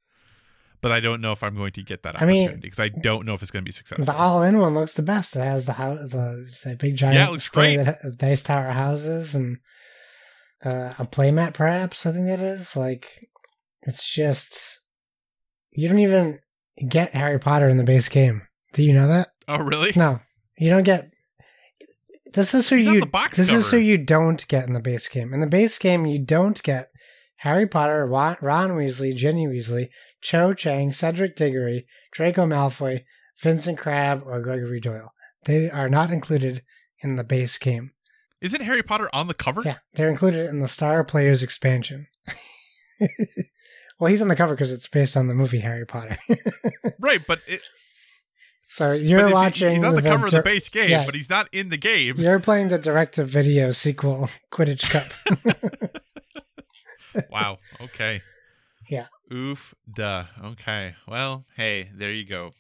But 0.83 0.93
I 0.93 1.01
don't 1.01 1.21
know 1.23 1.33
if 1.33 1.43
I'm 1.43 1.57
going 1.57 1.73
to 1.73 1.83
get 1.83 2.03
that 2.03 2.21
I 2.21 2.27
mean- 2.27 2.45
opportunity 2.45 2.69
because 2.69 2.81
I 2.81 2.89
don't 2.89 3.25
know 3.27 3.35
if 3.35 3.43
it's 3.43 3.51
going 3.51 3.65
to 3.65 3.69
be 3.69 3.73
successful. 3.73 4.05
The 4.05 4.15
all-in 4.15 4.59
one 4.59 4.75
looks 4.75 4.93
the 4.93 5.03
best. 5.03 5.35
It 5.35 5.41
has 5.41 5.65
the 5.65 5.73
house, 5.73 6.11
the, 6.11 6.49
the 6.63 6.77
big 6.77 6.97
giant, 6.97 7.17
Yeah, 7.17 7.29
it 7.29 7.33
looks 7.33 7.49
thing 7.49 7.79
that 7.79 7.99
ha- 8.03 8.11
dice 8.15 8.43
tower 8.43 8.71
houses, 8.71 9.35
and 9.35 9.59
uh, 10.65 10.95
a 10.99 11.07
playmat. 11.07 11.55
Perhaps 11.55 12.07
I 12.07 12.13
think 12.13 12.27
that 12.27 12.41
is 12.41 12.77
like 12.77 13.29
it's 13.83 14.07
just 14.09 14.81
you 15.73 15.89
don't 15.89 15.99
even 15.99 16.41
get 16.89 17.15
Harry 17.15 17.39
Potter 17.39 17.69
in 17.69 17.77
the 17.77 17.85
base 17.85 18.09
game. 18.09 18.43
Do 18.73 18.83
you 18.83 18.93
know 18.93 19.09
that? 19.09 19.29
oh, 19.49 19.63
really? 19.63 19.93
No, 19.97 20.21
you 20.59 20.71
don't 20.71 20.83
get. 20.83 21.11
This 22.35 22.55
is 22.55 22.69
who 22.69 22.77
He's 22.77 22.87
you. 22.87 23.01
the 23.01 23.07
box 23.07 23.39
this 23.39 23.53
is 23.53 23.71
who 23.71 23.79
you 23.79 23.97
don't 23.97 24.47
get 24.49 24.67
in 24.67 24.75
the 24.75 24.81
base 24.81 25.09
game. 25.09 25.33
In 25.33 25.41
the 25.41 25.47
base 25.47 25.79
game, 25.79 26.05
you 26.05 26.19
don't 26.19 26.63
get 26.63 26.91
Harry 27.39 27.67
Potter, 27.67 28.05
Ron, 28.07 28.37
Ron 28.43 28.71
Weasley, 28.71 29.15
Ginny 29.15 29.47
Weasley, 29.47 29.89
Cho 30.21 30.53
Chang, 30.53 30.93
Cedric 30.93 31.37
Diggory, 31.37 31.87
Draco 32.13 32.47
Malfoy, 32.47 33.05
Vincent 33.41 33.79
Crabbe, 33.79 34.23
or 34.27 34.41
Gregory 34.41 34.81
Goyle. 34.81 35.13
They 35.45 35.71
are 35.71 35.89
not 35.89 36.11
included 36.11 36.63
in 37.03 37.17
the 37.17 37.25
base 37.25 37.57
game. 37.57 37.93
Isn't 38.41 38.61
Harry 38.63 38.83
Potter 38.83 39.09
on 39.13 39.27
the 39.29 39.35
cover? 39.35 39.63
Yeah, 39.65 39.79
they're 39.95 40.09
included 40.11 40.49
in 40.49 40.61
the 40.61 40.69
Star 40.69 41.03
Players 41.05 41.43
expansion. 41.43 42.07
well, 43.99 44.11
he's 44.11 44.21
on 44.23 44.29
the 44.29 44.37
cover 44.37 44.55
because 44.55 44.71
it's 44.73 44.89
based 44.89 45.17
on 45.17 45.27
the 45.29 45.35
movie 45.35 45.61
Harry 45.61 45.87
Potter. 45.87 46.19
Right, 46.99 47.21
but 47.27 47.41
it, 47.47 47.61
So 48.69 48.93
you're 48.93 49.27
he- 49.29 49.33
watching. 49.33 49.75
He's 49.77 49.85
on 49.85 49.95
the 49.97 50.03
cover 50.03 50.27
of 50.27 50.33
the 50.33 50.43
base 50.43 50.69
game, 50.69 50.91
yeah. 50.91 51.05
but 51.05 51.15
he's 51.15 51.31
not 51.31 51.49
in 51.53 51.69
the 51.69 51.77
game. 51.77 52.15
You're 52.17 52.41
playing 52.41 52.69
the 52.69 52.79
direct-to-video 52.79 53.71
sequel, 53.73 54.29
Quidditch 54.53 54.89
Cup. 54.91 55.13
Wow. 57.31 57.59
Okay. 57.81 58.21
Yeah. 58.91 59.07
Oof. 59.33 59.75
Duh. 59.91 60.25
Okay. 60.45 60.95
Well, 61.09 61.47
hey, 61.57 61.89
there 61.97 62.13
you 62.13 62.27
go. 62.27 62.51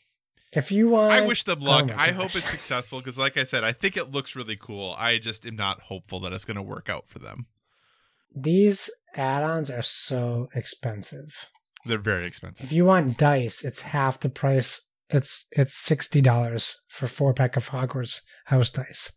If 0.52 0.70
you 0.72 0.88
want, 0.88 1.12
I 1.12 1.26
wish 1.26 1.44
them 1.44 1.58
oh 1.62 1.64
luck. 1.64 1.90
Oh 1.90 1.96
I 1.96 2.12
hope 2.12 2.34
it's 2.34 2.48
successful 2.50 2.98
because, 3.00 3.18
like 3.18 3.36
I 3.36 3.44
said, 3.44 3.64
I 3.64 3.72
think 3.72 3.96
it 3.96 4.10
looks 4.10 4.36
really 4.36 4.56
cool. 4.56 4.94
I 4.98 5.18
just 5.18 5.44
am 5.46 5.56
not 5.56 5.82
hopeful 5.82 6.20
that 6.20 6.32
it's 6.32 6.44
going 6.44 6.56
to 6.56 6.62
work 6.62 6.88
out 6.88 7.08
for 7.08 7.18
them. 7.18 7.46
these 8.34 8.90
add-ons 9.14 9.70
are 9.70 9.82
so 9.82 10.48
expensive. 10.54 11.46
They're 11.84 11.98
very 11.98 12.26
expensive. 12.26 12.64
If 12.66 12.72
you 12.72 12.84
want 12.84 13.16
dice, 13.16 13.64
it's 13.64 13.82
half 13.82 14.20
the 14.20 14.28
price. 14.28 14.82
It's 15.08 15.46
it's 15.52 15.74
sixty 15.74 16.20
dollars 16.20 16.80
for 16.88 17.06
four 17.06 17.32
pack 17.32 17.56
of 17.56 17.68
Hogwarts 17.70 18.22
house 18.46 18.70
dice. 18.70 19.12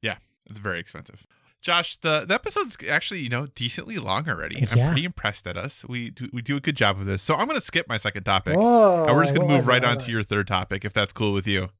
Yeah, 0.00 0.18
it's 0.46 0.60
very 0.60 0.78
expensive. 0.80 1.26
Josh, 1.60 1.96
the, 1.98 2.24
the 2.24 2.34
episode's 2.34 2.76
actually, 2.88 3.20
you 3.20 3.28
know, 3.28 3.46
decently 3.48 3.96
long 3.98 4.28
already. 4.28 4.66
I'm 4.70 4.86
pretty 4.92 5.04
impressed 5.04 5.46
at 5.46 5.56
us. 5.56 5.84
We 5.88 6.10
do, 6.10 6.28
we 6.32 6.40
do 6.40 6.56
a 6.56 6.60
good 6.60 6.76
job 6.76 7.00
of 7.00 7.06
this. 7.06 7.20
So 7.22 7.34
I'm 7.34 7.46
going 7.48 7.58
to 7.58 7.64
skip 7.64 7.88
my 7.88 7.96
second 7.96 8.22
topic. 8.24 8.56
Whoa! 8.56 9.06
and 9.08 9.16
we're 9.16 9.22
just 9.24 9.34
going 9.34 9.48
to 9.48 9.54
move 9.56 9.66
right 9.66 9.82
on 9.84 9.98
to 9.98 10.10
your 10.10 10.22
third 10.22 10.46
topic, 10.46 10.84
if 10.84 10.92
that's 10.92 11.12
cool 11.12 11.32
with 11.32 11.46
you. 11.48 11.70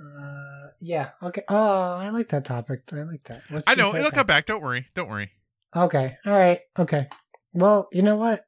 Uh, 0.00 0.68
yeah. 0.80 1.10
Okay. 1.22 1.42
Oh, 1.48 1.92
I 1.94 2.08
like 2.10 2.28
that 2.28 2.44
topic. 2.44 2.82
I 2.92 3.02
like 3.02 3.24
that. 3.24 3.42
What's 3.50 3.70
I 3.70 3.74
know 3.74 3.88
it'll 3.90 4.04
topic? 4.04 4.14
come 4.14 4.26
back. 4.26 4.46
Don't 4.46 4.62
worry. 4.62 4.86
Don't 4.94 5.08
worry. 5.08 5.30
Okay. 5.76 6.16
All 6.24 6.32
right. 6.32 6.60
Okay. 6.78 7.08
Well, 7.52 7.88
you 7.92 8.02
know 8.02 8.16
what? 8.16 8.40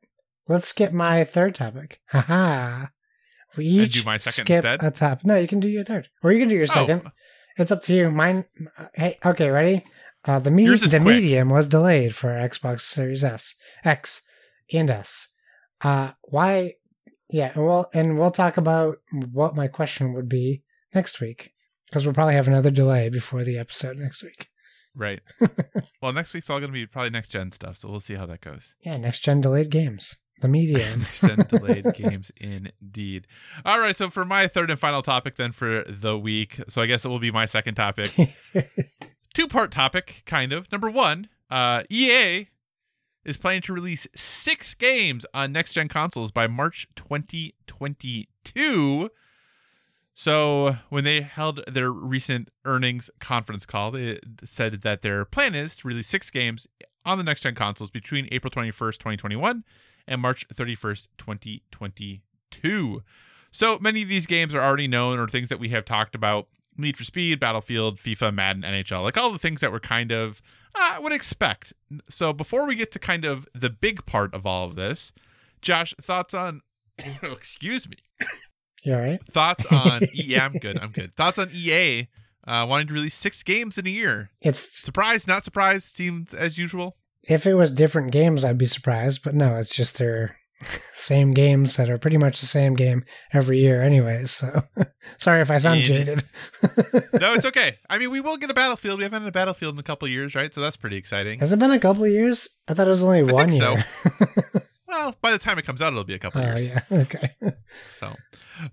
Let's 0.48 0.68
skip 0.68 0.92
my 0.92 1.24
third 1.24 1.54
topic. 1.54 2.00
Haha. 2.08 2.86
We 3.56 3.66
And 3.66 3.86
each 3.86 3.94
do 3.94 4.02
my 4.04 4.16
second 4.16 4.44
skip 4.46 4.64
instead? 4.64 4.82
a 4.82 4.90
top. 4.90 5.24
No, 5.24 5.36
you 5.36 5.48
can 5.48 5.60
do 5.60 5.68
your 5.68 5.82
third, 5.84 6.08
or 6.22 6.32
you 6.32 6.40
can 6.40 6.48
do 6.48 6.54
your 6.56 6.66
second. 6.66 7.02
Oh, 7.04 7.10
It's 7.58 7.72
up 7.72 7.82
to 7.84 7.94
you. 7.94 8.10
Mine. 8.10 8.44
uh, 8.78 8.86
Hey. 8.94 9.18
Okay. 9.24 9.50
Ready? 9.50 9.84
Uh, 10.24 10.38
the 10.38 10.50
me- 10.50 10.66
the 10.68 10.88
quick. 10.88 11.02
medium 11.02 11.48
was 11.48 11.68
delayed 11.68 12.14
for 12.14 12.28
Xbox 12.30 12.82
Series 12.82 13.24
S, 13.24 13.54
X, 13.84 14.22
and 14.72 14.90
S. 14.90 15.28
Uh, 15.80 16.12
why? 16.24 16.74
Yeah. 17.30 17.52
And 17.54 17.64
we'll 17.64 17.88
and 17.94 18.18
we'll 18.18 18.30
talk 18.30 18.56
about 18.56 18.98
what 19.32 19.54
my 19.56 19.66
question 19.68 20.12
would 20.12 20.28
be 20.28 20.62
next 20.94 21.20
week 21.20 21.52
because 21.86 22.04
we'll 22.04 22.14
probably 22.14 22.34
have 22.34 22.48
another 22.48 22.70
delay 22.70 23.08
before 23.08 23.44
the 23.44 23.56
episode 23.58 23.96
next 23.96 24.22
week. 24.22 24.48
right. 24.94 25.20
well, 26.02 26.12
next 26.12 26.34
week's 26.34 26.50
all 26.50 26.58
going 26.58 26.70
to 26.70 26.74
be 26.74 26.86
probably 26.86 27.10
next 27.10 27.30
gen 27.30 27.50
stuff. 27.52 27.78
So 27.78 27.88
we'll 27.88 28.00
see 28.00 28.14
how 28.14 28.26
that 28.26 28.40
goes. 28.42 28.74
Yeah. 28.84 28.96
Next 28.98 29.20
gen 29.20 29.40
delayed 29.40 29.70
games. 29.70 30.16
The 30.42 30.48
medium. 30.48 30.98
next 31.00 31.20
gen 31.20 31.46
delayed 31.48 31.86
games, 31.94 32.30
indeed. 32.36 33.26
All 33.64 33.78
right. 33.78 33.96
So 33.96 34.10
for 34.10 34.24
my 34.24 34.48
third 34.48 34.70
and 34.70 34.78
final 34.78 35.02
topic, 35.02 35.36
then 35.36 35.52
for 35.52 35.84
the 35.88 36.18
week. 36.18 36.60
So 36.68 36.82
I 36.82 36.86
guess 36.86 37.04
it 37.04 37.08
will 37.08 37.18
be 37.20 37.30
my 37.30 37.44
second 37.46 37.74
topic. 37.76 38.12
Two 39.34 39.48
part 39.48 39.70
topic, 39.70 40.22
kind 40.26 40.52
of. 40.52 40.70
Number 40.72 40.90
one, 40.90 41.28
uh, 41.50 41.82
EA 41.90 42.48
is 43.24 43.36
planning 43.36 43.62
to 43.62 43.72
release 43.72 44.06
six 44.14 44.74
games 44.74 45.26
on 45.34 45.52
next 45.52 45.72
gen 45.72 45.88
consoles 45.88 46.30
by 46.30 46.46
March 46.46 46.86
2022. 46.96 49.10
So 50.14 50.76
when 50.88 51.04
they 51.04 51.20
held 51.22 51.64
their 51.66 51.90
recent 51.90 52.50
earnings 52.64 53.10
conference 53.20 53.66
call, 53.66 53.90
they 53.92 54.18
said 54.44 54.82
that 54.82 55.02
their 55.02 55.24
plan 55.24 55.54
is 55.54 55.76
to 55.76 55.88
release 55.88 56.08
six 56.08 56.30
games 56.30 56.66
on 57.04 57.18
the 57.18 57.24
next 57.24 57.42
gen 57.42 57.54
consoles 57.54 57.90
between 57.90 58.28
April 58.30 58.50
21st, 58.50 58.98
2021 58.98 59.64
and 60.06 60.20
March 60.20 60.46
31st, 60.48 61.08
2022. 61.16 63.02
So 63.52 63.78
many 63.78 64.02
of 64.02 64.08
these 64.08 64.26
games 64.26 64.54
are 64.54 64.60
already 64.60 64.88
known 64.88 65.18
or 65.18 65.28
things 65.28 65.48
that 65.48 65.58
we 65.58 65.70
have 65.70 65.84
talked 65.84 66.14
about 66.14 66.48
Need 66.80 66.96
for 66.96 67.04
Speed, 67.04 67.38
Battlefield, 67.40 67.98
FIFA, 67.98 68.34
Madden, 68.34 68.62
NHL, 68.62 69.02
like 69.02 69.16
all 69.16 69.30
the 69.32 69.38
things 69.38 69.60
that 69.60 69.72
we're 69.72 69.80
kind 69.80 70.10
of 70.12 70.40
uh, 70.74 70.98
would 71.00 71.12
expect. 71.12 71.72
So 72.08 72.32
before 72.32 72.66
we 72.66 72.74
get 72.76 72.92
to 72.92 72.98
kind 72.98 73.24
of 73.24 73.46
the 73.54 73.70
big 73.70 74.06
part 74.06 74.34
of 74.34 74.46
all 74.46 74.66
of 74.66 74.76
this, 74.76 75.12
Josh, 75.62 75.94
thoughts 76.00 76.34
on? 76.34 76.62
oh, 77.22 77.32
excuse 77.32 77.88
me. 77.88 77.96
you 78.82 78.94
all 78.94 79.00
right? 79.00 79.20
Thoughts 79.30 79.66
on? 79.70 80.02
yeah, 80.12 80.44
I'm 80.44 80.52
good. 80.52 80.78
I'm 80.78 80.90
good. 80.90 81.14
Thoughts 81.14 81.38
on 81.38 81.50
EA 81.52 82.08
uh, 82.46 82.66
wanting 82.68 82.86
to 82.88 82.94
release 82.94 83.14
six 83.14 83.42
games 83.42 83.76
in 83.78 83.86
a 83.86 83.90
year? 83.90 84.30
It's 84.40 84.78
surprise, 84.78 85.26
Not 85.26 85.44
surprise. 85.44 85.84
Seemed 85.84 86.32
as 86.34 86.56
usual. 86.58 86.96
if 87.24 87.46
it 87.46 87.54
was 87.54 87.70
different 87.70 88.12
games, 88.12 88.44
I'd 88.44 88.58
be 88.58 88.66
surprised. 88.66 89.22
But 89.22 89.34
no, 89.34 89.56
it's 89.56 89.74
just 89.74 89.98
their 89.98 90.36
same 90.94 91.32
games 91.32 91.76
that 91.76 91.88
are 91.88 91.98
pretty 91.98 92.18
much 92.18 92.40
the 92.40 92.46
same 92.46 92.74
game 92.74 93.04
every 93.32 93.60
year, 93.60 93.82
anyway 93.82 94.24
So 94.26 94.62
sorry 95.16 95.40
if 95.40 95.50
I 95.50 95.58
sound 95.58 95.82
jaded. 95.82 96.22
No, 97.14 97.34
it's 97.34 97.44
okay. 97.46 97.78
I 97.88 97.98
mean, 97.98 98.10
we 98.10 98.20
will 98.20 98.36
get 98.36 98.50
a 98.50 98.54
Battlefield. 98.54 98.98
We 98.98 99.04
haven't 99.04 99.22
had 99.22 99.28
a 99.28 99.32
Battlefield 99.32 99.74
in 99.74 99.80
a 99.80 99.84
couple 99.84 100.06
of 100.06 100.12
years, 100.12 100.34
right? 100.34 100.52
So 100.52 100.60
that's 100.60 100.76
pretty 100.76 100.96
exciting. 100.96 101.40
Has 101.40 101.52
it 101.52 101.58
been 101.58 101.70
a 101.70 101.80
couple 101.80 102.04
of 102.04 102.10
years? 102.10 102.48
I 102.68 102.74
thought 102.74 102.86
it 102.86 102.90
was 102.90 103.02
only 103.04 103.22
one 103.22 103.48
think 103.48 103.62
so. 103.62 103.72
year. 103.74 103.84
Well, 104.90 105.14
by 105.22 105.30
the 105.30 105.38
time 105.38 105.56
it 105.56 105.64
comes 105.64 105.80
out, 105.80 105.92
it'll 105.92 106.02
be 106.02 106.14
a 106.14 106.18
couple 106.18 106.40
oh 106.40 106.44
years. 106.44 106.66
yeah, 106.68 106.80
okay. 106.90 107.36
So, 107.96 108.16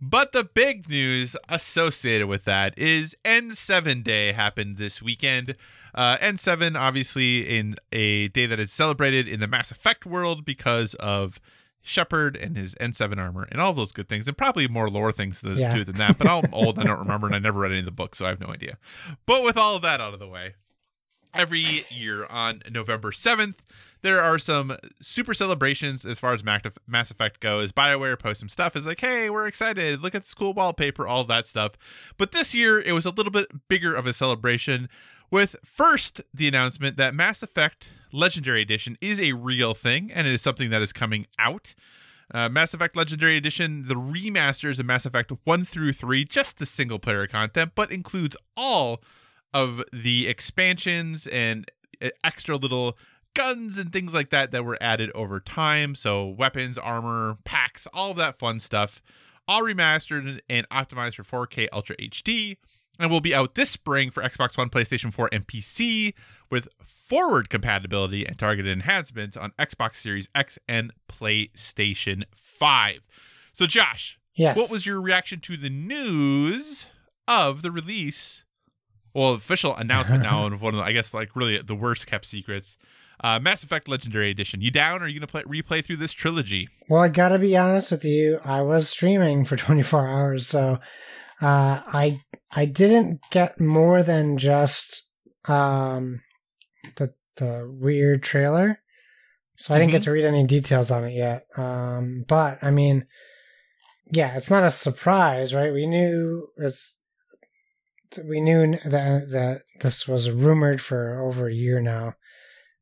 but 0.02 0.32
the 0.32 0.44
big 0.44 0.90
news 0.90 1.36
associated 1.48 2.26
with 2.26 2.44
that 2.46 2.76
is 2.76 3.16
N7 3.24 4.04
Day 4.04 4.32
happened 4.32 4.78
this 4.78 5.00
weekend. 5.00 5.56
Uh, 5.94 6.18
N7, 6.18 6.76
obviously, 6.76 7.48
in 7.48 7.76
a 7.92 8.30
day 8.30 8.48
that 8.48 8.60
is 8.60 8.74
celebrated 8.74 9.28
in 9.28 9.40
the 9.40 9.48
Mass 9.48 9.70
Effect 9.70 10.08
world 10.08 10.44
because 10.44 10.96
of 10.96 11.40
Shepard 11.82 12.36
and 12.36 12.58
his 12.58 12.76
N7 12.76 13.18
armor 13.18 13.48
and 13.52 13.62
all 13.62 13.74
those 13.74 13.92
good 13.92 14.10
things, 14.10 14.28
and 14.28 14.38
probably 14.38 14.68
more 14.68 14.90
lore 14.90 15.12
things 15.12 15.42
to 15.42 15.52
Yeah. 15.54 15.74
do 15.76 15.84
than 15.84 15.96
that. 15.98 16.18
But 16.18 16.28
I'm 16.28 16.44
old, 16.54 16.78
I 16.80 16.84
don't 16.84 17.00
remember, 17.00 17.28
and 17.28 17.36
I 17.36 17.40
never 17.40 17.60
read 17.60 17.72
any 17.72 17.80
of 17.80 17.86
the 17.86 17.92
books, 17.92 18.18
so 18.18 18.26
I 18.26 18.30
have 18.30 18.40
no 18.42 18.48
idea. 18.48 18.78
But 19.26 19.44
with 19.44 19.58
all 19.58 19.76
of 19.76 19.82
that 19.84 20.02
out 20.02 20.14
of 20.14 20.20
the 20.20 20.28
way, 20.28 20.56
every 21.34 21.84
year 21.90 22.26
on 22.30 22.62
November 22.70 23.12
7th, 23.12 23.56
there 24.02 24.22
are 24.22 24.38
some 24.38 24.78
super 25.02 25.34
celebrations 25.34 26.06
as 26.06 26.20
far 26.20 26.34
as 26.34 26.44
Mass 26.44 27.12
Effect 27.12 27.40
goes. 27.40 27.72
BioWare 27.72 28.18
posts 28.20 28.40
some 28.42 28.50
stuff. 28.50 28.76
Is 28.76 28.86
like, 28.86 29.02
hey, 29.02 29.30
we're 29.30 29.48
excited. 29.48 30.02
Look 30.02 30.14
at 30.14 30.24
this 30.24 30.34
cool 30.34 30.54
wallpaper, 30.54 31.08
all 31.08 31.24
that 31.26 31.48
stuff. 31.48 31.74
But 32.18 32.32
this 32.32 32.54
year, 32.54 32.80
it 32.80 32.92
was 32.92 33.06
a 33.06 33.10
little 33.12 33.32
bit 33.32 33.68
bigger 33.68 33.96
of 33.96 34.06
a 34.06 34.14
celebration 34.14 34.88
with 35.32 35.56
first 35.66 36.22
the 36.34 36.48
announcement 36.48 36.96
that 36.98 37.16
Mass 37.16 37.42
Effect 37.42 37.90
Legendary 38.18 38.62
Edition 38.62 38.98
is 39.00 39.20
a 39.20 39.34
real 39.34 39.74
thing 39.74 40.12
and 40.12 40.28
it 40.28 40.34
is 40.34 40.42
something 40.42 40.70
that 40.72 40.82
is 40.82 40.92
coming 40.92 41.28
out. 41.38 41.76
Uh, 42.34 42.50
Mass 42.50 42.74
Effect 42.74 42.96
Legendary 42.96 43.38
Edition, 43.38 43.88
the 43.88 43.96
remasters 43.96 44.80
of 44.80 44.86
Mass 44.86 45.06
Effect 45.06 45.32
1 45.44 45.64
through 45.64 45.94
3, 45.94 46.26
just 46.26 46.58
the 46.58 46.66
single 46.66 47.00
player 47.00 47.28
content, 47.28 47.72
but 47.76 47.92
includes 47.92 48.36
all 48.58 49.02
of 49.54 49.82
the 49.94 50.28
expansions 50.28 51.28
and 51.28 51.72
uh, 52.02 52.10
extra 52.24 52.58
little 52.58 52.98
guns 53.34 53.78
and 53.78 53.94
things 53.94 54.14
like 54.14 54.32
that 54.32 54.52
that 54.52 54.66
were 54.66 54.78
added 54.82 55.12
over 55.12 55.40
time. 55.40 55.96
So, 55.96 56.28
weapons, 56.28 56.78
armor, 56.78 57.38
packs, 57.46 57.88
all 57.94 58.12
of 58.12 58.18
that 58.18 58.40
fun 58.40 58.60
stuff, 58.60 59.02
all 59.48 59.62
remastered 59.62 60.40
and 60.50 60.68
optimized 60.70 61.24
for 61.24 61.48
4K 61.48 61.68
Ultra 61.72 61.96
HD. 61.98 62.58
And 63.00 63.12
will 63.12 63.22
be 63.22 63.36
out 63.36 63.54
this 63.56 63.70
spring 63.70 64.10
for 64.10 64.24
Xbox 64.24 64.58
One, 64.58 64.70
PlayStation 64.70 65.14
4, 65.14 65.30
and 65.32 65.46
PC 65.48 66.14
with 66.50 66.68
forward 66.84 67.50
compatibility 67.50 68.26
and 68.26 68.38
targeted 68.40 68.72
enhancements 68.72 69.38
on 69.38 69.52
Xbox 69.60 69.96
Series 69.96 70.30
X 70.34 70.58
and 70.68 70.92
PlayStation 71.08 72.24
5. 72.34 73.00
So, 73.54 73.66
Josh, 73.68 74.18
Yes. 74.36 74.58
what 74.58 74.70
was 74.72 74.86
your 74.86 75.02
reaction 75.02 75.40
to 75.42 75.58
the 75.58 75.70
news 75.70 76.86
of 77.28 77.62
the 77.62 77.72
release? 77.72 78.44
Well, 79.14 79.34
official 79.34 79.76
announcement 79.76 80.24
now 80.24 80.46
of 80.54 80.62
one 80.62 80.74
of 80.74 80.80
the, 80.80 80.84
I 80.84 80.92
guess 80.92 81.14
like 81.14 81.36
really 81.36 81.62
the 81.62 81.76
worst 81.76 82.08
kept 82.08 82.26
secrets. 82.26 82.78
Uh, 83.24 83.40
Mass 83.40 83.64
Effect 83.64 83.88
Legendary 83.88 84.30
Edition. 84.30 84.62
You 84.62 84.70
down? 84.70 85.02
Or 85.02 85.06
are 85.06 85.08
you 85.08 85.20
gonna 85.20 85.26
play 85.28 85.42
replay 85.44 85.84
through 85.84 85.98
this 85.98 86.14
trilogy? 86.14 86.70
Well, 86.88 87.02
I 87.02 87.10
gotta 87.10 87.40
be 87.40 87.58
honest 87.58 87.90
with 87.92 88.06
you. 88.06 88.40
I 88.46 88.62
was 88.62 88.90
streaming 88.90 89.44
for 89.44 89.56
24 89.58 90.08
hours, 90.08 90.46
so 90.48 90.80
uh, 91.42 91.82
I 91.86 92.22
I 92.56 92.66
didn't 92.66 93.22
get 93.30 93.60
more 93.60 94.04
than 94.04 94.38
just 94.38 95.08
um, 95.46 96.22
the 96.96 97.14
the 97.36 97.70
weird 97.72 98.24
trailer. 98.24 98.80
So 99.56 99.74
I 99.74 99.80
didn't 99.80 99.92
get 99.92 100.04
to 100.04 100.12
read 100.12 100.26
any 100.26 100.46
details 100.46 100.92
on 100.92 101.04
it 101.06 101.14
yet. 101.14 101.46
Um, 101.58 102.26
but 102.28 102.60
I 102.64 102.70
mean, 102.70 103.08
yeah, 104.12 104.38
it's 104.38 104.52
not 104.52 104.64
a 104.64 104.72
surprise, 104.72 105.54
right? 105.54 105.74
We 105.74 105.88
knew 105.88 106.50
it's 106.58 107.00
we 108.24 108.40
knew 108.40 108.78
that 108.86 109.30
that 109.32 109.62
this 109.82 110.08
was 110.08 110.30
rumored 110.30 110.82
for 110.82 111.22
over 111.22 111.48
a 111.48 111.54
year 111.54 111.82
now. 111.82 112.14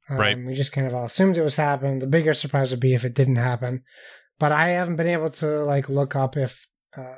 Um, 0.10 0.18
Right. 0.18 0.38
We 0.38 0.54
just 0.54 0.72
kind 0.72 0.86
of 0.86 0.94
all 0.94 1.06
assumed 1.06 1.38
it 1.38 1.44
was 1.44 1.56
happening. 1.56 2.00
The 2.00 2.08
bigger 2.08 2.34
surprise 2.34 2.72
would 2.72 2.80
be 2.80 2.94
if 2.94 3.06
it 3.06 3.16
didn't 3.16 3.38
happen. 3.38 3.84
But 4.38 4.52
I 4.52 4.70
haven't 4.70 4.98
been 4.98 5.08
able 5.08 5.30
to 5.32 5.64
like 5.64 5.90
look 5.90 6.16
up 6.16 6.38
if. 6.38 6.68
Uh, 6.96 7.16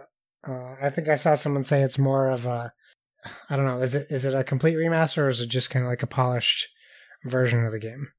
uh, 0.47 0.75
I 0.81 0.89
think 0.89 1.07
I 1.07 1.15
saw 1.15 1.35
someone 1.35 1.63
say 1.63 1.81
it's 1.81 1.97
more 1.97 2.29
of 2.29 2.45
a. 2.45 2.73
I 3.49 3.55
don't 3.55 3.65
know. 3.65 3.81
Is 3.81 3.95
it 3.95 4.07
is 4.09 4.25
it 4.25 4.33
a 4.33 4.43
complete 4.43 4.75
remaster 4.75 5.19
or 5.19 5.29
is 5.29 5.41
it 5.41 5.47
just 5.47 5.69
kind 5.69 5.83
of 5.83 5.89
like 5.89 6.03
a 6.03 6.07
polished 6.07 6.67
version 7.23 7.65
of 7.65 7.71
the 7.71 7.79
game? 7.79 8.09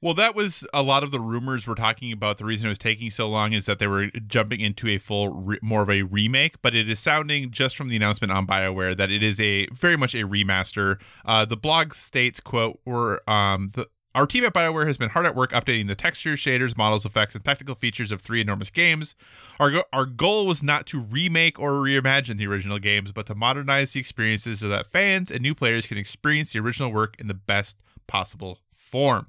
Well, 0.00 0.14
that 0.14 0.36
was 0.36 0.64
a 0.72 0.82
lot 0.82 1.02
of 1.02 1.10
the 1.10 1.18
rumors 1.18 1.66
were 1.66 1.74
talking 1.74 2.12
about. 2.12 2.38
The 2.38 2.44
reason 2.44 2.66
it 2.66 2.70
was 2.70 2.78
taking 2.78 3.10
so 3.10 3.28
long 3.28 3.52
is 3.52 3.66
that 3.66 3.80
they 3.80 3.88
were 3.88 4.06
jumping 4.28 4.60
into 4.60 4.86
a 4.88 4.98
full, 4.98 5.28
re- 5.30 5.58
more 5.60 5.82
of 5.82 5.90
a 5.90 6.02
remake. 6.02 6.62
But 6.62 6.76
it 6.76 6.88
is 6.88 7.00
sounding 7.00 7.50
just 7.50 7.76
from 7.76 7.88
the 7.88 7.96
announcement 7.96 8.32
on 8.32 8.46
Bioware 8.46 8.96
that 8.96 9.10
it 9.10 9.24
is 9.24 9.40
a 9.40 9.66
very 9.72 9.96
much 9.96 10.14
a 10.14 10.18
remaster. 10.18 11.00
Uh, 11.24 11.44
the 11.44 11.56
blog 11.56 11.94
states, 11.94 12.38
"quote 12.38 12.78
We're 12.84 13.18
um, 13.26 13.72
the 13.74 13.88
our 14.18 14.26
team 14.26 14.44
at 14.44 14.52
BioWare 14.52 14.88
has 14.88 14.96
been 14.96 15.10
hard 15.10 15.26
at 15.26 15.36
work 15.36 15.52
updating 15.52 15.86
the 15.86 15.94
textures, 15.94 16.40
shaders, 16.40 16.76
models, 16.76 17.04
effects, 17.04 17.36
and 17.36 17.44
technical 17.44 17.76
features 17.76 18.10
of 18.10 18.20
three 18.20 18.40
enormous 18.40 18.68
games. 18.68 19.14
Our, 19.60 19.70
go- 19.70 19.84
our 19.92 20.06
goal 20.06 20.44
was 20.44 20.60
not 20.60 20.86
to 20.86 20.98
remake 20.98 21.60
or 21.60 21.70
reimagine 21.70 22.36
the 22.36 22.48
original 22.48 22.80
games, 22.80 23.12
but 23.12 23.26
to 23.26 23.36
modernize 23.36 23.92
the 23.92 24.00
experiences 24.00 24.58
so 24.58 24.68
that 24.70 24.88
fans 24.88 25.30
and 25.30 25.40
new 25.40 25.54
players 25.54 25.86
can 25.86 25.98
experience 25.98 26.52
the 26.52 26.58
original 26.58 26.90
work 26.90 27.14
in 27.20 27.28
the 27.28 27.34
best 27.34 27.76
possible 28.08 28.58
form. 28.74 29.28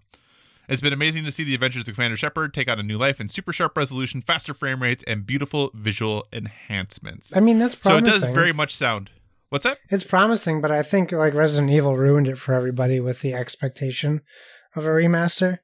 It's 0.67 0.81
been 0.81 0.91
amazing 0.91 1.23
to 1.25 1.31
see 1.31 1.43
the 1.43 1.53
adventures 1.53 1.87
of 1.87 1.93
Commander 1.93 2.17
Shepard 2.17 2.55
take 2.55 2.67
on 2.67 2.79
a 2.79 2.83
new 2.83 2.97
life 2.97 3.21
in 3.21 3.29
super 3.29 3.53
sharp 3.53 3.77
resolution, 3.77 4.23
faster 4.23 4.55
frame 4.55 4.81
rates, 4.81 5.03
and 5.05 5.23
beautiful 5.23 5.69
visual 5.75 6.25
enhancements. 6.33 7.37
I 7.37 7.41
mean, 7.41 7.59
that's 7.59 7.79
so 7.79 7.97
it 7.97 8.05
does 8.05 8.23
very 8.23 8.53
much 8.53 8.75
sound. 8.75 9.11
What's 9.49 9.65
that? 9.65 9.77
It's 9.89 10.03
promising, 10.03 10.61
but 10.61 10.71
I 10.71 10.81
think 10.81 11.11
like 11.11 11.35
Resident 11.35 11.71
Evil 11.71 11.95
ruined 11.95 12.27
it 12.27 12.39
for 12.39 12.55
everybody 12.55 12.99
with 12.99 13.21
the 13.21 13.35
expectation 13.35 14.21
of 14.75 14.85
a 14.85 14.89
remaster. 14.89 15.59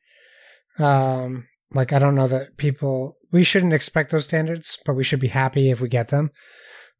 Um, 0.79 1.47
like 1.73 1.93
I 1.93 1.99
don't 1.99 2.15
know 2.15 2.27
that 2.27 2.57
people 2.57 3.17
we 3.31 3.43
shouldn't 3.43 3.73
expect 3.73 4.11
those 4.11 4.25
standards, 4.25 4.77
but 4.85 4.95
we 4.95 5.03
should 5.03 5.19
be 5.19 5.27
happy 5.27 5.69
if 5.69 5.81
we 5.81 5.89
get 5.89 6.09
them. 6.09 6.31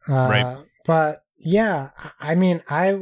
Uh, 0.07 0.13
Right. 0.29 0.57
But 0.85 1.19
yeah, 1.37 1.89
I 2.19 2.35
mean, 2.35 2.61
I 2.69 2.99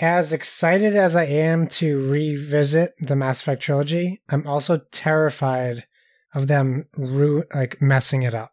as 0.00 0.32
excited 0.32 0.96
as 0.96 1.14
I 1.16 1.24
am 1.24 1.66
to 1.68 2.10
revisit 2.10 2.92
the 3.00 3.16
Mass 3.16 3.40
Effect 3.40 3.62
trilogy, 3.62 4.22
I'm 4.28 4.46
also 4.46 4.80
terrified 4.90 5.84
of 6.34 6.46
them 6.46 6.86
ru- 6.96 7.44
like 7.54 7.82
messing 7.82 8.22
it 8.22 8.34
up 8.34 8.52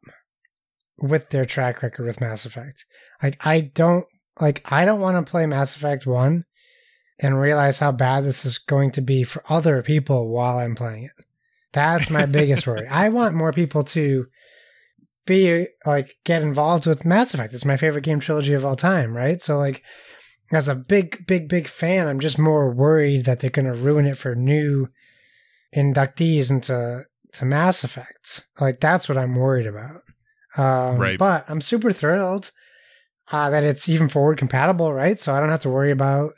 with 0.97 1.29
their 1.29 1.45
track 1.45 1.81
record 1.81 2.05
with 2.05 2.19
Mass 2.19 2.45
Effect. 2.45 2.85
Like 3.23 3.37
I 3.45 3.61
don't 3.61 4.05
like 4.39 4.61
I 4.65 4.85
don't 4.85 4.99
want 5.01 5.23
to 5.23 5.29
play 5.29 5.45
Mass 5.45 5.75
Effect 5.75 6.05
1 6.05 6.43
and 7.21 7.39
realize 7.39 7.79
how 7.79 7.91
bad 7.91 8.23
this 8.23 8.45
is 8.45 8.57
going 8.57 8.91
to 8.91 9.01
be 9.01 9.23
for 9.23 9.43
other 9.49 9.81
people 9.81 10.29
while 10.29 10.57
I'm 10.57 10.75
playing 10.75 11.05
it. 11.05 11.25
That's 11.73 12.09
my 12.09 12.25
biggest 12.27 12.65
worry. 12.65 12.87
I 12.87 13.09
want 13.09 13.35
more 13.35 13.51
people 13.51 13.83
to 13.85 14.27
be 15.25 15.67
like 15.85 16.15
get 16.23 16.41
involved 16.41 16.85
with 16.85 17.05
Mass 17.05 17.33
Effect. 17.33 17.53
It's 17.53 17.65
my 17.65 17.77
favorite 17.77 18.03
game 18.03 18.19
trilogy 18.19 18.53
of 18.53 18.65
all 18.65 18.75
time, 18.75 19.15
right? 19.15 19.41
So 19.41 19.57
like 19.57 19.83
as 20.51 20.67
a 20.67 20.75
big 20.75 21.27
big 21.27 21.47
big 21.47 21.67
fan, 21.67 22.07
I'm 22.07 22.19
just 22.19 22.39
more 22.39 22.73
worried 22.73 23.25
that 23.25 23.39
they're 23.39 23.49
going 23.49 23.71
to 23.71 23.73
ruin 23.73 24.05
it 24.05 24.17
for 24.17 24.33
new 24.33 24.87
inductees 25.75 26.49
into 26.49 27.03
to 27.33 27.45
Mass 27.45 27.83
Effect. 27.83 28.47
Like 28.59 28.79
that's 28.79 29.07
what 29.07 29.17
I'm 29.17 29.35
worried 29.35 29.67
about. 29.67 30.01
Um, 30.57 30.97
Right. 30.97 31.19
But 31.19 31.45
I'm 31.47 31.61
super 31.61 31.91
thrilled 31.91 32.51
uh, 33.31 33.51
that 33.51 33.63
it's 33.63 33.87
even 33.87 34.09
forward 34.09 34.39
compatible, 34.39 34.91
right? 34.91 35.19
So 35.19 35.35
I 35.35 35.39
don't 35.39 35.49
have 35.49 35.61
to 35.61 35.69
worry 35.69 35.91
about 35.91 36.31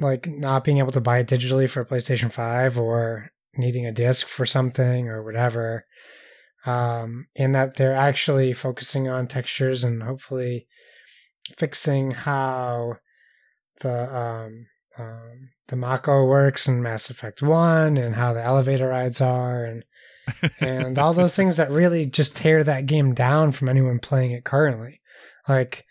like 0.00 0.26
not 0.26 0.64
being 0.64 0.78
able 0.78 0.92
to 0.92 1.00
buy 1.00 1.18
it 1.18 1.28
digitally 1.28 1.68
for 1.68 1.84
PlayStation 1.84 2.32
5 2.32 2.78
or 2.78 3.30
needing 3.56 3.86
a 3.86 3.92
disc 3.92 4.26
for 4.26 4.46
something 4.46 5.08
or 5.08 5.22
whatever. 5.22 5.86
Um, 6.64 7.26
and 7.36 7.54
that 7.54 7.74
they're 7.74 7.94
actually 7.94 8.52
focusing 8.52 9.08
on 9.08 9.28
textures 9.28 9.84
and 9.84 10.02
hopefully 10.02 10.66
fixing 11.56 12.10
how 12.10 12.96
the 13.80 14.16
um, 14.16 14.66
um, 14.98 15.50
the 15.68 15.76
Mako 15.76 16.26
works 16.26 16.66
in 16.66 16.82
Mass 16.82 17.10
Effect 17.10 17.42
1 17.42 17.96
and 17.96 18.14
how 18.14 18.32
the 18.32 18.42
elevator 18.42 18.88
rides 18.88 19.20
are 19.20 19.64
and 19.64 19.84
and 20.60 20.98
all 20.98 21.12
those 21.12 21.36
things 21.36 21.56
that 21.56 21.70
really 21.70 22.06
just 22.06 22.36
tear 22.36 22.64
that 22.64 22.86
game 22.86 23.14
down 23.14 23.52
from 23.52 23.68
anyone 23.68 23.98
playing 23.98 24.32
it 24.32 24.44
currently. 24.44 25.00
Like, 25.48 25.84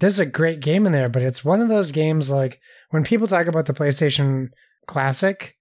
there's 0.00 0.18
a 0.18 0.26
great 0.26 0.60
game 0.60 0.86
in 0.86 0.92
there, 0.92 1.08
but 1.08 1.22
it's 1.22 1.44
one 1.44 1.60
of 1.60 1.68
those 1.68 1.92
games 1.92 2.30
like 2.30 2.60
when 2.94 3.02
people 3.02 3.26
talk 3.26 3.48
about 3.48 3.66
the 3.66 3.74
PlayStation 3.74 4.50
Classic 4.86 5.56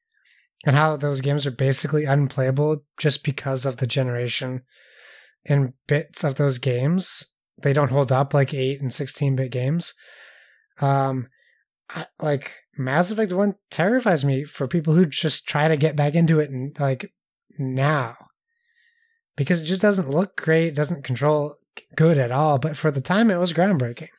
and 0.67 0.75
how 0.75 0.95
those 0.95 1.19
games 1.19 1.47
are 1.47 1.51
basically 1.51 2.05
unplayable 2.05 2.83
just 2.99 3.23
because 3.23 3.65
of 3.65 3.77
the 3.77 3.87
generation 3.87 4.61
and 5.43 5.73
bits 5.87 6.23
of 6.23 6.35
those 6.35 6.59
games. 6.59 7.25
They 7.63 7.73
don't 7.73 7.89
hold 7.89 8.11
up 8.11 8.35
like 8.35 8.53
8 8.53 8.81
and 8.81 8.93
16 8.93 9.35
bit 9.35 9.49
games. 9.49 9.95
Um, 10.79 11.27
I, 11.89 12.05
like 12.19 12.51
Mass 12.77 13.09
Effect 13.09 13.33
1 13.33 13.55
terrifies 13.71 14.23
me 14.23 14.43
for 14.43 14.67
people 14.67 14.93
who 14.93 15.07
just 15.07 15.47
try 15.47 15.67
to 15.67 15.75
get 15.75 15.95
back 15.95 16.13
into 16.13 16.39
it 16.39 16.51
and 16.51 16.79
like 16.79 17.11
now 17.57 18.15
because 19.35 19.63
it 19.63 19.65
just 19.65 19.81
doesn't 19.81 20.11
look 20.11 20.35
great, 20.35 20.75
doesn't 20.75 21.03
control 21.03 21.55
good 21.95 22.19
at 22.19 22.31
all. 22.31 22.59
But 22.59 22.77
for 22.77 22.91
the 22.91 23.01
time, 23.01 23.31
it 23.31 23.39
was 23.39 23.53
groundbreaking. 23.53 24.09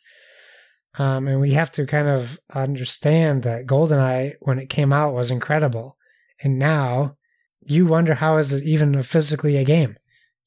Um, 0.99 1.27
and 1.27 1.41
we 1.41 1.53
have 1.53 1.73
to 1.73 1.87
kind 1.87 2.09
of 2.09 2.39
understand 2.55 3.43
that 3.43 3.67
GoldenEye, 3.67 4.35
when 4.41 4.59
it 4.59 4.69
came 4.69 4.93
out, 4.93 5.15
was 5.15 5.31
incredible. 5.31 5.97
And 6.43 6.59
now 6.59 7.17
you 7.61 7.87
wonder 7.87 8.15
how 8.15 8.37
is 8.37 8.53
it 8.53 8.65
even 8.65 9.03
physically 9.03 9.57
a 9.57 9.65
game? 9.65 9.97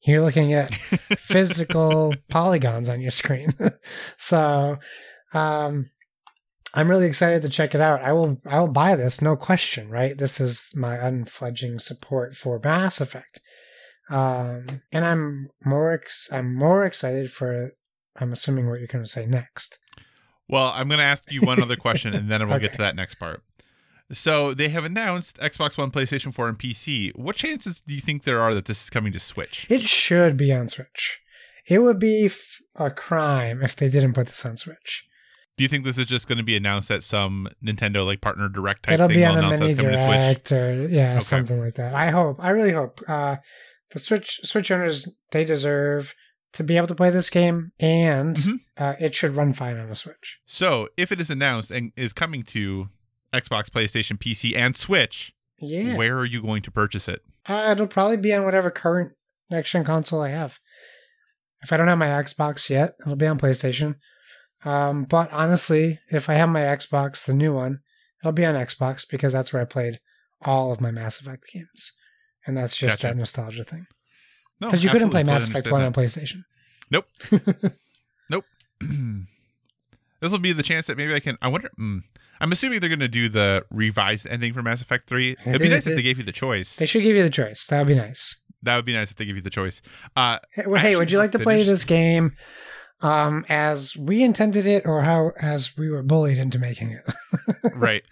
You're 0.02 0.22
looking 0.22 0.52
at 0.54 0.74
physical 1.18 2.14
polygons 2.28 2.88
on 2.88 3.00
your 3.00 3.10
screen. 3.10 3.52
so 4.16 4.78
um, 5.34 5.90
I'm 6.74 6.88
really 6.88 7.06
excited 7.06 7.42
to 7.42 7.48
check 7.48 7.74
it 7.74 7.80
out. 7.80 8.02
I 8.02 8.12
will 8.12 8.40
I 8.46 8.60
will 8.60 8.68
buy 8.68 8.94
this, 8.94 9.20
no 9.20 9.36
question, 9.36 9.90
right? 9.90 10.16
This 10.16 10.40
is 10.40 10.70
my 10.74 10.96
unfledging 10.96 11.78
support 11.78 12.36
for 12.36 12.60
Mass 12.62 13.00
Effect. 13.00 13.40
Um, 14.10 14.82
and 14.92 15.04
I'm 15.04 15.48
more 15.64 15.92
ex- 15.92 16.30
I'm 16.32 16.54
more 16.54 16.86
excited 16.86 17.32
for 17.32 17.72
I'm 18.16 18.32
assuming 18.32 18.68
what 18.68 18.78
you're 18.78 18.88
going 18.88 19.04
to 19.04 19.10
say 19.10 19.26
next. 19.26 19.78
Well, 20.48 20.72
I'm 20.74 20.88
going 20.88 20.98
to 20.98 21.04
ask 21.04 21.30
you 21.30 21.42
one 21.42 21.62
other 21.62 21.76
question, 21.76 22.14
and 22.14 22.30
then 22.30 22.46
we'll 22.48 22.58
get 22.58 22.72
to 22.72 22.78
that 22.78 22.96
next 22.96 23.16
part. 23.16 23.42
So 24.12 24.54
they 24.54 24.70
have 24.70 24.84
announced 24.86 25.36
Xbox 25.38 25.76
One, 25.76 25.90
PlayStation 25.90 26.32
4, 26.32 26.48
and 26.48 26.58
PC. 26.58 27.14
What 27.16 27.36
chances 27.36 27.82
do 27.86 27.94
you 27.94 28.00
think 28.00 28.24
there 28.24 28.40
are 28.40 28.54
that 28.54 28.64
this 28.64 28.82
is 28.84 28.90
coming 28.90 29.12
to 29.12 29.20
Switch? 29.20 29.66
It 29.68 29.82
should 29.82 30.36
be 30.38 30.52
on 30.52 30.68
Switch. 30.68 31.20
It 31.66 31.80
would 31.80 31.98
be 31.98 32.24
f- 32.24 32.60
a 32.76 32.90
crime 32.90 33.62
if 33.62 33.76
they 33.76 33.90
didn't 33.90 34.14
put 34.14 34.28
this 34.28 34.46
on 34.46 34.56
Switch. 34.56 35.04
Do 35.58 35.64
you 35.64 35.68
think 35.68 35.84
this 35.84 35.98
is 35.98 36.06
just 36.06 36.26
going 36.28 36.38
to 36.38 36.44
be 36.44 36.56
announced 36.56 36.90
at 36.90 37.02
some 37.04 37.48
Nintendo 37.62 38.06
like 38.06 38.20
partner 38.22 38.48
direct 38.48 38.84
type 38.84 38.94
It'll 38.94 39.08
thing? 39.08 39.16
be 39.16 39.20
they'll 39.20 39.32
on 39.32 39.44
a 39.44 39.50
mini 39.50 39.74
that's 39.74 39.80
coming 39.80 39.96
to 39.96 39.98
Switch? 39.98 40.08
direct 40.46 40.52
or 40.52 40.86
yeah, 40.88 41.10
Okay. 41.14 41.20
something 41.20 41.60
like 41.60 41.74
that. 41.74 41.94
I 41.94 42.10
hope. 42.10 42.36
I 42.38 42.50
really 42.50 42.72
hope. 42.72 43.00
Uh, 43.06 43.36
the 43.90 43.98
Switch 43.98 44.40
Switch 44.44 44.70
owners 44.70 45.14
they 45.32 45.44
deserve 45.44 46.14
to 46.54 46.64
be 46.64 46.76
able 46.76 46.86
to 46.88 46.94
play 46.94 47.10
this 47.10 47.30
game, 47.30 47.72
and 47.78 48.36
Mhm. 48.36 48.60
uh, 48.76 48.94
it 48.98 49.14
should 49.14 49.36
run 49.36 49.52
fine 49.52 49.76
on 49.78 49.90
a 49.90 49.94
Switch. 49.96 50.38
So 50.46 50.88
if 50.96 51.12
it 51.12 51.20
is 51.20 51.30
announced 51.30 51.70
and 51.70 51.92
is 51.96 52.12
coming 52.12 52.42
to 52.44 52.88
Xbox, 53.32 53.68
PlayStation, 53.68 54.18
PC, 54.18 54.56
and 54.56 54.76
Switch, 54.76 55.32
Yeah, 55.58 55.96
where 55.96 56.16
are 56.18 56.24
you 56.24 56.40
going 56.42 56.62
to 56.62 56.70
purchase 56.70 57.08
it? 57.08 57.22
uh, 57.46 57.68
it'll 57.72 57.86
probably 57.86 58.16
be 58.16 58.32
on 58.32 58.44
whatever 58.44 58.70
current 58.70 59.12
next 59.50 59.70
gen 59.72 59.84
console 59.84 60.22
I 60.22 60.30
have. 60.30 60.58
If 61.62 61.72
I 61.72 61.76
don't 61.76 61.88
have 61.88 61.98
my 61.98 62.06
Xbox 62.06 62.70
yet, 62.70 62.94
it'll 63.00 63.16
be 63.16 63.26
on 63.26 63.38
PlayStation. 63.38 63.96
Um, 64.64 65.04
but 65.04 65.30
honestly, 65.32 66.00
if 66.10 66.28
I 66.28 66.34
have 66.34 66.48
my 66.48 66.60
Xbox, 66.62 67.24
the 67.26 67.34
new 67.34 67.52
one, 67.54 67.80
it'll 68.22 68.32
be 68.32 68.44
on 68.46 68.54
Xbox 68.54 69.04
because 69.08 69.32
that's 69.32 69.52
where 69.52 69.62
I 69.62 69.66
played 69.66 69.98
all 70.42 70.72
of 70.72 70.80
my 70.80 70.90
Mass 70.90 71.20
Effect 71.20 71.44
games, 71.52 71.92
and 72.46 72.56
that's 72.56 72.76
just 72.76 73.02
Gotcha. 73.02 73.14
that 73.14 73.18
nostalgia 73.18 73.64
thing. 73.64 73.86
No, 74.60 74.68
Because 74.68 74.82
you 74.84 74.90
couldn't 74.90 75.10
play 75.10 75.22
Mass 75.22 75.46
Effect 75.46 75.70
One 75.70 75.82
on 75.82 75.92
PlayStation. 75.92 76.42
Nope. 76.90 77.04
nope. 78.30 78.44
this 80.20 80.32
will 80.32 80.38
be 80.38 80.52
the 80.52 80.62
chance 80.62 80.86
that 80.86 80.96
maybe 80.96 81.14
I 81.14 81.20
can. 81.20 81.36
I 81.40 81.48
wonder. 81.48 81.70
Mm, 81.78 82.00
I'm 82.40 82.52
assuming 82.52 82.80
they're 82.80 82.88
going 82.88 83.00
to 83.00 83.08
do 83.08 83.28
the 83.28 83.64
revised 83.70 84.26
ending 84.26 84.52
for 84.52 84.62
Mass 84.62 84.80
Effect 84.80 85.08
3. 85.08 85.36
It'd 85.46 85.60
be 85.60 85.68
nice 85.68 85.86
if 85.86 85.96
they 85.96 86.02
gave 86.02 86.18
you 86.18 86.24
the 86.24 86.32
choice. 86.32 86.76
They 86.76 86.86
should 86.86 87.02
give 87.02 87.16
you 87.16 87.22
the 87.22 87.30
choice. 87.30 87.66
That 87.66 87.78
would 87.78 87.88
be 87.88 87.94
nice. 87.94 88.36
That 88.62 88.76
would 88.76 88.84
be 88.84 88.92
nice 88.92 89.10
if 89.10 89.16
they 89.16 89.24
give 89.24 89.36
you 89.36 89.42
the 89.42 89.50
choice. 89.50 89.80
Uh, 90.16 90.38
Hey, 90.52 90.64
well, 90.66 90.80
hey, 90.80 90.96
would 90.96 91.12
you 91.12 91.18
like 91.18 91.32
to 91.32 91.38
play 91.38 91.62
this 91.62 91.84
game 91.84 92.32
um, 93.00 93.44
as 93.48 93.96
we 93.96 94.22
intended 94.22 94.66
it, 94.66 94.84
or 94.86 95.02
how 95.02 95.32
as 95.40 95.76
we 95.76 95.88
were 95.90 96.02
bullied 96.02 96.38
into 96.38 96.58
making 96.58 96.90
it? 96.92 97.72
right. 97.74 98.02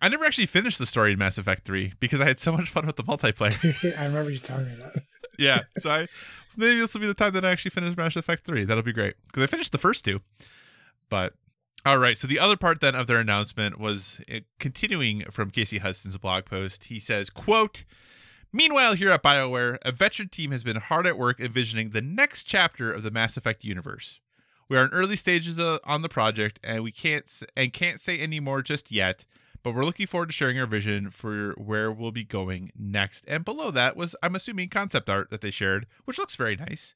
I 0.00 0.08
never 0.08 0.24
actually 0.24 0.46
finished 0.46 0.78
the 0.78 0.86
story 0.86 1.12
in 1.12 1.18
Mass 1.18 1.38
Effect 1.38 1.64
3 1.64 1.94
because 1.98 2.20
I 2.20 2.26
had 2.26 2.38
so 2.38 2.52
much 2.52 2.68
fun 2.70 2.86
with 2.86 2.94
the 2.96 3.02
multiplayer. 3.02 3.96
I 3.98 4.04
remember 4.06 4.30
you 4.30 4.38
telling 4.38 4.66
me 4.66 4.76
that. 4.76 5.02
Yeah. 5.38 5.62
So 5.78 5.90
I 5.90 6.08
maybe 6.56 6.80
this 6.80 6.94
will 6.94 7.00
be 7.00 7.06
the 7.06 7.14
time 7.14 7.32
that 7.32 7.44
I 7.44 7.50
actually 7.50 7.70
finish 7.70 7.96
Mass 7.96 8.16
Effect 8.16 8.44
3. 8.44 8.64
That'll 8.64 8.82
be 8.82 8.92
great 8.92 9.14
because 9.26 9.42
I 9.42 9.46
finished 9.46 9.72
the 9.72 9.78
first 9.78 10.04
two. 10.04 10.20
But 11.08 11.34
all 11.86 11.98
right. 11.98 12.18
So 12.18 12.26
the 12.26 12.38
other 12.38 12.56
part 12.56 12.80
then 12.80 12.94
of 12.94 13.06
their 13.06 13.18
announcement 13.18 13.78
was 13.78 14.20
uh, 14.32 14.40
continuing 14.58 15.24
from 15.30 15.50
Casey 15.50 15.78
Hudson's 15.78 16.18
blog 16.18 16.44
post. 16.44 16.84
He 16.84 17.00
says, 17.00 17.30
"quote." 17.30 17.84
Meanwhile, 18.50 18.94
here 18.94 19.10
at 19.10 19.22
BioWare, 19.22 19.76
a 19.82 19.92
veteran 19.92 20.30
team 20.30 20.52
has 20.52 20.64
been 20.64 20.76
hard 20.76 21.06
at 21.06 21.18
work 21.18 21.38
envisioning 21.38 21.90
the 21.90 22.00
next 22.00 22.44
chapter 22.44 22.90
of 22.90 23.02
the 23.02 23.10
Mass 23.10 23.36
Effect 23.36 23.62
universe. 23.62 24.20
We 24.70 24.78
are 24.78 24.84
in 24.84 24.90
early 24.90 25.16
stages 25.16 25.58
uh, 25.58 25.78
on 25.84 26.00
the 26.00 26.08
project, 26.08 26.58
and 26.64 26.82
we 26.82 26.90
can't 26.90 27.30
and 27.56 27.72
can't 27.72 28.00
say 28.00 28.18
any 28.18 28.40
more 28.40 28.62
just 28.62 28.90
yet. 28.90 29.26
But 29.62 29.74
we're 29.74 29.84
looking 29.84 30.06
forward 30.06 30.26
to 30.26 30.32
sharing 30.32 30.58
our 30.58 30.66
vision 30.66 31.10
for 31.10 31.52
where 31.52 31.90
we'll 31.90 32.12
be 32.12 32.24
going 32.24 32.70
next. 32.78 33.24
And 33.26 33.44
below 33.44 33.70
that 33.70 33.96
was, 33.96 34.14
I'm 34.22 34.34
assuming, 34.34 34.68
concept 34.68 35.08
art 35.08 35.30
that 35.30 35.40
they 35.40 35.50
shared, 35.50 35.86
which 36.04 36.18
looks 36.18 36.36
very 36.36 36.56
nice, 36.56 36.94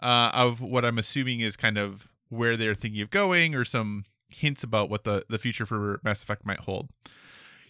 uh, 0.00 0.30
of 0.32 0.60
what 0.60 0.84
I'm 0.84 0.98
assuming 0.98 1.40
is 1.40 1.56
kind 1.56 1.78
of 1.78 2.08
where 2.28 2.56
they're 2.56 2.74
thinking 2.74 3.00
of 3.00 3.10
going 3.10 3.54
or 3.54 3.64
some 3.64 4.04
hints 4.28 4.62
about 4.62 4.90
what 4.90 5.04
the, 5.04 5.24
the 5.28 5.38
future 5.38 5.66
for 5.66 6.00
Mass 6.02 6.22
Effect 6.22 6.44
might 6.44 6.60
hold. 6.60 6.88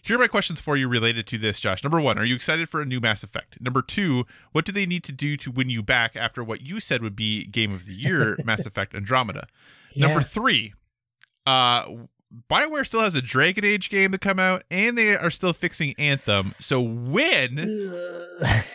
Here 0.01 0.17
are 0.17 0.19
my 0.19 0.27
questions 0.27 0.59
for 0.59 0.77
you 0.77 0.87
related 0.87 1.25
to 1.27 1.39
this, 1.39 1.59
Josh. 1.59 1.83
Number 1.83 1.99
one, 1.99 2.19
are 2.19 2.25
you 2.25 2.35
excited 2.35 2.69
for 2.69 2.79
a 2.79 2.85
new 2.85 2.99
Mass 2.99 3.23
Effect? 3.23 3.59
Number 3.59 3.81
two, 3.81 4.25
what 4.51 4.63
do 4.63 4.71
they 4.71 4.85
need 4.85 5.03
to 5.05 5.11
do 5.11 5.35
to 5.37 5.49
win 5.49 5.67
you 5.67 5.81
back 5.81 6.15
after 6.15 6.43
what 6.43 6.61
you 6.61 6.79
said 6.79 7.01
would 7.01 7.15
be 7.15 7.45
Game 7.45 7.73
of 7.73 7.87
the 7.87 7.93
Year 7.93 8.37
Mass 8.45 8.67
Effect 8.67 8.93
Andromeda? 8.93 9.47
Number 9.95 10.21
three, 10.21 10.75
uh, 11.47 11.85
Bioware 12.49 12.85
still 12.85 13.01
has 13.01 13.15
a 13.15 13.21
Dragon 13.21 13.63
Age 13.63 13.89
game 13.89 14.11
to 14.11 14.17
come 14.17 14.39
out, 14.39 14.63
and 14.69 14.97
they 14.97 15.15
are 15.15 15.31
still 15.31 15.53
fixing 15.53 15.93
Anthem. 15.97 16.53
So 16.59 16.81
when 16.81 17.59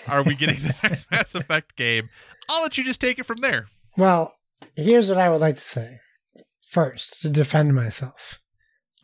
are 0.08 0.22
we 0.22 0.34
getting 0.34 0.56
the 0.56 0.74
next 0.82 1.10
Mass 1.10 1.34
Effect 1.34 1.76
game? 1.76 2.08
I'll 2.48 2.62
let 2.62 2.78
you 2.78 2.84
just 2.84 3.00
take 3.00 3.18
it 3.18 3.26
from 3.26 3.38
there. 3.38 3.68
Well, 3.96 4.34
here's 4.76 5.08
what 5.08 5.18
I 5.18 5.28
would 5.28 5.40
like 5.40 5.56
to 5.56 5.60
say. 5.62 6.00
First, 6.66 7.20
to 7.22 7.28
defend 7.28 7.74
myself. 7.74 8.38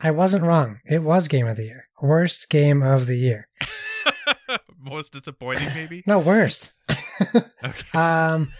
I 0.00 0.10
wasn't 0.10 0.44
wrong. 0.44 0.80
It 0.84 1.02
was 1.02 1.26
game 1.28 1.46
of 1.46 1.56
the 1.56 1.64
year. 1.64 1.88
Worst 2.00 2.48
game 2.48 2.82
of 2.82 3.06
the 3.06 3.16
year. 3.16 3.48
Most 4.78 5.12
disappointing, 5.12 5.68
maybe. 5.74 6.02
No, 6.06 6.18
worst. 6.18 6.72
Okay. 7.64 7.98
Um 7.98 8.52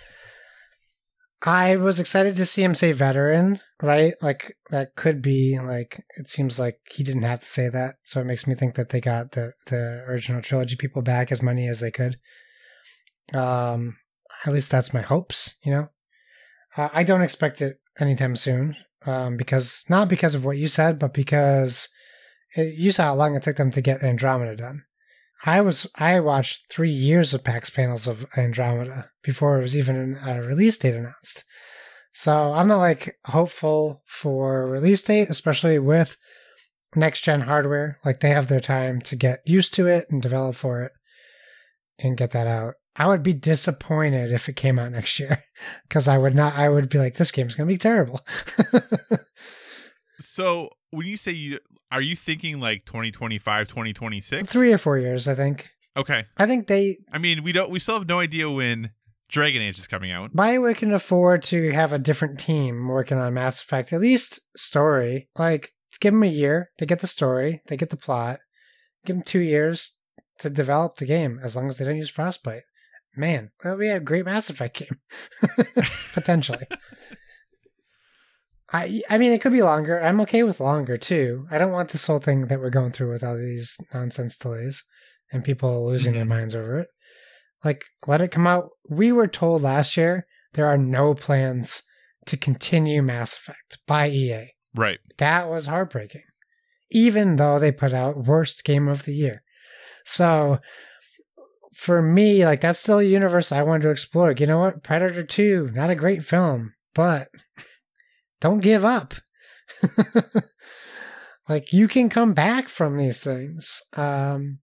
I 1.42 1.76
was 1.76 2.00
excited 2.00 2.36
to 2.36 2.46
see 2.46 2.62
him 2.62 2.74
say 2.74 2.92
veteran, 2.92 3.60
right? 3.82 4.14
Like 4.22 4.56
that 4.70 4.96
could 4.96 5.20
be 5.20 5.58
like 5.62 6.02
it 6.16 6.28
seems 6.28 6.58
like 6.58 6.78
he 6.90 7.04
didn't 7.04 7.22
have 7.22 7.40
to 7.40 7.46
say 7.46 7.68
that, 7.68 7.96
so 8.02 8.20
it 8.20 8.26
makes 8.26 8.46
me 8.46 8.54
think 8.54 8.74
that 8.74 8.88
they 8.88 9.00
got 9.00 9.32
the 9.32 9.52
the 9.66 10.04
original 10.08 10.42
trilogy 10.42 10.76
people 10.76 11.02
back 11.02 11.30
as 11.30 11.42
many 11.42 11.68
as 11.68 11.80
they 11.80 11.90
could. 11.90 12.18
Um 13.34 13.96
at 14.44 14.52
least 14.52 14.70
that's 14.70 14.94
my 14.94 15.02
hopes, 15.02 15.54
you 15.62 15.72
know. 15.72 15.88
Uh, 16.76 16.88
I 16.92 17.04
don't 17.04 17.22
expect 17.22 17.62
it 17.62 17.80
anytime 17.98 18.36
soon, 18.36 18.76
um, 19.06 19.36
because 19.36 19.84
not 19.88 20.08
because 20.08 20.34
of 20.34 20.44
what 20.44 20.58
you 20.58 20.68
said, 20.68 20.98
but 20.98 21.14
because 21.14 21.88
it, 22.54 22.74
you 22.74 22.92
saw 22.92 23.04
how 23.04 23.14
long 23.14 23.34
it 23.34 23.42
took 23.42 23.56
them 23.56 23.70
to 23.72 23.80
get 23.80 24.02
Andromeda 24.02 24.56
done. 24.56 24.84
I 25.44 25.60
was 25.60 25.86
I 25.96 26.20
watched 26.20 26.70
three 26.70 26.90
years 26.90 27.34
of 27.34 27.44
PAX 27.44 27.70
panels 27.70 28.06
of 28.06 28.26
Andromeda 28.36 29.10
before 29.22 29.58
it 29.58 29.62
was 29.62 29.76
even 29.76 30.18
a 30.24 30.40
release 30.42 30.78
date 30.78 30.94
announced. 30.94 31.44
So 32.12 32.54
I'm 32.54 32.68
not 32.68 32.78
like 32.78 33.16
hopeful 33.26 34.02
for 34.06 34.66
release 34.66 35.02
date, 35.02 35.28
especially 35.28 35.78
with 35.78 36.16
next 36.94 37.20
gen 37.20 37.42
hardware. 37.42 37.98
Like 38.04 38.20
they 38.20 38.30
have 38.30 38.48
their 38.48 38.60
time 38.60 39.02
to 39.02 39.16
get 39.16 39.40
used 39.44 39.74
to 39.74 39.86
it 39.86 40.06
and 40.10 40.22
develop 40.22 40.56
for 40.56 40.82
it 40.82 40.92
and 41.98 42.16
get 42.16 42.30
that 42.30 42.46
out. 42.46 42.74
I 42.96 43.06
would 43.06 43.22
be 43.22 43.34
disappointed 43.34 44.32
if 44.32 44.48
it 44.48 44.56
came 44.56 44.78
out 44.78 44.92
next 44.92 45.20
year 45.20 45.38
because 45.88 46.08
I 46.08 46.16
would 46.16 46.34
not. 46.34 46.54
I 46.56 46.68
would 46.68 46.88
be 46.88 46.98
like, 46.98 47.16
this 47.16 47.30
game's 47.30 47.54
gonna 47.54 47.66
be 47.66 47.76
terrible. 47.76 48.20
So 50.20 50.70
when 50.90 51.06
you 51.06 51.16
say 51.16 51.32
you 51.32 51.58
are 51.90 52.02
you 52.02 52.16
thinking 52.16 52.60
like 52.60 52.84
2025, 52.84 53.68
2026? 53.68 54.50
Three 54.50 54.72
or 54.72 54.78
four 54.78 54.98
years, 54.98 55.28
I 55.28 55.34
think. 55.34 55.70
Okay. 55.96 56.24
I 56.36 56.46
think 56.46 56.66
they 56.66 56.98
I 57.12 57.18
mean, 57.18 57.42
we 57.42 57.52
don't 57.52 57.70
we 57.70 57.78
still 57.78 57.98
have 57.98 58.08
no 58.08 58.20
idea 58.20 58.50
when 58.50 58.90
Dragon 59.28 59.62
Age 59.62 59.78
is 59.78 59.86
coming 59.86 60.12
out. 60.12 60.34
Bioware 60.34 60.76
can 60.76 60.92
afford 60.92 61.42
to 61.44 61.72
have 61.72 61.92
a 61.92 61.98
different 61.98 62.38
team 62.38 62.88
working 62.88 63.18
on 63.18 63.34
Mass 63.34 63.60
Effect, 63.60 63.92
at 63.92 64.00
least 64.00 64.40
story. 64.56 65.28
Like, 65.36 65.72
give 66.00 66.12
them 66.12 66.22
a 66.22 66.26
year, 66.26 66.70
they 66.78 66.86
get 66.86 67.00
the 67.00 67.06
story, 67.06 67.62
they 67.66 67.76
get 67.76 67.90
the 67.90 67.96
plot. 67.96 68.38
Give 69.04 69.16
them 69.16 69.24
two 69.24 69.40
years 69.40 69.98
to 70.38 70.50
develop 70.50 70.96
the 70.96 71.06
game, 71.06 71.40
as 71.42 71.56
long 71.56 71.68
as 71.68 71.78
they 71.78 71.84
don't 71.84 71.96
use 71.96 72.10
Frostbite. 72.10 72.62
Man, 73.16 73.50
that'll 73.62 73.78
be 73.78 73.88
a 73.88 73.98
great 73.98 74.26
Mass 74.26 74.50
Effect 74.50 74.76
game, 74.76 75.00
potentially. 76.12 76.66
I, 78.72 79.02
I 79.08 79.18
mean, 79.18 79.32
it 79.32 79.40
could 79.40 79.52
be 79.52 79.62
longer. 79.62 80.00
I'm 80.00 80.20
okay 80.22 80.42
with 80.42 80.60
longer 80.60 80.98
too. 80.98 81.46
I 81.50 81.58
don't 81.58 81.72
want 81.72 81.90
this 81.90 82.06
whole 82.06 82.18
thing 82.18 82.46
that 82.46 82.60
we're 82.60 82.70
going 82.70 82.90
through 82.90 83.12
with 83.12 83.22
all 83.22 83.36
these 83.36 83.76
nonsense 83.94 84.36
delays 84.36 84.82
and 85.32 85.44
people 85.44 85.86
losing 85.86 86.14
their 86.14 86.22
mm-hmm. 86.22 86.30
minds 86.30 86.54
over 86.54 86.80
it. 86.80 86.88
Like, 87.64 87.84
let 88.06 88.20
it 88.20 88.32
come 88.32 88.46
out. 88.46 88.70
We 88.88 89.12
were 89.12 89.28
told 89.28 89.62
last 89.62 89.96
year 89.96 90.26
there 90.54 90.66
are 90.66 90.78
no 90.78 91.14
plans 91.14 91.82
to 92.26 92.36
continue 92.36 93.02
Mass 93.02 93.36
Effect 93.36 93.78
by 93.86 94.08
EA. 94.08 94.52
Right. 94.74 94.98
That 95.18 95.48
was 95.48 95.66
heartbreaking, 95.66 96.24
even 96.90 97.36
though 97.36 97.58
they 97.58 97.72
put 97.72 97.94
out 97.94 98.26
worst 98.26 98.64
game 98.64 98.88
of 98.88 99.04
the 99.04 99.14
year. 99.14 99.42
So, 100.04 100.58
for 101.72 102.02
me, 102.02 102.44
like 102.44 102.60
that's 102.60 102.78
still 102.78 102.98
a 102.98 103.04
universe 103.04 103.52
I 103.52 103.62
wanted 103.62 103.82
to 103.82 103.90
explore. 103.90 104.32
You 104.32 104.46
know 104.46 104.60
what? 104.60 104.82
Predator 104.82 105.22
2, 105.22 105.70
not 105.74 105.90
a 105.90 105.94
great 105.94 106.22
film, 106.22 106.74
but 106.94 107.28
don't 108.46 108.60
give 108.60 108.84
up. 108.84 109.14
like 111.48 111.72
you 111.72 111.88
can 111.88 112.08
come 112.08 112.32
back 112.32 112.68
from 112.68 112.96
these 112.96 113.22
things. 113.22 113.82
Um 113.96 114.60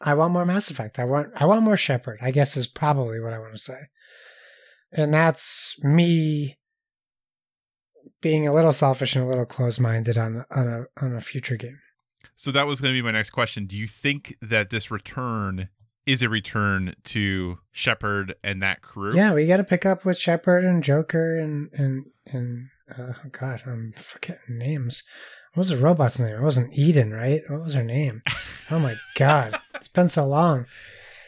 I 0.00 0.14
want 0.14 0.32
more 0.32 0.46
Mass 0.46 0.70
Effect. 0.70 0.98
I 0.98 1.04
want 1.04 1.28
I 1.36 1.44
want 1.44 1.62
more 1.62 1.76
Shepard, 1.76 2.20
I 2.22 2.30
guess 2.30 2.56
is 2.56 2.66
probably 2.66 3.20
what 3.20 3.32
I 3.32 3.38
want 3.38 3.52
to 3.52 3.58
say. 3.58 3.78
And 4.92 5.14
that's 5.14 5.76
me 5.84 6.58
being 8.20 8.48
a 8.48 8.52
little 8.52 8.72
selfish 8.72 9.14
and 9.14 9.24
a 9.24 9.28
little 9.28 9.46
closed-minded 9.46 10.18
on 10.18 10.44
on 10.50 10.68
a 10.68 11.04
on 11.04 11.14
a 11.14 11.20
future 11.20 11.56
game. 11.56 11.78
So 12.34 12.50
that 12.52 12.66
was 12.66 12.80
going 12.80 12.92
to 12.92 12.98
be 12.98 13.02
my 13.02 13.12
next 13.12 13.30
question. 13.30 13.66
Do 13.66 13.76
you 13.76 13.86
think 13.86 14.36
that 14.40 14.70
this 14.70 14.90
return 14.90 15.68
is 16.06 16.22
a 16.22 16.28
return 16.28 16.94
to 17.04 17.58
Shepard 17.70 18.34
and 18.42 18.62
that 18.62 18.82
crew? 18.82 19.14
Yeah, 19.14 19.34
we 19.34 19.46
got 19.46 19.58
to 19.58 19.64
pick 19.64 19.84
up 19.84 20.04
with 20.04 20.18
Shepard 20.18 20.64
and 20.64 20.82
Joker 20.82 21.38
and 21.38 21.70
and 21.74 22.04
and 22.32 22.68
uh, 22.98 23.12
oh 23.24 23.28
God, 23.30 23.62
I'm 23.66 23.92
forgetting 23.96 24.58
names. 24.58 25.02
What 25.54 25.62
was 25.62 25.68
the 25.70 25.76
robot's 25.76 26.20
name? 26.20 26.36
It 26.36 26.42
wasn't 26.42 26.76
Eden, 26.76 27.12
right? 27.12 27.42
What 27.48 27.62
was 27.62 27.74
her 27.74 27.82
name? 27.82 28.22
Oh 28.70 28.78
my 28.78 28.94
God, 29.16 29.58
it's 29.74 29.88
been 29.88 30.08
so 30.08 30.26
long. 30.26 30.66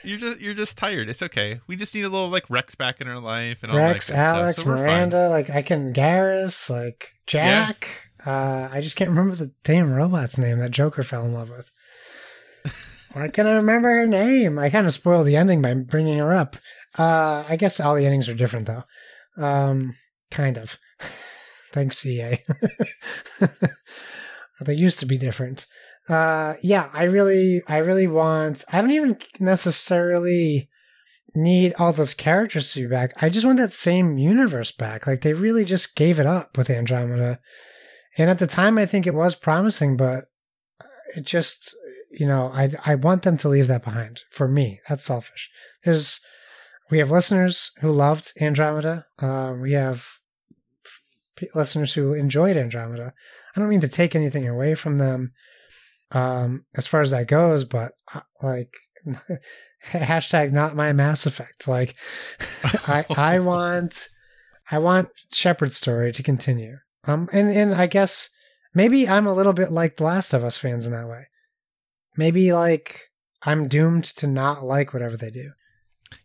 You're 0.04 0.18
just 0.18 0.40
you're 0.40 0.54
just 0.54 0.78
tired. 0.78 1.08
It's 1.08 1.22
okay. 1.22 1.60
We 1.66 1.76
just 1.76 1.94
need 1.94 2.02
a 2.02 2.08
little 2.08 2.28
like 2.28 2.48
Wrex 2.50 2.74
back 2.74 3.00
in 3.00 3.08
our 3.08 3.20
life 3.20 3.62
and 3.62 3.70
all 3.70 3.78
Wrex, 3.78 4.08
that 4.08 4.12
good 4.12 4.20
stuff, 4.20 4.36
Alex, 4.36 4.62
so 4.62 4.66
we're 4.66 4.76
fine. 4.76 4.86
Miranda, 4.86 5.28
like 5.28 5.50
I 5.50 5.62
can 5.62 5.92
Garrus, 5.92 6.70
like 6.70 7.14
Jack. 7.26 8.10
Uh, 8.24 8.68
I 8.70 8.80
just 8.80 8.96
can't 8.96 9.10
remember 9.10 9.34
the 9.34 9.52
damn 9.64 9.92
robot's 9.92 10.38
name 10.38 10.58
that 10.58 10.70
Joker 10.70 11.02
fell 11.02 11.24
in 11.24 11.32
love 11.32 11.50
with. 11.50 11.70
Why 13.12 13.28
can't 13.28 13.48
I 13.48 13.52
remember 13.52 13.88
her 13.88 14.06
name? 14.06 14.58
I 14.58 14.70
kind 14.70 14.86
of 14.86 14.94
spoiled 14.94 15.26
the 15.26 15.36
ending 15.36 15.60
by 15.60 15.74
bringing 15.74 16.18
her 16.18 16.32
up. 16.32 16.56
Uh, 16.98 17.44
I 17.48 17.56
guess 17.56 17.80
all 17.80 17.94
the 17.94 18.04
endings 18.04 18.28
are 18.28 18.34
different 18.34 18.66
though. 18.66 18.84
Um, 19.36 19.96
kind 20.30 20.56
of. 20.58 20.78
Thanks, 21.72 21.98
CA. 21.98 22.42
they 24.60 24.74
used 24.74 25.00
to 25.00 25.06
be 25.06 25.18
different. 25.18 25.66
Uh, 26.08 26.54
yeah, 26.62 26.90
I 26.92 27.04
really, 27.04 27.62
I 27.68 27.78
really 27.78 28.06
want. 28.06 28.64
I 28.72 28.80
don't 28.80 28.90
even 28.90 29.18
necessarily 29.40 30.68
need 31.34 31.74
all 31.78 31.92
those 31.92 32.14
characters 32.14 32.72
to 32.72 32.80
be 32.80 32.86
back. 32.86 33.22
I 33.22 33.28
just 33.28 33.46
want 33.46 33.58
that 33.58 33.74
same 33.74 34.18
universe 34.18 34.72
back. 34.72 35.06
Like 35.06 35.22
they 35.22 35.32
really 35.32 35.64
just 35.64 35.96
gave 35.96 36.20
it 36.20 36.26
up 36.26 36.56
with 36.58 36.70
Andromeda. 36.70 37.40
And 38.18 38.28
at 38.28 38.38
the 38.38 38.46
time, 38.46 38.78
I 38.78 38.86
think 38.86 39.06
it 39.06 39.14
was 39.14 39.34
promising, 39.34 39.96
but 39.96 40.24
it 41.16 41.24
just, 41.24 41.74
you 42.10 42.26
know, 42.26 42.50
I 42.52 42.72
I 42.84 42.94
want 42.96 43.22
them 43.22 43.36
to 43.38 43.48
leave 43.48 43.68
that 43.68 43.84
behind. 43.84 44.22
For 44.30 44.48
me, 44.48 44.80
that's 44.88 45.04
selfish. 45.04 45.50
There's, 45.84 46.20
we 46.90 46.98
have 46.98 47.10
listeners 47.10 47.70
who 47.80 47.90
loved 47.90 48.32
Andromeda. 48.40 49.06
Uh, 49.18 49.54
we 49.58 49.72
have 49.72 50.06
listeners 51.54 51.94
who 51.94 52.14
enjoyed 52.14 52.56
Andromeda. 52.56 53.12
I 53.54 53.60
don't 53.60 53.68
mean 53.68 53.80
to 53.80 53.88
take 53.88 54.14
anything 54.14 54.48
away 54.48 54.74
from 54.74 54.98
them, 54.98 55.32
um, 56.12 56.64
as 56.76 56.86
far 56.86 57.00
as 57.00 57.10
that 57.10 57.28
goes, 57.28 57.64
but 57.64 57.92
uh, 58.14 58.20
like, 58.42 58.72
hashtag 59.90 60.52
not 60.52 60.76
my 60.76 60.92
Mass 60.92 61.26
Effect. 61.26 61.68
Like, 61.68 61.94
I 62.86 63.04
I 63.16 63.38
want 63.40 64.08
I 64.70 64.78
want 64.78 65.08
Shepard's 65.32 65.76
story 65.76 66.12
to 66.12 66.22
continue. 66.22 66.76
Um, 67.04 67.28
and 67.32 67.50
and 67.50 67.74
I 67.74 67.86
guess 67.86 68.30
maybe 68.74 69.08
I'm 69.08 69.26
a 69.26 69.34
little 69.34 69.52
bit 69.52 69.70
like 69.70 69.96
The 69.96 70.04
Last 70.04 70.32
of 70.32 70.44
Us 70.44 70.56
fans 70.56 70.86
in 70.86 70.92
that 70.92 71.08
way. 71.08 71.26
Maybe 72.16 72.52
like 72.52 73.00
I'm 73.42 73.68
doomed 73.68 74.04
to 74.04 74.26
not 74.26 74.64
like 74.64 74.92
whatever 74.92 75.16
they 75.16 75.30
do. 75.30 75.52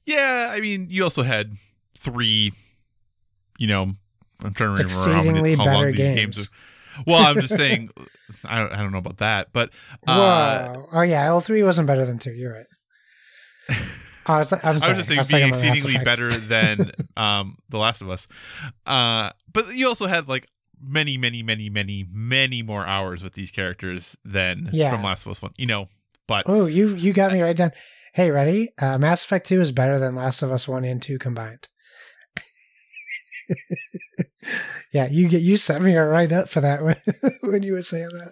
Yeah, 0.06 0.49
I 0.52 0.60
mean, 0.60 0.88
you 0.89 1.03
also 1.03 1.23
had 1.23 1.53
three, 1.98 2.53
you 3.57 3.68
know, 3.68 3.94
I'm 4.43 4.53
trying 4.53 4.77
to 4.77 4.84
remember 4.84 4.93
how, 4.93 4.99
Exceedingly 5.18 5.41
many, 5.41 5.55
how 5.55 5.64
better 5.64 5.77
long 5.77 5.88
these 5.88 5.97
games. 5.97 6.15
games. 6.38 6.47
are. 6.47 7.03
Well, 7.05 7.26
I'm 7.27 7.41
just 7.41 7.55
saying, 7.57 7.89
I 8.45 8.57
don't, 8.59 8.72
I 8.73 8.77
don't 8.77 8.91
know 8.91 8.97
about 8.97 9.18
that, 9.18 9.49
but 9.53 9.69
uh, 10.07 10.73
Whoa! 10.76 10.89
Oh 10.91 11.01
yeah, 11.01 11.26
L 11.26 11.41
three 11.41 11.64
wasn't 11.64 11.88
better 11.88 12.05
than 12.05 12.19
two. 12.19 12.31
You're 12.31 12.53
right. 12.53 12.65
I 14.26 14.39
was, 14.39 14.51
I'm 14.51 14.59
I 14.64 14.72
was 14.73 14.84
just 14.84 15.07
saying 15.07 15.18
was 15.19 15.27
being 15.30 15.49
talking 15.49 15.49
about 15.49 15.61
Mass 15.64 15.77
exceedingly 15.77 16.03
better 16.03 16.34
than 16.38 16.91
um, 17.18 17.55
The 17.69 17.77
Last 17.77 18.01
of 18.01 18.09
Us. 18.09 18.27
Uh, 18.85 19.30
but 19.53 19.73
you 19.73 19.88
also 19.88 20.05
had 20.07 20.27
like 20.27 20.47
many, 20.81 21.18
many, 21.18 21.41
many, 21.43 21.69
many, 21.69 22.05
many 22.11 22.61
more 22.61 22.85
hours 22.85 23.23
with 23.23 23.34
these 23.34 23.51
characters 23.51 24.18
than 24.26 24.69
Yeah. 24.73 24.91
from 24.91 25.01
Last 25.03 25.26
of 25.26 25.31
Us 25.31 25.41
One. 25.41 25.53
You 25.57 25.68
know, 25.68 25.88
but 26.27 26.43
Oh, 26.47 26.65
you 26.65 26.89
you 26.95 27.14
got 27.14 27.31
me 27.31 27.41
right 27.41 27.55
down. 27.55 27.72
Hey, 28.14 28.30
ready? 28.31 28.69
Uh, 28.81 28.97
Mass 28.97 29.23
Effect 29.23 29.47
Two 29.47 29.61
is 29.61 29.72
better 29.72 29.97
than 29.97 30.15
Last 30.15 30.41
of 30.41 30.51
Us 30.51 30.68
One 30.68 30.84
and 30.84 31.01
Two 31.01 31.18
combined. 31.19 31.69
yeah, 34.94 35.07
you 35.10 35.28
get 35.28 35.41
you 35.41 35.57
set 35.57 35.82
me 35.82 35.95
right 35.95 36.32
up 36.32 36.49
for 36.49 36.61
that 36.61 36.84
when, 36.84 36.95
when 37.41 37.64
you 37.64 37.74
were 37.74 37.84
saying 37.84 38.10
that. 38.10 38.32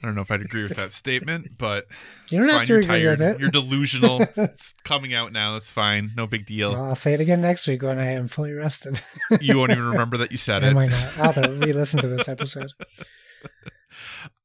I 0.00 0.06
don't 0.06 0.14
know 0.14 0.20
if 0.22 0.30
I'd 0.30 0.42
agree 0.42 0.62
with 0.62 0.76
that 0.76 0.92
statement, 0.92 1.58
but 1.58 1.86
You 2.30 2.38
don't 2.38 2.48
have 2.50 2.58
fine. 2.58 2.66
to 2.66 2.72
You're 2.74 2.80
agree 2.82 3.00
tired. 3.02 3.18
with 3.18 3.34
it. 3.34 3.40
You're 3.40 3.50
delusional. 3.50 4.22
it's 4.36 4.72
coming 4.84 5.12
out 5.12 5.32
now. 5.32 5.54
That's 5.54 5.72
fine. 5.72 6.12
No 6.16 6.28
big 6.28 6.46
deal. 6.46 6.70
Well, 6.72 6.84
I'll 6.84 6.94
say 6.94 7.14
it 7.14 7.20
again 7.20 7.40
next 7.40 7.66
week 7.66 7.82
when 7.82 7.98
I 7.98 8.12
am 8.12 8.28
fully 8.28 8.52
rested. 8.52 9.00
you 9.40 9.58
won't 9.58 9.72
even 9.72 9.84
remember 9.84 10.16
that 10.18 10.30
you 10.30 10.36
said 10.38 10.62
it. 10.62 10.68
I 10.68 10.72
might 10.72 10.90
not. 10.90 11.18
I'll 11.18 11.32
have 11.32 11.42
to 11.44 11.50
re-listen 11.50 12.00
to 12.02 12.06
this 12.06 12.28
episode. 12.28 12.70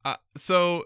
Uh, 0.03 0.15
so, 0.37 0.85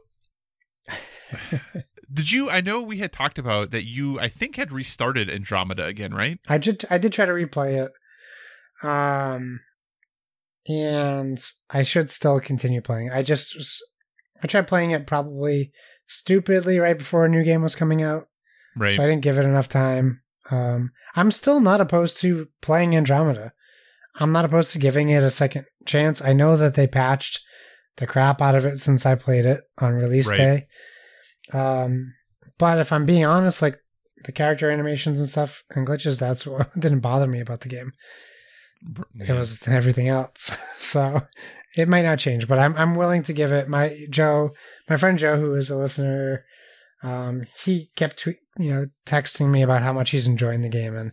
did 2.11 2.31
you? 2.31 2.49
I 2.49 2.61
know 2.61 2.81
we 2.81 2.97
had 2.97 3.11
talked 3.11 3.37
about 3.39 3.71
that. 3.71 3.85
You, 3.85 4.19
I 4.19 4.27
think, 4.29 4.55
had 4.55 4.71
restarted 4.71 5.29
Andromeda 5.29 5.85
again, 5.85 6.13
right? 6.13 6.39
I 6.47 6.57
did. 6.57 6.85
I 6.89 6.97
did 6.97 7.13
try 7.13 7.25
to 7.25 7.31
replay 7.31 7.85
it, 7.85 7.91
um, 8.87 9.59
and 10.67 11.39
I 11.69 11.81
should 11.83 12.09
still 12.09 12.39
continue 12.39 12.81
playing. 12.81 13.11
I 13.11 13.23
just 13.23 13.55
was- 13.55 13.81
I 14.43 14.47
tried 14.47 14.67
playing 14.67 14.91
it 14.91 15.07
probably 15.07 15.71
stupidly 16.07 16.79
right 16.79 16.97
before 16.97 17.25
a 17.25 17.29
new 17.29 17.43
game 17.43 17.61
was 17.61 17.75
coming 17.75 18.01
out, 18.01 18.27
Right. 18.75 18.93
so 18.93 19.03
I 19.03 19.07
didn't 19.07 19.23
give 19.23 19.37
it 19.39 19.45
enough 19.45 19.67
time. 19.67 20.21
Um, 20.51 20.91
I'm 21.15 21.31
still 21.31 21.59
not 21.59 21.81
opposed 21.81 22.17
to 22.21 22.47
playing 22.61 22.95
Andromeda. 22.95 23.53
I'm 24.19 24.31
not 24.31 24.45
opposed 24.45 24.71
to 24.71 24.79
giving 24.79 25.09
it 25.09 25.23
a 25.23 25.31
second 25.31 25.65
chance. 25.85 26.21
I 26.21 26.33
know 26.33 26.55
that 26.57 26.75
they 26.75 26.87
patched 26.87 27.41
the 27.97 28.07
crap 28.07 28.41
out 28.41 28.55
of 28.55 28.65
it 28.65 28.79
since 28.79 29.05
I 29.05 29.15
played 29.15 29.45
it 29.45 29.61
on 29.79 29.93
release 29.93 30.29
Right. 30.29 30.37
day. 30.37 30.67
Um, 31.53 32.13
but 32.57 32.79
if 32.79 32.91
I'm 32.91 33.05
being 33.05 33.25
honest, 33.25 33.61
like 33.61 33.79
the 34.25 34.31
character 34.31 34.69
animations 34.69 35.19
and 35.19 35.29
stuff 35.29 35.63
and 35.75 35.87
glitches, 35.87 36.19
that's 36.19 36.45
what 36.45 36.73
didn't 36.79 36.99
bother 36.99 37.27
me 37.27 37.39
about 37.39 37.61
the 37.61 37.69
game. 37.69 37.93
It 39.19 39.31
was 39.31 39.67
everything 39.67 40.07
else. 40.07 40.55
so 40.79 41.21
it 41.75 41.89
might 41.89 42.03
not 42.03 42.19
change, 42.19 42.47
but 42.47 42.59
I'm 42.59 42.75
I'm 42.75 42.95
willing 42.95 43.23
to 43.23 43.33
give 43.33 43.51
it 43.51 43.67
my 43.67 44.05
Joe, 44.09 44.51
my 44.89 44.97
friend 44.97 45.17
Joe, 45.17 45.35
who 45.35 45.55
is 45.55 45.69
a 45.69 45.77
listener. 45.77 46.45
Um, 47.03 47.45
he 47.63 47.89
kept 47.95 48.19
tweet, 48.19 48.37
you 48.57 48.73
know 48.73 48.87
texting 49.05 49.49
me 49.49 49.61
about 49.61 49.83
how 49.83 49.93
much 49.93 50.11
he's 50.11 50.27
enjoying 50.27 50.61
the 50.61 50.69
game 50.69 50.95
and 50.95 51.11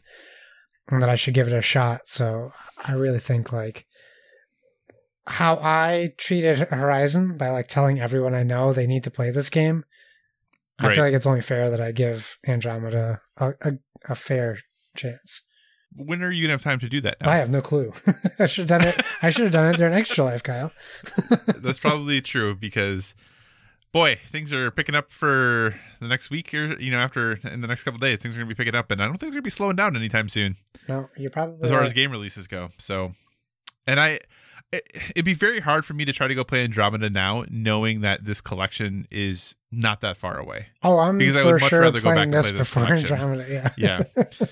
and 0.89 1.03
that 1.03 1.09
I 1.09 1.17
should 1.17 1.35
give 1.35 1.47
it 1.49 1.55
a 1.55 1.63
shot. 1.63 2.03
So 2.09 2.51
I 2.85 2.93
really 2.93 3.19
think 3.19 3.53
like 3.53 3.87
how 5.27 5.57
I 5.57 6.13
treated 6.19 6.59
Horizon 6.59 7.37
by 7.39 7.51
like 7.51 7.67
telling 7.67 8.01
everyone 8.01 8.35
I 8.35 8.43
know 8.43 8.73
they 8.73 8.87
need 8.87 9.05
to 9.05 9.11
play 9.11 9.31
this 9.31 9.49
game. 9.49 9.85
I 10.79 10.95
feel 10.95 11.05
like 11.05 11.15
it's 11.15 11.27
only 11.27 11.41
fair 11.41 11.71
that 11.71 11.81
I 11.81 11.93
give 11.93 12.39
Andromeda 12.47 13.21
a, 13.37 13.53
a, 13.63 13.73
a 14.09 14.15
fair 14.15 14.59
chance. 14.97 15.43
When 15.97 16.23
are 16.23 16.31
you 16.31 16.43
gonna 16.43 16.55
have 16.55 16.63
time 16.63 16.81
to 16.81 16.89
do 16.89 17.01
that? 17.03 17.19
Now? 17.21 17.31
I 17.31 17.37
have 17.37 17.51
no 17.51 17.61
clue. 17.61 17.93
I 18.39 18.47
should 18.47 18.69
have 18.69 18.81
done 18.81 18.89
it. 18.89 19.01
I 19.23 19.31
should 19.31 19.45
have 19.45 19.53
done 19.53 19.73
it 19.73 19.77
during 19.77 19.95
extra 19.95 20.25
life, 20.25 20.43
Kyle. 20.43 20.73
That's 21.59 21.79
probably 21.79 22.21
true 22.21 22.57
because, 22.57 23.15
boy, 23.93 24.19
things 24.29 24.53
are 24.53 24.73
picking 24.73 24.97
up 24.97 25.13
for 25.13 25.77
the 26.01 26.09
next 26.09 26.31
week 26.31 26.53
or 26.53 26.79
you 26.81 26.91
know 26.91 26.99
after 26.99 27.35
in 27.45 27.61
the 27.61 27.69
next 27.69 27.85
couple 27.85 28.01
days, 28.01 28.19
things 28.19 28.35
are 28.35 28.41
gonna 28.41 28.49
be 28.49 28.57
picking 28.57 28.75
up, 28.75 28.91
and 28.91 29.01
I 29.01 29.05
don't 29.05 29.13
think 29.13 29.33
they're 29.33 29.41
gonna 29.41 29.43
be 29.43 29.51
slowing 29.51 29.77
down 29.77 29.97
anytime 29.97 30.29
soon. 30.29 30.57
No, 30.89 31.09
you're 31.17 31.31
probably 31.31 31.63
as 31.63 31.71
far 31.71 31.81
right. 31.81 31.87
as 31.87 31.93
game 31.93 32.11
releases 32.11 32.49
go. 32.49 32.71
So, 32.79 33.13
and 33.87 34.01
I, 34.01 34.19
it, 34.73 34.89
it'd 35.11 35.25
be 35.25 35.35
very 35.35 35.61
hard 35.61 35.85
for 35.87 35.95
me 35.95 36.05
to 36.05 36.13
try 36.13 36.27
to 36.27 36.35
go 36.35 36.43
play 36.43 36.65
Andromeda 36.65 37.09
now, 37.09 37.45
knowing 37.49 38.01
that 38.01 38.25
this 38.25 38.41
collection 38.41 39.07
is 39.13 39.55
not 39.77 40.01
that 40.03 40.17
far 40.17 40.39
away. 40.39 40.67
Oh, 40.83 40.99
I'm 40.99 41.19
because 41.19 41.37
I 41.37 41.43
for 41.43 41.53
would 41.53 41.61
much 41.61 41.71
sure 41.71 41.81
rather 41.81 42.01
go 42.01 42.11
back 42.11 42.19
and 42.19 42.33
play 42.33 42.41
this 42.43 42.51
before 42.53 42.87
collection. 42.87 43.13
Andromeda. 43.17 43.71
Yeah. 43.77 44.03
Yeah. 44.41 44.47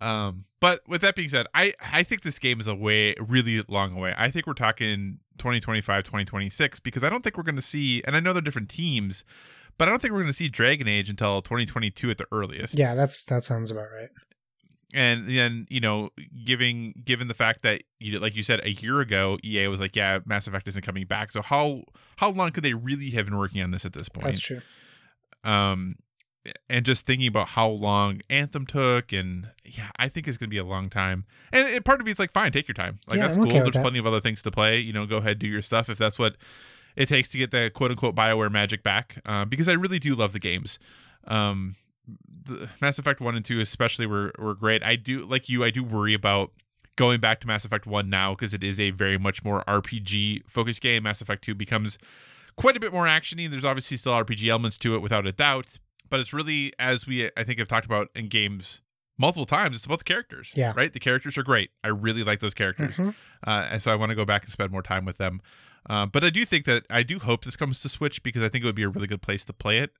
um, 0.00 0.44
but 0.60 0.80
with 0.88 1.00
that 1.02 1.14
being 1.16 1.28
said, 1.28 1.46
I 1.54 1.74
I 1.80 2.02
think 2.02 2.22
this 2.22 2.38
game 2.38 2.60
is 2.60 2.66
a 2.66 2.74
way 2.74 3.14
really 3.20 3.62
long 3.68 3.96
away. 3.96 4.14
I 4.16 4.30
think 4.30 4.46
we're 4.46 4.54
talking 4.54 5.18
2025, 5.38 6.04
2026 6.04 6.80
because 6.80 7.04
I 7.04 7.08
don't 7.10 7.22
think 7.22 7.36
we're 7.36 7.42
going 7.42 7.56
to 7.56 7.62
see, 7.62 8.02
and 8.06 8.14
I 8.16 8.20
know 8.20 8.32
they're 8.32 8.42
different 8.42 8.68
teams. 8.68 9.24
But 9.78 9.88
I 9.88 9.90
don't 9.90 10.02
think 10.02 10.12
we're 10.12 10.20
going 10.20 10.26
to 10.30 10.36
see 10.36 10.48
Dragon 10.50 10.86
Age 10.86 11.08
until 11.08 11.40
2022 11.40 12.10
at 12.10 12.18
the 12.18 12.26
earliest. 12.30 12.78
yeah, 12.78 12.94
that's 12.94 13.24
that 13.24 13.42
sounds 13.44 13.70
about 13.70 13.86
right. 13.92 14.10
And 14.92 15.28
then 15.28 15.66
you 15.70 15.80
know 15.80 16.10
giving 16.44 16.92
given 17.04 17.28
the 17.28 17.34
fact 17.34 17.62
that 17.62 17.82
you 17.98 18.18
like 18.18 18.36
you 18.36 18.42
said 18.42 18.60
a 18.64 18.70
year 18.72 19.00
ago 19.00 19.38
ea 19.44 19.66
was 19.68 19.80
like 19.80 19.96
yeah 19.96 20.18
mass 20.26 20.46
effect 20.46 20.68
isn't 20.68 20.82
coming 20.84 21.06
back. 21.06 21.32
So 21.32 21.42
how 21.42 21.82
how 22.16 22.30
long 22.30 22.50
could 22.50 22.62
they 22.64 22.74
really 22.74 23.10
have 23.10 23.24
been 23.24 23.38
working 23.38 23.62
on 23.62 23.70
this 23.70 23.84
at 23.84 23.92
this 23.94 24.08
point? 24.08 24.26
That's 24.26 24.40
true. 24.40 24.60
um 25.44 25.96
and 26.68 26.84
just 26.84 27.06
thinking 27.06 27.28
about 27.28 27.48
how 27.50 27.68
long 27.68 28.20
anthem 28.28 28.66
took 28.66 29.12
and 29.12 29.48
yeah 29.64 29.90
i 29.96 30.08
think 30.08 30.26
it's 30.26 30.36
gonna 30.36 30.48
be 30.50 30.58
a 30.58 30.64
long 30.64 30.90
time. 30.90 31.24
And, 31.52 31.68
and 31.68 31.84
part 31.84 32.00
of 32.00 32.06
me 32.06 32.12
is 32.12 32.18
like 32.18 32.32
fine 32.32 32.50
take 32.52 32.66
your 32.66 32.74
time. 32.74 32.98
Like 33.06 33.18
Yeah, 33.18 33.26
that's 33.26 33.36
I'm 33.36 33.44
cool. 33.44 33.52
okay 33.52 33.60
there's 33.62 33.74
that. 33.74 33.82
plenty 33.82 33.98
of 33.98 34.06
other 34.06 34.20
things 34.20 34.42
to 34.42 34.50
play. 34.50 34.78
You 34.78 34.92
know 34.92 35.06
go 35.06 35.18
ahead 35.18 35.38
do 35.38 35.46
your 35.46 35.62
stuff 35.62 35.88
if 35.88 35.98
that's 35.98 36.18
what 36.18 36.36
it 36.96 37.06
takes 37.08 37.30
to 37.30 37.38
get 37.38 37.50
the 37.52 37.70
quote 37.74 37.90
unquote 37.92 38.14
bioware 38.14 38.50
magic 38.50 38.82
back. 38.82 39.18
Uh, 39.24 39.44
because 39.44 39.68
i 39.68 39.72
really 39.72 39.98
do 39.98 40.14
love 40.14 40.32
the 40.32 40.38
games. 40.40 40.78
Um 41.28 41.76
the 42.44 42.68
mass 42.80 42.98
effect 42.98 43.20
1 43.20 43.36
and 43.36 43.44
2 43.44 43.60
especially 43.60 44.06
were, 44.06 44.32
were 44.38 44.54
great 44.54 44.82
i 44.82 44.96
do 44.96 45.24
like 45.24 45.48
you 45.48 45.62
i 45.64 45.70
do 45.70 45.84
worry 45.84 46.14
about 46.14 46.50
going 46.96 47.20
back 47.20 47.40
to 47.40 47.46
mass 47.46 47.64
effect 47.64 47.86
1 47.86 48.10
now 48.10 48.34
because 48.34 48.52
it 48.52 48.64
is 48.64 48.80
a 48.80 48.90
very 48.90 49.16
much 49.18 49.44
more 49.44 49.62
rpg 49.68 50.42
focused 50.48 50.80
game 50.80 51.04
mass 51.04 51.20
effect 51.20 51.44
2 51.44 51.54
becomes 51.54 51.98
quite 52.56 52.76
a 52.76 52.80
bit 52.80 52.92
more 52.92 53.04
actiony 53.06 53.48
there's 53.50 53.64
obviously 53.64 53.96
still 53.96 54.12
rpg 54.12 54.46
elements 54.48 54.76
to 54.78 54.94
it 54.94 54.98
without 55.00 55.26
a 55.26 55.32
doubt 55.32 55.78
but 56.10 56.18
it's 56.20 56.32
really 56.32 56.72
as 56.78 57.06
we 57.06 57.30
i 57.36 57.44
think 57.44 57.58
have 57.58 57.68
talked 57.68 57.86
about 57.86 58.08
in 58.16 58.26
games 58.28 58.80
multiple 59.18 59.46
times 59.46 59.76
it's 59.76 59.86
about 59.86 59.98
the 59.98 60.04
characters 60.04 60.50
Yeah. 60.56 60.72
right 60.76 60.92
the 60.92 60.98
characters 61.00 61.38
are 61.38 61.42
great 61.44 61.70
i 61.84 61.88
really 61.88 62.24
like 62.24 62.40
those 62.40 62.54
characters 62.54 62.96
Mhm. 62.96 63.14
uh, 63.46 63.68
and 63.70 63.82
so 63.82 63.92
I 63.92 63.94
want 63.94 64.10
to 64.10 64.16
go 64.16 64.24
back 64.24 64.42
and 64.42 64.50
spend 64.50 64.70
more 64.72 64.82
time 64.82 65.04
with 65.04 65.18
them. 65.18 65.40
Uh, 65.90 66.06
but 66.06 66.22
I 66.22 66.30
do 66.30 66.44
think 66.44 66.64
that 66.66 66.84
I 66.88 67.02
do 67.02 67.18
hope 67.18 67.44
this 67.44 67.56
comes 67.56 67.82
to 67.82 67.88
Switch 67.88 68.22
because 68.22 68.40
I 68.42 68.48
think 68.48 68.62
it 68.62 68.66
would 68.68 68.76
be 68.76 68.84
a 68.84 68.88
really 68.88 69.08
good 69.08 69.20
place 69.22 69.44
to 69.46 69.52
play 69.52 69.78
it. 69.78 69.90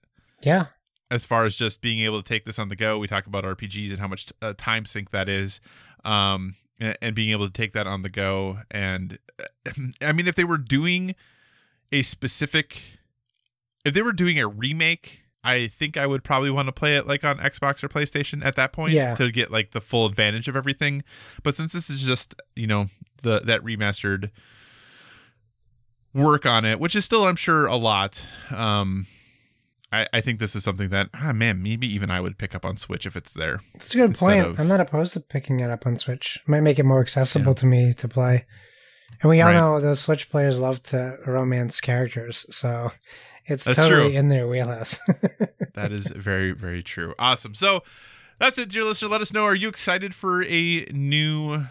Yeah. 0.40 0.66
As 1.12 1.24
far 1.26 1.44
as 1.44 1.56
just 1.56 1.82
being 1.82 1.98
able 2.00 2.22
to 2.22 2.28
take 2.28 2.44
this 2.46 2.58
on 2.58 2.68
the 2.68 2.76
go, 2.76 2.98
we 2.98 3.06
talk 3.06 3.26
about 3.26 3.44
RPGs 3.44 3.90
and 3.90 3.98
how 4.00 4.08
much 4.08 4.32
uh, 4.40 4.54
time 4.56 4.86
sink 4.86 5.10
that 5.10 5.28
is, 5.28 5.60
um, 6.04 6.54
and, 6.80 6.96
and 7.02 7.14
being 7.14 7.30
able 7.30 7.46
to 7.46 7.52
take 7.52 7.72
that 7.74 7.86
on 7.86 8.00
the 8.00 8.08
go. 8.08 8.58
And 8.70 9.18
uh, 9.38 9.72
I 10.00 10.12
mean, 10.12 10.26
if 10.26 10.34
they 10.34 10.44
were 10.44 10.58
doing 10.58 11.14
a 11.92 12.00
specific, 12.02 12.82
if 13.84 13.92
they 13.94 14.02
were 14.02 14.12
doing 14.14 14.38
a 14.38 14.46
remake. 14.48 15.18
I 15.44 15.66
think 15.66 15.96
I 15.96 16.06
would 16.06 16.22
probably 16.22 16.50
want 16.52 16.68
to 16.68 16.72
play 16.72 16.96
it 16.96 17.08
like 17.08 17.24
on 17.24 17.38
Xbox 17.38 17.82
or 17.82 17.88
PlayStation 17.88 18.44
at 18.44 18.54
that 18.54 18.72
point 18.72 18.92
Yeah. 18.92 19.16
to 19.16 19.28
get 19.32 19.50
like 19.50 19.72
the 19.72 19.80
full 19.80 20.06
advantage 20.06 20.46
of 20.46 20.54
everything. 20.54 21.02
But 21.42 21.56
since 21.56 21.72
this 21.72 21.90
is 21.90 22.00
just, 22.02 22.36
you 22.54 22.68
know, 22.68 22.90
the 23.22 23.40
that 23.40 23.60
remastered 23.64 24.30
work 26.14 26.46
on 26.46 26.64
it, 26.64 26.78
which 26.78 26.94
is 26.94 27.04
still, 27.04 27.26
I'm 27.26 27.34
sure, 27.34 27.66
a 27.66 27.74
lot. 27.76 28.24
Um, 28.50 29.08
I, 29.92 30.06
I 30.12 30.20
think 30.22 30.38
this 30.38 30.56
is 30.56 30.64
something 30.64 30.88
that, 30.88 31.08
ah, 31.14 31.32
man, 31.32 31.62
maybe 31.62 31.86
even 31.92 32.10
I 32.10 32.20
would 32.20 32.38
pick 32.38 32.54
up 32.54 32.64
on 32.64 32.76
Switch 32.76 33.04
if 33.06 33.14
it's 33.16 33.32
there. 33.32 33.60
It's 33.74 33.94
a 33.94 33.98
good 33.98 34.14
point. 34.16 34.46
of- 34.46 34.58
I'm 34.60 34.68
not 34.68 34.80
opposed 34.80 35.12
to 35.14 35.20
picking 35.20 35.60
it 35.60 35.70
up 35.70 35.86
on 35.86 35.98
Switch. 35.98 36.40
Might 36.46 36.60
make 36.62 36.78
it 36.78 36.84
more 36.84 37.00
accessible 37.00 37.54
to 37.56 37.66
me 37.66 37.92
to 37.94 38.08
play. 38.08 38.46
And 39.20 39.28
we 39.28 39.40
all 39.42 39.48
Right. 39.50 39.54
know 39.56 39.80
those 39.80 40.00
Switch 40.00 40.30
players 40.30 40.58
love 40.58 40.82
to 40.84 41.18
romance 41.26 41.80
characters, 41.80 42.46
so 42.50 42.90
it's 43.44 43.64
That's 43.66 43.76
totally 43.76 44.10
true. 44.10 44.18
in 44.18 44.28
their 44.28 44.48
wheelhouse. 44.48 44.98
That 45.74 45.90
is 45.92 46.06
very, 46.06 46.52
very 46.52 46.82
true. 46.82 47.14
Awesome. 47.18 47.54
So 47.54 47.82
that's 48.38 48.58
it, 48.58 48.68
dear 48.68 48.84
listener. 48.84 49.08
Let 49.08 49.20
us 49.22 49.32
know. 49.32 49.44
Are 49.44 49.54
you 49.54 49.68
excited 49.68 50.14
for 50.14 50.42
a 50.44 50.84
new 50.92 51.64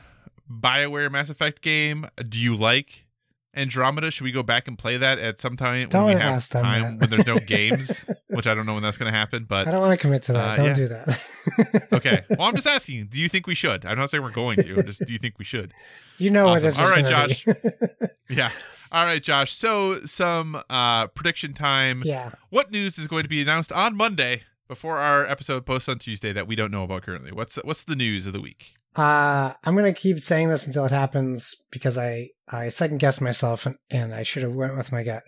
BioWare 0.49 1.11
Mass 1.11 1.29
Effect 1.29 1.61
game? 1.61 2.07
Do 2.27 2.37
you 2.39 2.55
like 2.55 3.05
Andromeda? 3.53 4.11
Should 4.11 4.23
we 4.23 4.31
go 4.31 4.43
back 4.43 4.67
and 4.67 4.77
play 4.77 4.97
that 4.97 5.19
at 5.19 5.39
some 5.39 5.57
time 5.57 5.89
Don't 5.89 6.05
when 6.05 6.15
we 6.15 6.21
have 6.21 6.47
time 6.47 6.97
when 6.97 7.09
there's 7.09 7.25
no 7.25 7.37
games? 7.37 8.05
Which 8.29 8.47
I 8.47 8.53
don't 8.53 8.65
know 8.65 8.73
when 8.75 8.83
that's 8.83 8.97
going 8.97 9.11
to 9.11 9.17
happen, 9.17 9.45
but 9.47 9.67
I 9.67 9.71
don't 9.71 9.81
want 9.81 9.91
to 9.91 9.97
commit 9.97 10.23
to 10.23 10.33
that. 10.33 10.51
Uh, 10.51 10.55
don't 10.55 10.65
yeah. 10.67 10.73
do 10.73 10.87
that. 10.87 11.87
okay. 11.93 12.23
Well, 12.29 12.43
I'm 12.43 12.55
just 12.55 12.67
asking. 12.67 13.07
Do 13.07 13.19
you 13.19 13.27
think 13.27 13.47
we 13.47 13.55
should? 13.55 13.85
I'm 13.85 13.97
not 13.97 14.09
saying 14.09 14.23
we're 14.23 14.31
going 14.31 14.57
to. 14.57 14.83
Just 14.83 15.05
do 15.05 15.11
you 15.11 15.19
think 15.19 15.37
we 15.37 15.45
should? 15.45 15.73
you 16.17 16.29
know 16.29 16.47
Awesome. 16.47 16.63
where 16.63 16.71
this 16.71 16.79
All 16.79 16.89
right, 16.89 17.87
be. 18.29 18.35
Yeah. 18.35 18.51
All 18.91 19.05
right, 19.05 19.21
Josh. 19.21 19.53
So 19.53 20.05
some 20.05 20.61
uh 20.69 21.07
prediction 21.07 21.53
time. 21.53 22.03
yeah. 22.05 22.31
What 22.49 22.71
news 22.71 22.97
is 22.97 23.07
going 23.07 23.23
to 23.23 23.29
be 23.29 23.41
announced 23.41 23.71
on 23.71 23.95
Monday 23.95 24.43
before 24.67 24.97
our 24.97 25.25
episode 25.25 25.65
posts 25.65 25.89
on 25.89 25.99
Tuesday 25.99 26.31
that 26.31 26.47
we 26.47 26.55
don't 26.55 26.71
know 26.71 26.83
about 26.83 27.01
currently? 27.01 27.31
What's 27.31 27.57
what's 27.63 27.83
the 27.83 27.95
news 27.95 28.27
of 28.27 28.33
the 28.33 28.41
week? 28.41 28.75
Uh, 28.95 29.53
I'm 29.63 29.75
gonna 29.75 29.93
keep 29.93 30.19
saying 30.19 30.49
this 30.49 30.67
until 30.67 30.85
it 30.85 30.91
happens 30.91 31.55
because 31.71 31.97
I 31.97 32.29
I 32.49 32.69
second 32.69 32.97
guessed 32.99 33.21
myself 33.21 33.65
and, 33.65 33.75
and 33.89 34.13
I 34.13 34.23
should 34.23 34.43
have 34.43 34.51
went 34.53 34.75
with 34.77 34.91
my 34.91 35.03
gut. 35.03 35.23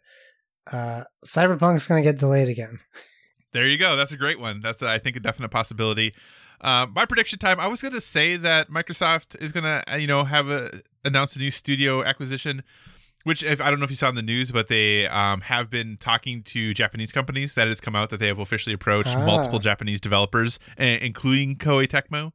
Uh, 0.71 1.03
Cyberpunk's 1.25 1.87
gonna 1.87 2.01
get 2.01 2.17
delayed 2.17 2.49
again. 2.49 2.79
There 3.53 3.67
you 3.67 3.77
go. 3.77 3.95
That's 3.95 4.11
a 4.11 4.17
great 4.17 4.39
one. 4.39 4.61
That's 4.61 4.81
I 4.81 4.97
think 4.99 5.15
a 5.15 5.19
definite 5.19 5.49
possibility. 5.49 6.13
Uh, 6.59 6.87
my 6.95 7.05
prediction 7.05 7.37
time. 7.39 7.59
I 7.59 7.67
was 7.67 7.81
going 7.81 7.93
to 7.93 7.99
say 7.99 8.37
that 8.37 8.69
Microsoft 8.69 9.35
is 9.41 9.51
going 9.51 9.65
to, 9.65 9.99
you 9.99 10.07
know, 10.07 10.23
have 10.23 10.49
a 10.49 10.81
announce 11.03 11.35
a 11.35 11.39
new 11.39 11.51
studio 11.51 12.01
acquisition, 12.05 12.63
which 13.25 13.43
if 13.43 13.59
I 13.59 13.69
don't 13.69 13.79
know 13.79 13.83
if 13.83 13.89
you 13.89 13.97
saw 13.97 14.07
in 14.07 14.15
the 14.15 14.21
news, 14.21 14.51
but 14.53 14.69
they 14.69 15.05
um, 15.07 15.41
have 15.41 15.69
been 15.69 15.97
talking 15.99 16.41
to 16.43 16.73
Japanese 16.73 17.11
companies. 17.11 17.53
That 17.55 17.67
has 17.67 17.81
come 17.81 17.97
out 17.97 18.09
that 18.11 18.21
they 18.21 18.27
have 18.27 18.39
officially 18.39 18.73
approached 18.73 19.09
Ah. 19.15 19.25
multiple 19.25 19.59
Japanese 19.59 19.99
developers, 19.99 20.57
eh, 20.77 20.97
including 21.01 21.57
Koei 21.57 21.85
Tecmo, 21.85 22.31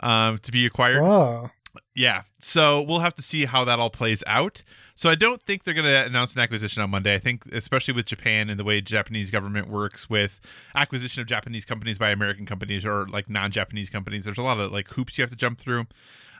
um, 0.00 0.38
to 0.38 0.52
be 0.52 0.66
acquired. 0.66 1.02
Whoa. 1.02 1.50
Yeah. 1.94 2.22
So 2.40 2.82
we'll 2.82 3.00
have 3.00 3.14
to 3.14 3.22
see 3.22 3.46
how 3.46 3.64
that 3.64 3.78
all 3.78 3.90
plays 3.90 4.22
out. 4.26 4.62
So 4.94 5.10
I 5.10 5.14
don't 5.14 5.42
think 5.42 5.64
they're 5.64 5.74
going 5.74 5.84
to 5.84 6.06
announce 6.06 6.34
an 6.34 6.40
acquisition 6.40 6.82
on 6.82 6.90
Monday. 6.90 7.14
I 7.14 7.18
think, 7.18 7.44
especially 7.52 7.92
with 7.92 8.06
Japan 8.06 8.48
and 8.48 8.58
the 8.58 8.64
way 8.64 8.80
Japanese 8.80 9.30
government 9.30 9.68
works 9.68 10.08
with 10.08 10.40
acquisition 10.74 11.20
of 11.20 11.26
Japanese 11.26 11.66
companies 11.66 11.98
by 11.98 12.10
American 12.10 12.46
companies 12.46 12.86
or 12.86 13.06
like 13.08 13.28
non-Japanese 13.28 13.90
companies, 13.90 14.24
there's 14.24 14.38
a 14.38 14.42
lot 14.42 14.58
of 14.58 14.72
like 14.72 14.88
hoops 14.88 15.18
you 15.18 15.22
have 15.22 15.30
to 15.30 15.36
jump 15.36 15.58
through. 15.58 15.86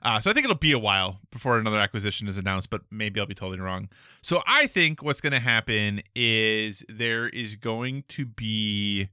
Uh, 0.02 0.20
so 0.20 0.30
I 0.30 0.32
think 0.32 0.44
it'll 0.44 0.56
be 0.56 0.72
a 0.72 0.78
while 0.78 1.18
before 1.30 1.58
another 1.58 1.78
acquisition 1.78 2.28
is 2.28 2.38
announced, 2.38 2.70
but 2.70 2.82
maybe 2.90 3.18
I'll 3.18 3.26
be 3.26 3.34
totally 3.34 3.60
wrong. 3.60 3.88
So 4.22 4.42
I 4.46 4.66
think 4.66 5.02
what's 5.02 5.20
going 5.20 5.32
to 5.32 5.40
happen 5.40 6.02
is 6.14 6.84
there 6.88 7.28
is 7.28 7.56
going 7.56 8.04
to 8.08 8.24
be. 8.24 9.08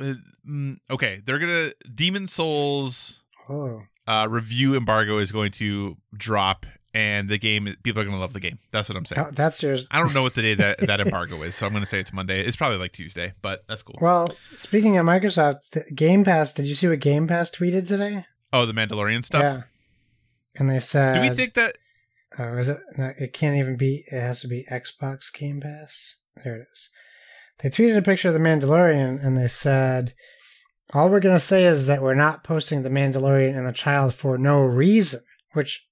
Uh, 0.00 0.14
mm, 0.48 0.78
okay, 0.90 1.22
they're 1.24 1.38
gonna 1.38 1.72
Demon's 1.94 2.32
Souls 2.32 3.20
Whoa. 3.46 3.82
uh, 4.06 4.26
review 4.28 4.76
embargo 4.76 5.18
is 5.18 5.32
going 5.32 5.52
to 5.52 5.96
drop, 6.16 6.66
and 6.92 7.28
the 7.28 7.38
game 7.38 7.74
people 7.82 8.00
are 8.00 8.04
going 8.04 8.16
to 8.16 8.20
love 8.20 8.32
the 8.32 8.40
game. 8.40 8.58
That's 8.70 8.88
what 8.88 8.96
I'm 8.96 9.04
saying. 9.04 9.26
Oh, 9.26 9.30
that's 9.32 9.62
yours. 9.62 9.86
I 9.90 9.98
don't 10.00 10.14
know 10.14 10.22
what 10.22 10.34
the 10.34 10.42
day 10.42 10.54
that 10.54 10.78
that 10.80 11.00
embargo 11.00 11.42
is, 11.42 11.54
so 11.54 11.66
I'm 11.66 11.72
going 11.72 11.82
to 11.82 11.88
say 11.88 12.00
it's 12.00 12.12
Monday. 12.12 12.44
It's 12.44 12.56
probably 12.56 12.78
like 12.78 12.92
Tuesday, 12.92 13.32
but 13.42 13.64
that's 13.68 13.82
cool. 13.82 13.98
Well, 14.00 14.28
speaking 14.56 14.96
of 14.98 15.06
Microsoft, 15.06 15.60
the 15.72 15.84
Game 15.94 16.24
Pass, 16.24 16.52
did 16.52 16.66
you 16.66 16.74
see 16.74 16.88
what 16.88 17.00
Game 17.00 17.26
Pass 17.26 17.50
tweeted 17.50 17.88
today? 17.88 18.26
Oh, 18.52 18.66
the 18.66 18.72
Mandalorian 18.72 19.24
stuff. 19.24 19.42
Yeah. 19.42 19.62
And 20.56 20.70
they 20.70 20.78
said, 20.78 21.14
Do 21.14 21.20
we 21.20 21.30
think 21.30 21.54
that? 21.54 21.76
Oh, 22.38 22.56
is 22.56 22.68
it? 22.68 22.78
No, 22.96 23.12
it 23.18 23.32
can't 23.32 23.56
even 23.56 23.76
be. 23.76 24.04
It 24.10 24.20
has 24.20 24.40
to 24.42 24.48
be 24.48 24.66
Xbox 24.70 25.32
Game 25.32 25.60
Pass. 25.60 26.16
There 26.42 26.56
it 26.56 26.66
is. 26.72 26.90
They 27.60 27.70
tweeted 27.70 27.96
a 27.96 28.02
picture 28.02 28.28
of 28.28 28.34
the 28.34 28.40
Mandalorian 28.40 29.24
and 29.24 29.38
they 29.38 29.46
said, 29.48 30.14
"All 30.92 31.08
we're 31.08 31.20
gonna 31.20 31.40
say 31.40 31.64
is 31.64 31.86
that 31.86 32.02
we're 32.02 32.14
not 32.14 32.44
posting 32.44 32.82
the 32.82 32.90
Mandalorian 32.90 33.56
and 33.56 33.66
the 33.66 33.72
Child 33.72 34.14
for 34.14 34.38
no 34.38 34.60
reason." 34.60 35.20
Which 35.52 35.86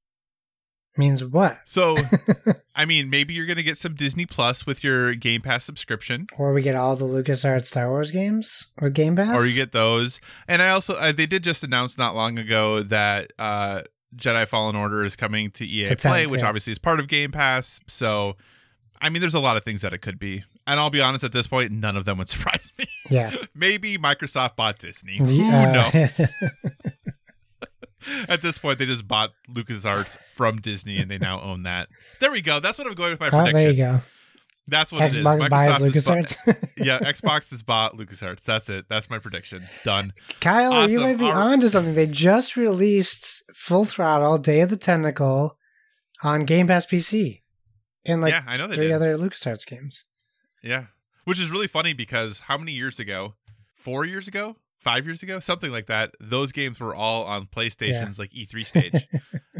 means 0.97 1.25
what? 1.25 1.59
So, 1.65 1.97
I 2.77 2.85
mean, 2.85 3.11
maybe 3.11 3.35
you're 3.35 3.47
going 3.47 3.57
to 3.57 3.63
get 3.63 3.79
some 3.79 3.95
Disney 3.95 4.27
Plus 4.27 4.67
with 4.67 4.85
your 4.85 5.15
Game 5.15 5.41
Pass 5.41 5.65
subscription, 5.65 6.27
Or 6.37 6.53
we 6.53 6.63
get 6.63 6.75
all 6.75 6.97
the 6.97 7.05
LucasArts 7.07 7.67
Star 7.67 7.89
Wars 7.89 8.11
games 8.11 8.69
with 8.81 8.95
Game 8.95 9.17
Pass, 9.17 9.41
or 9.41 9.47
you 9.47 9.55
get 9.55 9.73
those. 9.73 10.21
And 10.49 10.63
I 10.63 10.71
also 10.71 10.95
uh, 10.95 11.13
they 11.13 11.27
did 11.27 11.45
just 11.45 11.65
announce 11.65 11.97
not 11.99 12.15
long 12.15 12.39
ago 12.39 12.83
that 12.83 13.33
uh, 13.39 13.83
Jedi 14.17 14.47
Fallen 14.47 14.77
Order 14.77 15.05
is 15.05 15.17
coming 15.17 15.51
to 15.53 15.67
EA 15.67 15.89
The 15.89 15.97
Play, 15.97 16.25
10th, 16.25 16.31
which 16.31 16.41
yeah. 16.43 16.49
obviously 16.49 16.73
is 16.73 16.79
part 16.79 17.01
of 17.01 17.09
Game 17.09 17.33
Pass. 17.33 17.81
So, 17.87 18.37
I 19.01 19.09
mean, 19.09 19.21
there's 19.21 19.35
a 19.35 19.41
lot 19.41 19.57
of 19.57 19.65
things 19.65 19.83
that 19.83 19.93
it 19.93 19.99
could 19.99 20.19
be. 20.19 20.45
And 20.67 20.79
I'll 20.79 20.91
be 20.91 21.01
honest, 21.01 21.25
at 21.25 21.33
this 21.33 21.47
point, 21.47 21.73
none 21.73 21.97
of 21.97 22.05
them 22.05 22.19
would 22.19 22.29
surprise 22.29 22.71
me. 22.79 22.87
Yeah. 23.13 23.35
Maybe 23.55 23.99
Microsoft 23.99 24.57
bought 24.57 24.79
Disney. 24.79 25.19
Who 25.19 25.27
knows? 25.27 26.21
At 28.29 28.43
this 28.43 28.59
point, 28.59 28.79
they 28.81 28.87
just 28.87 29.07
bought 29.07 29.31
LucasArts 29.49 30.17
from 30.19 30.61
Disney, 30.61 30.99
and 30.99 31.11
they 31.11 31.19
now 31.19 31.41
own 31.41 31.63
that. 31.63 31.89
There 32.19 32.33
we 32.33 32.41
go. 32.41 32.59
That's 32.59 32.79
what 32.79 32.89
I'm 32.89 32.95
going 32.95 33.11
with 33.11 33.21
my 33.21 33.29
oh, 33.29 33.31
prediction. 33.31 33.55
there 33.55 33.71
you 33.71 33.77
go. 33.77 34.01
That's 34.69 34.93
what 34.93 35.03
it 35.03 35.17
is. 35.17 35.19
Xbox 35.19 35.51
buys 35.51 35.79
has 35.79 36.07
bought- 36.07 36.37
yeah, 36.77 36.99
Xbox 37.01 37.51
has 37.51 37.63
bought 37.63 37.97
LucasArts. 37.97 38.43
That's 38.43 38.69
it. 38.69 38.87
That's 38.89 39.11
my 39.11 39.19
prediction. 39.19 39.67
Done. 39.85 40.13
Kyle, 40.41 40.89
you 40.89 41.01
might 41.01 41.19
be 41.19 41.25
right. 41.25 41.35
onto 41.35 41.69
something. 41.69 41.95
They 41.95 42.07
just 42.07 42.57
released 42.57 43.43
Full 43.55 43.85
Throttle 43.85 44.39
Day 44.39 44.61
of 44.61 44.71
the 44.71 44.77
Tentacle 44.77 45.59
on 46.23 46.45
Game 46.45 46.69
Pass 46.69 46.87
PC. 46.87 47.43
And 48.05 48.21
like 48.21 48.33
yeah, 48.33 48.43
I 48.47 48.57
know 48.57 48.69
three 48.69 48.89
did. 48.89 48.93
other 48.93 49.17
LucasArts 49.17 49.67
games. 49.67 50.05
Yeah, 50.63 50.87
which 51.25 51.41
is 51.41 51.51
really 51.51 51.67
funny 51.67 51.93
because 51.93 52.41
how 52.41 52.57
many 52.59 52.73
years 52.73 52.99
ago? 52.99 53.35
Four 53.75 54.05
years 54.05 54.29
ago? 54.29 54.57
Five 54.79 55.07
years 55.07 55.23
ago? 55.23 55.39
Something 55.41 55.71
like 55.71 55.87
that. 55.87 56.13
Those 56.21 56.53
games 56.53 56.81
were 56.81 56.95
all 56.95 57.25
on 57.25 57.47
PlayStation's 57.47 58.19
like 58.19 58.31
E3 58.33 58.67
stage 58.67 59.07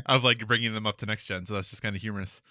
of 0.07 0.25
like 0.25 0.47
bringing 0.47 0.75
them 0.75 0.87
up 0.87 0.99
to 0.99 1.07
next 1.07 1.25
gen. 1.25 1.47
So 1.47 1.55
that's 1.55 1.71
just 1.71 1.83
kind 1.83 1.95
of 1.95 2.03
humorous. 2.03 2.43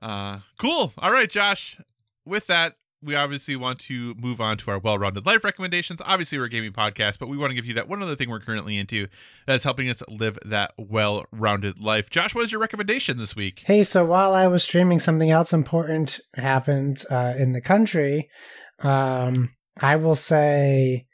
Uh, 0.00 0.40
cool. 0.58 0.92
All 0.98 1.12
right, 1.12 1.28
Josh. 1.30 1.80
With 2.24 2.46
that, 2.46 2.76
we 3.04 3.14
obviously 3.14 3.56
want 3.56 3.78
to 3.80 4.14
move 4.14 4.40
on 4.40 4.56
to 4.58 4.70
our 4.70 4.78
well-rounded 4.78 5.26
life 5.26 5.44
recommendations. 5.44 6.00
Obviously, 6.04 6.38
we're 6.38 6.44
a 6.44 6.48
gaming 6.50 6.72
podcast, 6.72 7.18
but 7.18 7.28
we 7.28 7.36
want 7.36 7.50
to 7.50 7.54
give 7.54 7.66
you 7.66 7.74
that 7.74 7.88
one 7.88 8.02
other 8.02 8.16
thing 8.16 8.30
we're 8.30 8.40
currently 8.40 8.78
into 8.78 9.08
that's 9.46 9.64
helping 9.64 9.88
us 9.88 10.02
live 10.08 10.38
that 10.44 10.72
well-rounded 10.78 11.78
life. 11.78 12.10
Josh, 12.10 12.34
what 12.34 12.44
is 12.44 12.52
your 12.52 12.60
recommendation 12.60 13.18
this 13.18 13.36
week? 13.36 13.62
Hey, 13.66 13.82
so 13.82 14.04
while 14.04 14.34
I 14.34 14.46
was 14.46 14.62
streaming, 14.62 15.00
something 15.00 15.30
else 15.30 15.52
important 15.52 16.20
happened 16.36 17.04
uh, 17.10 17.34
in 17.36 17.52
the 17.52 17.60
country. 17.60 18.28
Um, 18.82 19.54
I 19.80 19.96
will 19.96 20.16
say, 20.16 21.06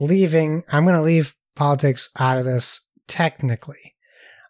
leaving, 0.00 0.62
I'm 0.70 0.84
going 0.84 0.96
to 0.96 1.02
leave 1.02 1.36
politics 1.56 2.10
out 2.18 2.38
of 2.38 2.44
this 2.44 2.80
technically. 3.06 3.94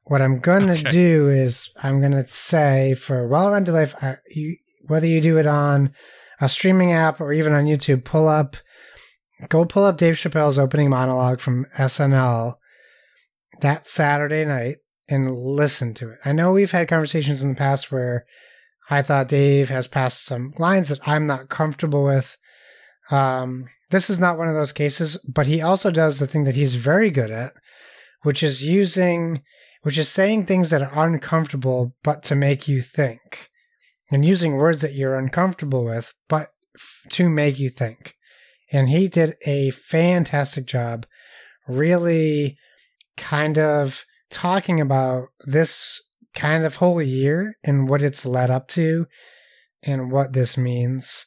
What 0.05 0.23
I'm 0.23 0.39
going 0.40 0.66
to 0.69 0.73
Okay. 0.73 0.89
do 0.89 1.28
is, 1.28 1.70
I'm 1.82 2.01
going 2.01 2.12
to 2.12 2.27
say 2.27 2.94
for 2.94 3.28
well 3.28 3.51
rounded 3.51 3.73
life, 3.73 3.94
I, 4.02 4.16
you, 4.28 4.56
whether 4.86 5.06
you 5.06 5.20
do 5.20 5.36
it 5.39 5.47
on 5.47 5.93
a 6.40 6.48
streaming 6.48 6.93
app 6.93 7.20
or 7.20 7.32
even 7.32 7.52
on 7.52 7.65
YouTube, 7.65 8.05
pull 8.05 8.28
up, 8.28 8.56
go 9.48 9.65
pull 9.65 9.85
up 9.85 9.97
Dave 9.97 10.15
Chappelle's 10.15 10.59
opening 10.59 10.90
monologue 10.90 11.40
from 11.40 11.66
SNL 11.77 12.56
that 13.60 13.86
Saturday 13.86 14.44
night 14.44 14.77
and 15.09 15.35
listen 15.35 15.94
to 15.94 16.10
it. 16.10 16.19
I 16.24 16.32
know 16.32 16.52
we've 16.52 16.70
had 16.70 16.89
conversations 16.89 17.43
in 17.43 17.51
the 17.51 17.55
past 17.55 17.90
where 17.90 18.27
I 18.90 19.02
thought 19.02 19.28
Dave 19.28 19.69
has 19.69 19.86
passed 19.86 20.24
some 20.24 20.52
lines 20.59 20.89
that 20.89 21.06
I'm 21.06 21.27
not 21.27 21.48
comfortable 21.48 22.05
with. 22.05 22.36
Um, 23.10 23.69
this 23.90 24.10
is 24.10 24.19
not 24.19 24.39
one 24.39 24.48
of 24.48 24.55
those 24.55 24.73
cases, 24.73 25.16
but 25.27 25.47
he 25.47 25.60
also 25.62 25.90
does 25.90 26.19
the 26.19 26.27
thing 26.27 26.44
that 26.44 26.55
he's 26.55 26.74
very 26.74 27.10
good 27.10 27.31
at, 27.31 27.52
which 28.23 28.43
is 28.43 28.62
using, 28.62 29.43
which 29.82 29.98
is 29.98 30.09
saying 30.09 30.44
things 30.44 30.70
that 30.70 30.82
are 30.82 31.06
uncomfortable, 31.06 31.94
but 32.02 32.23
to 32.24 32.35
make 32.35 32.69
you 32.69 32.82
think, 32.82 33.48
and 34.10 34.24
using 34.24 34.56
words 34.56 34.80
that 34.82 34.94
you're 34.94 35.16
uncomfortable 35.16 35.85
with, 35.85 36.14
but 36.28 36.48
to 37.10 37.28
make 37.28 37.59
you 37.59 37.70
think. 37.70 38.14
And 38.70 38.89
he 38.89 39.09
did 39.09 39.35
a 39.47 39.70
fantastic 39.70 40.66
job, 40.66 41.06
really 41.66 42.56
kind 43.16 43.59
of 43.59 44.05
talking 44.30 44.80
about 44.80 45.28
this 45.47 46.02
kind 46.35 46.64
of 46.64 46.76
whole 46.76 47.02
year 47.02 47.56
and 47.64 47.89
what 47.89 48.02
it's 48.02 48.26
led 48.26 48.51
up 48.51 48.68
to 48.68 49.06
and 49.82 50.12
what 50.12 50.32
this 50.32 50.59
means. 50.59 51.26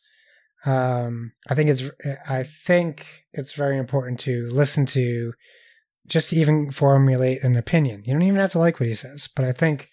Um, 0.66 1.34
I 1.50 1.56
think 1.56 1.70
it's 1.70 1.84
I 2.30 2.44
think 2.44 3.24
it's 3.34 3.54
very 3.54 3.78
important 3.78 4.20
to 4.22 4.48
listen 4.52 4.86
to 4.88 5.34
just 6.08 6.34
even 6.34 6.72
formulate 6.72 7.44
an 7.44 7.56
opinion. 7.56 8.04
You 8.06 8.14
don't 8.14 8.22
even 8.22 8.40
have 8.40 8.52
to 8.52 8.60
like 8.60 8.80
what 8.80 8.90
he 8.90 8.96
says, 8.96 9.28
but 9.36 9.46
I 9.46 9.52
think 9.52 9.90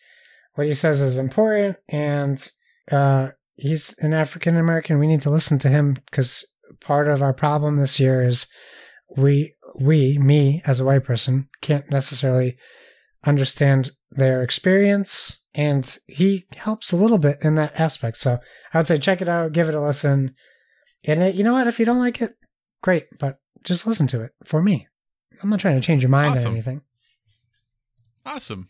what 0.54 0.66
he 0.66 0.74
says 0.74 1.00
is 1.00 1.16
important 1.16 1.78
and 1.88 2.50
uh, 2.90 3.30
he's 3.56 3.94
an 3.98 4.14
African 4.14 4.56
American. 4.56 4.98
We 4.98 5.06
need 5.06 5.22
to 5.22 5.30
listen 5.30 5.58
to 5.60 5.68
him 5.68 5.94
because 5.94 6.46
part 6.80 7.08
of 7.08 7.22
our 7.22 7.32
problem 7.32 7.76
this 7.76 7.98
year 7.98 8.22
is 8.22 8.46
we 9.16 9.54
we 9.80 10.18
me 10.18 10.62
as 10.66 10.80
a 10.80 10.84
white 10.84 11.04
person 11.04 11.48
can't 11.60 11.90
necessarily 11.90 12.56
understand 13.24 13.90
their 14.10 14.42
experience 14.42 15.40
and 15.54 15.98
he 16.06 16.46
helps 16.56 16.92
a 16.92 16.96
little 16.96 17.18
bit 17.18 17.36
in 17.42 17.54
that 17.56 17.78
aspect 17.78 18.16
so 18.16 18.38
i 18.72 18.78
would 18.78 18.86
say 18.86 18.98
check 18.98 19.20
it 19.20 19.28
out 19.28 19.52
give 19.52 19.68
it 19.68 19.74
a 19.74 19.80
listen 19.80 20.34
and 21.04 21.22
it, 21.22 21.34
you 21.34 21.42
know 21.44 21.52
what 21.52 21.66
if 21.66 21.78
you 21.78 21.84
don't 21.84 21.98
like 21.98 22.22
it 22.22 22.34
great 22.82 23.06
but 23.18 23.38
just 23.64 23.86
listen 23.86 24.06
to 24.06 24.22
it 24.22 24.30
for 24.44 24.62
me 24.62 24.86
i'm 25.42 25.50
not 25.50 25.60
trying 25.60 25.74
to 25.74 25.86
change 25.86 26.02
your 26.02 26.10
mind 26.10 26.34
Awesome. 26.34 26.46
or 26.46 26.54
anything 26.54 26.82
Awesome. 28.28 28.68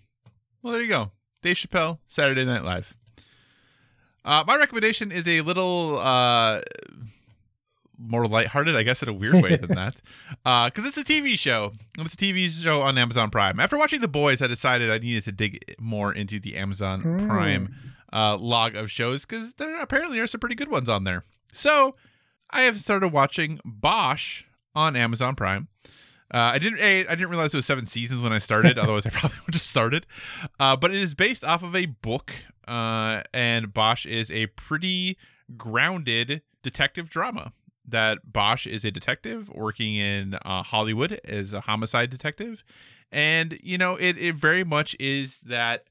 Well, 0.62 0.72
there 0.72 0.82
you 0.82 0.88
go. 0.88 1.10
Dave 1.42 1.56
Chappelle, 1.56 1.98
Saturday 2.06 2.44
Night 2.44 2.62
Live. 2.62 2.94
Uh, 4.28 4.44
my 4.46 4.56
recommendation 4.56 5.10
is 5.10 5.26
a 5.26 5.40
little 5.40 5.98
uh, 5.98 6.60
more 7.98 8.26
lighthearted, 8.28 8.76
I 8.76 8.82
guess, 8.82 9.02
in 9.02 9.09
a 9.09 9.12
weird 9.12 9.42
way 9.42 9.56
than 9.56 9.74
that, 9.74 9.96
because 10.72 10.84
it's 10.84 10.98
a 10.98 11.05
TV 11.05 11.38
show. 11.38 11.72
It's 11.98 12.12
a 12.14 12.16
TV 12.16 12.50
show 12.50 12.82
on 12.82 12.98
Amazon 12.98 13.30
Prime. 13.30 13.59
After 13.59 13.78
watching 13.78 14.00
The 14.00 14.09
Boys, 14.09 14.42
I 14.42 14.46
decided 14.46 14.90
I 14.90 14.98
needed 14.98 15.24
to 15.24 15.32
dig 15.32 15.74
more 15.80 16.12
into 16.12 16.38
the 16.38 16.56
Amazon 16.56 17.02
Mm. 17.02 17.26
Prime 17.26 17.74
uh, 18.12 18.36
log 18.36 18.74
of 18.76 18.90
shows 18.90 19.24
because 19.24 19.55
there 19.55 19.80
apparently 19.80 20.20
are 20.20 20.26
some 20.26 20.40
pretty 20.40 20.55
good 20.55 20.70
ones 20.70 20.88
on 20.88 21.05
there. 21.05 21.24
So 21.52 21.96
I 22.50 22.62
have 22.62 22.78
started 22.78 23.09
watching 23.09 23.60
Bosch 23.64 24.44
on 24.74 24.94
Amazon 24.94 25.34
Prime. 25.34 25.68
Uh, 26.32 26.52
I 26.55 26.59
didn't. 26.59 26.80
I 26.80 27.02
didn't 27.05 27.30
realize 27.30 27.55
it 27.55 27.56
was 27.59 27.64
seven 27.66 27.86
seasons 27.86 28.20
when 28.20 28.32
I 28.34 28.38
started. 28.38 28.78
otherwise, 28.78 29.06
I 29.06 29.10
probably 29.10 29.38
would 29.46 29.55
have 29.55 29.62
started. 29.62 30.06
Uh, 30.60 30.76
but 30.76 30.90
it 30.94 31.00
is 31.00 31.14
based 31.14 31.42
off 31.42 31.62
of 31.62 31.74
a 31.74 31.86
book, 31.86 32.32
uh, 32.68 33.22
and 33.32 33.72
Bosch 33.72 34.06
is 34.06 34.30
a 34.30 34.46
pretty 34.48 35.16
grounded 35.56 36.42
detective 36.62 37.08
drama. 37.08 37.52
that 37.86 38.32
Bosch 38.32 38.66
is 38.66 38.84
a 38.84 38.90
detective 38.90 39.48
working 39.48 39.96
in 39.96 40.34
uh, 40.44 40.62
Hollywood 40.62 41.20
as 41.24 41.52
a 41.52 41.62
homicide 41.62 42.10
detective. 42.10 42.62
And, 43.10 43.58
you 43.62 43.78
know, 43.78 43.96
it, 43.96 44.18
it 44.18 44.34
very 44.34 44.64
much 44.64 44.94
is 45.00 45.38
that 45.38 45.84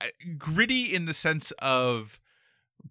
uh, 0.00 0.06
gritty 0.36 0.94
in 0.94 1.06
the 1.06 1.14
sense 1.14 1.52
of 1.60 2.20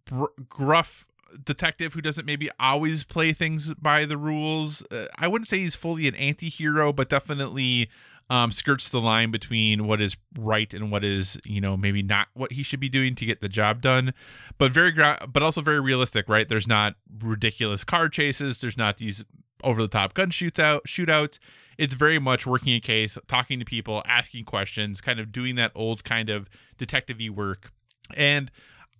br- 0.05 0.25
gruff 0.47 1.05
detective 1.43 1.93
who 1.93 2.01
doesn't 2.01 2.25
maybe 2.25 2.49
always 2.59 3.03
play 3.03 3.33
things 3.33 3.73
by 3.75 4.05
the 4.05 4.17
rules. 4.17 4.83
Uh, 4.91 5.05
I 5.15 5.27
wouldn't 5.27 5.47
say 5.47 5.59
he's 5.59 5.75
fully 5.75 6.07
an 6.07 6.15
anti 6.15 6.49
hero, 6.49 6.91
but 6.91 7.09
definitely 7.09 7.89
um, 8.29 8.51
skirts 8.51 8.89
the 8.89 9.01
line 9.01 9.31
between 9.31 9.87
what 9.87 10.01
is 10.01 10.15
right 10.37 10.73
and 10.73 10.91
what 10.91 11.03
is 11.03 11.39
you 11.43 11.59
know 11.59 11.75
maybe 11.75 12.03
not 12.03 12.27
what 12.33 12.51
he 12.53 12.63
should 12.63 12.79
be 12.79 12.89
doing 12.89 13.15
to 13.15 13.25
get 13.25 13.41
the 13.41 13.49
job 13.49 13.81
done. 13.81 14.13
But 14.57 14.71
very 14.71 14.91
gra- 14.91 15.27
but 15.31 15.43
also 15.43 15.61
very 15.61 15.79
realistic 15.79 16.29
right? 16.29 16.47
There's 16.47 16.67
not 16.67 16.95
ridiculous 17.21 17.83
car 17.83 18.09
chases. 18.09 18.61
There's 18.61 18.77
not 18.77 18.97
these 18.97 19.23
over 19.63 19.81
the 19.81 19.87
top 19.87 20.13
gun 20.13 20.29
shoots 20.29 20.59
out 20.59 20.85
shootouts. 20.85 21.39
It's 21.77 21.93
very 21.93 22.19
much 22.19 22.45
working 22.45 22.75
a 22.75 22.79
case 22.79 23.17
talking 23.27 23.59
to 23.59 23.65
people 23.65 24.03
asking 24.05 24.45
questions 24.45 25.01
kind 25.01 25.19
of 25.19 25.31
doing 25.31 25.55
that 25.55 25.71
old 25.75 26.03
kind 26.03 26.29
of 26.29 26.49
detective 26.77 27.17
work. 27.33 27.71
And 28.15 28.51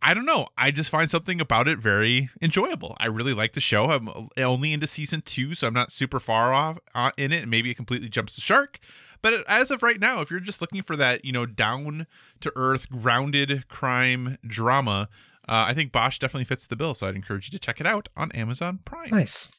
I 0.02 0.14
don't 0.14 0.26
know. 0.26 0.48
I 0.58 0.72
just 0.72 0.90
find 0.90 1.10
something 1.12 1.42
about 1.42 1.68
it 1.68 1.80
very 1.80 2.30
enjoyable. 2.42 2.96
I 3.00 3.08
really 3.08 3.34
like 3.34 3.54
the 3.54 3.60
show. 3.60 3.92
I'm 3.92 4.10
only 4.38 4.74
into 4.74 4.88
season 4.88 5.22
two, 5.22 5.54
so 5.54 5.68
I'm 5.68 5.74
not 5.74 5.92
super 5.92 6.20
far 6.20 6.54
off 6.54 6.80
uh, 6.96 7.12
in 7.18 7.32
it. 7.32 7.48
Maybe 7.48 7.70
it 7.70 7.76
completely 7.76 8.10
jumps 8.10 8.36
the 8.36 8.42
shark. 8.42 8.80
But 9.22 9.46
as 9.48 9.70
of 9.72 9.84
right 9.84 10.00
now, 10.00 10.22
if 10.22 10.32
you're 10.32 10.40
just 10.40 10.62
looking 10.62 10.82
for 10.82 10.96
that, 10.96 11.26
you 11.26 11.32
know, 11.32 11.46
down 11.46 12.08
to 12.42 12.54
earth, 12.56 12.90
grounded 12.90 13.68
crime 13.68 14.38
drama, 14.46 15.10
uh, 15.48 15.66
I 15.68 15.74
think 15.74 15.92
Bosch 15.92 16.20
definitely 16.20 16.46
fits 16.46 16.68
the 16.68 16.76
bill. 16.76 16.94
So 16.94 17.08
I'd 17.08 17.16
encourage 17.16 17.48
you 17.48 17.52
to 17.52 17.60
check 17.60 17.82
it 17.82 17.88
out 17.88 18.08
on 18.16 18.32
Amazon 18.32 18.80
Prime. 18.86 19.10
Nice. 19.10 19.52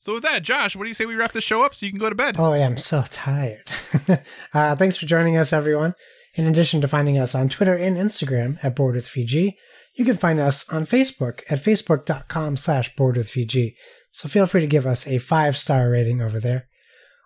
So 0.00 0.14
with 0.14 0.22
that, 0.22 0.42
Josh, 0.42 0.76
what 0.76 0.84
do 0.84 0.88
you 0.88 0.94
say 0.94 1.06
we 1.06 1.16
wrap 1.16 1.32
the 1.32 1.40
show 1.40 1.62
up 1.62 1.74
so 1.74 1.84
you 1.84 1.90
can 1.90 1.98
go 1.98 2.08
to 2.08 2.14
bed? 2.14 2.36
Oh, 2.38 2.54
yeah, 2.54 2.66
I'm 2.66 2.76
so 2.78 3.04
tired. 3.10 3.68
uh, 4.54 4.76
thanks 4.76 4.96
for 4.96 5.06
joining 5.06 5.36
us, 5.36 5.52
everyone. 5.52 5.94
In 6.34 6.46
addition 6.46 6.80
to 6.80 6.88
finding 6.88 7.18
us 7.18 7.34
on 7.34 7.48
Twitter 7.48 7.74
and 7.74 7.96
Instagram 7.96 8.58
at 8.62 8.76
Board 8.76 8.94
with 8.94 9.08
VG, 9.08 9.54
you 9.94 10.04
can 10.04 10.16
find 10.16 10.38
us 10.38 10.68
on 10.68 10.84
Facebook 10.84 11.40
at 11.50 11.58
facebook.com 11.58 12.56
slash 12.56 12.94
Board 12.94 13.16
with 13.16 13.28
VG. 13.28 13.74
So 14.10 14.28
feel 14.28 14.46
free 14.46 14.60
to 14.60 14.66
give 14.66 14.86
us 14.86 15.06
a 15.06 15.18
five-star 15.18 15.90
rating 15.90 16.22
over 16.22 16.38
there. 16.38 16.68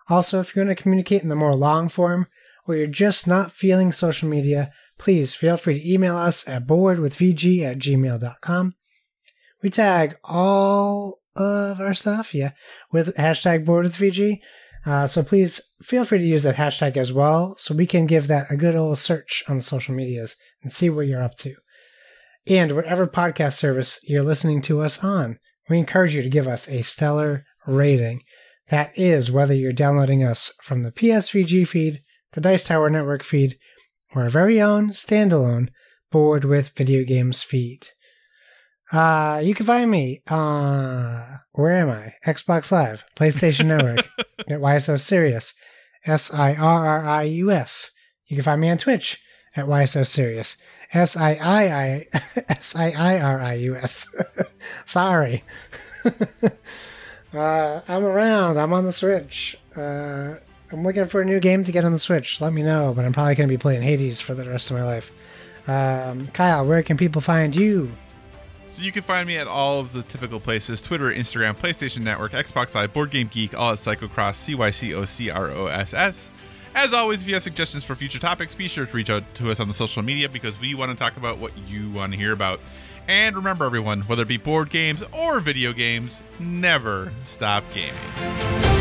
Also, 0.09 0.39
if 0.39 0.55
you 0.55 0.61
want 0.61 0.75
to 0.75 0.81
communicate 0.81 1.21
in 1.21 1.29
the 1.29 1.35
more 1.35 1.55
long 1.55 1.89
form, 1.89 2.27
or 2.67 2.75
you're 2.75 2.87
just 2.87 3.27
not 3.27 3.51
feeling 3.51 3.91
social 3.91 4.27
media, 4.27 4.71
please 4.97 5.33
feel 5.33 5.57
free 5.57 5.79
to 5.79 5.91
email 5.91 6.17
us 6.17 6.47
at 6.47 6.67
boardwithvg 6.67 7.63
at 7.63 7.79
gmail.com. 7.79 8.75
We 9.61 9.69
tag 9.69 10.17
all 10.23 11.19
of 11.35 11.79
our 11.79 11.93
stuff, 11.93 12.33
yeah, 12.33 12.51
with 12.91 13.15
hashtag 13.15 13.65
boardwithvg. 13.65 14.39
Uh, 14.85 15.07
so 15.07 15.23
please 15.23 15.61
feel 15.81 16.03
free 16.03 16.19
to 16.19 16.25
use 16.25 16.43
that 16.43 16.55
hashtag 16.55 16.97
as 16.97 17.13
well 17.13 17.55
so 17.57 17.73
we 17.73 17.87
can 17.87 18.05
give 18.05 18.27
that 18.27 18.51
a 18.51 18.57
good 18.57 18.75
old 18.75 18.97
search 18.97 19.43
on 19.47 19.57
the 19.57 19.61
social 19.61 19.95
medias 19.95 20.35
and 20.61 20.73
see 20.73 20.89
what 20.89 21.07
you're 21.07 21.23
up 21.23 21.35
to. 21.37 21.55
And 22.47 22.73
whatever 22.73 23.07
podcast 23.07 23.53
service 23.53 23.99
you're 24.03 24.23
listening 24.23 24.61
to 24.63 24.81
us 24.81 25.01
on, 25.01 25.39
we 25.69 25.79
encourage 25.79 26.13
you 26.13 26.21
to 26.21 26.29
give 26.29 26.47
us 26.47 26.67
a 26.67 26.81
stellar 26.81 27.45
rating. 27.65 28.21
That 28.67 28.97
is 28.97 29.31
whether 29.31 29.53
you're 29.53 29.71
downloading 29.71 30.23
us 30.23 30.51
from 30.61 30.83
the 30.83 30.91
PSVG 30.91 31.65
feed, 31.67 32.01
the 32.33 32.41
Dice 32.41 32.65
Tower 32.65 32.89
Network 32.89 33.23
feed, 33.23 33.57
or 34.13 34.23
our 34.23 34.29
very 34.29 34.61
own 34.61 34.89
standalone 34.89 35.69
Board 36.11 36.43
with 36.43 36.69
Video 36.75 37.03
Games 37.03 37.41
feed. 37.41 37.87
Uh, 38.93 39.41
you 39.43 39.55
can 39.55 39.65
find 39.65 39.89
me, 39.89 40.21
uh, 40.29 41.37
where 41.53 41.71
am 41.71 41.89
I? 41.89 42.13
Xbox 42.25 42.71
Live, 42.71 43.03
PlayStation 43.15 43.65
Network, 43.65 44.07
at 44.47 44.61
Why 44.61 44.77
So 44.77 44.97
Serious, 44.97 45.55
S 46.05 46.31
I 46.31 46.53
R 46.53 46.87
R 46.87 47.03
I 47.03 47.23
U 47.23 47.51
S. 47.51 47.89
You 48.27 48.37
can 48.37 48.43
find 48.43 48.61
me 48.61 48.69
on 48.69 48.77
Twitch 48.77 49.19
at 49.55 49.67
Why 49.67 49.85
So 49.85 50.03
Serious, 50.03 50.57
S 50.93 51.17
I 51.17 51.31
I 51.33 51.63
I 51.75 52.07
S 52.49 52.75
I 52.75 52.91
I 52.91 53.19
R 53.19 53.39
I 53.41 53.53
U 53.53 53.75
S. 53.75 54.13
Sorry. 54.85 55.43
uh, 57.33 57.81
I'm 57.87 58.05
around. 58.05 58.59
I'm 58.59 58.73
on 58.73 58.85
the 58.85 58.91
Switch. 58.91 59.57
Uh, 59.75 60.35
I'm 60.71 60.83
looking 60.83 61.05
for 61.05 61.21
a 61.21 61.25
new 61.25 61.39
game 61.39 61.63
to 61.63 61.71
get 61.71 61.83
on 61.83 61.93
the 61.93 61.99
Switch. 61.99 62.39
Let 62.41 62.53
me 62.53 62.61
know, 62.61 62.93
but 62.95 63.05
I'm 63.05 63.13
probably 63.13 63.33
going 63.33 63.49
to 63.49 63.53
be 63.53 63.59
playing 63.59 63.81
Hades 63.81 64.21
for 64.21 64.35
the 64.35 64.47
rest 64.47 64.69
of 64.69 64.77
my 64.77 64.83
life. 64.83 65.11
Um, 65.67 66.27
Kyle, 66.27 66.63
where 66.63 66.83
can 66.83 66.97
people 66.97 67.21
find 67.21 67.55
you? 67.55 67.91
So 68.73 68.81
you 68.81 68.91
can 68.91 69.03
find 69.03 69.27
me 69.27 69.37
at 69.37 69.45
all 69.45 69.79
of 69.79 69.93
the 69.93 70.01
typical 70.01 70.39
places 70.39 70.81
Twitter, 70.81 71.13
Instagram, 71.13 71.55
PlayStation 71.55 71.99
Network, 71.99 72.31
Xbox 72.31 72.73
Live, 72.73 72.91
Board 72.91 73.11
Game 73.11 73.27
Geek, 73.31 73.55
all 73.55 73.73
at 73.73 73.77
Cycocross, 73.77 74.33
C 74.33 74.55
Y 74.55 74.71
C 74.71 74.95
O 74.95 75.05
C 75.05 75.29
R 75.29 75.51
O 75.51 75.67
S 75.67 75.93
S. 75.93 76.31
As 76.73 76.91
always, 76.91 77.21
if 77.21 77.27
you 77.27 77.35
have 77.35 77.43
suggestions 77.43 77.83
for 77.83 77.93
future 77.93 78.17
topics, 78.17 78.55
be 78.55 78.67
sure 78.67 78.87
to 78.87 78.91
reach 78.91 79.11
out 79.11 79.31
to 79.35 79.51
us 79.51 79.59
on 79.59 79.67
the 79.67 79.75
social 79.75 80.01
media 80.01 80.27
because 80.27 80.59
we 80.59 80.73
want 80.73 80.91
to 80.91 80.97
talk 80.97 81.17
about 81.17 81.37
what 81.37 81.55
you 81.67 81.91
want 81.91 82.13
to 82.13 82.17
hear 82.17 82.31
about. 82.31 82.59
And 83.07 83.35
remember, 83.35 83.63
everyone, 83.63 84.01
whether 84.01 84.23
it 84.23 84.27
be 84.27 84.37
board 84.37 84.71
games 84.71 85.03
or 85.11 85.39
video 85.39 85.71
games, 85.71 86.23
never 86.39 87.13
stop 87.25 87.63
gaming. 87.75 88.72